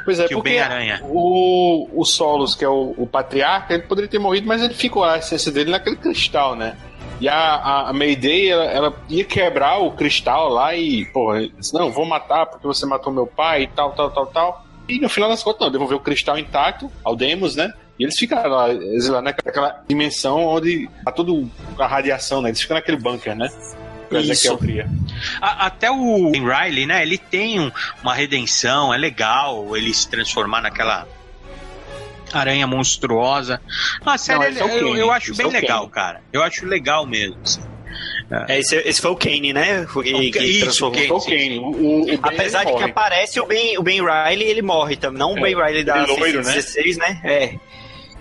Pois 0.07 0.21
é, 0.21 0.29
porque 0.29 0.51
Ben 0.51 0.61
Aranha. 0.61 1.01
o, 1.03 1.89
o 1.93 2.05
Solos, 2.05 2.55
que 2.55 2.65
é 2.65 2.69
o, 2.69 2.95
o 2.97 3.09
patriarca, 3.09 3.75
ele 3.75 3.83
poderia 3.83 4.09
ter 4.09 4.21
morrido, 4.21 4.47
mas 4.47 4.63
ele 4.63 4.73
ficou 4.73 5.03
a 5.03 5.19
essência 5.19 5.51
dele 5.51 5.73
naquele 5.73 5.97
cristal, 5.97 6.55
né? 6.55 6.77
E 7.21 7.29
a, 7.29 7.89
a, 7.89 7.93
Mayday, 7.93 8.51
ela, 8.51 8.65
ela 8.67 8.95
ia 9.09 9.25
quebrar 9.25 9.79
o 9.79 9.91
cristal 9.91 10.49
lá 10.49 10.77
e, 10.77 11.07
porra, 11.07 11.49
disse, 11.49 11.75
não, 11.75 11.91
vou 11.91 12.07
matar 12.07 12.47
porque 12.47 12.67
você 12.67 12.87
matou 12.87 13.13
meu 13.13 13.27
pai 13.27 13.65
e 13.65 13.67
tal, 13.67 13.93
tal, 13.95 14.11
tal, 14.13 14.27
tal. 14.27 14.67
E 14.89 15.01
no 15.01 15.09
final 15.09 15.29
das 15.29 15.43
contas, 15.43 15.63
não, 15.63 15.73
devolveu 15.73 15.97
o 15.97 16.01
cristal 16.01 16.39
intacto 16.39 16.89
ao 17.03 17.17
Demos, 17.17 17.57
né? 17.57 17.73
E 17.99 18.05
eles 18.05 18.17
ficaram 18.17 18.51
lá, 18.51 18.73
exilados 18.73 19.25
naquela 19.25 19.83
dimensão 19.89 20.45
onde 20.45 20.89
tá 21.05 21.11
tudo 21.11 21.51
a 21.77 21.87
radiação, 21.89 22.41
né? 22.41 22.51
Eles 22.51 22.61
ficam 22.61 22.77
naquele 22.77 22.99
bunker, 22.99 23.35
né? 23.35 23.49
O 24.11 24.17
Isso. 24.19 24.31
Ezequiel 24.33 24.59
cria. 24.59 24.91
A- 25.41 25.67
até 25.67 25.91
o 25.91 26.31
Ben 26.31 26.45
Riley, 26.47 26.87
né? 26.87 27.03
Ele 27.03 27.19
tem 27.19 27.59
um- 27.61 27.71
uma 28.03 28.15
redenção, 28.15 28.93
é 28.93 28.97
legal 28.99 29.77
ele 29.77 29.93
se 29.93 30.09
transformar 30.09 30.61
naquela 30.61 31.07
aranha 32.33 32.67
monstruosa. 32.67 33.61
A 34.05 34.19
série 34.19 34.39
Não, 34.39 34.45
é 34.61 34.65
o 34.65 34.69
eu, 34.69 34.87
Kane, 34.89 34.99
eu 35.01 35.13
acho 35.13 35.31
esse 35.33 35.39
bem 35.39 35.47
é 35.47 35.49
o 35.49 35.53
legal, 35.53 35.81
Kane. 35.83 35.93
cara. 35.93 36.21
Eu 36.33 36.43
acho 36.43 36.67
legal 36.67 37.07
mesmo. 37.07 37.37
assim. 37.43 37.63
É, 38.49 38.59
esse, 38.59 38.77
esse 38.77 39.01
foi 39.01 39.11
o 39.13 39.17
Kane, 39.17 39.53
né? 39.53 39.87
Foi, 39.87 40.05
que, 40.05 40.31
que 40.33 40.39
Isso, 40.45 40.61
transformou. 40.65 40.97
Kane, 40.99 41.11
o 41.13 41.21
Kane. 41.21 41.59
O, 41.59 41.63
o, 41.65 42.03
o 42.03 42.07
Ben, 42.07 42.19
Apesar 42.23 42.61
de 42.65 42.67
que 42.67 42.73
morre. 42.73 42.91
aparece 42.91 43.41
o 43.41 43.47
Ben, 43.47 43.79
o 43.79 43.83
ben 43.83 44.01
Riley, 44.01 44.49
ele 44.49 44.63
morre 44.63 44.97
também. 44.97 45.19
Não 45.19 45.33
o 45.35 45.39
É, 45.39 45.41
Ben 45.43 45.55
Riley 45.55 45.85
da 45.85 45.99
ele 45.99 46.07
loiro, 46.09 46.39
né? 46.43 46.53
616, 46.53 46.97
né? 46.99 47.21
É. 47.25 47.55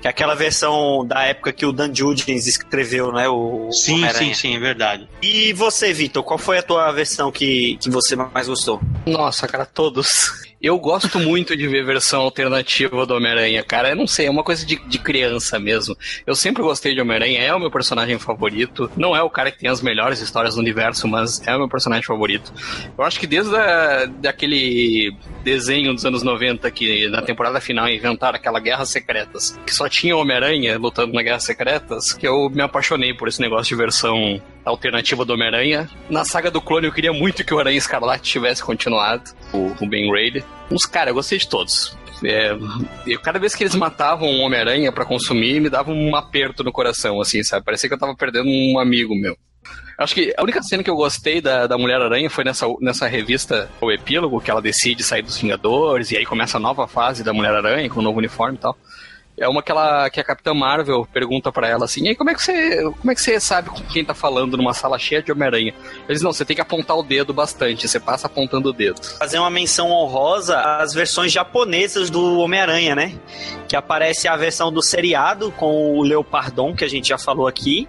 Que 0.05 0.09
é 0.09 0.11
aquela 0.11 0.35
versão 0.35 1.03
da 1.03 1.23
época 1.23 1.51
que 1.51 1.65
o 1.65 1.71
Dan 1.71 1.91
Judgens 1.91 2.45
escreveu, 2.45 3.11
né? 3.11 3.27
O 3.27 3.71
Sim, 3.71 4.07
sim, 4.09 4.35
sim, 4.35 4.55
é 4.55 4.59
verdade. 4.59 5.09
E 5.19 5.51
você, 5.53 5.91
Vitor, 5.91 6.23
qual 6.23 6.37
foi 6.37 6.59
a 6.59 6.61
tua 6.61 6.91
versão 6.91 7.31
que, 7.31 7.75
que 7.77 7.89
você 7.89 8.15
mais 8.15 8.47
gostou? 8.47 8.79
Nossa, 9.03 9.47
cara, 9.47 9.65
todos. 9.65 10.45
Eu 10.65 10.79
gosto 10.79 11.19
muito 11.19 11.55
de 11.55 11.67
ver 11.67 11.85
versão 11.85 12.21
alternativa 12.21 13.05
do 13.05 13.13
Homem-Aranha, 13.13 13.61
cara. 13.61 13.89
Eu 13.89 13.95
não 13.95 14.07
sei, 14.07 14.25
é 14.25 14.31
uma 14.31 14.43
coisa 14.43 14.65
de, 14.65 14.75
de 14.87 14.97
criança 14.97 15.59
mesmo. 15.59 15.95
Eu 16.25 16.33
sempre 16.33 16.63
gostei 16.63 16.95
de 16.95 16.99
Homem-Aranha, 16.99 17.39
é 17.39 17.53
o 17.53 17.59
meu 17.59 17.69
personagem 17.69 18.17
favorito. 18.17 18.89
Não 18.97 19.15
é 19.15 19.21
o 19.21 19.29
cara 19.29 19.51
que 19.51 19.59
tem 19.59 19.69
as 19.69 19.79
melhores 19.79 20.21
histórias 20.21 20.55
do 20.55 20.61
universo, 20.61 21.07
mas 21.07 21.39
é 21.47 21.55
o 21.55 21.59
meu 21.59 21.69
personagem 21.69 22.03
favorito. 22.03 22.51
Eu 22.97 23.03
acho 23.03 23.19
que 23.19 23.27
desde 23.27 23.55
a, 23.55 24.07
daquele 24.07 25.15
desenho 25.43 25.93
dos 25.93 26.03
anos 26.03 26.23
90 26.23 26.71
que 26.71 27.07
na 27.09 27.21
temporada 27.21 27.61
final 27.61 27.87
inventaram 27.87 28.35
aquela 28.35 28.59
Guerras 28.59 28.89
Secretas, 28.89 29.59
que 29.67 29.71
só 29.71 29.87
tinha 29.87 30.17
Homem-Aranha 30.17 30.79
lutando 30.79 31.13
na 31.13 31.21
Guerras 31.21 31.43
Secretas, 31.43 32.11
que 32.11 32.27
eu 32.27 32.49
me 32.49 32.63
apaixonei 32.63 33.13
por 33.13 33.27
esse 33.27 33.39
negócio 33.39 33.67
de 33.67 33.75
versão 33.75 34.41
alternativa 34.65 35.23
do 35.23 35.33
Homem-Aranha. 35.33 35.87
Na 36.09 36.25
saga 36.25 36.49
do 36.49 36.59
clone 36.59 36.87
eu 36.87 36.91
queria 36.91 37.13
muito 37.13 37.45
que 37.45 37.53
o 37.53 37.59
Aranha 37.59 37.77
Escarlate 37.77 38.23
tivesse 38.23 38.63
continuado, 38.63 39.29
o, 39.55 39.75
o 39.79 39.87
Ben 39.87 40.11
Reilly. 40.11 40.43
Uns 40.71 40.85
cara, 40.85 41.09
eu 41.09 41.13
gostei 41.15 41.37
de 41.37 41.47
todos. 41.47 41.95
É, 42.23 42.55
eu, 43.05 43.19
cada 43.19 43.39
vez 43.39 43.53
que 43.53 43.63
eles 43.63 43.75
matavam 43.75 44.29
um 44.29 44.41
Homem-Aranha 44.41 44.91
pra 44.91 45.05
consumir, 45.05 45.59
me 45.59 45.69
dava 45.69 45.91
um 45.91 46.15
aperto 46.15 46.63
no 46.63 46.71
coração, 46.71 47.19
assim, 47.19 47.43
sabe? 47.43 47.65
Parecia 47.65 47.89
que 47.89 47.95
eu 47.95 47.99
tava 47.99 48.15
perdendo 48.15 48.49
um 48.49 48.79
amigo 48.79 49.15
meu. 49.15 49.37
Acho 49.97 50.13
que 50.13 50.33
a 50.37 50.43
única 50.43 50.61
cena 50.61 50.83
que 50.83 50.89
eu 50.89 50.95
gostei 50.95 51.39
da, 51.39 51.67
da 51.67 51.77
Mulher-Aranha 51.77 52.29
foi 52.29 52.43
nessa, 52.43 52.67
nessa 52.81 53.07
revista, 53.07 53.69
o 53.79 53.91
epílogo, 53.91 54.41
que 54.41 54.51
ela 54.51 54.61
decide 54.61 55.03
sair 55.03 55.21
dos 55.21 55.37
Vingadores, 55.37 56.11
e 56.11 56.17
aí 56.17 56.25
começa 56.25 56.57
a 56.57 56.59
nova 56.59 56.85
fase 56.85 57.23
da 57.23 57.33
Mulher-Aranha, 57.33 57.89
com 57.89 58.01
o 58.01 58.03
novo 58.03 58.19
uniforme 58.19 58.57
e 58.57 58.61
tal. 58.61 58.77
É 59.37 59.49
uma 59.49 59.61
que, 59.61 59.69
ela, 59.69 60.09
que 60.09 60.19
a 60.19 60.23
Capitã 60.23 60.53
Marvel 60.53 61.05
pergunta 61.11 61.51
pra 61.51 61.67
ela 61.67 61.85
assim: 61.85 62.05
e 62.05 62.09
aí, 62.09 62.15
como 62.15 62.29
é, 62.29 62.33
que 62.33 62.41
você, 62.41 62.83
como 62.83 63.11
é 63.11 63.15
que 63.15 63.21
você 63.21 63.39
sabe 63.39 63.69
com 63.69 63.81
quem 63.81 64.03
tá 64.05 64.13
falando 64.13 64.55
numa 64.55 64.73
sala 64.73 64.97
cheia 64.97 65.21
de 65.21 65.31
Homem-Aranha? 65.31 65.73
Eles 66.07 66.21
não, 66.21 66.31
você 66.31 66.45
tem 66.45 66.55
que 66.55 66.61
apontar 66.61 66.97
o 66.97 67.03
dedo 67.03 67.33
bastante, 67.33 67.87
você 67.87 67.99
passa 67.99 68.27
apontando 68.27 68.69
o 68.69 68.73
dedo. 68.73 69.01
Fazer 69.19 69.37
uma 69.37 69.49
menção 69.49 69.91
honrosa 69.91 70.59
às 70.59 70.93
versões 70.93 71.31
japonesas 71.31 72.09
do 72.09 72.39
Homem-Aranha, 72.39 72.95
né? 72.95 73.13
Que 73.67 73.75
aparece 73.75 74.27
a 74.27 74.37
versão 74.37 74.71
do 74.71 74.81
seriado 74.81 75.51
com 75.51 75.97
o 75.97 76.03
Leopardon, 76.03 76.73
que 76.73 76.85
a 76.85 76.89
gente 76.89 77.09
já 77.09 77.17
falou 77.17 77.47
aqui. 77.47 77.87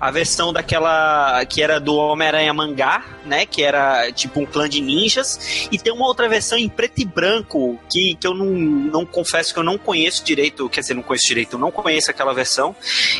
a 0.00 0.10
versão 0.10 0.52
daquela 0.52 1.44
que 1.46 1.62
era 1.62 1.80
do 1.80 1.96
Homem-Aranha 1.96 2.52
mangá, 2.52 3.04
né? 3.26 3.46
Que 3.46 3.62
era 3.62 4.10
tipo 4.12 4.40
um 4.40 4.46
clã 4.46 4.68
de 4.68 4.80
ninjas. 4.80 5.68
E 5.70 5.78
tem 5.78 5.92
uma 5.92 6.06
outra 6.06 6.28
versão 6.28 6.58
em 6.58 6.68
preto 6.68 7.00
e 7.00 7.04
branco 7.04 7.78
que, 7.90 8.14
que 8.14 8.26
eu 8.26 8.34
não, 8.34 8.46
não 8.46 9.06
confesso 9.06 9.52
que 9.52 9.58
eu 9.58 9.64
não 9.64 9.78
conheço 9.78 10.24
direito. 10.24 10.68
Quer 10.68 10.80
dizer, 10.80 10.94
não 10.94 11.02
conheço 11.02 11.26
direito, 11.26 11.54
eu 11.54 11.58
não 11.58 11.70
conheço 11.70 12.10
aquela 12.10 12.32
versão. 12.32 12.74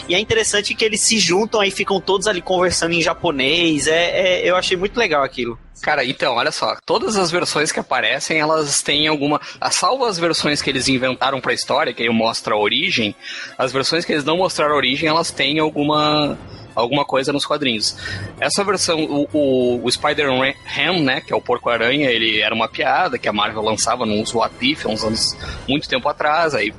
E 0.09 0.14
é 0.14 0.18
interessante 0.18 0.74
que 0.74 0.85
eles 0.85 1.01
se 1.01 1.18
juntam 1.18 1.60
aí, 1.60 1.70
ficam 1.70 2.01
todos 2.01 2.26
ali 2.26 2.40
conversando 2.40 2.94
em 2.94 3.02
japonês. 3.02 3.86
É, 3.86 4.43
é 4.43 4.51
eu 4.51 4.56
achei 4.56 4.76
muito 4.76 4.97
legal 4.97 5.22
aquilo. 5.22 5.59
Cara, 5.82 6.05
então, 6.05 6.35
olha 6.35 6.52
só, 6.52 6.76
todas 6.86 7.16
as 7.16 7.31
versões 7.31 7.72
que 7.72 7.81
aparecem, 7.81 8.39
elas 8.39 8.81
têm 8.81 9.06
alguma. 9.06 9.40
Salvo 9.70 10.05
as 10.05 10.18
versões 10.18 10.62
que 10.62 10.70
eles 10.70 10.89
inventaram 10.89 11.40
pra 11.40 11.52
história, 11.52 11.93
que 11.93 12.02
aí 12.02 12.09
mostra 12.09 12.55
a 12.55 12.59
origem, 12.59 13.14
as 13.59 13.72
versões 13.72 14.05
que 14.05 14.12
eles 14.12 14.24
não 14.24 14.39
mostraram 14.39 14.74
a 14.74 14.76
origem, 14.76 15.09
elas 15.09 15.31
têm 15.31 15.59
alguma 15.59 16.39
alguma 16.74 17.05
coisa 17.05 17.32
nos 17.32 17.47
quadrinhos. 17.47 17.97
Essa 18.40 18.64
versão, 18.64 19.05
o, 19.05 19.28
o, 19.32 19.85
o 19.95 20.01
Spider-Man, 20.01 20.55
né, 21.03 21.21
que 21.21 21.33
é 21.33 21.37
o 21.37 21.41
Porco-Aranha, 21.41 22.11
ele 22.11 22.41
era 22.41 22.55
uma 22.55 22.69
piada 22.69 23.19
que 23.19 23.29
a 23.29 23.33
Marvel 23.33 23.62
lançava 23.62 24.05
nos 24.05 24.35
What 24.35 24.55
If, 24.61 24.87
uns 24.87 25.05
anos, 25.05 25.37
muito 25.69 25.89
tempo 25.89 26.09
atrás, 26.09 26.55
aí 26.55 26.73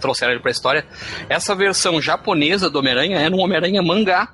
trouxeram 0.00 0.32
ele 0.32 0.40
pra 0.40 0.50
história. 0.50 0.86
Essa 1.28 1.54
versão 1.54 2.00
japonesa 2.00 2.70
do 2.70 2.78
Homem-Aranha 2.78 3.18
é 3.18 3.28
no 3.28 3.38
Homem-Aranha 3.38 3.82
mangá, 3.82 4.28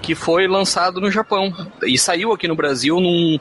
que 0.00 0.14
foi 0.14 0.46
lançado 0.48 1.00
no 1.00 1.10
Japão. 1.10 1.52
E 1.84 1.98
saiu 1.98 2.32
aqui 2.32 2.48
no 2.48 2.56
Brasil 2.56 2.98
num, 2.98 3.38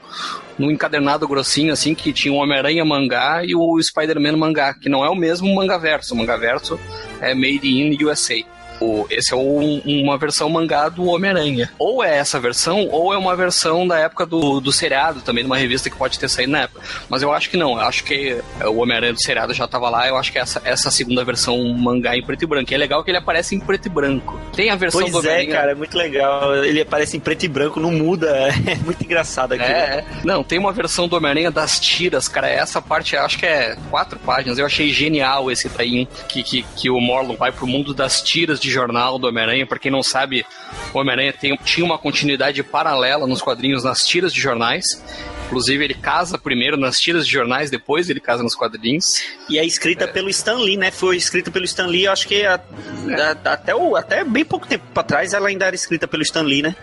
num 0.57 0.69
encadernado 0.69 1.25
grossinho, 1.25 1.71
assim, 1.71 1.95
que 1.95 2.11
tinha 2.11 2.33
o 2.33 2.37
Homem-Aranha 2.37 2.83
mangá 2.83 3.41
e 3.45 3.55
o 3.55 3.81
Spider-Man 3.81 4.35
mangá, 4.35 4.73
que 4.73 4.89
não 4.89 5.05
é 5.05 5.09
o 5.09 5.15
mesmo 5.15 5.53
manga 5.55 5.77
verso. 5.77 6.13
O 6.13 6.17
manga 6.17 6.37
verso 6.37 6.77
é 7.21 7.33
Made 7.33 7.65
in 7.65 7.97
USA. 8.03 8.43
O, 8.79 9.05
esse 9.09 9.33
é 9.33 9.35
uma 9.37 10.17
versão 10.17 10.49
mangá 10.49 10.89
do 10.89 11.05
Homem-Aranha. 11.05 11.71
Ou 11.79 12.03
é 12.03 12.17
essa 12.17 12.39
versão, 12.39 12.87
ou 12.91 13.13
é 13.13 13.17
uma 13.17 13.35
versão 13.35 13.87
da 13.87 13.97
época 13.97 14.25
do, 14.25 14.59
do 14.59 14.71
seriado, 14.71 15.21
também 15.21 15.43
de 15.43 15.49
uma 15.49 15.57
revista 15.57 15.89
que 15.89 15.95
pode 15.95 16.19
ter 16.19 16.29
saído 16.29 16.51
na 16.51 16.61
época. 16.61 16.81
Mas 17.09 17.21
eu 17.21 17.33
acho 17.33 17.49
que 17.49 17.57
não, 17.57 17.73
eu 17.73 17.81
acho 17.81 18.03
que 18.03 18.41
o 18.63 18.77
Homem-Aranha 18.77 19.13
do 19.13 19.21
seriado 19.21 19.53
já 19.53 19.65
estava 19.65 19.89
lá, 19.89 20.07
eu 20.07 20.17
acho 20.17 20.31
que 20.31 20.39
essa, 20.39 20.61
essa 20.63 20.91
segunda 20.91 21.23
versão 21.23 21.57
mangá 21.73 22.15
em 22.15 22.23
preto 22.23 22.43
e 22.43 22.47
branco. 22.47 22.71
E 22.71 22.75
é 22.75 22.77
legal 22.77 23.03
que 23.03 23.11
ele 23.11 23.17
aparece 23.17 23.55
em 23.55 23.59
preto 23.59 23.87
e 23.87 23.89
branco. 23.89 24.39
Tem 24.53 24.69
a 24.69 24.75
versão 24.75 25.01
pois 25.01 25.11
do 25.11 25.17
é, 25.17 25.21
Homem-Aranha. 25.21 25.55
cara, 25.55 25.71
é 25.71 25.75
muito 25.75 25.97
legal. 25.97 26.55
Ele 26.63 26.81
aparece 26.81 27.17
em 27.17 27.19
preto 27.19 27.43
e 27.43 27.47
branco, 27.47 27.79
não 27.79 27.91
muda. 27.91 28.47
É 28.67 28.75
muito 28.75 29.01
engraçado 29.01 29.53
aqui. 29.53 29.63
É, 29.63 29.67
é. 29.99 30.05
não, 30.25 30.43
tem 30.43 30.59
uma 30.59 30.73
versão 30.73 31.07
do 31.07 31.15
Homem-Aranha 31.15 31.49
das 31.49 31.79
tiras, 31.79 32.27
cara. 32.27 32.49
Essa 32.49 32.81
parte 32.81 33.15
eu 33.15 33.21
acho 33.21 33.39
que 33.39 33.45
é 33.45 33.77
quatro 33.89 34.19
páginas. 34.19 34.59
Eu 34.59 34.65
achei 34.65 34.91
genial 34.91 35.49
esse 35.49 35.69
daí, 35.69 36.05
que, 36.27 36.43
que, 36.43 36.65
que 36.75 36.89
o 36.89 36.99
Morlon 36.99 37.35
vai 37.35 37.51
pro 37.51 37.65
mundo 37.65 37.93
das 37.93 38.21
tiras 38.21 38.59
de 38.59 38.66
jornal 38.71 39.17
do 39.19 39.27
Homem-Aranha. 39.27 39.65
Pra 39.65 39.79
quem 39.79 39.91
não 39.91 40.01
sabe, 40.03 40.45
o 40.93 40.99
Homem-Aranha 40.99 41.33
tinha 41.63 41.85
uma 41.85 41.97
continuidade 41.97 42.61
paralela 42.63 43.25
nos 43.27 43.41
quadrinhos, 43.41 43.83
nas 43.83 43.99
tiras 43.99 44.33
de 44.33 44.39
jornais. 44.41 44.85
Inclusive, 45.47 45.81
ele 45.83 45.93
casa 45.93 46.37
primeiro 46.37 46.75
nas 46.75 46.99
tiras 46.99 47.25
de 47.25 47.31
jornais, 47.31 47.69
depois 47.69 48.09
ele 48.09 48.19
casa 48.19 48.43
nos 48.43 48.53
quadrinhos. 48.53 49.23
E 49.49 49.57
é 49.57 49.65
escrita 49.65 50.05
pelo 50.07 50.29
Stan 50.29 50.57
Lee, 50.57 50.75
né? 50.75 50.91
Foi 50.91 51.15
escrita 51.15 51.49
pelo 51.49 51.63
Stan 51.63 51.85
Lee, 51.87 52.05
acho 52.05 52.27
que 52.27 52.45
a- 52.45 52.55
a- 53.45 53.51
até, 53.53 53.73
o, 53.73 53.95
até 53.95 54.23
bem 54.25 54.43
pouco 54.43 54.67
tempo 54.67 54.83
pra 54.93 55.03
trás 55.03 55.33
ela 55.33 55.47
ainda 55.47 55.65
era 55.65 55.75
escrita 55.75 56.05
pelo 56.05 56.21
Stan 56.23 56.41
Lee, 56.41 56.61
né? 56.61 56.75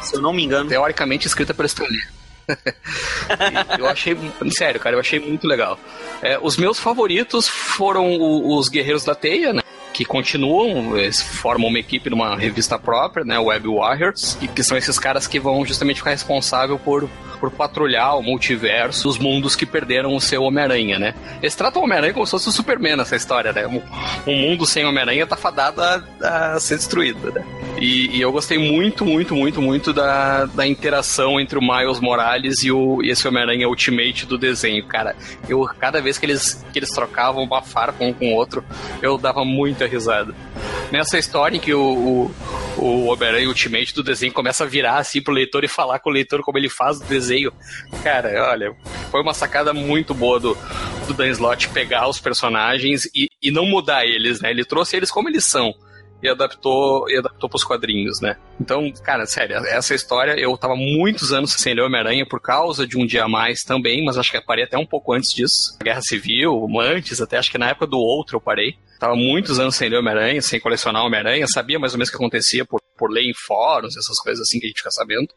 Se 0.00 0.16
eu 0.16 0.20
não 0.20 0.32
me 0.32 0.42
engano. 0.42 0.68
Teoricamente 0.68 1.28
escrita 1.28 1.54
pelo 1.54 1.66
Stan 1.66 1.84
Lee. 1.84 2.02
Eu 3.78 3.86
achei, 3.86 4.16
sério, 4.50 4.80
cara, 4.80 4.96
eu 4.96 5.00
achei 5.00 5.20
muito 5.20 5.46
legal. 5.46 5.78
É, 6.20 6.38
os 6.42 6.56
meus 6.56 6.78
favoritos 6.78 7.46
foram 7.48 8.06
o- 8.18 8.58
os 8.58 8.68
Guerreiros 8.68 9.04
da 9.04 9.14
Teia, 9.14 9.52
né? 9.52 9.62
Que 9.92 10.04
continuam, 10.04 10.96
eles 10.96 11.20
formam 11.20 11.68
uma 11.68 11.78
equipe 11.78 12.08
numa 12.08 12.36
revista 12.36 12.78
própria, 12.78 13.24
né? 13.24 13.38
Web 13.38 13.68
Warriors, 13.68 14.38
e 14.40 14.48
que 14.48 14.62
são 14.62 14.76
esses 14.76 14.98
caras 14.98 15.26
que 15.26 15.38
vão 15.38 15.64
justamente 15.64 15.96
ficar 15.96 16.10
responsável 16.10 16.78
por, 16.78 17.08
por 17.38 17.50
patrulhar 17.50 18.16
o 18.16 18.22
multiverso, 18.22 19.08
os 19.08 19.18
mundos 19.18 19.56
que 19.56 19.66
perderam 19.66 20.14
o 20.14 20.20
seu 20.20 20.42
Homem-Aranha, 20.42 20.98
né? 20.98 21.14
Eles 21.40 21.54
tratam 21.54 21.82
o 21.82 21.84
Homem-Aranha 21.84 22.14
como 22.14 22.24
se 22.24 22.30
fosse 22.30 22.48
o 22.48 22.52
Superman 22.52 22.96
nessa 22.96 23.16
história, 23.16 23.52
né? 23.52 23.66
Um, 23.66 23.82
mundo 24.26 24.66
sem 24.66 24.84
Homem-Aranha 24.84 25.26
tá 25.26 25.36
fadado 25.36 25.82
a, 25.82 26.54
a 26.54 26.60
ser 26.60 26.76
destruído, 26.76 27.32
né? 27.32 27.44
E, 27.78 28.16
e 28.16 28.20
eu 28.20 28.30
gostei 28.30 28.58
muito, 28.58 29.04
muito, 29.04 29.34
muito, 29.34 29.60
muito 29.60 29.92
da, 29.92 30.44
da 30.46 30.66
interação 30.66 31.40
entre 31.40 31.58
o 31.58 31.60
Miles 31.60 31.98
Morales 31.98 32.62
e, 32.62 32.70
o, 32.70 33.02
e 33.02 33.10
esse 33.10 33.26
Homem-Aranha 33.26 33.68
Ultimate 33.68 34.24
do 34.24 34.38
desenho, 34.38 34.84
cara. 34.84 35.16
Eu, 35.48 35.62
cada 35.78 36.00
vez 36.00 36.18
que 36.18 36.26
eles, 36.26 36.64
que 36.72 36.78
eles 36.78 36.90
trocavam 36.90 37.42
uma 37.42 37.60
farpa 37.60 38.04
um 38.04 38.12
com 38.12 38.32
o 38.32 38.34
outro, 38.34 38.64
eu 39.02 39.18
dava 39.18 39.44
muita 39.82 39.86
risada. 39.86 40.34
Nessa 40.90 41.18
história 41.18 41.56
em 41.56 41.60
que 41.60 41.72
o, 41.72 41.80
o, 41.80 42.34
o 42.78 43.04
Homem-Aranha 43.06 43.48
Ultimate 43.48 43.94
do 43.94 44.02
desenho 44.02 44.32
começa 44.32 44.64
a 44.64 44.66
virar 44.66 44.98
assim 44.98 45.22
pro 45.22 45.32
leitor 45.32 45.64
e 45.64 45.68
falar 45.68 45.98
com 45.98 46.10
o 46.10 46.12
leitor 46.12 46.42
como 46.42 46.58
ele 46.58 46.68
faz 46.68 47.00
o 47.00 47.04
desenho, 47.04 47.52
cara, 48.02 48.50
olha, 48.50 48.74
foi 49.10 49.20
uma 49.20 49.34
sacada 49.34 49.72
muito 49.72 50.14
boa 50.14 50.38
do, 50.38 50.56
do 51.06 51.14
Dan 51.14 51.28
Slott 51.28 51.68
pegar 51.70 52.08
os 52.08 52.20
personagens 52.20 53.06
e, 53.14 53.28
e 53.42 53.50
não 53.50 53.66
mudar 53.66 54.04
eles, 54.04 54.40
né? 54.40 54.50
Ele 54.50 54.64
trouxe 54.64 54.96
eles 54.96 55.10
como 55.10 55.28
eles 55.28 55.44
são 55.44 55.74
e 56.22 56.28
adaptou 56.28 57.10
e 57.10 57.18
adaptou 57.18 57.50
pros 57.50 57.64
quadrinhos, 57.64 58.20
né? 58.20 58.36
Então, 58.60 58.90
cara, 59.02 59.26
sério, 59.26 59.56
essa 59.56 59.94
história 59.94 60.38
eu 60.38 60.56
tava 60.56 60.76
muitos 60.76 61.32
anos 61.32 61.52
sem 61.52 61.74
ler 61.74 61.82
Homem-Aranha 61.82 62.24
por 62.24 62.40
causa 62.40 62.86
de 62.86 62.96
um 62.96 63.04
dia 63.04 63.24
a 63.24 63.28
mais 63.28 63.60
também, 63.60 64.04
mas 64.04 64.16
acho 64.16 64.30
que 64.30 64.36
eu 64.36 64.44
parei 64.44 64.64
até 64.64 64.78
um 64.78 64.86
pouco 64.86 65.12
antes 65.12 65.34
disso. 65.34 65.76
Guerra 65.82 66.00
Civil, 66.02 66.68
antes, 66.80 67.20
até 67.20 67.38
acho 67.38 67.50
que 67.50 67.58
na 67.58 67.70
época 67.70 67.86
do 67.86 67.98
outro 67.98 68.36
eu 68.36 68.40
parei. 68.40 68.76
Tava 69.00 69.16
muitos 69.16 69.58
anos 69.58 69.74
sem 69.74 69.88
ler 69.88 69.98
Homem-Aranha, 69.98 70.40
sem 70.40 70.60
colecionar 70.60 71.04
Homem-Aranha, 71.04 71.44
sabia 71.48 71.78
mais 71.78 71.92
ou 71.92 71.98
menos 71.98 72.08
o 72.08 72.12
que 72.12 72.16
acontecia 72.16 72.64
por, 72.64 72.80
por 72.96 73.10
ler 73.10 73.22
em 73.22 73.34
fóruns, 73.34 73.96
essas 73.96 74.18
coisas 74.20 74.46
assim 74.46 74.60
que 74.60 74.66
a 74.66 74.68
gente 74.68 74.78
fica 74.78 74.92
sabendo. 74.92 75.28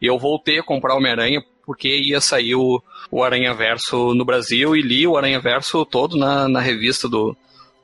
E 0.00 0.06
eu 0.06 0.18
voltei 0.18 0.58
a 0.58 0.62
comprar 0.62 0.94
Homem-Aranha 0.94 1.42
porque 1.64 1.88
ia 1.88 2.20
sair 2.22 2.54
o, 2.54 2.82
o 3.10 3.22
Aranha 3.22 3.52
Verso 3.52 4.14
no 4.14 4.24
Brasil 4.24 4.74
e 4.74 4.80
li 4.80 5.06
o 5.06 5.16
Aranha 5.16 5.38
Verso 5.38 5.84
todo 5.84 6.16
na, 6.16 6.48
na 6.48 6.60
revista 6.60 7.06
do, 7.06 7.36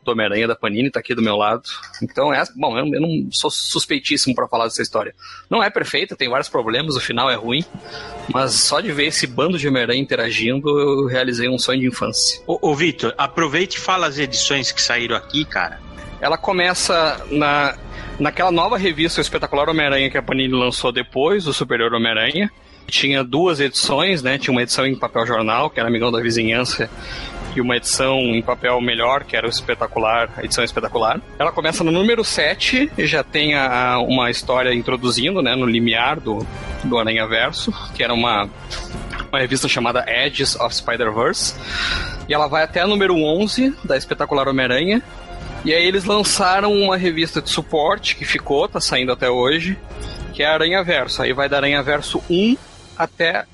do 0.08 0.12
Homem-Aranha 0.12 0.48
da 0.48 0.56
Panini, 0.56 0.90
tá 0.90 1.00
aqui 1.00 1.14
do 1.14 1.22
meu 1.22 1.36
lado. 1.36 1.62
Então, 2.02 2.32
é, 2.32 2.42
bom, 2.56 2.78
eu, 2.78 2.86
eu 2.86 3.00
não 3.00 3.28
sou 3.30 3.50
suspeitíssimo 3.50 4.34
pra 4.34 4.48
falar 4.48 4.64
dessa 4.64 4.82
história. 4.82 5.14
Não 5.50 5.62
é 5.62 5.70
perfeita, 5.70 6.16
tem 6.16 6.28
vários 6.28 6.48
problemas, 6.48 6.96
o 6.96 7.00
final 7.00 7.30
é 7.30 7.34
ruim, 7.34 7.64
mas 8.32 8.54
só 8.54 8.80
de 8.80 8.90
ver 8.90 9.06
esse 9.06 9.26
bando 9.26 9.58
de 9.58 9.68
Homem-Aranha 9.68 10.00
interagindo, 10.00 10.68
eu 10.68 11.06
realizei 11.06 11.48
um 11.48 11.58
sonho 11.58 11.80
de 11.80 11.86
infância. 11.86 12.40
Ô, 12.46 12.70
ô 12.70 12.74
Vitor, 12.74 13.14
aproveite 13.18 13.76
e 13.76 13.80
fala 13.80 14.06
as 14.06 14.18
edições 14.18 14.72
que 14.72 14.80
saíram 14.80 15.16
aqui, 15.16 15.44
cara. 15.44 15.80
Ela 16.20 16.36
começa 16.36 17.24
na, 17.30 17.76
naquela 18.18 18.50
nova 18.50 18.76
revista, 18.76 19.20
o 19.20 19.22
Espetacular 19.22 19.68
Homem-Aranha, 19.68 20.10
que 20.10 20.18
a 20.18 20.22
Panini 20.22 20.54
lançou 20.54 20.90
depois, 20.90 21.46
o 21.46 21.52
Superior 21.52 21.92
Homem-Aranha. 21.92 22.50
Tinha 22.86 23.22
duas 23.22 23.60
edições, 23.60 24.22
né? 24.22 24.38
Tinha 24.38 24.50
uma 24.50 24.62
edição 24.62 24.86
em 24.86 24.96
papel 24.96 25.26
jornal, 25.26 25.68
que 25.68 25.78
era 25.78 25.88
Amigão 25.88 26.10
da 26.10 26.20
Vizinhança, 26.20 26.88
e 27.54 27.60
uma 27.60 27.76
edição 27.76 28.18
em 28.18 28.42
papel 28.42 28.80
melhor, 28.80 29.24
que 29.24 29.36
era 29.36 29.46
o 29.46 29.50
espetacular, 29.50 30.30
a 30.36 30.44
edição 30.44 30.64
espetacular. 30.64 31.20
Ela 31.38 31.52
começa 31.52 31.82
no 31.82 31.90
número 31.90 32.24
7 32.24 32.92
e 32.96 33.06
já 33.06 33.22
tem 33.22 33.54
a, 33.54 33.98
uma 33.98 34.30
história 34.30 34.74
introduzindo, 34.74 35.42
né, 35.42 35.54
no 35.54 35.66
limiar 35.66 36.20
do, 36.20 36.46
do 36.84 36.98
Aranha 36.98 37.26
Verso, 37.26 37.72
que 37.94 38.02
era 38.02 38.12
uma, 38.12 38.48
uma 39.28 39.38
revista 39.38 39.68
chamada 39.68 40.04
Edges 40.06 40.56
of 40.56 40.74
Spider-Verse. 40.74 41.54
E 42.28 42.34
ela 42.34 42.46
vai 42.46 42.62
até 42.62 42.80
a 42.80 42.86
número 42.86 43.16
11 43.16 43.74
da 43.84 43.96
Espetacular 43.96 44.48
Homem-Aranha. 44.48 45.02
E 45.64 45.74
aí 45.74 45.84
eles 45.86 46.04
lançaram 46.04 46.72
uma 46.72 46.96
revista 46.96 47.42
de 47.42 47.50
suporte 47.50 48.14
que 48.14 48.24
ficou, 48.24 48.68
tá 48.68 48.80
saindo 48.80 49.12
até 49.12 49.28
hoje, 49.28 49.76
que 50.32 50.42
é 50.42 50.46
Aranha 50.46 50.82
Verso. 50.84 51.22
Aí 51.22 51.32
vai 51.32 51.48
da 51.48 51.56
Aranha 51.56 51.82
Verso 51.82 52.22
1 52.30 52.56
até 52.96 53.44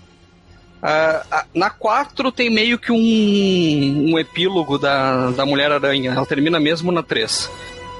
ah, 0.86 1.46
na 1.54 1.70
4 1.70 2.30
tem 2.30 2.50
meio 2.50 2.78
que 2.78 2.92
um, 2.92 4.12
um 4.12 4.18
epílogo 4.18 4.78
da, 4.78 5.30
da 5.30 5.46
Mulher-Aranha. 5.46 6.12
Ela 6.12 6.26
termina 6.26 6.60
mesmo 6.60 6.92
na 6.92 7.02
3. 7.02 7.50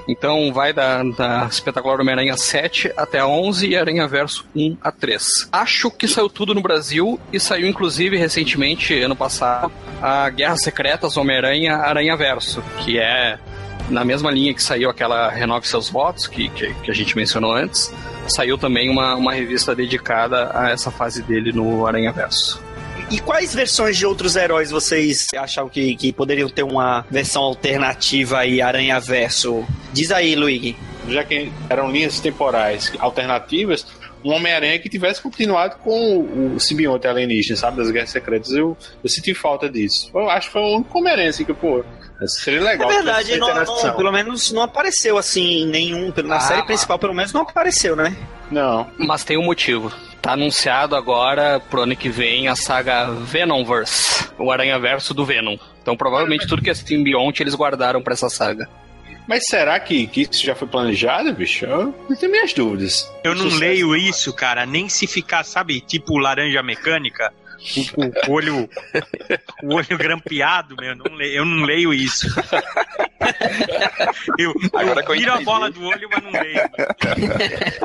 Então 0.07 0.53
vai 0.53 0.73
da, 0.73 1.03
da 1.03 1.47
Espetacular 1.51 1.99
Homem-Aranha 1.99 2.37
7 2.37 2.93
até 2.95 3.21
a 3.21 3.27
11 3.27 3.69
e 3.69 3.77
Aranha 3.77 4.07
Verso 4.07 4.45
1 4.55 4.77
a 4.83 4.93
3. 4.93 5.49
Acho 5.51 5.91
que 5.91 6.07
saiu 6.07 6.29
tudo 6.29 6.55
no 6.55 6.61
Brasil 6.61 7.19
e 7.33 7.41
saiu 7.41 7.67
inclusive 7.67 8.19
recentemente, 8.19 9.01
ano 9.01 9.17
passado, 9.17 9.73
a 10.03 10.29
Guerra 10.29 10.57
Secretas 10.57 11.17
Homem-Aranha 11.17 11.77
Aranha 11.77 12.17
Verso, 12.17 12.63
que 12.81 12.99
é 12.99 13.39
na 13.89 14.05
mesma 14.05 14.31
linha 14.31 14.55
que 14.55 14.63
saiu 14.63 14.89
aquela 14.91 15.31
Renove 15.31 15.67
Seus 15.67 15.89
Votos, 15.89 16.27
que, 16.27 16.49
que, 16.51 16.73
que 16.75 16.91
a 16.91 16.95
gente 16.95 17.17
mencionou 17.17 17.53
antes, 17.53 17.93
saiu 18.29 18.57
também 18.57 18.91
uma, 18.91 19.15
uma 19.15 19.33
revista 19.33 19.75
dedicada 19.75 20.51
a 20.55 20.71
essa 20.71 20.91
fase 20.91 21.23
dele 21.23 21.53
no 21.53 21.87
Aranha 21.87 22.13
Verso. 22.13 22.64
E 23.11 23.21
quais 23.21 23.55
versões 23.55 23.97
de 23.97 24.07
outros 24.07 24.37
heróis 24.37 24.71
vocês 24.71 25.29
achavam 25.37 25.71
que, 25.71 25.95
que 25.97 26.13
poderiam 26.13 26.49
ter 26.49 26.63
uma 26.63 27.05
versão 27.11 27.43
alternativa 27.43 28.39
aí, 28.39 28.61
Aranha 28.61 28.99
Verso? 28.99 29.65
Diz 29.93 30.11
aí, 30.11 30.35
Luigi. 30.35 30.77
Já 31.09 31.23
que 31.23 31.53
eram 31.69 31.91
linhas 31.91 32.19
temporais 32.19 32.93
alternativas, 32.99 33.87
um 34.25 34.33
Homem-Aranha 34.33 34.79
que 34.79 34.89
tivesse 34.89 35.21
continuado 35.21 35.77
com 35.77 36.19
o, 36.19 36.55
o 36.55 36.61
simbionte 36.61 37.07
alienígena, 37.07 37.57
sabe? 37.57 37.77
Das 37.77 37.91
Guerras 37.91 38.11
Secretas. 38.11 38.53
Eu, 38.53 38.77
eu 39.03 39.11
senti 39.11 39.35
falta 39.35 39.69
disso. 39.69 40.11
Eu 40.15 40.31
acho 40.31 40.47
que 40.47 40.53
foi 40.55 40.63
o 40.63 40.77
único 40.77 40.99
Homem-Aranha, 40.99 41.29
assim, 41.29 41.45
que, 41.45 41.53
pô, 41.53 41.85
Seria 42.27 42.61
É 42.61 42.63
legal. 42.63 42.89
verdade, 42.89 43.33
ter 43.33 43.39
não- 43.39 43.53
não- 43.55 43.97
pelo 43.97 44.13
menos 44.13 44.51
não 44.53 44.63
apareceu 44.63 45.19
assim 45.19 45.63
em 45.63 45.67
nenhum. 45.67 46.13
Na 46.25 46.37
Ah, 46.37 46.41
série 46.41 46.59
mas- 46.61 46.67
principal, 46.67 46.99
pelo 46.99 47.13
menos, 47.15 47.33
não 47.33 47.43
apareceu, 47.43 47.95
né? 47.97 48.17
Não. 48.51 48.89
Mas 48.99 49.25
tem 49.25 49.37
um 49.37 49.43
motivo. 49.45 49.93
Tá 50.23 50.33
anunciado 50.33 50.97
agora 50.97 51.61
pro 51.69 51.83
ano 51.83 51.95
que 51.97 52.09
vem 52.09 52.49
a 52.49 52.57
saga 52.57 53.11
Venomverse, 53.11 54.29
o 54.39 54.51
Aranha 54.51 54.79
Verso 54.79 55.13
do 55.13 55.25
Venom. 55.25 55.57
Então 55.83 55.97
provavelmente 55.97 56.47
tudo 56.47 56.63
que 56.63 56.71
é 56.71 56.75
simbionte 56.75 57.43
eles 57.43 57.55
guardaram 57.55 58.03
pra 58.03 58.15
essa 58.15 58.29
saga. 58.31 58.69
Mas 59.27 59.45
será 59.47 59.79
que, 59.81 60.07
que 60.07 60.23
isso 60.23 60.45
já 60.45 60.55
foi 60.55 60.69
planejado, 60.69 61.33
bicho? 61.33 61.65
Eu 61.67 61.95
eu 62.09 62.17
tenho 62.17 62.33
minhas 62.33 62.53
dúvidas. 62.53 63.11
Eu 63.23 63.35
não 63.35 63.45
Sucesso. 63.45 63.61
leio 63.61 63.97
isso, 63.97 64.33
cara, 64.33 64.65
nem 64.67 64.89
se 64.89 65.07
ficar, 65.07 65.45
sabe, 65.45 65.81
tipo 65.81 66.17
laranja 66.19 66.63
mecânica, 66.63 67.33
o, 67.97 68.31
o 68.31 68.33
olho 68.33 68.69
o 69.63 69.75
olho 69.75 69.99
grampeado, 69.99 70.77
meu, 70.77 70.95
não 70.95 71.15
leio, 71.15 71.37
eu 71.37 71.45
não 71.45 71.65
leio 71.65 71.93
isso. 71.93 72.27
Eu, 74.39 74.53
Agora 74.75 75.05
eu 75.17 75.33
a 75.33 75.41
bola 75.41 75.71
do 75.71 75.83
olho, 75.85 76.09
mas 76.11 76.23
não 76.23 76.31
leio. 76.31 76.59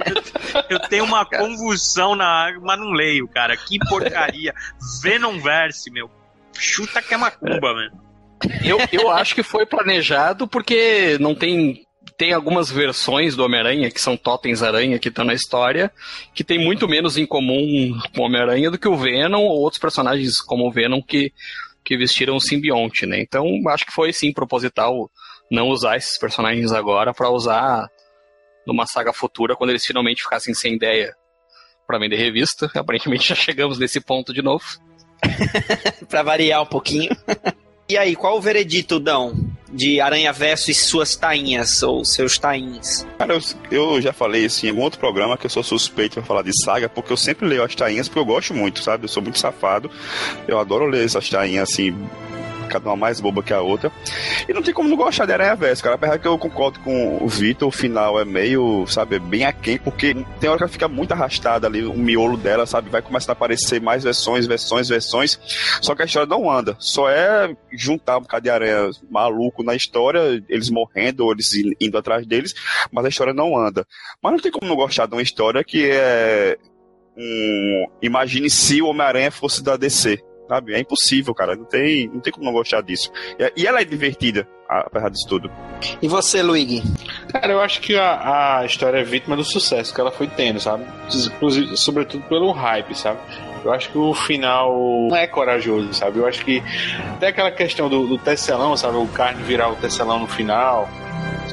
Eu, 0.06 0.78
eu 0.78 0.80
tenho 0.90 1.04
uma 1.06 1.26
convulsão 1.26 2.16
na 2.16 2.28
água, 2.48 2.62
mas 2.64 2.80
não 2.80 2.92
leio, 2.92 3.28
cara. 3.28 3.56
Que 3.56 3.78
porcaria. 3.88 4.54
Venomverse, 5.02 5.90
meu. 5.92 6.10
Chuta 6.58 7.02
que 7.02 7.14
é 7.14 7.18
macumba, 7.18 7.74
mano. 7.74 8.10
Eu, 8.64 8.78
eu 8.92 9.10
acho 9.10 9.36
que 9.36 9.44
foi 9.44 9.66
planejado 9.66 10.48
porque 10.48 11.18
não 11.20 11.36
tem. 11.36 11.86
Tem 12.20 12.34
algumas 12.34 12.70
versões 12.70 13.34
do 13.34 13.46
Homem-Aranha, 13.46 13.90
que 13.90 14.02
são 14.02 14.18
totens 14.18 14.62
aranha 14.62 15.00
que 15.00 15.08
estão 15.08 15.24
na 15.24 15.34
história, 15.34 15.90
que 16.36 16.44
tem 16.44 16.60
muito 16.60 16.86
menos 16.86 17.16
em 17.16 17.26
comum 17.26 17.98
com 18.14 18.22
o 18.22 18.26
Homem-Aranha 18.26 18.70
do 18.70 18.78
que 18.78 18.90
o 18.90 18.98
Venom 18.98 19.42
ou 19.42 19.62
outros 19.62 19.80
personagens 19.80 20.42
como 20.42 20.68
o 20.68 20.72
Venom 20.72 21.02
que, 21.02 21.32
que 21.82 21.96
vestiram 21.96 22.36
o 22.36 22.42
simbionte, 22.42 23.06
né? 23.06 23.22
Então 23.22 23.46
acho 23.70 23.86
que 23.86 23.94
foi 23.94 24.12
sim 24.12 24.34
proposital 24.34 25.10
não 25.50 25.70
usar 25.70 25.96
esses 25.96 26.18
personagens 26.18 26.74
agora 26.74 27.14
pra 27.14 27.30
usar 27.30 27.88
numa 28.68 28.86
saga 28.86 29.14
futura 29.14 29.56
quando 29.56 29.70
eles 29.70 29.86
finalmente 29.86 30.22
ficassem 30.22 30.54
sem 30.54 30.76
ideia 30.76 31.16
pra 31.88 32.00
vender 32.00 32.18
revista. 32.18 32.70
Aparentemente 32.76 33.30
já 33.30 33.36
chegamos 33.36 33.80
nesse 33.80 34.02
ponto 34.02 34.34
de 34.34 34.42
novo. 34.42 34.66
pra 36.10 36.22
variar 36.22 36.64
um 36.64 36.66
pouquinho. 36.66 37.16
e 37.88 37.98
aí, 37.98 38.14
qual 38.14 38.36
o 38.36 38.42
veredito, 38.42 39.00
Dão? 39.00 39.49
De 39.72 40.02
Aranha 40.02 40.34
Verso 40.34 40.72
e 40.72 40.74
suas 40.74 41.16
tainhas, 41.16 41.84
ou 41.84 42.04
seus 42.04 42.38
tains? 42.38 43.06
Cara, 43.18 43.34
eu, 43.34 43.42
eu 43.72 44.02
já 44.02 44.12
falei 44.12 44.46
assim 44.46 44.68
em 44.68 44.70
algum 44.72 44.82
outro 44.82 45.00
programa 45.00 45.38
que 45.38 45.46
eu 45.46 45.50
sou 45.50 45.64
suspeito 45.64 46.16
pra 46.16 46.24
falar 46.24 46.42
de 46.42 46.52
saga, 46.64 46.90
porque 46.90 47.14
eu 47.14 47.18
sempre 47.18 47.48
leio 47.48 47.64
as 47.64 47.76
tainhas 47.76 48.08
porque 48.08 48.20
eu 48.20 48.26
gosto 48.26 48.54
muito, 48.54 48.82
sabe? 48.82 49.06
Eu 49.06 49.10
sou 49.10 49.22
muito 49.22 49.38
safado. 49.38 49.92
Eu 50.48 50.60
adoro 50.60 50.86
ler 50.86 51.06
essas 51.06 51.30
tainhas 51.30 51.70
assim, 51.70 51.96
cada 52.70 52.90
uma 52.90 52.96
mais 52.96 53.20
boba 53.20 53.44
que 53.44 53.54
a 53.54 53.62
outra. 53.62 53.92
E 54.48 54.54
não 54.54 54.62
tem 54.62 54.74
como 54.74 54.88
não 54.88 54.96
gostar 54.96 55.26
de 55.26 55.34
Aranha 55.34 55.56
Verso, 55.56 55.84
cara. 55.84 55.96
Apesar 55.96 56.20
que 56.20 56.28
eu 56.28 56.38
concordo 56.38 56.80
com 56.80 57.18
o 57.22 57.28
Vitor, 57.28 57.68
o 57.68 57.72
final 57.72 58.20
é 58.20 58.26
meio, 58.26 58.86
sabe, 58.88 59.18
é 59.18 59.20
bem 59.20 59.46
aquém, 59.46 59.78
porque 59.78 60.14
tem 60.40 60.50
hora 60.50 60.58
que 60.58 60.64
ela 60.64 60.72
fica 60.72 60.88
muito 60.88 61.12
arrastada 61.12 61.68
ali, 61.68 61.84
o 61.84 61.98
miolo 61.98 62.38
dela, 62.38 62.66
sabe? 62.66 62.90
Vai 62.90 63.02
começar 63.02 63.32
a 63.32 63.34
aparecer 63.34 63.82
mais 63.82 64.04
versões, 64.04 64.46
versões, 64.46 64.88
versões. 64.88 65.40
Só 65.82 65.96
que 65.96 66.02
a 66.02 66.06
história 66.06 66.28
não 66.28 66.50
anda. 66.50 66.76
Só 66.80 67.10
é 67.10 67.54
juntar 67.72 68.18
um 68.18 68.22
bocado 68.22 68.44
de 68.44 68.50
aranha 68.50 68.90
maluco 69.10 69.64
na 69.64 69.76
história, 69.76 70.44
eles 70.48 70.70
morrendo 70.70 71.26
ou 71.26 71.32
eles 71.32 71.52
indo 71.80 71.98
atrás 71.98 72.26
deles, 72.26 72.54
mas 72.92 73.06
a 73.06 73.10
história 73.10 73.34
não 73.34 73.58
anda. 73.58 73.86
Mas 74.22 74.34
não 74.34 74.40
tem 74.40 74.52
como 74.52 74.68
não 74.68 74.76
gostar 74.76 75.06
de 75.08 75.14
uma 75.14 75.22
história 75.22 75.64
que 75.64 75.90
é 75.92 76.58
um. 77.18 77.86
Imagine 78.02 78.50
se 78.50 78.82
o 78.82 78.88
Homem-Aranha 78.88 79.32
fosse 79.32 79.64
da 79.64 79.76
DC. 79.76 80.20
Sabe? 80.50 80.74
É 80.74 80.80
impossível, 80.80 81.34
cara. 81.36 81.56
Não 81.56 81.64
tem, 81.64 82.08
não 82.08 82.20
tem 82.20 82.34
como 82.34 82.44
não 82.44 82.52
gostar 82.52 82.82
disso. 82.82 83.12
E, 83.38 83.62
e 83.62 83.68
ela 83.68 83.82
é 83.82 83.86
divertida, 83.86 84.48
apesar 84.68 85.10
disso 85.10 85.28
tudo. 85.30 85.52
E 86.02 86.08
você, 86.08 86.42
Luigi? 86.42 86.82
Cara, 87.32 87.54
eu 87.54 87.62
acho 87.62 87.80
que 87.80 87.96
a, 87.96 88.58
a 88.58 88.66
história 88.66 88.98
é 88.98 89.04
vítima 89.04 89.36
do 89.36 89.44
sucesso 89.44 89.94
que 89.94 90.02
ela 90.02 90.12
foi 90.12 90.28
tendo, 90.28 90.60
sabe? 90.60 90.86
Inclusive, 91.36 91.78
sobretudo 91.78 92.24
pelo 92.24 92.52
hype, 92.52 92.96
sabe? 92.96 93.20
Eu 93.64 93.72
acho 93.74 93.90
que 93.92 93.98
o 93.98 94.14
final 94.14 94.74
não 95.10 95.16
é 95.16 95.28
corajoso, 95.28 95.94
sabe? 95.94 96.20
Eu 96.20 96.28
acho 96.28 96.44
que 96.46 96.62
até 97.16 97.28
aquela 97.28 97.52
questão 97.52 97.90
do, 97.90 98.08
do 98.08 98.18
tecelão, 98.18 98.76
sabe? 98.78 98.98
O 98.98 99.08
carne 99.08 99.44
virar 99.44 99.70
o 99.70 99.76
tecelão 99.76 100.20
no 100.20 100.28
final. 100.28 100.88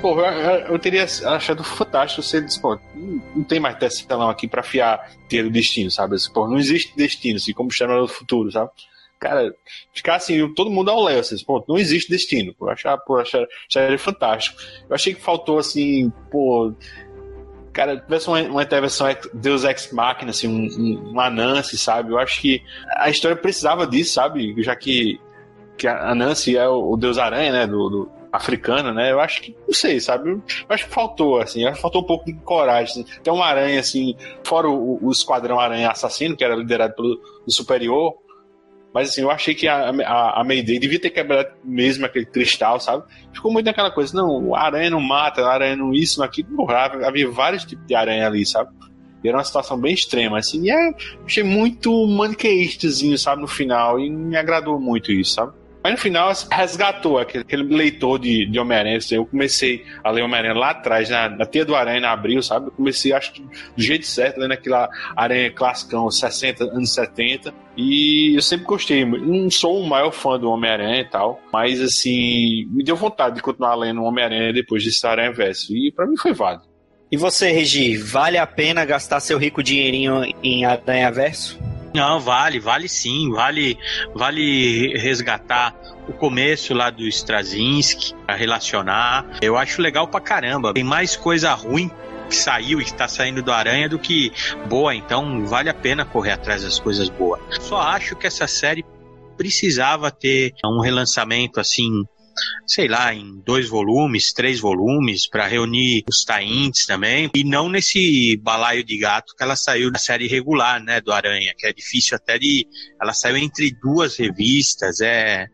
Pô, 0.00 0.20
eu, 0.20 0.24
eu- 0.26 0.78
teria 0.78 1.04
achado 1.04 1.64
fantástico 1.64 2.22
se 2.22 2.36
eles, 2.36 2.56
pô, 2.58 2.78
não, 2.94 3.42
tem 3.42 3.58
mais 3.58 3.76
tecelão 3.78 4.28
aqui 4.28 4.46
pra 4.46 4.62
fiar 4.62 5.10
ter 5.28 5.44
o 5.44 5.50
destino, 5.50 5.90
sabe? 5.90 6.16
Pô, 6.32 6.46
não 6.46 6.58
existe 6.58 6.94
destino, 6.96 7.36
assim, 7.38 7.52
como 7.52 7.70
chama 7.72 7.96
no 7.96 8.06
futuro, 8.06 8.52
sabe? 8.52 8.70
Cara, 9.18 9.52
ficar 9.94 10.16
assim, 10.16 10.46
todo 10.52 10.70
mundo 10.70 10.90
ao 10.90 11.02
léu, 11.02 11.20
assim, 11.20 11.42
pô, 11.44 11.64
não 11.66 11.78
existe 11.78 12.10
destino. 12.10 12.54
Pô, 12.54 12.68
achar, 12.68 12.98
pô, 12.98 13.16
achar, 13.16 13.42
acharia 13.68 13.98
fantástico. 13.98 14.58
Eu 14.88 14.94
achei 14.94 15.14
que 15.14 15.20
faltou, 15.22 15.58
assim, 15.58 16.12
pô, 16.30 16.74
cara, 17.76 17.98
tivesse 17.98 18.26
uma, 18.26 18.40
uma 18.40 18.62
intervenção 18.62 19.06
Deus 19.34 19.62
Ex 19.62 19.92
Machina, 19.92 20.30
assim, 20.30 20.48
um, 20.48 20.66
um, 20.80 21.10
uma 21.10 21.28
Nancy, 21.28 21.76
sabe? 21.76 22.10
Eu 22.10 22.18
acho 22.18 22.40
que 22.40 22.62
a 22.96 23.10
história 23.10 23.36
precisava 23.36 23.86
disso, 23.86 24.14
sabe? 24.14 24.54
Já 24.62 24.74
que, 24.74 25.20
que 25.76 25.86
a 25.86 26.14
Nancy 26.14 26.56
é 26.56 26.66
o, 26.66 26.92
o 26.92 26.96
Deus 26.96 27.18
Aranha, 27.18 27.52
né? 27.52 27.66
Do, 27.66 27.90
do 27.90 28.10
africano, 28.32 28.94
né? 28.94 29.12
Eu 29.12 29.20
acho 29.20 29.42
que, 29.42 29.54
não 29.66 29.74
sei, 29.74 30.00
sabe? 30.00 30.30
Eu 30.30 30.42
acho 30.70 30.86
que 30.86 30.94
faltou, 30.94 31.38
assim, 31.38 31.66
acho 31.66 31.76
que 31.76 31.82
faltou 31.82 32.00
um 32.00 32.06
pouco 32.06 32.24
de 32.24 32.32
coragem. 32.32 33.02
Assim. 33.02 33.20
Tem 33.22 33.30
uma 33.30 33.44
aranha, 33.44 33.78
assim, 33.78 34.16
fora 34.42 34.70
o, 34.70 34.98
o 35.06 35.10
Esquadrão 35.10 35.60
Aranha 35.60 35.90
Assassino, 35.90 36.34
que 36.34 36.44
era 36.44 36.56
liderado 36.56 36.94
pelo 36.94 37.20
Superior, 37.46 38.16
mas 38.96 39.10
assim, 39.10 39.20
eu 39.20 39.30
achei 39.30 39.54
que 39.54 39.68
a, 39.68 39.90
a, 39.90 40.40
a 40.40 40.42
Mayday 40.42 40.78
devia 40.78 40.98
ter 40.98 41.10
quebrado 41.10 41.50
mesmo 41.62 42.06
aquele 42.06 42.24
cristal, 42.24 42.80
sabe? 42.80 43.04
Ficou 43.30 43.52
muito 43.52 43.66
naquela 43.66 43.90
coisa, 43.90 44.16
não, 44.16 44.54
a 44.54 44.62
aranha 44.62 44.88
não 44.88 45.02
mata, 45.02 45.42
a 45.42 45.52
aranha 45.52 45.76
não 45.76 45.92
isso, 45.92 46.18
não 46.18 46.24
aquilo. 46.24 46.56
Porra, 46.56 47.06
havia 47.06 47.30
vários 47.30 47.66
tipos 47.66 47.86
de 47.86 47.94
aranha 47.94 48.26
ali, 48.26 48.46
sabe? 48.46 48.70
E 49.22 49.28
era 49.28 49.36
uma 49.36 49.44
situação 49.44 49.78
bem 49.78 49.92
extrema, 49.92 50.38
assim. 50.38 50.64
E 50.64 50.70
é, 50.70 50.94
achei 51.26 51.42
muito 51.42 51.92
maniqueistazinho, 52.06 53.18
sabe, 53.18 53.42
no 53.42 53.46
final. 53.46 54.00
E 54.00 54.08
me 54.08 54.34
agradou 54.34 54.80
muito 54.80 55.12
isso, 55.12 55.34
sabe? 55.34 55.52
Mas 55.86 55.92
no 55.92 55.98
final 55.98 56.32
resgatou 56.50 57.16
aquele, 57.16 57.44
aquele 57.44 57.62
leitor 57.62 58.18
de, 58.18 58.44
de 58.44 58.58
Homem-Aranha. 58.58 58.96
assim, 58.96 59.14
Eu 59.14 59.24
comecei 59.24 59.84
a 60.02 60.10
ler 60.10 60.22
Homem-Aranha 60.22 60.54
lá 60.54 60.70
atrás, 60.70 61.08
na, 61.08 61.28
na 61.28 61.46
Teia 61.46 61.64
do 61.64 61.76
Aranha, 61.76 62.00
na 62.00 62.10
Abril, 62.10 62.42
sabe? 62.42 62.66
Eu 62.66 62.72
comecei, 62.72 63.12
acho 63.12 63.32
que 63.32 63.40
do 63.40 63.80
jeito 63.80 64.04
certo, 64.04 64.40
lendo 64.40 64.50
aquela 64.50 64.88
Aranha 65.16 65.48
classicão 65.48 66.10
60, 66.10 66.64
anos 66.64 66.92
70. 66.92 67.54
E 67.76 68.34
eu 68.34 68.42
sempre 68.42 68.66
gostei. 68.66 69.04
Não 69.04 69.48
sou 69.48 69.80
o 69.80 69.86
maior 69.86 70.10
fã 70.10 70.36
do 70.36 70.50
Homem-Aranha 70.50 71.02
e 71.02 71.08
tal, 71.08 71.40
mas 71.52 71.80
assim, 71.80 72.66
me 72.72 72.82
deu 72.82 72.96
vontade 72.96 73.36
de 73.36 73.42
continuar 73.42 73.76
lendo 73.76 74.02
Homem-Aranha 74.02 74.52
depois 74.52 74.82
desse 74.82 75.06
Aranha 75.06 75.30
Verso. 75.30 75.72
E 75.72 75.92
pra 75.92 76.04
mim 76.04 76.16
foi 76.16 76.32
válido. 76.32 76.64
E 77.12 77.16
você, 77.16 77.52
Regi, 77.52 77.96
vale 77.96 78.38
a 78.38 78.46
pena 78.46 78.84
gastar 78.84 79.20
seu 79.20 79.38
rico 79.38 79.62
dinheirinho 79.62 80.22
em 80.42 80.64
Aranha 80.64 81.12
Verso? 81.12 81.56
Não, 81.96 82.20
vale, 82.20 82.60
vale 82.60 82.90
sim, 82.90 83.30
vale, 83.30 83.78
vale 84.14 84.92
resgatar 84.98 85.74
o 86.06 86.12
começo 86.12 86.74
lá 86.74 86.90
do 86.90 87.08
Straczynski, 87.08 88.14
a 88.28 88.34
relacionar. 88.34 89.26
Eu 89.40 89.56
acho 89.56 89.80
legal 89.80 90.06
pra 90.06 90.20
caramba. 90.20 90.74
Tem 90.74 90.84
mais 90.84 91.16
coisa 91.16 91.54
ruim 91.54 91.90
que 92.28 92.36
saiu 92.36 92.82
e 92.82 92.84
que 92.84 92.92
tá 92.92 93.08
saindo 93.08 93.42
do 93.42 93.50
Aranha 93.50 93.88
do 93.88 93.98
que 93.98 94.30
boa, 94.68 94.94
então 94.94 95.46
vale 95.46 95.70
a 95.70 95.74
pena 95.74 96.04
correr 96.04 96.32
atrás 96.32 96.62
das 96.64 96.78
coisas 96.78 97.08
boas. 97.08 97.40
Só 97.62 97.80
acho 97.80 98.14
que 98.14 98.26
essa 98.26 98.46
série 98.46 98.84
precisava 99.38 100.10
ter 100.10 100.52
um 100.64 100.80
relançamento 100.80 101.58
assim 101.58 102.04
sei 102.66 102.88
lá, 102.88 103.14
em 103.14 103.40
dois 103.44 103.68
volumes, 103.68 104.32
três 104.32 104.60
volumes, 104.60 105.28
para 105.28 105.46
reunir 105.46 106.04
os 106.08 106.24
taints 106.24 106.86
também, 106.86 107.30
e 107.34 107.44
não 107.44 107.68
nesse 107.68 108.36
balaio 108.42 108.84
de 108.84 108.98
gato 108.98 109.34
que 109.36 109.42
ela 109.42 109.56
saiu 109.56 109.90
na 109.90 109.98
série 109.98 110.26
regular, 110.26 110.82
né, 110.82 111.00
do 111.00 111.12
Aranha, 111.12 111.54
que 111.56 111.66
é 111.66 111.72
difícil 111.72 112.16
até 112.16 112.38
de. 112.38 112.66
Ela 113.00 113.12
saiu 113.12 113.36
entre 113.36 113.74
duas 113.80 114.16
revistas, 114.16 115.00
é 115.00 115.46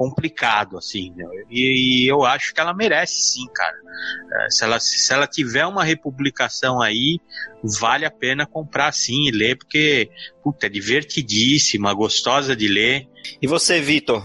complicado, 0.00 0.78
assim, 0.78 1.12
né? 1.14 1.26
e, 1.50 2.04
e 2.04 2.08
eu 2.10 2.24
acho 2.24 2.54
que 2.54 2.60
ela 2.60 2.72
merece 2.72 3.32
sim, 3.32 3.46
cara. 3.54 3.76
É, 4.32 4.50
se, 4.50 4.64
ela, 4.64 4.80
se 4.80 5.12
ela 5.12 5.26
tiver 5.26 5.66
uma 5.66 5.84
republicação 5.84 6.80
aí, 6.80 7.18
vale 7.78 8.06
a 8.06 8.10
pena 8.10 8.46
comprar 8.46 8.92
sim 8.92 9.28
e 9.28 9.30
ler, 9.30 9.58
porque, 9.58 10.08
puta, 10.42 10.64
é 10.64 10.68
divertidíssima, 10.70 11.92
gostosa 11.92 12.56
de 12.56 12.66
ler. 12.66 13.06
E 13.42 13.46
você, 13.46 13.78
Vitor? 13.78 14.24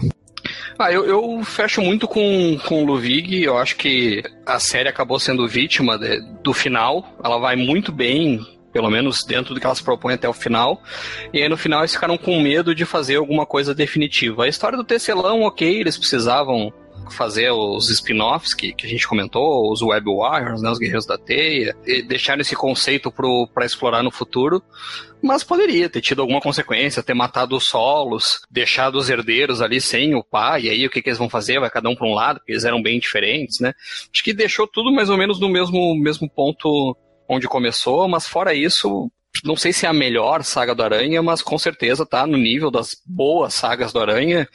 Ah, 0.78 0.92
eu, 0.92 1.06
eu 1.06 1.42
fecho 1.44 1.80
muito 1.80 2.06
com, 2.06 2.58
com 2.66 2.82
o 2.82 2.86
Luvig. 2.86 3.42
Eu 3.42 3.56
acho 3.56 3.76
que 3.76 4.22
a 4.44 4.58
série 4.58 4.88
acabou 4.88 5.18
sendo 5.18 5.46
vítima 5.48 5.98
de- 5.98 6.20
do 6.42 6.52
final. 6.52 7.16
Ela 7.24 7.38
vai 7.38 7.56
muito 7.56 7.90
bem, 7.90 8.40
pelo 8.72 8.90
menos 8.90 9.18
dentro 9.26 9.54
do 9.54 9.60
que 9.60 9.64
ela 9.66 9.74
se 9.74 9.82
propõe 9.82 10.12
até 10.14 10.28
o 10.28 10.34
final. 10.34 10.82
E 11.32 11.40
aí 11.42 11.48
no 11.48 11.56
final 11.56 11.80
eles 11.80 11.94
ficaram 11.94 12.18
com 12.18 12.40
medo 12.42 12.74
de 12.74 12.84
fazer 12.84 13.16
alguma 13.16 13.46
coisa 13.46 13.74
definitiva. 13.74 14.44
A 14.44 14.48
história 14.48 14.76
do 14.76 14.84
tecelão, 14.84 15.42
ok, 15.42 15.80
eles 15.80 15.96
precisavam 15.96 16.70
fazer 17.10 17.50
os 17.50 17.90
spin-offs 17.90 18.54
que, 18.54 18.72
que 18.72 18.86
a 18.86 18.88
gente 18.88 19.06
comentou, 19.06 19.70
os 19.72 19.82
Web 19.82 20.06
Warriors, 20.06 20.62
né, 20.62 20.70
os 20.70 20.78
Guerreiros 20.78 21.06
da 21.06 21.16
Teia, 21.16 21.76
e 21.86 22.02
deixaram 22.02 22.40
esse 22.40 22.54
conceito 22.54 23.12
para 23.52 23.64
explorar 23.64 24.02
no 24.02 24.10
futuro, 24.10 24.62
mas 25.22 25.42
poderia 25.42 25.88
ter 25.88 26.00
tido 26.00 26.22
alguma 26.22 26.40
consequência, 26.40 27.02
ter 27.02 27.14
matado 27.14 27.56
os 27.56 27.64
solos, 27.64 28.40
deixado 28.50 28.96
os 28.96 29.08
herdeiros 29.08 29.60
ali 29.60 29.80
sem 29.80 30.14
o 30.14 30.22
pai, 30.22 30.62
e 30.62 30.70
aí 30.70 30.86
o 30.86 30.90
que, 30.90 31.02
que 31.02 31.08
eles 31.08 31.18
vão 31.18 31.28
fazer? 31.28 31.58
Vai 31.58 31.70
cada 31.70 31.88
um 31.88 31.96
para 31.96 32.06
um 32.06 32.14
lado, 32.14 32.38
porque 32.38 32.52
eles 32.52 32.64
eram 32.64 32.82
bem 32.82 32.98
diferentes, 32.98 33.60
né? 33.60 33.72
Acho 34.12 34.22
que 34.22 34.32
deixou 34.32 34.66
tudo 34.66 34.92
mais 34.92 35.08
ou 35.08 35.16
menos 35.16 35.40
no 35.40 35.48
mesmo, 35.48 35.94
mesmo 35.96 36.28
ponto 36.28 36.96
onde 37.28 37.48
começou, 37.48 38.06
mas 38.08 38.28
fora 38.28 38.54
isso, 38.54 39.10
não 39.44 39.56
sei 39.56 39.72
se 39.72 39.86
é 39.86 39.88
a 39.88 39.92
melhor 39.92 40.42
saga 40.44 40.74
do 40.74 40.82
Aranha, 40.82 41.22
mas 41.22 41.42
com 41.42 41.58
certeza 41.58 42.06
tá 42.06 42.26
no 42.26 42.36
nível 42.36 42.70
das 42.70 42.96
boas 43.04 43.54
sagas 43.54 43.92
do 43.92 44.00
Aranha. 44.00 44.48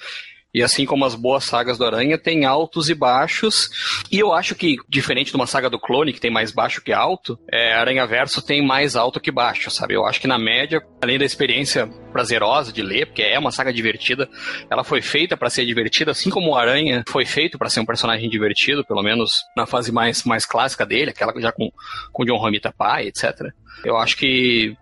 E 0.53 0.61
assim 0.61 0.85
como 0.85 1.05
as 1.05 1.15
boas 1.15 1.43
sagas 1.43 1.77
do 1.77 1.85
Aranha, 1.85 2.17
tem 2.17 2.45
altos 2.45 2.89
e 2.89 2.93
baixos. 2.93 3.69
E 4.11 4.19
eu 4.19 4.33
acho 4.33 4.55
que, 4.55 4.77
diferente 4.89 5.31
de 5.31 5.35
uma 5.35 5.47
saga 5.47 5.69
do 5.69 5.79
clone, 5.79 6.13
que 6.13 6.19
tem 6.19 6.31
mais 6.31 6.51
baixo 6.51 6.81
que 6.81 6.91
alto, 6.91 7.39
é, 7.51 7.73
Aranha 7.73 8.05
Verso 8.05 8.41
tem 8.41 8.65
mais 8.65 8.95
alto 8.95 9.19
que 9.19 9.31
baixo, 9.31 9.71
sabe? 9.71 9.93
Eu 9.93 10.05
acho 10.05 10.19
que 10.19 10.27
na 10.27 10.37
média, 10.37 10.81
além 11.01 11.17
da 11.17 11.25
experiência 11.25 11.87
prazerosa 12.11 12.71
de 12.71 12.81
ler, 12.81 13.07
porque 13.07 13.21
é 13.21 13.39
uma 13.39 13.51
saga 13.51 13.71
divertida, 13.71 14.29
ela 14.69 14.83
foi 14.83 15.01
feita 15.01 15.37
para 15.37 15.49
ser 15.49 15.65
divertida, 15.65 16.11
assim 16.11 16.29
como 16.29 16.51
o 16.51 16.55
Aranha 16.55 17.03
foi 17.07 17.25
feito 17.25 17.57
para 17.57 17.69
ser 17.69 17.79
um 17.79 17.85
personagem 17.85 18.29
divertido, 18.29 18.85
pelo 18.85 19.01
menos 19.01 19.31
na 19.55 19.65
fase 19.65 19.91
mais, 19.91 20.23
mais 20.23 20.45
clássica 20.45 20.85
dele, 20.85 21.11
aquela 21.11 21.33
já 21.39 21.51
com, 21.51 21.71
com 22.11 22.25
John 22.25 22.37
Romita 22.37 22.71
pai, 22.71 23.07
etc. 23.07 23.51
Eu 23.85 23.97
acho 23.97 24.17
que 24.17 24.75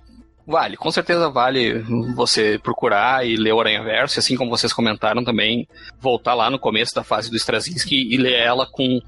Vale, 0.49 0.75
com 0.75 0.89
certeza 0.89 1.29
vale 1.29 1.77
você 2.15 2.57
procurar 2.57 3.23
e 3.23 3.35
ler 3.35 3.53
o 3.53 3.59
Aranha 3.59 3.83
Verso, 3.83 4.17
assim 4.17 4.35
como 4.35 4.49
vocês 4.49 4.73
comentaram 4.73 5.23
também, 5.23 5.67
voltar 6.01 6.33
lá 6.33 6.49
no 6.49 6.57
começo 6.57 6.95
da 6.95 7.03
fase 7.03 7.29
do 7.29 7.35
Straczynski 7.35 8.11
e 8.11 8.17
ler 8.17 8.33
ela 8.33 8.65
com, 8.65 8.99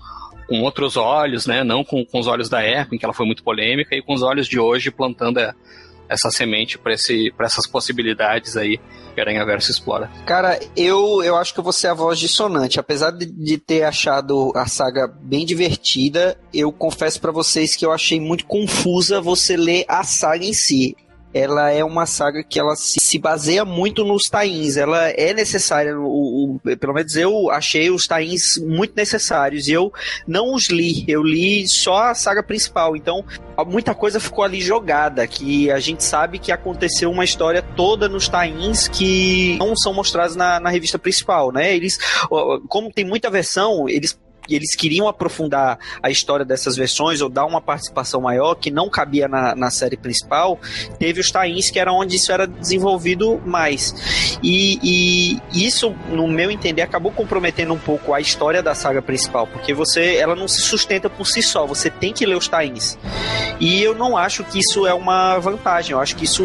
com 0.48 0.62
outros 0.62 0.98
olhos, 0.98 1.48
né? 1.48 1.64
Não 1.64 1.84
com, 1.84 2.06
com 2.06 2.20
os 2.20 2.28
olhos 2.28 2.48
da 2.48 2.62
época, 2.62 2.96
em 2.96 3.00
que 3.00 3.06
ela 3.06 3.14
foi 3.14 3.26
muito 3.26 3.44
polêmica, 3.44 3.96
e 3.96 4.04
com 4.04 4.14
os 4.14 4.22
olhos 4.22 4.48
de 4.48 4.60
hoje 4.60 4.92
plantando 4.92 5.40
a, 5.40 5.56
essa 6.08 6.30
semente 6.30 6.78
para 6.78 6.94
essas 6.94 7.66
possibilidades 7.66 8.56
aí 8.56 8.80
que 9.16 9.20
Aranha 9.20 9.44
Verso 9.44 9.72
explora. 9.72 10.12
Cara, 10.28 10.60
eu, 10.78 11.24
eu 11.24 11.36
acho 11.38 11.56
que 11.56 11.62
vou 11.62 11.74
ser 11.74 11.88
a 11.88 11.96
voz 11.96 12.20
dissonante. 12.20 12.80
Apesar 12.80 13.10
de, 13.10 13.26
de 13.26 13.58
ter 13.58 13.82
achado 13.82 14.52
a 14.56 14.68
saga 14.68 15.08
bem 15.08 15.44
divertida, 15.44 16.38
eu 16.54 16.72
confesso 16.72 17.20
para 17.20 17.32
vocês 17.32 17.76
que 17.76 17.84
eu 17.84 17.92
achei 17.92 18.20
muito 18.20 18.46
confusa 18.46 19.20
você 19.20 19.58
ler 19.58 19.86
a 19.88 20.04
saga 20.04 20.46
em 20.46 20.54
si 20.54 20.96
ela 21.34 21.72
é 21.72 21.84
uma 21.84 22.06
saga 22.06 22.44
que 22.44 22.60
ela 22.60 22.76
se, 22.76 23.00
se 23.00 23.18
baseia 23.18 23.64
muito 23.64 24.04
nos 24.04 24.24
tains. 24.24 24.78
Ela 24.78 25.10
é 25.10 25.34
necessária, 25.34 25.98
o, 25.98 26.60
o, 26.64 26.78
pelo 26.78 26.94
menos 26.94 27.16
eu 27.16 27.50
achei 27.50 27.90
os 27.90 28.08
tains 28.08 28.58
muito 28.58 28.94
necessários. 28.96 29.68
E 29.68 29.74
eu 29.74 29.92
não 30.28 30.54
os 30.54 30.70
li, 30.70 31.06
eu 31.08 31.24
li 31.24 31.68
só 31.68 32.10
a 32.10 32.16
saga 32.16 32.44
principal. 32.44 32.96
Então, 32.96 33.24
muita 33.68 33.94
coisa 33.94 34.20
ficou 34.20 34.44
ali 34.44 34.62
jogada, 34.62 35.26
que 35.28 35.72
a 35.72 35.80
gente 35.80 36.04
sabe 36.04 36.40
que 36.40 36.52
aconteceu 36.52 37.10
uma 37.10 37.24
história 37.24 37.62
toda 37.62 38.10
nos 38.10 38.28
tains 38.28 38.88
que 38.88 39.56
não 39.58 39.76
são 39.76 39.94
mostrados 39.94 40.36
na, 40.36 40.60
na 40.60 40.70
revista 40.70 41.00
principal, 41.00 41.52
né? 41.52 41.76
Eles, 41.76 41.98
como 42.68 42.92
tem 42.92 43.06
muita 43.06 43.30
versão, 43.30 43.88
eles 43.88 44.20
e 44.50 44.56
eles 44.56 44.76
queriam 44.76 45.08
aprofundar 45.08 45.80
a 46.02 46.10
história 46.10 46.46
dessas 46.46 46.76
versões 46.76 47.22
ou 47.22 47.30
dar 47.30 47.46
uma 47.46 47.62
participação 47.62 48.22
maior 48.22 48.56
que 48.56 48.72
não 48.72 48.90
cabia 48.90 49.28
na, 49.28 49.56
na 49.56 49.70
série 49.70 49.98
principal, 49.98 50.60
teve 51.00 51.20
os 51.20 51.32
tains 51.32 51.70
que 51.70 51.80
era 51.80 51.92
onde 51.94 52.16
isso 52.16 52.32
era 52.32 52.48
desenvolvido 52.48 53.42
mais. 53.46 54.40
E, 54.44 54.80
e, 55.54 55.66
isso, 55.66 55.96
no 56.10 56.28
meu 56.28 56.50
entender, 56.50 56.82
acabou 56.82 57.12
comprometendo 57.12 57.74
um 57.74 57.80
pouco 57.80 58.14
a 58.14 58.20
história 58.20 58.64
da 58.64 58.74
saga 58.74 59.02
principal, 59.02 59.48
porque 59.48 59.74
você 59.74 60.16
ela 60.16 60.36
não 60.36 60.48
se 60.48 60.62
sustenta 60.62 61.10
por 61.10 61.28
si 61.28 61.42
só, 61.42 61.66
você 61.66 61.90
tem 61.90 62.14
que 62.14 62.26
ler 62.26 62.36
os 62.36 62.48
tains. 62.48 62.98
E 63.60 63.82
eu 63.82 63.94
não 63.94 64.18
acho 64.18 64.44
que 64.44 64.60
isso 64.60 64.88
é 64.88 64.94
uma 64.94 65.38
vantagem, 65.40 65.92
eu 65.92 66.00
acho 66.00 66.16
que 66.16 66.26
isso 66.26 66.44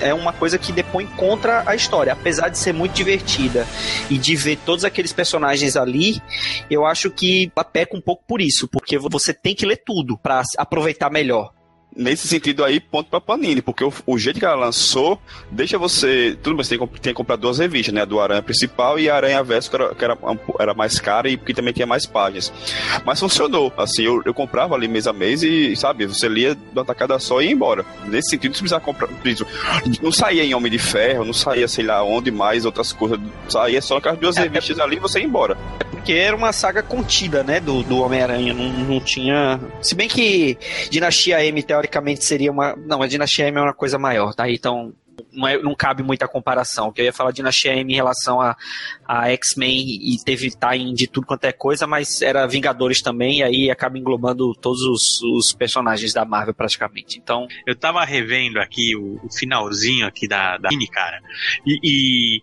é 0.00 0.12
uma 0.12 0.32
coisa 0.32 0.58
que 0.58 0.72
depõe 0.72 1.06
contra 1.06 1.62
a 1.66 1.74
história, 1.74 2.12
apesar 2.12 2.48
de 2.48 2.58
ser 2.58 2.72
muito 2.72 2.92
divertida 2.92 3.66
e 4.08 4.18
de 4.18 4.34
ver 4.34 4.58
todos 4.64 4.84
aqueles 4.84 5.12
personagens 5.12 5.76
ali, 5.76 6.20
eu 6.68 6.84
acho 6.84 7.10
que 7.10 7.19
que 7.20 7.52
peca 7.70 7.94
um 7.94 8.00
pouco 8.00 8.24
por 8.26 8.40
isso, 8.40 8.66
porque 8.66 8.98
você 8.98 9.34
tem 9.34 9.54
que 9.54 9.66
ler 9.66 9.82
tudo 9.84 10.16
para 10.16 10.42
aproveitar 10.56 11.10
melhor 11.10 11.52
nesse 11.96 12.28
sentido 12.28 12.64
aí, 12.64 12.78
ponto 12.78 13.10
pra 13.10 13.20
Panini, 13.20 13.60
porque 13.60 13.82
o, 13.82 13.92
o, 14.06 14.18
jeito 14.18 14.38
que 14.38 14.44
ela 14.44 14.54
lançou 14.54 15.20
deixa 15.50 15.78
você. 15.78 16.36
Tudo 16.42 16.56
bem, 16.56 16.64
você 16.64 16.78
tem, 16.78 16.86
tem 16.86 17.12
que 17.12 17.14
comprar 17.14 17.36
duas 17.36 17.58
revistas, 17.58 17.92
né? 17.92 18.02
A 18.02 18.04
do 18.04 18.20
Aranha 18.20 18.42
principal 18.42 18.98
e 18.98 19.10
a 19.10 19.16
Aranha 19.16 19.42
Verso, 19.42 19.70
que 19.70 19.76
era, 19.76 19.94
que 19.94 20.04
era, 20.04 20.18
era 20.58 20.74
mais 20.74 21.00
cara 21.00 21.28
e 21.28 21.36
que 21.36 21.52
também 21.52 21.72
tinha 21.72 21.86
mais 21.86 22.06
páginas. 22.06 22.52
Mas 23.04 23.20
funcionou. 23.20 23.72
Assim, 23.76 24.02
eu, 24.02 24.22
eu 24.24 24.34
comprava 24.34 24.74
ali 24.74 24.88
mês 24.88 25.06
a 25.06 25.12
mês 25.12 25.42
e, 25.42 25.74
sabe, 25.76 26.06
você 26.06 26.28
lia 26.28 26.54
de 26.54 26.84
tacada 26.84 27.18
só 27.18 27.40
e 27.40 27.46
ia 27.46 27.52
embora. 27.52 27.84
Nesse 28.06 28.30
sentido, 28.30 28.54
você 28.54 28.60
precisava 28.60 28.84
comprar. 28.84 29.08
Não 30.02 30.12
saía 30.12 30.44
em 30.44 30.54
Homem 30.54 30.70
de 30.70 30.78
Ferro, 30.78 31.24
não 31.24 31.32
saía, 31.32 31.66
sei 31.66 31.84
lá, 31.84 32.02
onde 32.02 32.30
mais, 32.30 32.64
outras 32.64 32.92
coisas. 32.92 33.18
Saía 33.48 33.82
só 33.82 33.96
aquelas 33.96 34.18
duas 34.18 34.36
é, 34.36 34.42
revistas 34.42 34.78
é, 34.78 34.82
ali 34.82 34.96
e 34.96 35.00
você 35.00 35.18
ia 35.18 35.24
embora. 35.24 35.56
Porque 36.00 36.14
era 36.14 36.34
uma 36.34 36.50
saga 36.50 36.82
contida, 36.82 37.44
né? 37.44 37.60
Do, 37.60 37.82
do 37.82 37.98
Homem-Aranha. 37.98 38.54
Não, 38.54 38.68
não 38.72 39.00
tinha. 39.00 39.60
Se 39.82 39.94
bem 39.94 40.08
que 40.08 40.56
Dinastia 40.90 41.44
M, 41.44 41.62
teoricamente 41.62 42.24
seria 42.24 42.50
uma. 42.50 42.74
Não, 42.74 43.02
a 43.02 43.06
Dinastia 43.06 43.48
M 43.48 43.58
é 43.58 43.60
uma 43.60 43.74
coisa 43.74 43.98
maior, 43.98 44.34
tá? 44.34 44.50
Então 44.50 44.94
não, 45.30 45.46
é, 45.46 45.58
não 45.62 45.74
cabe 45.74 46.02
muita 46.02 46.26
comparação. 46.26 46.90
Que 46.90 47.02
eu 47.02 47.04
ia 47.04 47.12
falar 47.12 47.32
de 47.32 47.36
Dinastia 47.36 47.74
M 47.76 47.92
em 47.92 47.96
relação 47.96 48.40
a, 48.40 48.56
a 49.06 49.30
X-Men 49.32 49.78
e 49.78 50.16
teve 50.24 50.50
time 50.50 50.94
de 50.94 51.06
tudo 51.06 51.26
quanto 51.26 51.44
é 51.44 51.52
coisa, 51.52 51.86
mas 51.86 52.22
era 52.22 52.46
Vingadores 52.46 53.02
também, 53.02 53.40
e 53.40 53.42
aí 53.42 53.70
acaba 53.70 53.98
englobando 53.98 54.54
todos 54.54 54.80
os, 54.80 55.22
os 55.22 55.52
personagens 55.52 56.14
da 56.14 56.24
Marvel 56.24 56.54
praticamente. 56.54 57.18
Então. 57.18 57.46
Eu 57.66 57.76
tava 57.76 58.02
revendo 58.06 58.58
aqui 58.58 58.96
o, 58.96 59.20
o 59.22 59.30
finalzinho 59.30 60.06
aqui 60.06 60.26
da, 60.26 60.56
da 60.56 60.70
mini, 60.70 60.88
cara. 60.88 61.20
E, 61.66 61.78
e 61.84 62.42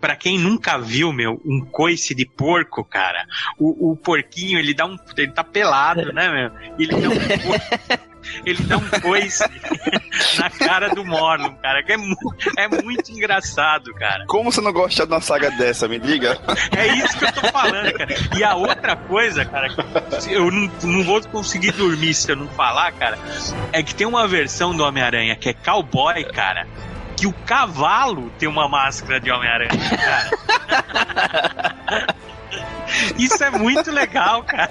para 0.00 0.16
quem 0.16 0.38
nunca 0.38 0.78
viu, 0.78 1.12
meu, 1.12 1.40
um 1.44 1.60
coice 1.60 2.14
de 2.14 2.26
porco, 2.26 2.84
cara, 2.84 3.24
o, 3.58 3.92
o 3.92 3.96
porquinho, 3.96 4.58
ele 4.58 4.74
dá 4.74 4.86
um. 4.86 4.96
Ele 5.16 5.32
tá 5.32 5.44
pelado, 5.44 6.12
né, 6.12 6.28
meu? 6.28 6.76
Ele 6.78 7.00
dá 7.00 7.08
um. 7.08 8.10
ele 8.44 8.62
dá 8.64 8.76
um 8.76 8.88
coice 9.00 9.44
na 10.38 10.50
cara 10.50 10.88
do 10.90 11.04
Morlon, 11.04 11.54
cara, 11.54 11.82
que 11.82 11.92
é, 11.92 11.96
mu 11.96 12.14
é 12.56 12.68
muito 12.82 13.10
engraçado, 13.10 13.92
cara. 13.94 14.24
Como 14.26 14.50
você 14.52 14.60
não 14.60 14.72
gosta 14.72 15.06
de 15.06 15.12
uma 15.12 15.20
saga 15.20 15.50
dessa, 15.52 15.88
me 15.88 15.98
diga? 15.98 16.38
É 16.76 16.86
isso 16.98 17.18
que 17.18 17.24
eu 17.24 17.32
tô 17.32 17.48
falando, 17.48 17.92
cara. 17.92 18.14
E 18.36 18.44
a 18.44 18.54
outra 18.54 18.96
coisa, 18.96 19.44
cara, 19.44 19.68
que 19.68 20.32
eu 20.32 20.50
não, 20.50 20.70
não 20.82 21.04
vou 21.04 21.22
conseguir 21.28 21.72
dormir 21.72 22.14
se 22.14 22.30
eu 22.30 22.36
não 22.36 22.48
falar, 22.48 22.92
cara, 22.92 23.18
é 23.72 23.82
que 23.82 23.94
tem 23.94 24.06
uma 24.06 24.26
versão 24.26 24.74
do 24.74 24.84
Homem-Aranha 24.84 25.36
que 25.36 25.48
é 25.48 25.54
cowboy, 25.54 26.24
cara, 26.24 26.66
que 27.20 27.26
o 27.26 27.32
cavalo 27.44 28.32
tem 28.38 28.48
uma 28.48 28.66
máscara 28.66 29.20
de 29.20 29.30
Homem-Aranha, 29.30 29.68
cara. 29.68 30.30
Isso 33.18 33.44
é 33.44 33.50
muito 33.50 33.90
legal, 33.90 34.42
cara. 34.42 34.70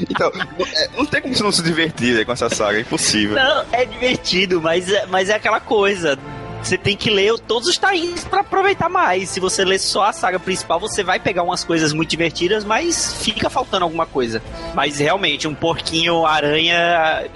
Então, 0.00 0.32
é, 0.74 0.88
não 0.96 1.06
tem 1.06 1.22
como 1.22 1.32
você 1.32 1.44
não 1.44 1.52
se 1.52 1.62
divertir 1.62 2.16
né, 2.16 2.24
com 2.24 2.32
essa 2.32 2.50
saga, 2.50 2.78
é 2.78 2.80
impossível. 2.80 3.36
Não, 3.36 3.64
é 3.70 3.84
divertido, 3.84 4.60
mas 4.60 4.90
é, 4.90 5.06
mas 5.06 5.28
é 5.28 5.36
aquela 5.36 5.60
coisa. 5.60 6.18
Você 6.60 6.76
tem 6.76 6.96
que 6.96 7.08
ler 7.08 7.38
todos 7.38 7.68
os 7.68 7.78
tains 7.78 8.24
para 8.24 8.40
aproveitar 8.40 8.88
mais. 8.88 9.30
Se 9.30 9.38
você 9.38 9.64
ler 9.64 9.78
só 9.78 10.06
a 10.06 10.12
saga 10.12 10.40
principal, 10.40 10.80
você 10.80 11.04
vai 11.04 11.20
pegar 11.20 11.44
umas 11.44 11.62
coisas 11.62 11.92
muito 11.92 12.10
divertidas, 12.10 12.64
mas 12.64 13.22
fica 13.22 13.48
faltando 13.48 13.84
alguma 13.84 14.06
coisa. 14.06 14.42
Mas 14.74 14.98
realmente, 14.98 15.46
um 15.46 15.54
porquinho 15.54 16.26
aranha 16.26 17.26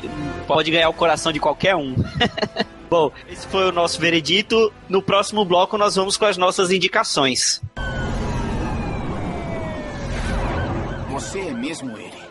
pode 0.48 0.72
ganhar 0.72 0.88
o 0.88 0.92
coração 0.92 1.32
de 1.32 1.38
qualquer 1.38 1.76
um. 1.76 1.94
Bom, 2.94 3.10
esse 3.28 3.44
foi 3.48 3.68
o 3.68 3.72
nosso 3.72 4.00
veredito. 4.00 4.72
No 4.88 5.02
próximo 5.02 5.44
bloco, 5.44 5.76
nós 5.76 5.96
vamos 5.96 6.16
com 6.16 6.26
as 6.26 6.36
nossas 6.36 6.70
indicações. 6.70 7.60
Você 11.10 11.40
é 11.40 11.50
mesmo 11.50 11.98
ele, 11.98 12.22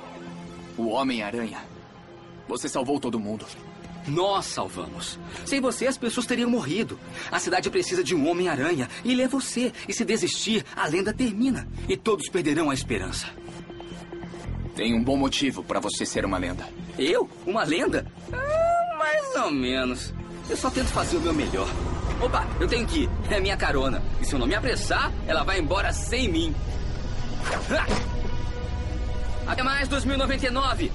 o 0.78 0.88
Homem-Aranha. 0.88 1.58
Você 2.48 2.70
salvou 2.70 2.98
todo 2.98 3.20
mundo. 3.20 3.46
Nós 4.08 4.46
salvamos. 4.46 5.20
Sem 5.46 5.60
você, 5.60 5.86
as 5.86 5.98
pessoas 5.98 6.26
teriam 6.26 6.50
morrido. 6.50 6.98
A 7.30 7.40
cidade 7.40 7.70
precisa 7.70 8.02
de 8.02 8.16
um 8.16 8.30
Homem-Aranha. 8.30 8.88
E 9.04 9.12
ele 9.12 9.24
é 9.24 9.28
você. 9.28 9.74
E 9.86 9.92
se 9.92 10.06
desistir, 10.06 10.64
a 10.74 10.88
lenda 10.88 11.12
termina. 11.12 11.68
E 11.90 11.98
todos 11.98 12.30
perderão 12.30 12.70
a 12.70 12.74
esperança. 12.74 13.28
Tem 14.78 14.94
um 14.94 15.04
bom 15.04 15.18
motivo 15.18 15.62
para 15.62 15.82
você 15.82 16.06
ser 16.06 16.24
uma 16.24 16.38
lenda. 16.38 16.66
Eu? 16.98 17.30
Uma 17.46 17.66
lenda? 17.66 18.10
Ah, 18.32 18.96
mais 18.98 19.36
ou 19.44 19.52
menos. 19.52 20.14
Eu 20.50 20.58
só 20.58 20.70
tento 20.70 20.88
fazer 20.90 21.18
o 21.18 21.22
meu 21.22 21.34
melhor. 21.34 21.68
Opa, 22.22 22.46
eu 22.60 22.68
tenho 22.68 22.86
que 22.86 23.04
ir. 23.04 23.10
É 23.30 23.40
minha 23.40 23.58
carona. 23.58 24.02
E 24.22 24.26
se 24.26 24.34
eu 24.34 24.40
não 24.40 24.48
me 24.48 24.56
apressar, 24.56 25.12
ela 25.28 25.44
vai 25.44 25.60
embora 25.60 25.92
sem 25.92 26.30
mim. 26.30 26.56
Até 29.48 29.64
mais 29.64 29.88
2099. 29.88 30.92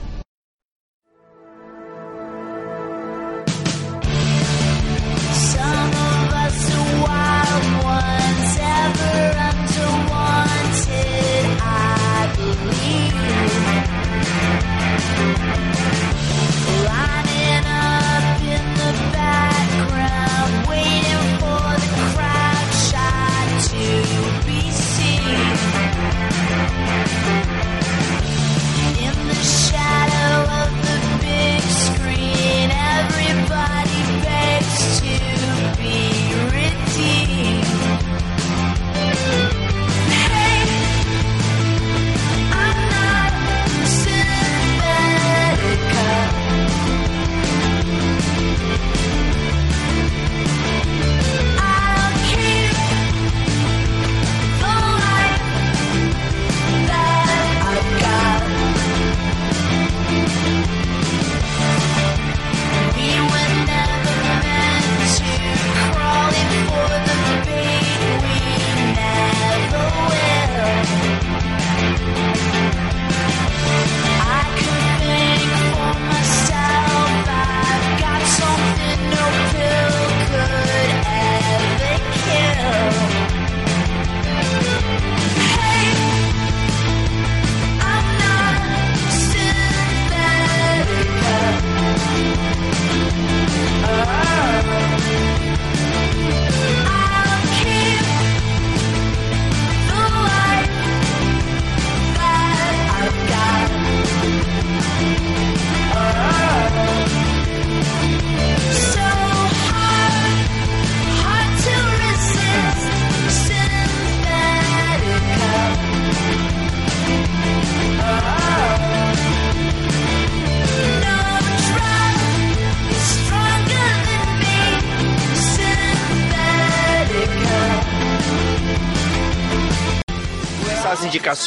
Some 5.32 5.92
of 5.94 6.34
us 6.34 6.70
are 6.74 6.92
wild 7.02 7.84
ones, 7.84 8.58
ever 8.58 9.47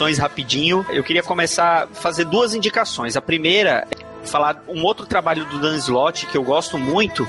indicações 0.01 0.17
rapidinho. 0.17 0.85
Eu 0.89 1.03
queria 1.03 1.21
começar 1.21 1.83
a 1.83 1.87
fazer 1.87 2.25
duas 2.25 2.53
indicações. 2.55 3.15
A 3.15 3.21
primeira 3.21 3.87
é 3.91 4.25
falar 4.25 4.63
um 4.67 4.83
outro 4.83 5.05
trabalho 5.05 5.45
do 5.45 5.59
Dan 5.59 5.75
Slott 5.77 6.25
que 6.25 6.37
eu 6.37 6.43
gosto 6.43 6.77
muito, 6.77 7.27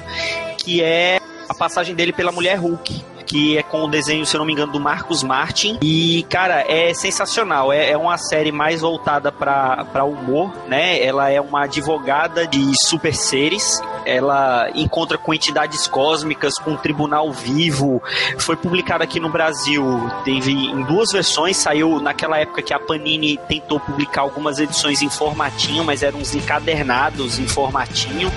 que 0.59 0.83
é 0.83 1.21
a 1.49 1.55
passagem 1.55 1.95
dele 1.95 2.13
pela 2.13 2.33
Mulher 2.33 2.57
Hulk 2.57 3.03
que 3.33 3.57
é 3.57 3.63
com 3.63 3.85
o 3.85 3.89
desenho, 3.89 4.27
se 4.27 4.37
eu 4.37 4.41
não 4.41 4.45
me 4.45 4.53
engano, 4.53 4.71
do 4.71 4.79
Marcos 4.79 5.23
Martin. 5.23 5.79
E, 5.81 6.23
cara, 6.29 6.71
é 6.71 6.93
sensacional. 6.93 7.73
É, 7.73 7.93
é 7.93 7.97
uma 7.97 8.19
série 8.19 8.53
mais 8.53 8.83
voltada 8.83 9.33
para 9.33 10.05
humor, 10.05 10.53
né? 10.69 11.03
Ela 11.03 11.31
é 11.31 11.41
uma 11.41 11.65
advogada 11.65 12.47
de 12.47 12.73
super 12.87 13.15
seres. 13.15 13.81
Ela 14.05 14.69
encontra 14.75 15.17
com 15.17 15.33
entidades 15.33 15.87
cósmicas, 15.87 16.59
com 16.59 16.73
um 16.73 16.77
tribunal 16.77 17.33
vivo. 17.33 18.03
Foi 18.37 18.55
publicada 18.55 19.03
aqui 19.05 19.19
no 19.19 19.31
Brasil. 19.31 19.83
Teve 20.27 20.53
em 20.53 20.83
duas 20.83 21.11
versões. 21.11 21.57
Saiu 21.57 22.01
naquela 22.01 22.39
época 22.39 22.61
que 22.61 22.75
a 22.75 22.79
Panini 22.79 23.39
tentou 23.49 23.81
publicar 23.81 24.21
algumas 24.21 24.59
edições 24.59 25.01
em 25.01 25.09
formatinho, 25.09 25.83
mas 25.85 26.03
eram 26.03 26.19
uns 26.19 26.35
encadernados 26.35 27.39
em 27.39 27.49
formatinho. 27.49 28.31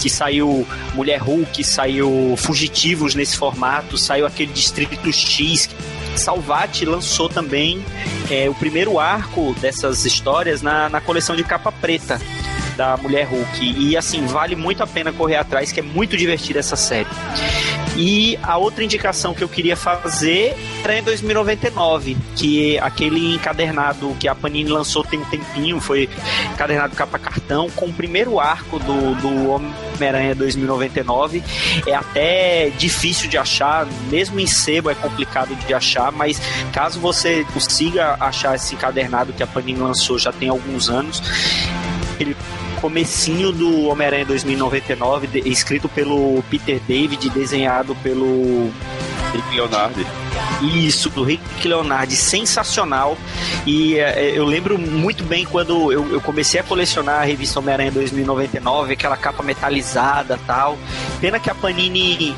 Que 0.00 0.10
saiu 0.10 0.66
Mulher 0.94 1.18
Hulk, 1.18 1.62
saiu 1.62 2.34
Fugitivos 2.36 3.14
nesse 3.14 3.36
formato, 3.36 3.96
saiu 3.96 4.31
aquele 4.32 4.52
Distrito 4.52 5.12
X. 5.12 5.70
Salvati 6.16 6.84
lançou 6.84 7.28
também 7.28 7.82
é, 8.30 8.48
o 8.48 8.54
primeiro 8.54 8.98
arco 8.98 9.54
dessas 9.60 10.04
histórias 10.04 10.60
na, 10.60 10.88
na 10.88 11.00
coleção 11.00 11.34
de 11.36 11.44
capa 11.44 11.72
preta 11.72 12.20
da 12.76 12.96
Mulher 12.96 13.26
Hulk. 13.26 13.74
E 13.78 13.96
assim, 13.96 14.26
vale 14.26 14.56
muito 14.56 14.82
a 14.82 14.86
pena 14.86 15.12
correr 15.12 15.36
atrás, 15.36 15.72
que 15.72 15.80
é 15.80 15.82
muito 15.82 16.16
divertida 16.16 16.58
essa 16.58 16.76
série. 16.76 17.08
E 17.96 18.38
a 18.42 18.56
outra 18.56 18.82
indicação 18.82 19.34
que 19.34 19.44
eu 19.44 19.48
queria 19.48 19.76
fazer 19.76 20.56
era 20.82 20.98
em 20.98 21.02
2099, 21.02 22.16
que 22.34 22.78
aquele 22.78 23.34
encadernado 23.34 24.16
que 24.18 24.26
a 24.26 24.34
Panini 24.34 24.70
lançou 24.70 25.04
tem 25.04 25.20
um 25.20 25.24
tempinho, 25.24 25.80
foi 25.80 26.08
encadernado 26.52 26.96
capa 26.96 27.18
cartão, 27.18 27.68
com 27.70 27.86
o 27.86 27.92
primeiro 27.92 28.40
arco 28.40 28.78
do, 28.78 29.14
do 29.16 29.50
Homem-Aranha 29.50 30.34
2099. 30.34 31.42
É 31.86 31.94
até 31.94 32.70
difícil 32.70 33.28
de 33.28 33.36
achar, 33.36 33.86
mesmo 34.10 34.40
em 34.40 34.46
sebo 34.46 34.90
é 34.90 34.94
complicado 34.94 35.54
de 35.54 35.74
achar, 35.74 36.10
mas 36.10 36.40
caso 36.72 36.98
você 36.98 37.44
consiga 37.52 38.16
achar 38.18 38.54
esse 38.54 38.74
encadernado 38.74 39.32
que 39.32 39.42
a 39.42 39.46
Panini 39.46 39.80
lançou 39.80 40.18
já 40.18 40.32
tem 40.32 40.48
alguns 40.48 40.88
anos, 40.88 41.22
ele 42.18 42.34
comecinho 42.82 43.52
do 43.52 43.86
Homem-Aranha 43.86 44.26
2099, 44.26 45.28
de, 45.28 45.48
escrito 45.48 45.88
pelo 45.88 46.42
Peter 46.50 46.80
David, 46.80 47.30
desenhado 47.30 47.94
pelo 48.02 48.72
Rick 49.32 49.54
Leonardi. 49.54 50.04
Isso, 50.60 51.08
do 51.08 51.22
Rick 51.22 51.66
Leonardi, 51.66 52.16
sensacional. 52.16 53.16
E 53.64 53.96
é, 53.98 54.36
eu 54.36 54.44
lembro 54.44 54.76
muito 54.76 55.22
bem 55.22 55.44
quando 55.44 55.92
eu, 55.92 56.12
eu 56.12 56.20
comecei 56.20 56.58
a 56.58 56.64
colecionar 56.64 57.20
a 57.20 57.24
revista 57.24 57.60
Homem-Aranha 57.60 57.92
2099, 57.92 58.94
aquela 58.94 59.16
capa 59.16 59.44
metalizada 59.44 60.36
tal. 60.44 60.76
Pena 61.20 61.38
que 61.38 61.48
a 61.48 61.54
Panini 61.54 62.34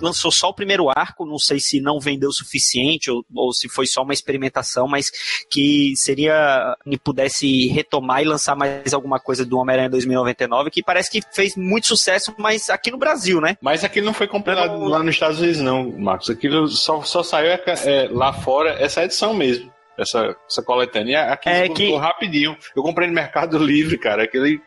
lançou 0.00 0.30
só 0.30 0.48
o 0.48 0.54
primeiro 0.54 0.88
arco, 0.88 1.26
não 1.26 1.38
sei 1.38 1.60
se 1.60 1.80
não 1.80 2.00
vendeu 2.00 2.28
o 2.28 2.32
suficiente 2.32 3.10
ou, 3.10 3.24
ou 3.34 3.52
se 3.52 3.68
foi 3.68 3.86
só 3.86 4.02
uma 4.02 4.12
experimentação, 4.12 4.86
mas 4.88 5.10
que 5.50 5.94
seria 5.96 6.76
que 6.88 6.98
pudesse 6.98 7.68
retomar 7.68 8.22
e 8.22 8.26
lançar 8.26 8.56
mais 8.56 8.92
alguma 8.92 9.18
coisa 9.18 9.44
do 9.44 9.58
Homem-Aranha 9.58 9.90
2099, 9.90 10.70
que 10.70 10.82
parece 10.82 11.10
que 11.10 11.22
fez 11.32 11.56
muito 11.56 11.86
sucesso, 11.86 12.34
mas 12.38 12.70
aqui 12.70 12.90
no 12.90 12.98
Brasil, 12.98 13.40
né? 13.40 13.56
Mas 13.60 13.84
aquilo 13.84 14.06
não 14.06 14.14
foi 14.14 14.26
compilado 14.26 14.78
não... 14.78 14.86
lá 14.86 15.02
nos 15.02 15.14
Estados 15.14 15.40
Unidos, 15.40 15.60
não, 15.60 15.90
Marcos. 15.98 16.30
Aquilo 16.30 16.66
só, 16.68 17.02
só 17.02 17.22
saiu 17.22 17.50
é, 17.50 17.62
é, 17.66 18.08
lá 18.10 18.32
fora, 18.32 18.70
essa 18.72 19.04
edição 19.04 19.34
mesmo. 19.34 19.72
Essa, 19.98 20.34
essa 20.48 20.62
coletânea. 20.62 21.24
Aqui 21.24 21.48
é 21.48 21.68
que... 21.68 21.94
rapidinho. 21.94 22.56
Eu 22.74 22.82
comprei 22.82 23.06
no 23.06 23.12
Mercado 23.12 23.58
Livre, 23.58 23.98
cara. 23.98 24.22
Aquele 24.22 24.58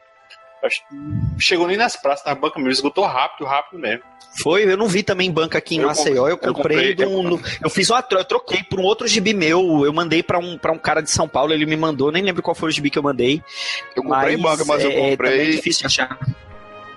Acho 0.64 0.82
que 0.88 1.44
chegou 1.44 1.68
nem 1.68 1.78
nas 1.78 1.96
praças, 1.96 2.26
na 2.26 2.34
banca 2.34 2.58
mesmo, 2.58 2.72
esgotou 2.72 3.06
rápido, 3.06 3.46
rápido 3.46 3.80
mesmo. 3.80 4.04
Foi, 4.42 4.64
eu 4.64 4.78
não 4.78 4.88
vi 4.88 5.04
também 5.04 5.32
banca 5.32 5.58
aqui 5.58 5.76
em 5.76 5.80
eu 5.80 5.88
Maceió, 5.88 6.28
eu 6.28 6.38
comprei, 6.38 6.92
eu, 6.92 6.96
comprei, 6.96 7.08
um, 7.08 7.32
eu, 7.32 7.42
eu 7.64 7.70
fiz 7.70 7.90
uma 7.90 8.04
eu 8.12 8.26
troquei 8.26 8.64
por 8.64 8.80
um 8.80 8.84
outro 8.84 9.08
gibi 9.08 9.34
meu, 9.34 9.86
eu 9.86 9.94
mandei 9.94 10.24
para 10.24 10.40
um, 10.40 10.58
pra 10.58 10.72
um 10.72 10.78
cara 10.78 11.02
de 11.02 11.12
São 11.12 11.28
Paulo, 11.28 11.54
ele 11.54 11.66
me 11.66 11.76
mandou, 11.76 12.12
nem 12.12 12.24
lembro 12.24 12.42
qual 12.42 12.56
foi 12.56 12.70
o 12.70 12.72
gibi 12.72 12.90
que 12.90 12.98
eu 12.98 13.04
mandei. 13.04 13.44
Eu 13.96 14.02
comprei 14.02 14.38
mas, 14.38 14.40
em 14.40 14.42
banca, 14.42 14.66
mas 14.66 14.84
eu 14.84 14.92
é, 14.92 15.12
comprei. 15.12 15.42
É 15.42 15.52
difícil 15.52 15.82
de 15.82 15.86
achar. 15.88 16.18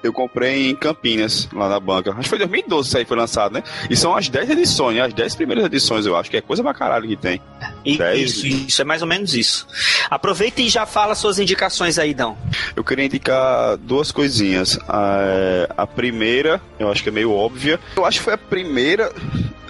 Eu 0.06 0.12
comprei 0.12 0.70
em 0.70 0.76
Campinas, 0.76 1.48
lá 1.52 1.68
na 1.68 1.80
banca. 1.80 2.10
Acho 2.10 2.22
que 2.22 2.28
foi 2.28 2.38
2012 2.38 2.88
isso 2.88 2.98
aí 2.98 3.04
foi 3.04 3.16
lançado, 3.16 3.52
né? 3.52 3.62
E 3.90 3.96
são 3.96 4.16
as 4.16 4.28
10 4.28 4.50
edições, 4.50 4.96
né? 4.96 5.02
as 5.02 5.12
10 5.12 5.34
primeiras 5.34 5.64
edições, 5.64 6.06
eu 6.06 6.16
acho, 6.16 6.30
que 6.30 6.36
é 6.36 6.40
coisa 6.40 6.62
pra 6.62 6.72
caralho 6.72 7.08
que 7.08 7.16
tem. 7.16 7.40
E, 7.84 7.98
isso, 8.22 8.46
isso, 8.46 8.82
é 8.82 8.84
mais 8.84 9.02
ou 9.02 9.08
menos 9.08 9.34
isso. 9.34 9.66
Aproveita 10.10 10.60
e 10.60 10.68
já 10.68 10.86
fala 10.86 11.14
suas 11.14 11.38
indicações 11.38 11.98
aí, 11.98 12.14
Dão. 12.14 12.36
Eu 12.74 12.84
queria 12.84 13.04
indicar 13.04 13.76
duas 13.76 14.10
coisinhas. 14.12 14.78
A, 14.88 15.68
a 15.76 15.86
primeira, 15.86 16.60
eu 16.78 16.90
acho 16.90 17.02
que 17.02 17.08
é 17.08 17.12
meio 17.12 17.32
óbvia. 17.32 17.78
Eu 17.96 18.04
acho 18.04 18.18
que 18.18 18.24
foi 18.24 18.34
a 18.34 18.38
primeira 18.38 19.12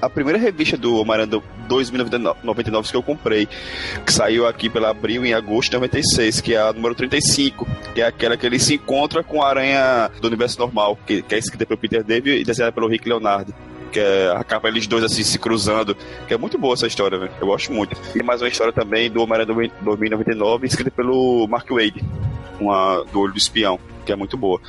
a 0.01 0.09
primeira 0.09 0.39
revista 0.39 0.77
do 0.77 0.97
Homem-Aranha 0.97 1.43
2099 1.69 2.91
que 2.91 2.97
eu 2.97 3.03
comprei, 3.03 3.49
que 4.05 4.13
saiu 4.13 4.47
aqui 4.47 4.69
pela 4.69 4.91
Abril 4.91 5.25
em 5.25 5.35
agosto 5.35 5.71
de 5.71 5.77
96, 5.77 6.41
que 6.41 6.55
é 6.55 6.61
a 6.61 6.73
número 6.73 6.95
35, 6.95 7.67
que 7.95 8.01
é 8.01 8.07
aquela 8.07 8.37
que 8.37 8.47
ele 8.47 8.59
se 8.59 8.75
encontra 8.75 9.23
com 9.23 9.43
a 9.43 9.49
aranha 9.49 10.11
do 10.21 10.27
universo 10.29 10.59
normal, 10.59 10.99
que, 11.07 11.23
que 11.23 11.35
é 11.35 11.39
escrita 11.39 11.67
pelo 11.67 11.79
Peter 11.79 12.05
David 12.05 12.41
e 12.41 12.45
desenhada 12.45 12.73
pelo 12.73 12.89
Rick 12.89 13.09
Leonardo 13.09 13.55
que 13.97 14.01
é 14.01 14.31
a 14.31 14.45
capa 14.45 14.69
eles 14.69 14.87
dois 14.87 15.03
assim 15.05 15.23
se 15.23 15.39
cruzando, 15.39 15.97
que 16.27 16.35
é 16.35 16.37
muito 16.37 16.59
boa 16.59 16.75
essa 16.75 16.87
história. 16.87 17.31
Eu 17.41 17.47
gosto 17.47 17.73
muito. 17.73 17.97
E 18.15 18.23
mais 18.23 18.43
uma 18.43 18.49
história 18.49 18.73
também 18.73 19.11
do 19.11 19.23
Homem-Aranha 19.23 19.71
2099, 19.81 20.67
escrita 20.67 20.91
pelo 20.91 21.47
Mark 21.49 21.71
Wade, 21.71 22.05
uma 22.61 23.05
do 23.05 23.21
Olho 23.21 23.33
do 23.33 23.39
Espião, 23.39 23.79
que 24.05 24.13
é 24.13 24.17
muito 24.17 24.37
boa. 24.37 24.61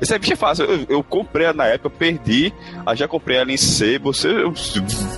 Essa 0.00 0.14
revista 0.14 0.34
é 0.34 0.36
fácil. 0.36 0.64
Eu, 0.64 0.86
eu 0.88 1.02
comprei 1.02 1.46
ela 1.46 1.54
na 1.54 1.66
época, 1.66 1.90
perdi. 1.90 2.52
Aí 2.86 2.96
já 2.96 3.08
comprei 3.08 3.38
ela 3.38 3.52
em 3.52 3.56
sebo. 3.56 4.12
Você, 4.12 4.28
eu, 4.28 4.52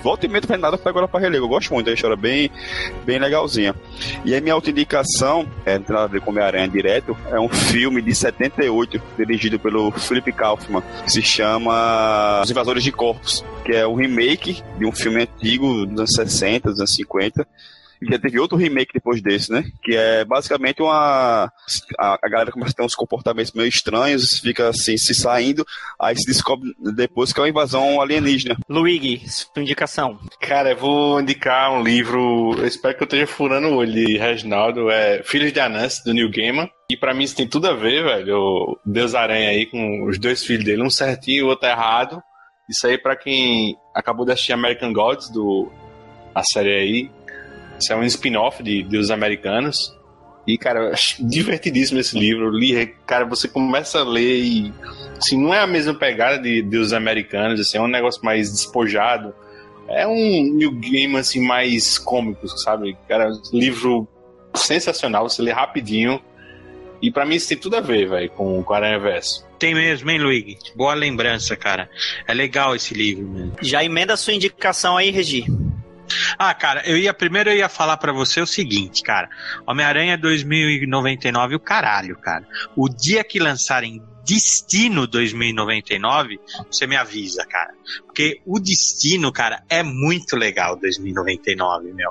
volta 0.03 0.27
e 0.27 0.29
meia, 0.29 0.43
não 0.49 0.59
nada, 0.59 0.79
pego 0.79 0.99
ela 0.99 1.09
pra 1.09 1.21
relevo. 1.21 1.45
Eu 1.45 1.49
gosto 1.49 1.73
muito 1.73 1.87
da 1.87 1.93
história, 1.93 2.17
bem, 2.17 2.51
bem 3.05 3.19
legalzinha. 3.19 3.75
E 4.25 4.35
a 4.35 4.41
minha 4.41 4.55
auto-indicação, 4.55 5.47
é, 5.65 5.79
não 5.79 5.85
tem 5.85 5.95
nada 5.95 6.07
a 6.07 6.09
ver 6.09 6.21
com 6.21 6.31
Homem-Aranha 6.31 6.69
direto, 6.69 7.17
é 7.31 7.39
um 7.39 7.49
filme 7.49 8.01
de 8.03 8.15
78, 8.15 9.01
dirigido 9.17 9.59
pelo 9.59 9.91
Philip 9.93 10.33
Kaufman, 10.33 10.83
que 11.05 11.13
se 11.13 11.23
chama 11.23 12.41
Os 12.43 12.51
Invasores 12.51 12.83
de 12.83 12.93
Corpos, 12.93 13.45
que 13.65 13.73
é 13.73 13.87
um 13.87 13.95
remake 13.95 14.63
de 14.79 14.87
um 14.87 14.93
filme 14.93 15.23
antigo 15.23 15.87
dos 15.87 15.99
anos 16.01 16.15
60, 16.15 16.71
dos 16.71 16.79
anos 16.79 16.95
50 16.95 17.47
já 18.03 18.19
teve 18.19 18.39
outro 18.39 18.57
remake 18.57 18.93
depois 18.95 19.21
desse, 19.23 19.53
né? 19.53 19.65
Que 19.83 19.95
é 19.95 20.25
basicamente 20.25 20.81
uma. 20.81 21.53
A, 21.99 22.19
a 22.23 22.29
galera 22.29 22.53
começa 22.53 22.73
a 22.73 22.75
ter 22.77 22.83
uns 22.83 22.95
comportamentos 22.95 23.53
meio 23.53 23.69
estranhos, 23.69 24.39
fica 24.39 24.69
assim, 24.69 24.97
se 24.97 25.15
saindo, 25.15 25.67
aí 26.01 26.17
se 26.17 26.27
descobre 26.27 26.75
depois 26.79 27.33
que 27.33 27.41
é 27.41 27.43
uma 27.43 27.49
invasão 27.49 28.01
alienígena. 28.01 28.57
Luigi, 28.69 29.23
sua 29.29 29.63
indicação. 29.63 30.19
Cara, 30.41 30.71
eu 30.71 30.77
vou 30.77 31.21
indicar 31.21 31.73
um 31.73 31.83
livro, 31.83 32.55
eu 32.57 32.67
espero 32.67 32.97
que 32.97 33.03
eu 33.03 33.07
esteja 33.07 33.27
furando 33.27 33.69
o 33.69 33.77
olho 33.77 33.93
de 33.93 34.17
Reginaldo, 34.17 34.91
é 34.91 35.23
Filhos 35.23 35.53
de 35.53 35.61
Anansi, 35.61 36.05
do 36.05 36.15
Neil 36.15 36.31
Gaiman. 36.31 36.69
E 36.91 36.97
pra 36.97 37.15
mim 37.15 37.25
isso 37.25 37.37
tem 37.37 37.47
tudo 37.47 37.69
a 37.69 37.75
ver, 37.75 38.03
velho. 38.03 38.37
O 38.37 38.79
Deus 38.85 39.15
Aranha 39.15 39.51
aí 39.51 39.67
com 39.67 40.07
os 40.07 40.19
dois 40.19 40.45
filhos 40.45 40.65
dele, 40.65 40.83
um 40.83 40.91
certinho 40.91 41.39
e 41.39 41.43
o 41.43 41.49
outro 41.49 41.69
errado. 41.69 42.21
Isso 42.69 42.87
aí 42.87 42.97
para 42.99 43.17
quem 43.17 43.77
acabou 43.95 44.25
de 44.25 44.33
assistir 44.33 44.53
American 44.53 44.93
Gods, 44.93 45.31
do 45.31 45.71
a 46.35 46.43
série 46.45 46.75
aí, 46.75 47.11
isso 47.81 47.93
é 47.93 47.97
um 47.97 48.05
spin-off 48.05 48.63
de 48.63 48.83
Deus 48.83 49.11
Americanos. 49.11 49.97
E, 50.47 50.57
cara, 50.57 50.93
divertidíssimo 51.21 52.01
esse 52.01 52.19
livro. 52.19 52.51
Li, 52.51 52.87
cara, 53.07 53.25
você 53.25 53.49
começa 53.49 54.01
a 54.01 54.05
ler 54.05 54.41
e. 54.41 54.75
Assim, 55.17 55.41
não 55.41 55.53
é 55.53 55.61
a 55.61 55.67
mesma 55.67 55.95
pegada 55.95 56.39
de 56.39 56.63
Deus 56.63 56.93
Americanos, 56.93 57.61
assim, 57.61 57.77
é 57.77 57.81
um 57.81 57.89
negócio 57.89 58.25
mais 58.25 58.51
despojado. 58.51 59.35
É 59.89 60.07
um 60.07 60.55
New 60.55 60.73
Game, 60.73 61.17
assim, 61.17 61.45
mais 61.45 61.99
cômico, 61.99 62.47
sabe? 62.49 62.97
Cara, 63.09 63.31
livro 63.53 64.09
sensacional, 64.55 65.29
você 65.29 65.43
lê 65.43 65.53
rapidinho. 65.53 66.21
E 67.03 67.11
para 67.11 67.25
mim 67.25 67.37
isso 67.37 67.49
tem 67.49 67.57
tudo 67.57 67.77
a 67.77 67.81
ver, 67.81 68.09
velho, 68.09 68.31
com, 68.31 68.63
com 68.63 68.75
Aranha 68.75 68.99
Verso. 68.99 69.45
Tem 69.59 69.75
mesmo, 69.75 70.11
hein, 70.11 70.19
Luigi? 70.19 70.59
Boa 70.75 70.95
lembrança, 70.95 71.57
cara. 71.57 71.91
É 72.27 72.33
legal 72.33 72.75
esse 72.75 72.95
livro, 72.95 73.27
mesmo. 73.29 73.53
Já 73.61 73.85
emenda 73.85 74.15
a 74.15 74.17
sua 74.17 74.33
indicação 74.33 74.97
aí, 74.97 75.11
Regi. 75.11 75.45
Ah, 76.39 76.55
cara, 76.55 76.83
eu 76.87 76.97
ia 76.97 77.13
primeiro 77.13 77.51
eu 77.51 77.57
ia 77.57 77.69
falar 77.69 77.97
para 77.97 78.13
você 78.13 78.41
o 78.41 78.47
seguinte, 78.47 79.03
cara. 79.03 79.29
Homem-Aranha 79.67 80.17
2099, 80.17 81.57
o 81.57 81.61
caralho, 81.61 82.17
cara. 82.17 82.47
O 82.77 82.89
dia 82.89 83.25
que 83.25 83.39
lançarem 83.39 84.03
Destino 84.25 85.07
2099, 85.07 86.39
você 86.71 86.87
me 86.87 86.95
avisa, 86.95 87.45
cara. 87.47 87.73
Porque 88.07 88.41
o 88.47 88.61
Destino, 88.61 89.33
cara, 89.33 89.65
é 89.69 89.83
muito 89.83 90.37
legal 90.37 90.77
2099, 90.77 91.93
meu. 91.93 92.11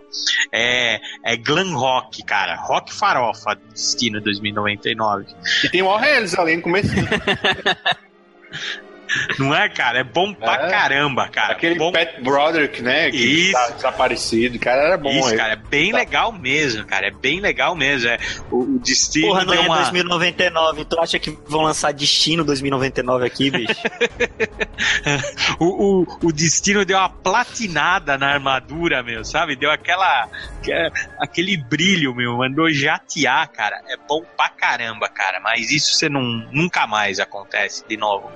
É, 0.51 0.99
é 1.23 1.37
glam 1.37 1.75
rock, 1.75 2.23
cara. 2.23 2.55
Rock 2.55 2.93
farofa 2.93 3.55
Destino 3.71 4.19
2099. 4.19 5.27
E 5.63 5.69
tem 5.69 5.81
o 5.81 5.89
All 5.89 5.97
Hands 5.97 6.37
ali 6.37 6.57
no 6.57 6.61
começo. 6.61 6.89
Não 9.37 9.53
é, 9.55 9.67
cara? 9.69 9.99
É 9.99 10.03
bom 10.03 10.33
pra 10.33 10.53
É. 10.67 10.69
caramba, 10.69 11.27
cara. 11.29 11.53
Aquele 11.53 11.75
bom... 11.75 11.91
Pet 11.91 12.21
Broderick, 12.21 12.81
né? 12.81 13.09
Que 13.09 13.17
Isso. 13.17 13.53
tá 13.53 13.69
desaparecido. 13.69 14.59
Cara, 14.59 14.81
era 14.83 14.97
bom. 14.97 15.09
Isso, 15.09 15.29
ele. 15.29 15.37
cara, 15.37 15.53
é 15.53 15.55
bem 15.55 15.91
legal 15.91 16.31
mesmo, 16.31 16.85
cara. 16.85 17.07
É 17.07 17.11
bem 17.11 17.39
legal 17.39 17.75
mesmo. 17.75 18.09
É, 18.09 18.17
o, 18.51 18.75
o 18.75 18.79
destino 18.79 19.27
Porra, 19.27 19.45
não 19.45 19.53
é 19.53 19.59
uma... 19.59 19.77
2099. 19.77 20.85
Tu 20.85 20.99
acha 20.99 21.19
que 21.19 21.37
vão 21.47 21.61
lançar 21.61 21.91
Destino 21.93 22.43
2099 22.43 23.25
aqui, 23.25 23.49
bicho? 23.51 23.73
o, 25.59 25.65
o, 26.01 26.27
o 26.27 26.31
destino 26.31 26.85
deu 26.85 26.97
uma 26.97 27.09
platinada 27.09 28.17
na 28.17 28.27
armadura, 28.33 29.03
meu, 29.03 29.23
sabe? 29.25 29.55
Deu 29.55 29.71
aquela. 29.71 30.27
que- 30.63 30.71
aquele 31.19 31.57
brilho, 31.57 32.13
meu. 32.15 32.37
Mandou 32.37 32.69
jatear, 32.71 33.49
cara. 33.51 33.81
É 33.87 33.97
bom 34.07 34.23
pra 34.37 34.49
caramba, 34.49 35.07
cara. 35.09 35.39
Mas 35.39 35.71
isso 35.71 35.93
você 35.95 36.09
não, 36.09 36.21
nunca 36.51 36.85
mais 36.87 37.19
acontece 37.19 37.83
de 37.87 37.97
novo. 37.97 38.29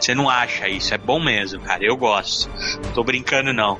Você 0.00 0.14
não 0.14 0.28
acha 0.28 0.68
isso. 0.68 0.94
É 0.94 0.98
bom 0.98 1.22
mesmo, 1.22 1.60
cara. 1.60 1.84
Eu 1.84 1.96
gosto. 1.96 2.50
Tô 2.94 3.02
brincando, 3.02 3.52
não. 3.52 3.78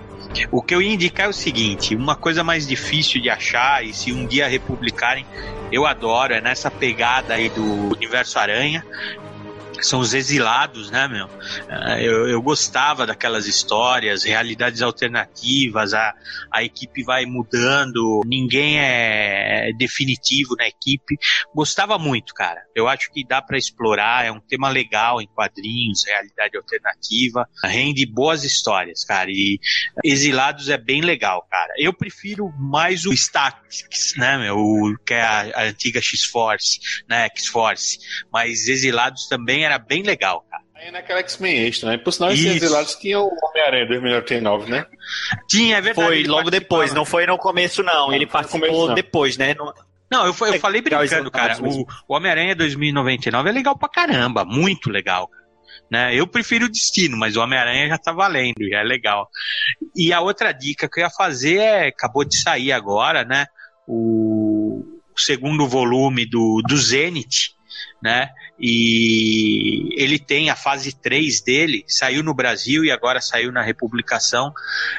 O 0.51 0.63
que 0.63 0.75
eu 0.75 0.83
ia 0.83 0.93
indicar 0.93 1.27
é 1.27 1.29
o 1.29 1.33
seguinte: 1.33 1.97
uma 1.97 2.15
coisa 2.15 2.45
mais 2.45 2.67
difícil 2.67 3.21
de 3.21 3.31
achar, 3.31 3.85
e 3.85 3.93
se 3.93 4.13
um 4.13 4.27
dia 4.27 4.47
republicarem, 4.47 5.25
eu 5.73 5.87
adoro, 5.87 6.35
é 6.35 6.41
nessa 6.41 6.71
pegada 6.71 7.35
aí 7.35 7.49
do 7.49 7.93
universo 7.95 8.39
Aranha. 8.39 8.85
São 9.81 10.01
os 10.01 10.15
exilados, 10.15 10.91
né, 10.91 11.07
meu? 11.09 11.29
Ah, 11.69 12.01
Eu, 12.01 12.29
eu 12.29 12.43
gostava 12.43 13.07
daquelas 13.07 13.47
histórias, 13.47 14.25
realidades 14.25 14.83
alternativas, 14.83 15.95
a, 15.95 16.15
a 16.53 16.63
equipe 16.65 17.03
vai 17.05 17.25
mudando, 17.27 18.23
ninguém 18.27 18.79
é 18.79 19.71
definitivo 19.79 20.57
na 20.57 20.67
equipe. 20.67 21.17
Gostava 21.55 21.99
muito, 21.99 22.35
cara. 22.35 22.61
Eu 22.75 22.89
acho 22.89 23.11
que 23.13 23.27
dá 23.27 23.41
pra 23.41 23.59
explorar, 23.59 24.25
é 24.25 24.33
um 24.33 24.41
tema 24.41 24.69
legal 24.69 25.21
em 25.21 25.27
quadrinhos, 25.29 26.05
realidade 26.07 26.57
alternativa, 26.57 27.49
rende 27.65 28.05
boas 28.07 28.45
histórias, 28.45 29.05
cara. 29.05 29.31
E 29.31 29.59
Exilados 30.05 30.69
é 30.69 30.79
bem 30.79 31.01
legal, 31.01 31.47
cara. 31.51 31.73
Eu 31.77 31.93
prefiro 31.93 32.53
mais 32.59 33.07
o 33.07 33.13
Statics, 33.13 34.15
né, 34.17 34.39
meu? 34.39 34.57
O, 34.57 34.97
que 35.05 35.15
é 35.15 35.23
a, 35.23 35.41
a 35.55 35.63
antiga 35.65 36.01
X-Force, 36.01 36.81
né, 37.09 37.27
X-Force. 37.37 37.99
Mas 38.33 38.69
Exilados 38.69 39.29
também 39.29 39.68
era 39.69 39.79
bem 39.79 40.03
legal, 40.03 40.45
cara. 40.51 40.63
Aí 40.75 40.91
naquela 40.93 41.19
X-Men 41.21 41.67
Extra, 41.67 41.91
né? 41.91 41.99
Por 41.99 42.13
sinal, 42.13 42.31
esses 42.31 42.47
exilados 42.47 42.95
tinham 42.95 43.25
o 43.25 43.47
Homem-Aranha 43.47 43.87
2099, 43.87 44.71
né? 44.71 44.87
Tinha, 45.49 45.79
é 45.79 45.81
verdade. 45.81 46.09
Foi 46.09 46.23
logo 46.25 46.51
depois, 46.51 46.93
não 46.95 47.05
foi 47.05 47.27
no 47.27 47.37
começo, 47.37 47.83
não. 47.83 48.13
Ele 48.13 48.27
participou 48.27 48.69
começo, 48.69 48.87
não. 48.89 48.95
depois, 48.95 49.37
né? 49.37 49.55
Não- 49.55 49.73
Não, 50.11 50.21
eu, 50.21 50.29
eu 50.29 50.61
falei 50.61 50.81
Legal, 50.81 51.01
brincando, 51.01 51.31
cara. 51.31 51.59
O, 51.61 51.83
o 51.83 52.15
Homem-Aranha 52.15 52.55
2099 52.55 53.49
é 53.49 53.53
legal 53.53 53.77
pra 53.77 53.89
caramba, 53.89 54.45
muito 54.45 54.89
legal. 54.89 55.29
Né? 55.91 56.15
Eu 56.15 56.27
prefiro 56.27 56.67
o 56.67 56.69
Destino, 56.71 57.17
mas 57.17 57.37
o 57.37 57.41
Homem-Aranha 57.41 57.89
já 57.89 57.99
tá 57.99 58.13
valendo, 58.13 58.69
já 58.71 58.79
é 58.79 58.85
legal. 58.85 59.29
E 59.97 60.13
a 60.13 60.21
outra 60.21 60.53
dica 60.53 60.89
que 60.89 61.01
eu 61.01 61.05
ia 61.05 61.11
fazer 61.11 61.57
é, 61.59 61.89
acabou 61.89 62.25
de 62.25 62.37
sair 62.41 62.71
agora, 62.73 63.25
né? 63.25 63.47
O, 63.87 64.85
o 65.15 65.21
segundo 65.21 65.67
volume 65.67 66.25
do, 66.25 66.63
do 66.67 66.77
Zenith, 66.77 67.51
né? 68.03 68.31
E 68.61 69.95
ele 69.97 70.19
tem 70.19 70.51
a 70.51 70.57
fase 70.57 70.93
3 70.93 71.41
dele, 71.43 71.85
saiu 71.87 72.23
no 72.23 72.35
Brasil 72.35 72.85
e 72.85 72.91
agora 72.91 73.21
saiu 73.21 73.53
na 73.53 73.63
republicação, 73.63 74.53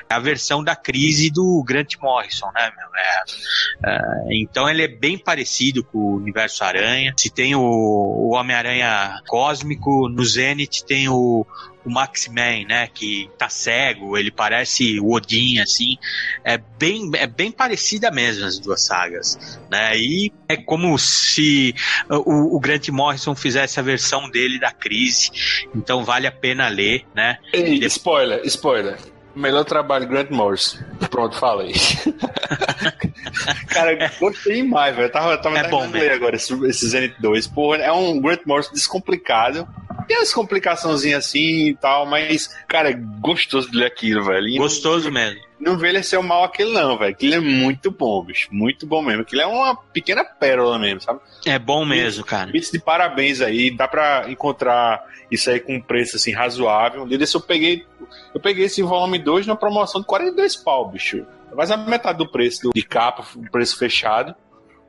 a 0.09 0.19
versão 0.19 0.63
da 0.63 0.75
crise 0.75 1.29
do 1.29 1.61
Grant 1.65 1.95
Morrison, 2.01 2.49
né? 2.53 2.71
É, 2.95 3.91
é, 3.91 3.99
então 4.31 4.69
ele 4.69 4.83
é 4.83 4.87
bem 4.87 5.17
parecido 5.17 5.83
com 5.83 5.97
o 5.97 6.15
universo 6.15 6.63
Aranha. 6.63 7.13
Se 7.17 7.29
tem 7.29 7.53
o, 7.55 7.61
o 7.61 8.33
Homem-Aranha 8.33 9.21
cósmico, 9.27 10.07
no 10.07 10.23
Zenith 10.23 10.83
tem 10.85 11.09
o, 11.09 11.45
o 11.85 11.89
Max-Man, 11.89 12.65
né, 12.67 12.87
que 12.93 13.29
tá 13.37 13.49
cego, 13.49 14.17
ele 14.17 14.31
parece 14.31 14.99
o 14.99 15.11
Odin, 15.11 15.59
assim. 15.59 15.97
É 16.43 16.57
bem, 16.57 17.09
é 17.15 17.27
bem 17.27 17.51
parecida 17.51 18.11
mesmo 18.11 18.45
as 18.45 18.59
duas 18.59 18.85
sagas, 18.85 19.59
né? 19.69 19.97
E 19.97 20.31
é 20.47 20.57
como 20.57 20.97
se 20.97 21.73
o, 22.09 22.55
o 22.55 22.59
Grant 22.59 22.89
Morrison 22.89 23.35
fizesse 23.35 23.79
a 23.79 23.83
versão 23.83 24.29
dele 24.29 24.59
da 24.59 24.71
crise. 24.71 25.31
Então 25.75 26.03
vale 26.03 26.27
a 26.27 26.31
pena 26.31 26.67
ler, 26.67 27.05
né? 27.15 27.37
Ei, 27.53 27.79
spoiler, 27.85 28.41
spoiler. 28.45 28.97
Melhor 29.39 29.63
trabalho, 29.63 30.05
Grant 30.05 30.29
Morrison. 30.29 30.79
Pronto, 31.09 31.37
falei. 31.37 31.73
Cara, 33.69 34.11
gostei 34.19 34.61
demais, 34.61 34.93
velho. 34.93 35.07
Eu 35.07 35.11
tava, 35.11 35.37
tava 35.37 35.57
É 35.57 35.69
bom 35.69 35.89
ler 35.89 36.11
agora 36.11 36.35
esse, 36.35 36.53
esse 36.65 36.89
Zenith 36.89 37.15
2. 37.19 37.47
Porra, 37.47 37.77
é 37.77 37.91
um 37.91 38.19
Grant 38.19 38.41
Morrison 38.45 38.73
descomplicado. 38.73 39.65
Tem 40.09 40.17
umas 40.17 40.33
complicaçõezinhas 40.33 41.25
assim 41.25 41.69
e 41.69 41.75
tal, 41.75 42.05
mas, 42.05 42.47
cara, 42.67 42.89
é 42.89 42.93
gostoso 42.93 43.71
de 43.71 43.77
ler 43.77 43.85
aquilo, 43.85 44.25
velho. 44.25 44.47
E 44.47 44.57
Gostoso 44.57 45.09
mesmo. 45.09 45.39
Não 45.59 45.75
envelheceu 45.75 46.21
mal 46.23 46.43
aquele 46.43 46.73
não, 46.73 46.97
velho. 46.97 47.11
Aquilo 47.11 47.35
é 47.35 47.39
muito 47.39 47.91
bom, 47.91 48.23
bicho. 48.23 48.49
Muito 48.51 48.85
bom 48.85 49.01
mesmo. 49.01 49.21
Aquilo 49.21 49.41
é 49.41 49.45
uma 49.45 49.75
pequena 49.75 50.25
pérola 50.25 50.79
mesmo, 50.79 51.01
sabe? 51.01 51.19
É 51.45 51.59
bom 51.59 51.85
mesmo, 51.85 52.25
cara. 52.25 52.51
Bits 52.51 52.71
de 52.71 52.79
parabéns 52.79 53.39
aí. 53.39 53.71
Dá 53.71 53.87
pra 53.87 54.25
encontrar 54.27 55.05
isso 55.31 55.49
aí 55.49 55.59
com 55.59 55.75
um 55.75 55.81
preço 55.81 56.15
assim 56.15 56.31
razoável. 56.31 57.03
Um 57.03 57.07
dia 57.07 57.17
desse 57.17 57.35
eu 57.35 57.41
peguei, 57.41 57.85
eu 58.33 58.39
peguei 58.39 58.65
esse 58.65 58.81
volume 58.81 59.19
2 59.19 59.45
na 59.47 59.55
promoção 59.55 60.01
de 60.01 60.07
42 60.07 60.55
pau, 60.55 60.89
bicho. 60.89 61.25
Quase 61.51 61.73
a 61.73 61.77
metade 61.77 62.17
do 62.19 62.27
preço 62.29 62.63
do- 62.63 62.71
de 62.73 62.83
capa, 62.83 63.23
o 63.35 63.49
preço 63.51 63.77
fechado. 63.77 64.35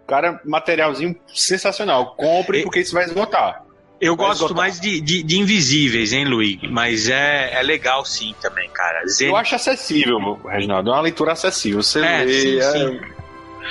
Cara, 0.07 0.41
materialzinho 0.45 1.15
sensacional. 1.29 2.15
Compre 2.17 2.63
porque 2.63 2.81
isso 2.81 2.93
vai 2.95 3.05
esgotar. 3.05 3.65
Eu 4.01 4.17
Vai 4.17 4.27
gosto 4.29 4.43
esgotar. 4.45 4.57
mais 4.57 4.81
de, 4.81 5.01
de, 5.01 5.23
de 5.23 5.39
Invisíveis, 5.39 6.13
hein, 6.13 6.25
Luiz? 6.25 6.59
Mas 6.71 7.09
é, 7.09 7.53
é 7.55 7.63
legal 7.63 8.05
sim 8.05 8.35
também, 8.41 8.69
cara. 8.71 9.07
Zen... 9.07 9.29
Eu 9.29 9.37
acho 9.37 9.55
acessível, 9.55 10.19
Reginaldo. 10.45 10.91
É 10.91 10.93
uma 10.95 11.03
leitura 11.03 11.33
acessível. 11.33 11.83
Você 11.83 12.01
É, 12.01 12.25
lê. 12.25 12.41
sim, 12.41 12.59
é- 12.59 12.73
sim. 12.73 13.01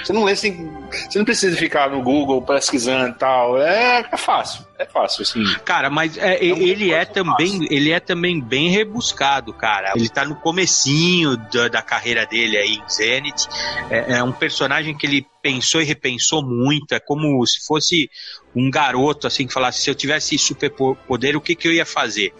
Você 0.03 0.13
não 0.13 0.23
lê 0.23 0.35
sem. 0.35 0.71
Você 1.09 1.17
não 1.17 1.25
precisa 1.25 1.55
ficar 1.57 1.89
no 1.89 2.01
Google 2.01 2.41
pesquisando 2.41 3.09
e 3.09 3.17
tal. 3.17 3.57
É, 3.61 4.07
é 4.11 4.17
fácil. 4.17 4.65
É 4.77 4.85
fácil, 4.85 5.23
assim. 5.23 5.43
Cara, 5.65 5.89
mas 5.89 6.17
é, 6.17 6.41
ele 6.43 6.93
é 6.93 7.03
também, 7.03 7.67
ele 7.69 7.91
é 7.91 7.99
também 7.99 8.39
bem 8.39 8.69
rebuscado, 8.69 9.53
cara. 9.53 9.91
Ele 9.95 10.07
tá 10.07 10.23
no 10.23 10.35
comecinho 10.37 11.35
da, 11.51 11.67
da 11.67 11.81
carreira 11.81 12.25
dele 12.25 12.57
aí 12.57 12.75
em 12.75 12.89
Zenith. 12.89 13.45
É, 13.89 14.13
é 14.19 14.23
um 14.23 14.31
personagem 14.31 14.95
que 14.97 15.05
ele 15.05 15.25
pensou 15.41 15.81
e 15.81 15.85
repensou 15.85 16.41
muito. 16.41 16.93
É 16.93 16.99
como 16.99 17.45
se 17.45 17.65
fosse 17.65 18.09
um 18.55 18.69
garoto 18.71 19.27
assim 19.27 19.45
que 19.45 19.53
falasse 19.53 19.81
se 19.81 19.89
eu 19.89 19.95
tivesse 19.95 20.37
superpoder 20.37 21.35
o 21.35 21.41
que 21.41 21.55
que 21.55 21.67
eu 21.67 21.73
ia 21.73 21.85
fazer 21.85 22.33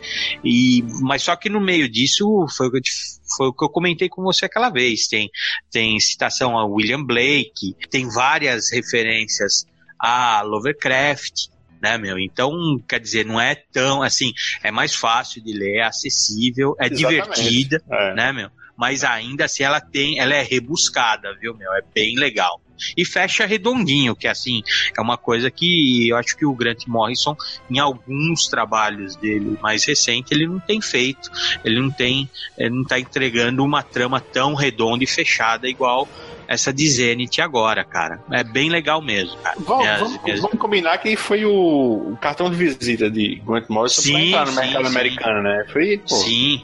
e 0.44 0.84
mas 1.02 1.22
só 1.22 1.36
que 1.36 1.50
no 1.50 1.62
meio 1.62 1.88
disso 1.88 2.26
foi 2.58 2.68
o 2.68 2.72
que 2.72 2.78
eu, 2.78 2.82
te- 2.82 2.92
foi 3.36 3.48
o 3.48 3.54
que 3.54 3.64
eu 3.64 3.70
comentei 3.70 4.10
com 4.10 4.22
você 4.22 4.46
aquela 4.46 4.70
vez 4.70 5.08
tem 5.08 5.30
tem 5.72 6.00
citação 6.00 6.58
a 6.58 6.66
William 6.66 7.04
Blake 7.04 7.76
tem 7.90 8.08
várias 8.10 8.72
referências 8.72 9.66
a 10.00 10.42
Lovecraft 10.42 11.50
né, 11.82 11.98
meu? 11.98 12.20
Então, 12.20 12.52
quer 12.88 13.00
dizer, 13.00 13.26
não 13.26 13.40
é 13.40 13.56
tão 13.56 14.02
assim, 14.04 14.34
é 14.62 14.70
mais 14.70 14.94
fácil 14.94 15.42
de 15.42 15.54
ler, 15.54 15.78
é 15.78 15.84
acessível, 15.84 16.76
é 16.80 16.88
Exatamente. 16.88 17.36
divertida, 17.36 17.84
É. 17.90 18.14
né, 18.14 18.32
meu? 18.34 18.50
Mas 18.78 19.04
ainda 19.04 19.46
assim 19.46 19.64
ela 19.64 19.82
tem, 19.82 20.20
ela 20.20 20.34
é 20.34 20.42
rebuscada, 20.42 21.36
viu, 21.40 21.56
meu? 21.56 21.72
É 21.74 21.82
bem 21.94 22.16
legal. 22.18 22.62
E 22.96 23.06
fecha 23.06 23.46
redondinho, 23.46 24.16
que 24.16 24.28
assim, 24.28 24.64
é 24.98 25.02
uma 25.02 25.18
coisa 25.18 25.50
que 25.52 26.08
eu 26.10 26.18
acho 26.18 26.36
que 26.38 26.46
o 26.46 26.54
Grant 26.54 26.86
Morrison, 26.88 27.36
em 27.70 27.80
alguns 27.80 28.48
trabalhos 28.48 29.16
dele 29.16 29.58
mais 29.62 29.86
recente, 29.86 30.34
ele 30.34 30.48
não 30.48 30.60
tem 30.60 30.82
feito. 30.82 31.30
Ele 31.64 31.80
não 31.80 31.92
tem, 31.92 32.30
ele 32.58 32.70
não 32.76 32.84
tá 32.84 33.00
entregando 33.00 33.64
uma 33.64 33.84
trama 33.84 34.20
tão 34.20 34.54
redonda 34.54 35.04
e 35.04 35.08
fechada 35.08 35.68
igual 35.68 36.08
essa 36.48 36.74
de 36.74 36.90
Zenith 36.90 37.40
agora, 37.40 37.84
cara. 37.84 38.24
É 38.32 38.44
bem 38.44 38.70
legal 38.70 39.02
mesmo, 39.04 39.38
cara. 39.38 39.56
Vamos, 39.60 39.84
Minhas- 39.84 40.00
vamos- 40.00 40.24
minhas- 40.24 40.40
vamos 40.40 40.58
combinar 40.58 40.98
que 40.98 41.16
foi 41.16 41.46
o, 41.46 41.52
o 42.14 42.18
cartão 42.20 42.50
de 42.50 42.56
visita 42.56 43.10
de 43.10 43.36
Grant 43.46 43.66
Morrison 43.70 44.02
pra 44.02 44.12
Sim, 44.12 44.28
entrar 44.30 44.46
no 44.48 44.54
mercado 44.54 44.86
sim. 44.86 44.92
americano, 44.92 45.44
né? 45.44 45.66
Foi, 45.72 45.98
pô. 46.00 46.08
Sim. 46.16 46.64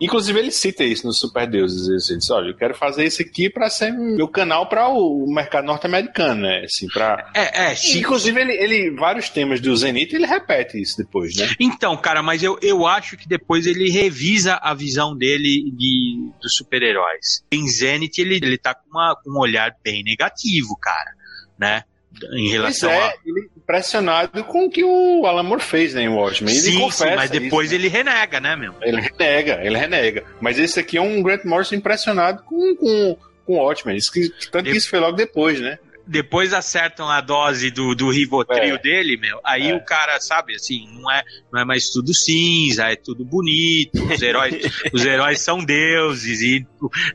Inclusive 0.00 0.38
ele 0.38 0.50
cita 0.50 0.82
isso 0.82 1.06
no 1.06 1.12
Super 1.12 1.46
Deuses. 1.46 2.08
Ele 2.08 2.18
diz, 2.18 2.30
olha, 2.30 2.48
eu 2.48 2.56
quero 2.56 2.74
fazer 2.74 3.04
isso 3.04 3.20
aqui 3.20 3.50
pra 3.50 3.68
ser 3.68 3.92
meu 3.92 4.26
canal 4.28 4.68
para 4.68 4.88
o 4.88 5.26
mercado 5.32 5.64
norte-americano, 5.66 6.42
né? 6.42 6.62
Assim, 6.64 6.86
pra... 6.88 7.30
É, 7.34 7.64
é, 7.70 7.74
sim. 7.74 7.98
Inclusive 7.98 8.40
ele, 8.40 8.52
ele, 8.52 8.90
vários 8.96 9.28
temas 9.28 9.60
do 9.60 9.76
Zenith, 9.76 10.12
ele 10.12 10.26
repete 10.26 10.80
isso 10.80 10.96
depois, 10.96 11.36
né? 11.36 11.48
Então, 11.60 11.96
cara, 11.96 12.22
mas 12.22 12.42
eu, 12.42 12.58
eu 12.62 12.86
acho 12.86 13.16
que 13.16 13.28
depois 13.28 13.66
ele 13.66 13.90
revisa 13.90 14.54
a 14.62 14.72
visão 14.74 15.16
dele 15.16 15.70
de, 15.76 16.30
dos 16.40 16.54
super-heróis. 16.54 17.44
Em 17.52 17.68
Zenith, 17.68 18.18
ele, 18.18 18.36
ele 18.36 18.56
tá 18.58 18.74
com, 18.74 18.88
uma- 18.90 19.14
com 19.16 19.30
um 19.30 19.38
olhar 19.38 19.74
bem 19.84 20.02
negativo, 20.02 20.76
cara, 20.80 21.10
né? 21.58 21.84
Em 22.32 22.48
Pois 22.48 22.50
relação 22.52 22.90
é, 22.90 23.02
a. 23.08 23.14
ele 23.24 23.48
impressionado 23.70 24.44
com 24.44 24.66
o 24.66 24.70
que 24.70 24.82
o 24.84 25.24
Alan 25.26 25.44
Moore 25.44 25.62
fez 25.62 25.94
né, 25.94 26.02
em 26.02 26.08
Watchmen. 26.08 26.52
Ele 26.52 26.60
Sim, 26.60 26.72
sim, 26.72 26.80
confessa 26.80 27.16
mas 27.16 27.30
depois 27.30 27.70
isso, 27.70 27.78
né? 27.78 27.86
ele 27.86 27.88
renega, 27.88 28.40
né, 28.40 28.56
meu? 28.56 28.74
Ele 28.82 29.00
renega, 29.00 29.60
ele 29.62 29.78
renega. 29.78 30.24
Mas 30.40 30.58
esse 30.58 30.80
aqui 30.80 30.98
é 30.98 31.00
um 31.00 31.22
Grant 31.22 31.44
Morrison 31.44 31.76
impressionado 31.76 32.42
com, 32.42 32.74
com, 32.76 33.16
com 33.46 33.54
o 33.54 33.64
Watchmen. 33.64 33.96
Isso 33.96 34.12
que, 34.12 34.28
tanto 34.50 34.64
que 34.70 34.76
isso 34.76 34.90
foi 34.90 34.98
logo 34.98 35.16
depois, 35.16 35.60
né? 35.60 35.78
Depois 36.06 36.52
acertam 36.52 37.08
a 37.08 37.20
dose 37.20 37.70
do, 37.70 37.94
do 37.94 38.10
Rivotril 38.10 38.74
É. 38.74 38.78
dele, 38.78 39.16
meu. 39.16 39.40
Aí 39.44 39.70
É. 39.70 39.74
o 39.74 39.84
cara, 39.84 40.18
sabe, 40.20 40.54
assim, 40.54 40.88
não 40.98 41.10
é, 41.10 41.22
não 41.52 41.60
é 41.60 41.64
mais 41.64 41.90
tudo 41.90 42.12
cinza, 42.14 42.90
é 42.90 42.96
tudo 42.96 43.24
bonito. 43.24 44.02
Os 44.12 44.20
heróis, 44.22 44.54
os 44.92 45.04
heróis 45.04 45.40
são 45.40 45.58
deuses. 45.64 46.40
E 46.40 46.66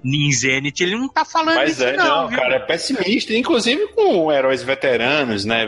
em 0.04 0.32
Zenith 0.32 0.80
ele 0.82 0.96
não 0.96 1.08
tá 1.10 1.26
falando 1.26 1.56
Mas 1.56 1.72
isso, 1.74 1.84
é, 1.84 1.96
não, 1.98 2.06
não, 2.24 2.28
viu? 2.30 2.38
cara, 2.40 2.56
é 2.56 2.60
pessimista, 2.60 3.34
inclusive 3.34 3.88
com 3.94 4.32
heróis 4.32 4.64
veteranos, 4.64 5.46
né? 5.46 5.66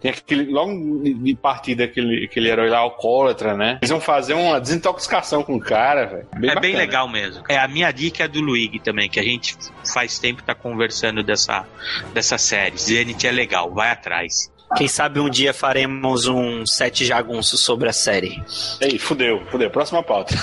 Tem 0.00 0.10
aquele, 0.10 0.44
logo 0.50 1.02
de 1.02 1.34
partida, 1.34 1.84
aquele, 1.84 2.24
aquele 2.26 2.48
herói 2.48 2.68
lá, 2.70 2.78
alcoólatra, 2.78 3.56
né? 3.56 3.78
Eles 3.82 3.90
vão 3.90 4.00
fazer 4.00 4.34
uma 4.34 4.60
desintoxicação 4.60 5.42
com 5.42 5.56
o 5.56 5.60
cara, 5.60 6.06
velho. 6.06 6.26
é 6.34 6.38
bem 6.38 6.54
bacana. 6.54 6.78
legal 6.78 7.08
mesmo. 7.08 7.42
É 7.48 7.58
a 7.58 7.68
minha 7.68 7.90
dica 7.90 8.24
é 8.24 8.28
do 8.28 8.40
Luigi 8.40 8.78
também, 8.80 9.08
que 9.08 9.18
a 9.20 9.22
gente 9.22 9.56
faz 9.92 10.18
tempo 10.18 10.42
tá 10.42 10.54
conversando 10.54 11.22
dessa, 11.22 11.66
dessa 12.14 12.38
série. 12.38 12.51
Zenith 12.76 13.24
é 13.24 13.30
legal, 13.30 13.72
vai 13.72 13.90
atrás. 13.90 14.52
Quem 14.76 14.88
sabe 14.88 15.20
um 15.20 15.28
dia 15.28 15.52
faremos 15.52 16.26
um 16.26 16.64
sete 16.64 17.04
jagunços 17.04 17.60
sobre 17.60 17.90
a 17.90 17.92
série. 17.92 18.42
Ei, 18.80 18.98
fudeu, 18.98 19.44
fudeu. 19.50 19.70
Próxima 19.70 20.02
pauta. 20.02 20.34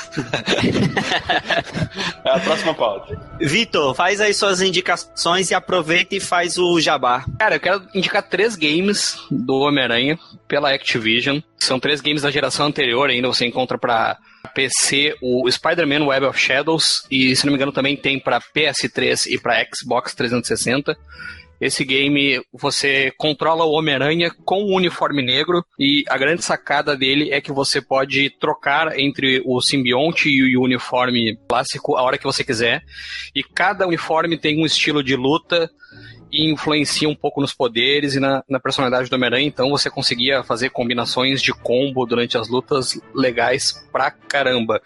é 2.23 2.29
a 2.29 2.39
próxima 2.39 2.75
pauta. 2.75 3.19
Vitor, 3.39 3.95
faz 3.95 4.21
aí 4.21 4.33
suas 4.33 4.61
indicações 4.61 5.49
e 5.49 5.55
aproveita 5.55 6.15
e 6.15 6.19
faz 6.19 6.59
o 6.59 6.79
jabá. 6.79 7.25
Cara, 7.39 7.55
eu 7.55 7.59
quero 7.59 7.81
indicar 7.95 8.21
três 8.21 8.55
games 8.55 9.17
do 9.31 9.55
Homem-Aranha 9.55 10.19
pela 10.47 10.73
Activision. 10.73 11.39
São 11.57 11.79
três 11.79 11.99
games 11.99 12.21
da 12.21 12.31
geração 12.31 12.67
anterior 12.67 13.09
ainda, 13.09 13.27
você 13.27 13.47
encontra 13.47 13.79
pra 13.79 14.17
PC 14.53 15.15
o 15.21 15.49
Spider-Man 15.49 16.05
Web 16.05 16.27
of 16.27 16.39
Shadows 16.39 17.03
e, 17.09 17.35
se 17.35 17.45
não 17.45 17.51
me 17.51 17.57
engano, 17.57 17.71
também 17.71 17.97
tem 17.97 18.19
pra 18.19 18.39
PS3 18.39 19.25
e 19.27 19.39
pra 19.39 19.65
Xbox 19.73 20.13
360. 20.13 20.95
Esse 21.59 21.83
game 21.83 22.41
você 22.53 23.11
controla 23.17 23.65
o 23.65 23.71
Homem-Aranha 23.71 24.31
com 24.45 24.63
o 24.63 24.75
uniforme 24.75 25.21
negro 25.21 25.63
e 25.77 26.03
a 26.07 26.17
grande 26.17 26.43
sacada 26.43 26.95
dele 26.95 27.31
é 27.31 27.41
que 27.41 27.51
você 27.51 27.81
pode 27.81 28.29
trocar 28.39 28.97
entre 28.99 29.41
o 29.45 29.59
simbionte 29.61 30.29
e 30.29 30.57
o 30.57 30.61
uniforme 30.61 31.37
clássico 31.49 31.97
a 31.97 32.01
hora 32.01 32.17
que 32.17 32.23
você 32.23 32.43
quiser. 32.43 32.81
E 33.35 33.43
cada 33.43 33.87
uniforme 33.87 34.37
tem 34.37 34.61
um 34.61 34.65
estilo 34.65 35.03
de 35.03 35.15
luta 35.15 35.69
e 36.31 36.47
influencia 36.53 37.09
um 37.09 37.15
pouco 37.15 37.41
nos 37.41 37.55
poderes 37.55 38.13
e 38.13 38.19
na, 38.19 38.43
na 38.47 38.59
personalidade 38.59 39.09
do 39.09 39.15
Homem-Aranha, 39.15 39.47
então 39.47 39.67
você 39.71 39.89
conseguia 39.89 40.43
fazer 40.43 40.69
combinações 40.69 41.41
de 41.41 41.51
combo 41.51 42.05
durante 42.05 42.37
as 42.37 42.47
lutas 42.47 43.01
legais 43.15 43.73
pra 43.91 44.11
caramba. 44.11 44.79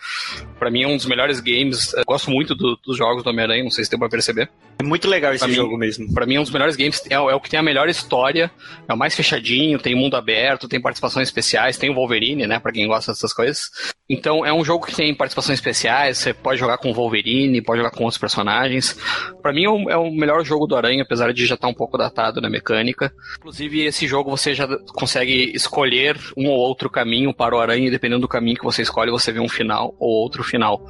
Pra 0.58 0.72
mim 0.72 0.84
é 0.84 0.88
um 0.88 0.96
dos 0.96 1.06
melhores 1.06 1.42
games, 1.42 1.94
eu 1.96 2.06
gosto 2.08 2.32
muito 2.32 2.56
do- 2.56 2.78
dos 2.78 2.98
jogos 2.98 3.24
do 3.24 3.30
Homem-Aranha, 3.30 3.62
não 3.66 3.72
sei 3.72 3.84
se 3.84 3.90
deu 3.90 4.00
pra 4.00 4.08
perceber. 4.08 4.50
É 4.80 4.84
muito 4.84 5.08
legal 5.08 5.32
esse 5.34 5.40
Pra 5.40 5.48
mim- 5.48 5.54
jogo 5.56 5.78
mesmo. 5.78 6.14
Pra 6.14 6.26
mim 6.26 6.36
é 6.36 6.40
um 6.40 6.44
dos 6.44 6.52
melhores 6.52 6.76
games, 6.76 7.02
é, 7.10 7.18
o- 7.20 7.30
é 7.30 7.36
o 7.36 7.40
que 7.40 7.50
tem 7.50 7.60
a 7.60 7.64
melhor 7.64 7.88
história, 7.88 8.52
é 8.88 8.94
o 8.94 8.98
mais 8.98 9.16
fechadinho, 9.16 9.80
tem 9.80 9.96
mundo 9.96 10.16
aberto, 10.16 10.68
tem 10.68 10.82
participações 10.82 11.28
especiais, 11.30 11.78
tem 11.78 11.90
o 11.90 11.94
Wolverine, 11.94 12.46
né, 12.48 12.60
pra 12.60 12.72
quem 12.72 12.86
gosta 12.88 13.12
dessas 13.14 13.32
coisas. 13.34 13.70
Então 14.10 14.46
é 14.46 14.52
um 14.52 14.66
jogo 14.66 14.86
que 14.86 14.94
tem 14.96 15.14
participações 15.16 15.58
especiais, 15.60 16.18
você 16.18 16.34
pode 16.34 16.60
jogar 16.60 16.78
com 16.78 16.90
o 16.92 16.94
Wolverine, 16.94 17.62
pode 17.62 17.80
jogar 17.80 17.92
com 17.92 18.04
outros 18.04 18.18
personagens. 18.20 18.98
Pra 19.42 19.54
mim 19.54 19.64
é 19.64 19.70
o, 19.70 19.90
é 19.90 19.98
o 19.98 20.12
melhor 20.12 20.44
jogo 20.44 20.68
do 20.68 20.76
Aranha, 20.76 21.04
apesar 21.04 21.32
de 21.34 21.46
já 21.46 21.56
estar 21.56 21.68
um 21.68 21.74
pouco 21.74 21.98
datado 21.98 22.42
na 22.42 22.50
mecânica. 22.50 23.14
Inclusive 23.38 23.86
esse 23.86 24.06
jogo 24.08 24.30
você 24.30 24.54
já 24.54 24.68
consegue 24.94 25.52
escolher 25.56 26.18
um 26.36 26.48
ou 26.50 26.58
outro 26.58 26.90
caminho 26.90 27.34
para 27.34 27.56
o 27.56 27.60
Aranha, 27.60 27.88
e 27.88 27.92
dependendo 27.92 28.22
do 28.22 28.28
caminho 28.28 28.58
que 28.58 28.64
você 28.66 28.82
escolhe, 28.82 29.12
você 29.12 29.32
vê 29.32 29.40
um 29.40 29.48
final 29.50 29.96
ou 29.98 30.10
outro 30.22 30.44
final 30.44 30.86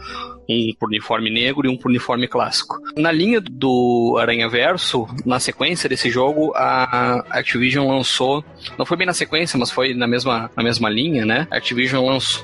um 0.50 0.74
por 0.80 0.90
uniforme 0.90 1.30
negro 1.30 1.66
e 1.66 1.70
um 1.70 1.78
por 1.78 1.90
uniforme 1.90 2.28
clássico. 2.28 2.80
Na 2.96 3.12
linha 3.12 3.42
do 3.42 4.18
Aranha 4.20 4.50
Verso, 4.50 5.08
na 5.26 5.40
sequência 5.40 5.90
desse 5.90 6.10
jogo, 6.10 6.52
a 6.56 7.24
Activision 7.30 7.88
lançou, 7.88 8.44
não 8.78 8.86
foi 8.86 8.98
bem 8.98 9.08
na 9.08 9.14
sequência, 9.14 9.58
mas 9.58 9.72
foi 9.72 9.94
na 9.94 10.08
mesma, 10.08 10.50
na 10.56 10.64
mesma 10.64 10.90
linha, 10.90 11.26
né? 11.26 11.48
A 11.52 11.58
Activision 11.58 12.06
lançou 12.06 12.44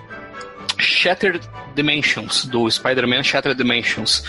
Shattered 0.78 1.46
Dimensions, 1.82 2.46
do 2.46 2.70
Spider-Man 2.70 3.24
Shattered 3.24 3.58
Dimensions, 3.58 4.24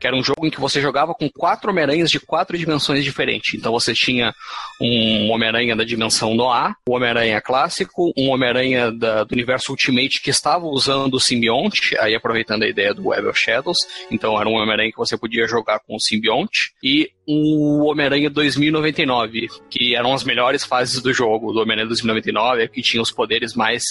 que 0.00 0.06
era 0.06 0.16
um 0.16 0.24
jogo 0.24 0.46
em 0.46 0.50
que 0.50 0.60
você 0.60 0.80
jogava 0.80 1.14
com 1.14 1.28
quatro 1.28 1.70
Homem-Aranhas 1.70 2.10
de 2.10 2.18
quatro 2.18 2.56
dimensões 2.56 3.04
diferentes. 3.04 3.54
Então 3.54 3.72
você 3.72 3.92
tinha 3.92 4.34
um 4.80 5.30
Homem-Aranha 5.30 5.76
da 5.76 5.84
dimensão 5.84 6.34
Noir, 6.34 6.74
um 6.88 6.94
Homem-Aranha 6.94 7.40
clássico, 7.40 8.12
um 8.16 8.30
Homem-Aranha 8.30 8.90
do 8.90 9.32
universo 9.32 9.72
Ultimate 9.72 10.22
que 10.22 10.30
estava 10.30 10.64
usando 10.64 11.14
o 11.14 11.20
simbionte, 11.20 11.96
aí 11.98 12.14
aproveitando 12.14 12.62
a 12.62 12.68
ideia 12.68 12.94
do 12.94 13.08
Web 13.08 13.28
of 13.28 13.38
Shadows, 13.38 13.78
então 14.10 14.40
era 14.40 14.48
um 14.48 14.54
Homem-Aranha 14.54 14.90
que 14.90 14.98
você 14.98 15.16
podia 15.16 15.46
jogar 15.46 15.80
com 15.80 15.96
o 15.96 16.00
simbionte, 16.00 16.72
e 16.82 17.10
o 17.26 17.84
Homem-Aranha 17.84 18.28
2099, 18.28 19.48
que 19.70 19.96
eram 19.96 20.12
as 20.12 20.24
melhores 20.24 20.64
fases 20.64 21.00
do 21.00 21.12
jogo, 21.12 21.52
do 21.52 21.60
Homem-Aranha 21.60 21.88
2099, 21.88 22.68
que 22.68 22.82
tinha 22.82 23.02
os 23.02 23.10
poderes 23.10 23.54
mais 23.54 23.82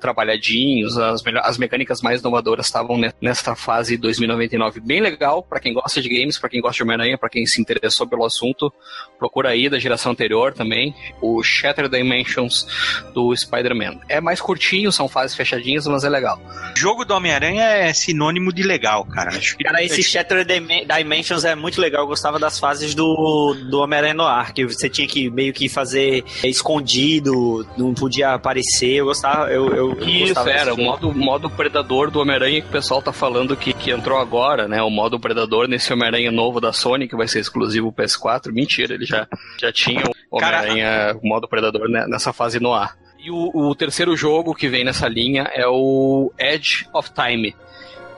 trabalhadinhos, 0.00 0.98
as, 0.98 1.22
as 1.42 1.58
mecânicas 1.58 2.02
mais 2.02 2.20
inovadoras 2.20 2.51
estavam 2.60 2.96
ne- 2.98 3.12
nesta 3.20 3.54
fase 3.54 3.96
2099. 3.96 4.80
Bem 4.80 5.00
legal 5.00 5.42
para 5.42 5.60
quem 5.60 5.72
gosta 5.72 6.00
de 6.00 6.08
games, 6.08 6.38
para 6.38 6.48
quem 6.48 6.60
gosta 6.60 6.76
de 6.76 6.82
Homem-Aranha, 6.82 7.16
para 7.18 7.28
quem 7.28 7.44
se 7.46 7.60
interessou 7.60 8.06
pelo 8.06 8.24
assunto. 8.24 8.72
Procura 9.18 9.50
aí 9.50 9.68
da 9.68 9.78
geração 9.78 10.12
anterior 10.12 10.52
também, 10.52 10.94
o 11.20 11.42
Shattered 11.42 11.94
Dimensions 11.96 12.66
do 13.14 13.34
Spider-Man. 13.36 14.00
É 14.08 14.20
mais 14.20 14.40
curtinho, 14.40 14.90
são 14.92 15.08
fases 15.08 15.36
fechadinhas, 15.36 15.86
mas 15.86 16.04
é 16.04 16.08
legal. 16.08 16.40
Jogo 16.76 17.04
do 17.04 17.14
Homem-Aranha 17.14 17.62
é 17.64 17.92
sinônimo 17.92 18.52
de 18.52 18.62
legal, 18.62 19.04
cara. 19.04 19.30
Acho 19.30 19.56
que 19.56 19.64
Cara, 19.64 19.82
esse 19.82 20.02
Shattered 20.02 20.44
Dim- 20.52 20.86
Dimensions 20.86 21.44
é 21.44 21.54
muito 21.54 21.80
legal. 21.80 22.02
Eu 22.02 22.08
gostava 22.08 22.38
das 22.38 22.58
fases 22.58 22.94
do, 22.94 23.54
do 23.70 23.78
Homem-Aranha 23.80 24.14
Noir, 24.14 24.52
que 24.52 24.64
você 24.66 24.88
tinha 24.88 25.06
que 25.06 25.30
meio 25.30 25.52
que 25.52 25.68
fazer 25.68 26.24
escondido, 26.42 27.66
não 27.76 27.94
podia 27.94 28.30
aparecer. 28.34 28.94
Eu 28.96 29.06
gostava. 29.06 29.50
Eu, 29.50 29.68
eu, 29.74 29.90
eu 30.00 30.08
Isso, 30.08 30.34
gostava 30.34 30.50
era, 30.50 30.74
o 30.74 30.76
modo, 30.76 31.12
modo 31.14 31.50
predador 31.50 32.10
do 32.10 32.20
Homem-Aranha 32.32 32.62
que 32.62 32.68
o 32.68 32.72
pessoal 32.72 33.02
tá 33.02 33.12
falando 33.12 33.54
que, 33.54 33.74
que 33.74 33.90
entrou 33.90 34.18
agora, 34.18 34.66
né? 34.66 34.82
O 34.82 34.88
modo 34.88 35.20
predador 35.20 35.68
nesse 35.68 35.92
Homem-Aranha 35.92 36.32
novo 36.32 36.60
da 36.60 36.72
Sony, 36.72 37.06
que 37.06 37.14
vai 37.14 37.28
ser 37.28 37.40
exclusivo 37.40 37.92
PS4. 37.92 38.50
Mentira, 38.50 38.94
ele 38.94 39.04
já, 39.04 39.28
já 39.60 39.70
tinha 39.70 40.02
o 40.30 40.36
Homem-Aranha, 40.38 41.18
o 41.22 41.28
modo 41.28 41.46
predador 41.46 41.88
né, 41.90 42.06
nessa 42.08 42.32
fase 42.32 42.58
no 42.58 42.72
ar. 42.72 42.96
E 43.18 43.30
o, 43.30 43.50
o 43.54 43.74
terceiro 43.74 44.16
jogo 44.16 44.54
que 44.54 44.68
vem 44.68 44.82
nessa 44.82 45.06
linha 45.08 45.42
é 45.54 45.66
o 45.66 46.32
Edge 46.38 46.86
of 46.94 47.10
Time. 47.12 47.54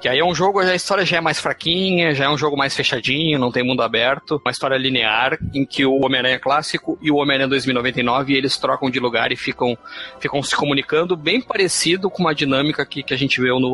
Que 0.04 0.08
aí 0.10 0.18
é 0.18 0.24
um 0.24 0.34
jogo, 0.34 0.60
a 0.60 0.74
história 0.74 1.02
já 1.02 1.16
é 1.16 1.20
mais 1.22 1.40
fraquinha, 1.40 2.14
já 2.14 2.26
é 2.26 2.28
um 2.28 2.36
jogo 2.36 2.58
mais 2.58 2.76
fechadinho, 2.76 3.38
não 3.38 3.50
tem 3.50 3.62
mundo 3.62 3.80
aberto. 3.80 4.38
Uma 4.44 4.50
história 4.50 4.76
linear 4.76 5.38
em 5.54 5.64
que 5.64 5.86
o 5.86 6.04
Homem-Aranha 6.04 6.38
clássico 6.38 6.98
e 7.00 7.10
o 7.10 7.16
Homem-Aranha 7.16 7.48
2099 7.48 8.34
eles 8.34 8.58
trocam 8.58 8.90
de 8.90 9.00
lugar 9.00 9.32
e 9.32 9.36
ficam, 9.36 9.78
ficam 10.20 10.42
se 10.42 10.54
comunicando, 10.54 11.16
bem 11.16 11.40
parecido 11.40 12.10
com 12.10 12.22
uma 12.22 12.34
dinâmica 12.34 12.84
que, 12.84 13.02
que 13.02 13.14
a 13.14 13.16
gente 13.16 13.40
viu 13.40 13.58
no, 13.58 13.72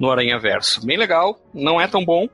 no 0.00 0.10
Aranha 0.10 0.36
Verso. 0.36 0.84
Bem 0.84 0.96
legal, 0.96 1.38
não 1.54 1.80
é 1.80 1.86
tão 1.86 2.04
bom. 2.04 2.26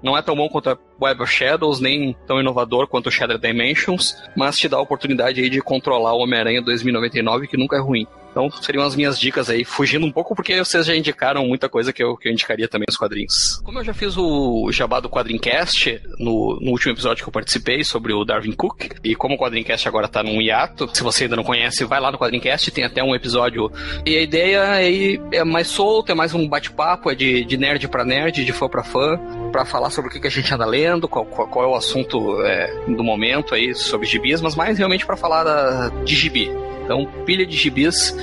Não 0.00 0.16
é 0.16 0.22
tão 0.22 0.36
bom 0.36 0.48
quanto 0.48 0.70
a 0.70 0.78
Web 1.00 1.24
of 1.24 1.32
Shadows, 1.32 1.80
nem 1.80 2.16
tão 2.24 2.38
inovador 2.38 2.86
quanto 2.86 3.08
o 3.08 3.10
Shattered 3.10 3.42
Dimensions, 3.42 4.16
mas 4.36 4.56
te 4.56 4.68
dá 4.68 4.76
a 4.76 4.80
oportunidade 4.80 5.40
aí 5.40 5.50
de 5.50 5.60
controlar 5.60 6.14
o 6.14 6.20
Homem-Aranha 6.20 6.62
2099, 6.62 7.48
que 7.48 7.56
nunca 7.56 7.76
é 7.76 7.80
ruim. 7.80 8.06
Então 8.32 8.50
seriam 8.50 8.84
as 8.84 8.96
minhas 8.96 9.18
dicas 9.18 9.48
aí, 9.48 9.64
fugindo 9.64 10.04
um 10.04 10.10
pouco 10.10 10.34
porque 10.34 10.58
vocês 10.58 10.86
já 10.86 10.96
indicaram 10.96 11.46
muita 11.46 11.68
coisa 11.68 11.92
que 11.92 12.02
eu, 12.02 12.16
que 12.16 12.28
eu 12.28 12.32
indicaria 12.32 12.66
também 12.66 12.86
nos 12.88 12.96
quadrinhos. 12.96 13.60
Como 13.62 13.78
eu 13.78 13.84
já 13.84 13.94
fiz 13.94 14.16
o 14.16 14.72
jabá 14.72 14.98
do 15.00 15.08
Quadrincast 15.08 16.00
no, 16.18 16.58
no 16.60 16.70
último 16.70 16.92
episódio 16.92 17.22
que 17.22 17.28
eu 17.28 17.32
participei 17.32 17.84
sobre 17.84 18.12
o 18.12 18.24
Darwin 18.24 18.52
Cook, 18.52 18.86
e 19.04 19.14
como 19.14 19.34
o 19.34 19.38
Quadrincast 19.38 19.86
agora 19.86 20.08
tá 20.08 20.22
num 20.22 20.40
hiato, 20.40 20.88
se 20.92 21.02
você 21.02 21.24
ainda 21.24 21.36
não 21.36 21.44
conhece, 21.44 21.84
vai 21.84 22.00
lá 22.00 22.10
no 22.10 22.18
Quadrincast, 22.18 22.70
tem 22.70 22.84
até 22.84 23.02
um 23.02 23.14
episódio. 23.14 23.70
E 24.06 24.16
a 24.16 24.22
ideia 24.22 24.62
aí 24.70 25.20
é 25.32 25.44
mais 25.44 25.68
solta, 25.68 26.12
é 26.12 26.14
mais 26.14 26.34
um 26.34 26.48
bate-papo, 26.48 27.10
é 27.10 27.14
de, 27.14 27.44
de 27.44 27.56
nerd 27.58 27.86
pra 27.88 28.04
nerd, 28.04 28.44
de 28.44 28.52
fã 28.52 28.68
pra 28.68 28.82
fã, 28.82 29.20
pra 29.52 29.64
falar 29.64 29.90
sobre 29.90 30.10
o 30.10 30.12
que, 30.12 30.18
que 30.18 30.26
a 30.26 30.30
gente 30.30 30.52
anda 30.52 30.66
lendo, 30.66 31.06
qual, 31.06 31.24
qual, 31.26 31.46
qual 31.46 31.64
é 31.64 31.68
o 31.68 31.76
assunto 31.76 32.42
é, 32.42 32.84
do 32.88 33.04
momento 33.04 33.54
aí 33.54 33.74
sobre 33.74 34.06
gibis, 34.06 34.40
mas 34.40 34.56
mais 34.56 34.78
realmente 34.78 35.06
pra 35.06 35.16
falar 35.16 35.44
da, 35.44 35.88
de 36.04 36.16
gibi. 36.16 36.50
Então, 36.84 37.06
pilha 37.24 37.46
de 37.46 37.56
gibis, 37.56 38.16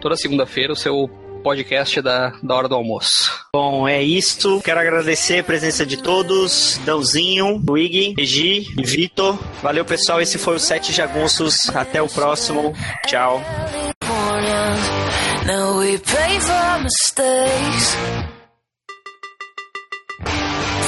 toda 0.00 0.14
segunda-feira, 0.16 0.72
o 0.72 0.76
seu 0.76 1.10
podcast 1.42 2.00
da, 2.00 2.32
da 2.42 2.54
hora 2.54 2.68
do 2.68 2.74
almoço. 2.74 3.30
Bom, 3.54 3.86
é 3.86 4.02
isto. 4.02 4.62
Quero 4.64 4.80
agradecer 4.80 5.40
a 5.40 5.44
presença 5.44 5.84
de 5.84 5.98
todos. 5.98 6.80
Dãozinho, 6.86 7.62
Wig, 7.68 8.14
Regi 8.16 8.66
e 8.78 8.82
Vitor. 8.82 9.38
Valeu, 9.62 9.84
pessoal. 9.84 10.22
Esse 10.22 10.38
foi 10.38 10.56
o 10.56 10.58
Sete 10.58 10.92
Jagunços. 10.92 11.68
Até 11.76 12.00
o 12.00 12.08
próximo. 12.08 12.72
Tchau. 13.06 13.42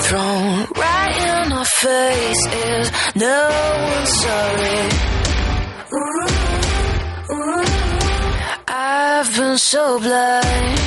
Thrown 0.02 0.66
right 0.76 1.46
in 1.46 1.52
our 1.52 1.64
faces. 1.64 2.90
No 3.14 3.48
one's 3.94 4.20
sorry. 4.20 4.88
I've 8.68 9.34
been 9.36 9.58
so 9.58 9.98
blind. 9.98 10.78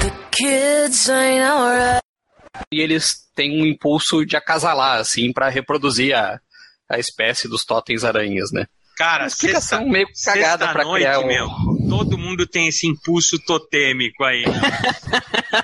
The 0.00 0.12
kids 0.30 1.08
ain't 1.08 1.42
alright. 1.44 2.02
e 2.70 2.80
eles 2.80 3.14
têm 3.34 3.62
um 3.62 3.66
impulso 3.66 4.24
de 4.24 4.36
acasalar, 4.36 4.98
assim, 4.98 5.32
pra 5.32 5.48
reproduzir 5.48 6.14
a, 6.16 6.38
a 6.88 6.98
espécie 6.98 7.48
dos 7.48 7.64
totens 7.64 8.04
aranhas, 8.04 8.50
né? 8.52 8.66
Cara, 8.96 9.22
Uma 9.24 9.28
explicação 9.28 9.78
sexta- 9.80 9.92
meio 9.92 10.06
cagada 10.24 10.64
pra 10.68 10.84
sexta-noite, 10.84 11.04
criar 11.04 11.18
um- 11.20 11.26
meu. 11.26 11.48
Todo 11.88 12.18
mundo 12.18 12.46
tem 12.46 12.68
esse 12.68 12.86
impulso 12.86 13.38
totêmico 13.46 14.22
aí. 14.24 14.44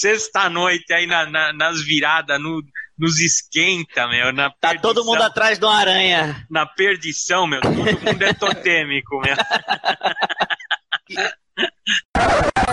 Sexta-noite 0.00 0.90
aí 0.94 1.06
na- 1.06 1.26
na- 1.26 1.52
nas 1.52 1.84
viradas, 1.84 2.40
no- 2.40 2.62
nos 2.98 3.20
esquenta, 3.20 4.08
meu. 4.08 4.32
Na 4.32 4.50
Tá 4.58 4.74
todo 4.78 5.04
mundo 5.04 5.22
atrás 5.22 5.58
de 5.58 5.64
uma 5.66 5.76
aranha. 5.76 6.46
Na 6.50 6.64
perdição, 6.64 7.46
meu. 7.46 7.60
Todo 7.60 7.74
mundo 7.74 8.22
é 8.22 8.32
totêmico, 8.32 9.20
meu. 9.20 9.36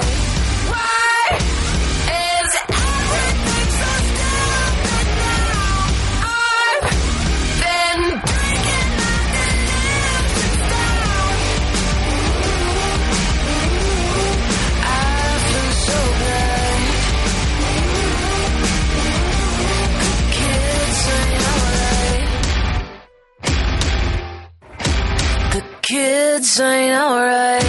kids 25.87 26.59
ain't 26.59 26.93
alright. 26.93 27.65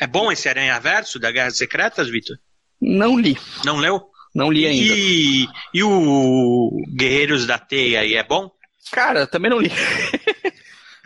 É 0.00 0.06
bom 0.06 0.30
esse 0.30 0.48
Aranha 0.48 0.78
Verso 0.78 1.18
da 1.18 1.32
Guerras 1.32 1.56
Secretas, 1.56 2.08
Vitor? 2.08 2.36
Não 2.80 3.18
li. 3.18 3.36
Não 3.64 3.78
leu? 3.78 4.00
Não 4.34 4.52
li 4.52 4.66
ainda. 4.66 4.94
E, 4.94 5.46
e 5.72 5.82
o 5.82 6.70
Guerreiros 6.94 7.46
da 7.46 7.58
Teia 7.58 8.00
aí, 8.00 8.14
é 8.14 8.22
bom? 8.22 8.50
Cara, 8.92 9.26
também 9.26 9.50
não 9.50 9.58
li. 9.58 9.72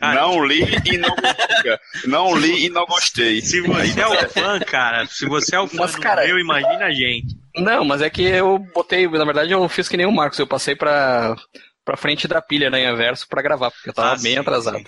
Não 0.02 0.44
li 0.44 0.62
e 0.86 0.96
não 0.96 1.14
Não 2.06 2.34
li 2.34 2.66
e 2.66 2.68
não 2.70 2.84
gostei. 2.86 3.40
Se 3.42 3.60
você 3.60 4.00
é 4.00 4.06
o 4.06 4.28
fã, 4.30 4.58
cara, 4.60 5.06
se 5.06 5.26
você 5.26 5.54
é 5.56 5.60
o 5.60 5.68
fã 5.68 5.76
Mas, 5.82 5.94
do 5.94 6.00
cara- 6.00 6.26
meu, 6.26 6.38
imagina 6.38 6.86
a 6.86 6.90
gente. 6.90 7.36
Não, 7.56 7.84
mas 7.84 8.00
é 8.02 8.08
que 8.10 8.22
eu 8.22 8.58
botei, 8.58 9.06
na 9.06 9.24
verdade 9.24 9.52
eu 9.52 9.68
fiz 9.68 9.88
que 9.88 9.96
nem 9.96 10.06
o 10.06 10.12
Marcos, 10.12 10.38
eu 10.38 10.46
passei 10.46 10.74
pra, 10.74 11.36
pra 11.90 11.96
frente 11.96 12.28
da 12.28 12.40
pilha 12.40 12.68
Aranha 12.68 12.94
Verso 12.94 13.26
pra 13.28 13.42
gravar, 13.42 13.72
porque 13.72 13.90
eu 13.90 13.94
tava 13.94 14.12
Ah, 14.12 14.16
bem 14.16 14.34
sim, 14.34 14.38
atrasado. 14.38 14.80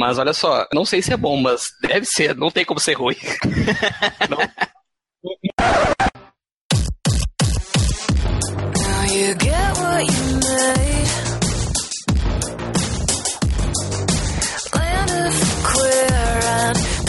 Mas 0.00 0.16
olha 0.18 0.32
só, 0.32 0.66
não 0.72 0.86
sei 0.86 1.02
se 1.02 1.12
é 1.12 1.16
bom, 1.16 1.36
mas 1.36 1.66
deve 1.82 2.06
ser, 2.06 2.34
não 2.34 2.50
tem 2.50 2.64
como 2.64 2.80
ser 2.80 2.94
ruim. 2.94 3.14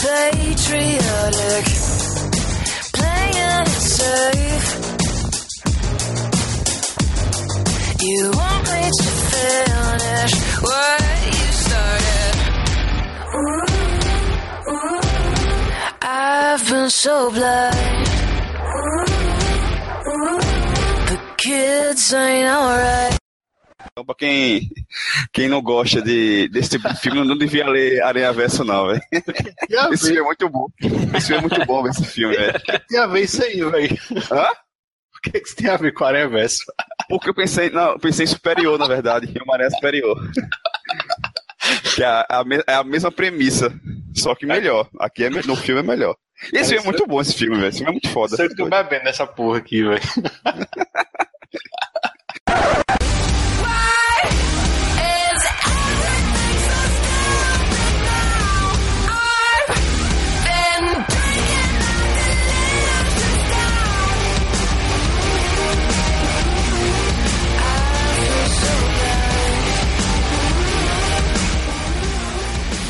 Patriotic. 0.03 1.67
Playing 2.93 3.61
it 3.61 3.67
safe. 3.67 4.67
You 8.01 8.31
me 8.31 9.06
so 17.07 17.29
blind. 17.31 18.05
The 21.09 21.19
kids 21.37 22.13
ain't 22.13 22.47
alright. 22.47 23.17
Então, 23.91 24.05
pra 24.05 24.15
quem, 24.15 24.69
quem 25.31 25.47
não 25.47 25.61
gosta 25.61 26.01
de, 26.01 26.49
desse 26.49 26.71
tipo 26.71 26.89
de 26.89 26.99
filme, 26.99 27.23
não 27.23 27.37
devia 27.37 27.67
ler 27.67 28.01
Aranha 28.01 28.33
Verso, 28.33 28.63
não, 28.63 28.87
velho. 28.87 29.01
Esse 29.91 30.07
filme 30.07 30.19
é 30.19 30.23
muito 30.23 30.49
bom. 30.49 30.67
Esse 31.15 31.27
filme 31.27 31.45
é 31.45 31.47
muito 31.47 31.65
bom, 31.65 31.87
esse 31.87 32.03
filme, 32.03 32.35
velho. 32.35 32.59
Tem 32.89 32.99
a 32.99 33.07
ver 33.07 33.21
isso 33.21 33.43
aí, 33.43 33.63
velho. 33.63 33.97
Hã? 34.31 34.47
O 35.27 35.31
que, 35.31 35.39
que 35.39 35.47
isso 35.47 35.55
tem 35.55 35.69
a 35.69 35.77
ver 35.77 35.93
com 35.93 36.03
a 36.03 36.07
Aranha 36.07 36.29
Verso? 36.29 36.63
Porque 37.09 37.29
eu 37.29 37.33
pensei, 37.33 37.69
não, 37.69 37.91
eu 37.91 37.99
pensei 37.99 38.25
em 38.25 38.27
superior, 38.27 38.77
na 38.77 38.87
verdade. 38.87 39.27
Em 39.27 39.43
uma 39.43 39.55
aranha 39.55 39.69
superior. 39.71 40.17
que 41.95 42.03
é 42.03 42.05
a, 42.05 42.25
a 42.29 42.43
é 42.67 42.73
a 42.75 42.83
mesma 42.83 43.11
premissa, 43.11 43.73
só 44.15 44.35
que 44.35 44.45
melhor. 44.45 44.89
Aqui 44.99 45.23
é, 45.23 45.29
no 45.29 45.55
filme 45.55 45.81
é 45.81 45.83
melhor. 45.83 46.15
E 46.53 46.57
esse 46.57 46.69
filme 46.69 46.83
é 46.83 46.85
muito 46.85 47.07
bom, 47.07 47.19
esse 47.19 47.33
filme, 47.33 47.55
velho. 47.55 47.69
Esse 47.69 47.79
filme 47.79 47.91
é 47.91 47.93
muito 47.93 48.09
foda. 48.09 48.35
Você 48.35 48.55
tô 48.55 48.67
bebendo 48.67 49.05
nessa 49.05 49.25
porra 49.25 49.57
aqui, 49.57 49.83
velho. 49.83 50.01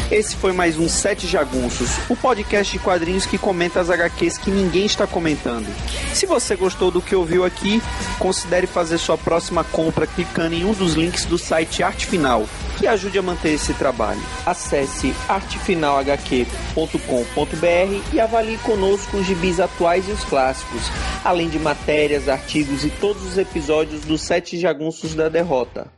Esse 0.09 0.37
foi 0.37 0.53
mais 0.53 0.79
um 0.79 0.87
Sete 0.87 1.27
Jagunços, 1.27 1.89
o 2.09 2.15
podcast 2.15 2.71
de 2.71 2.81
quadrinhos 2.81 3.25
que 3.25 3.37
comenta 3.37 3.81
as 3.81 3.89
HQs 3.89 4.37
que 4.37 4.49
ninguém 4.49 4.85
está 4.85 5.05
comentando. 5.05 5.67
Se 6.13 6.25
você 6.25 6.55
gostou 6.55 6.89
do 6.89 7.01
que 7.01 7.13
ouviu 7.13 7.43
aqui, 7.43 7.81
considere 8.17 8.67
fazer 8.67 8.99
sua 8.99 9.17
próxima 9.17 9.65
compra 9.65 10.07
clicando 10.07 10.55
em 10.55 10.63
um 10.63 10.71
dos 10.71 10.93
links 10.93 11.25
do 11.25 11.37
site 11.37 11.83
Arte 11.83 12.05
Final, 12.05 12.45
que 12.77 12.87
ajude 12.87 13.19
a 13.19 13.21
manter 13.21 13.49
esse 13.49 13.73
trabalho. 13.73 14.21
Acesse 14.45 15.13
artefinalhq.com.br 15.27 18.13
e 18.13 18.19
avalie 18.21 18.57
conosco 18.59 19.17
os 19.17 19.25
gibis 19.25 19.59
atuais 19.59 20.07
e 20.07 20.13
os 20.13 20.23
clássicos, 20.23 20.83
além 21.21 21.49
de 21.49 21.59
matérias, 21.59 22.29
artigos 22.29 22.85
e 22.85 22.89
todos 22.89 23.25
os 23.25 23.37
episódios 23.37 24.05
dos 24.05 24.21
Sete 24.21 24.57
Jagunços 24.57 25.13
da 25.13 25.27
Derrota. 25.27 25.91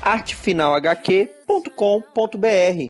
artefinalhq.com.br 0.00 2.86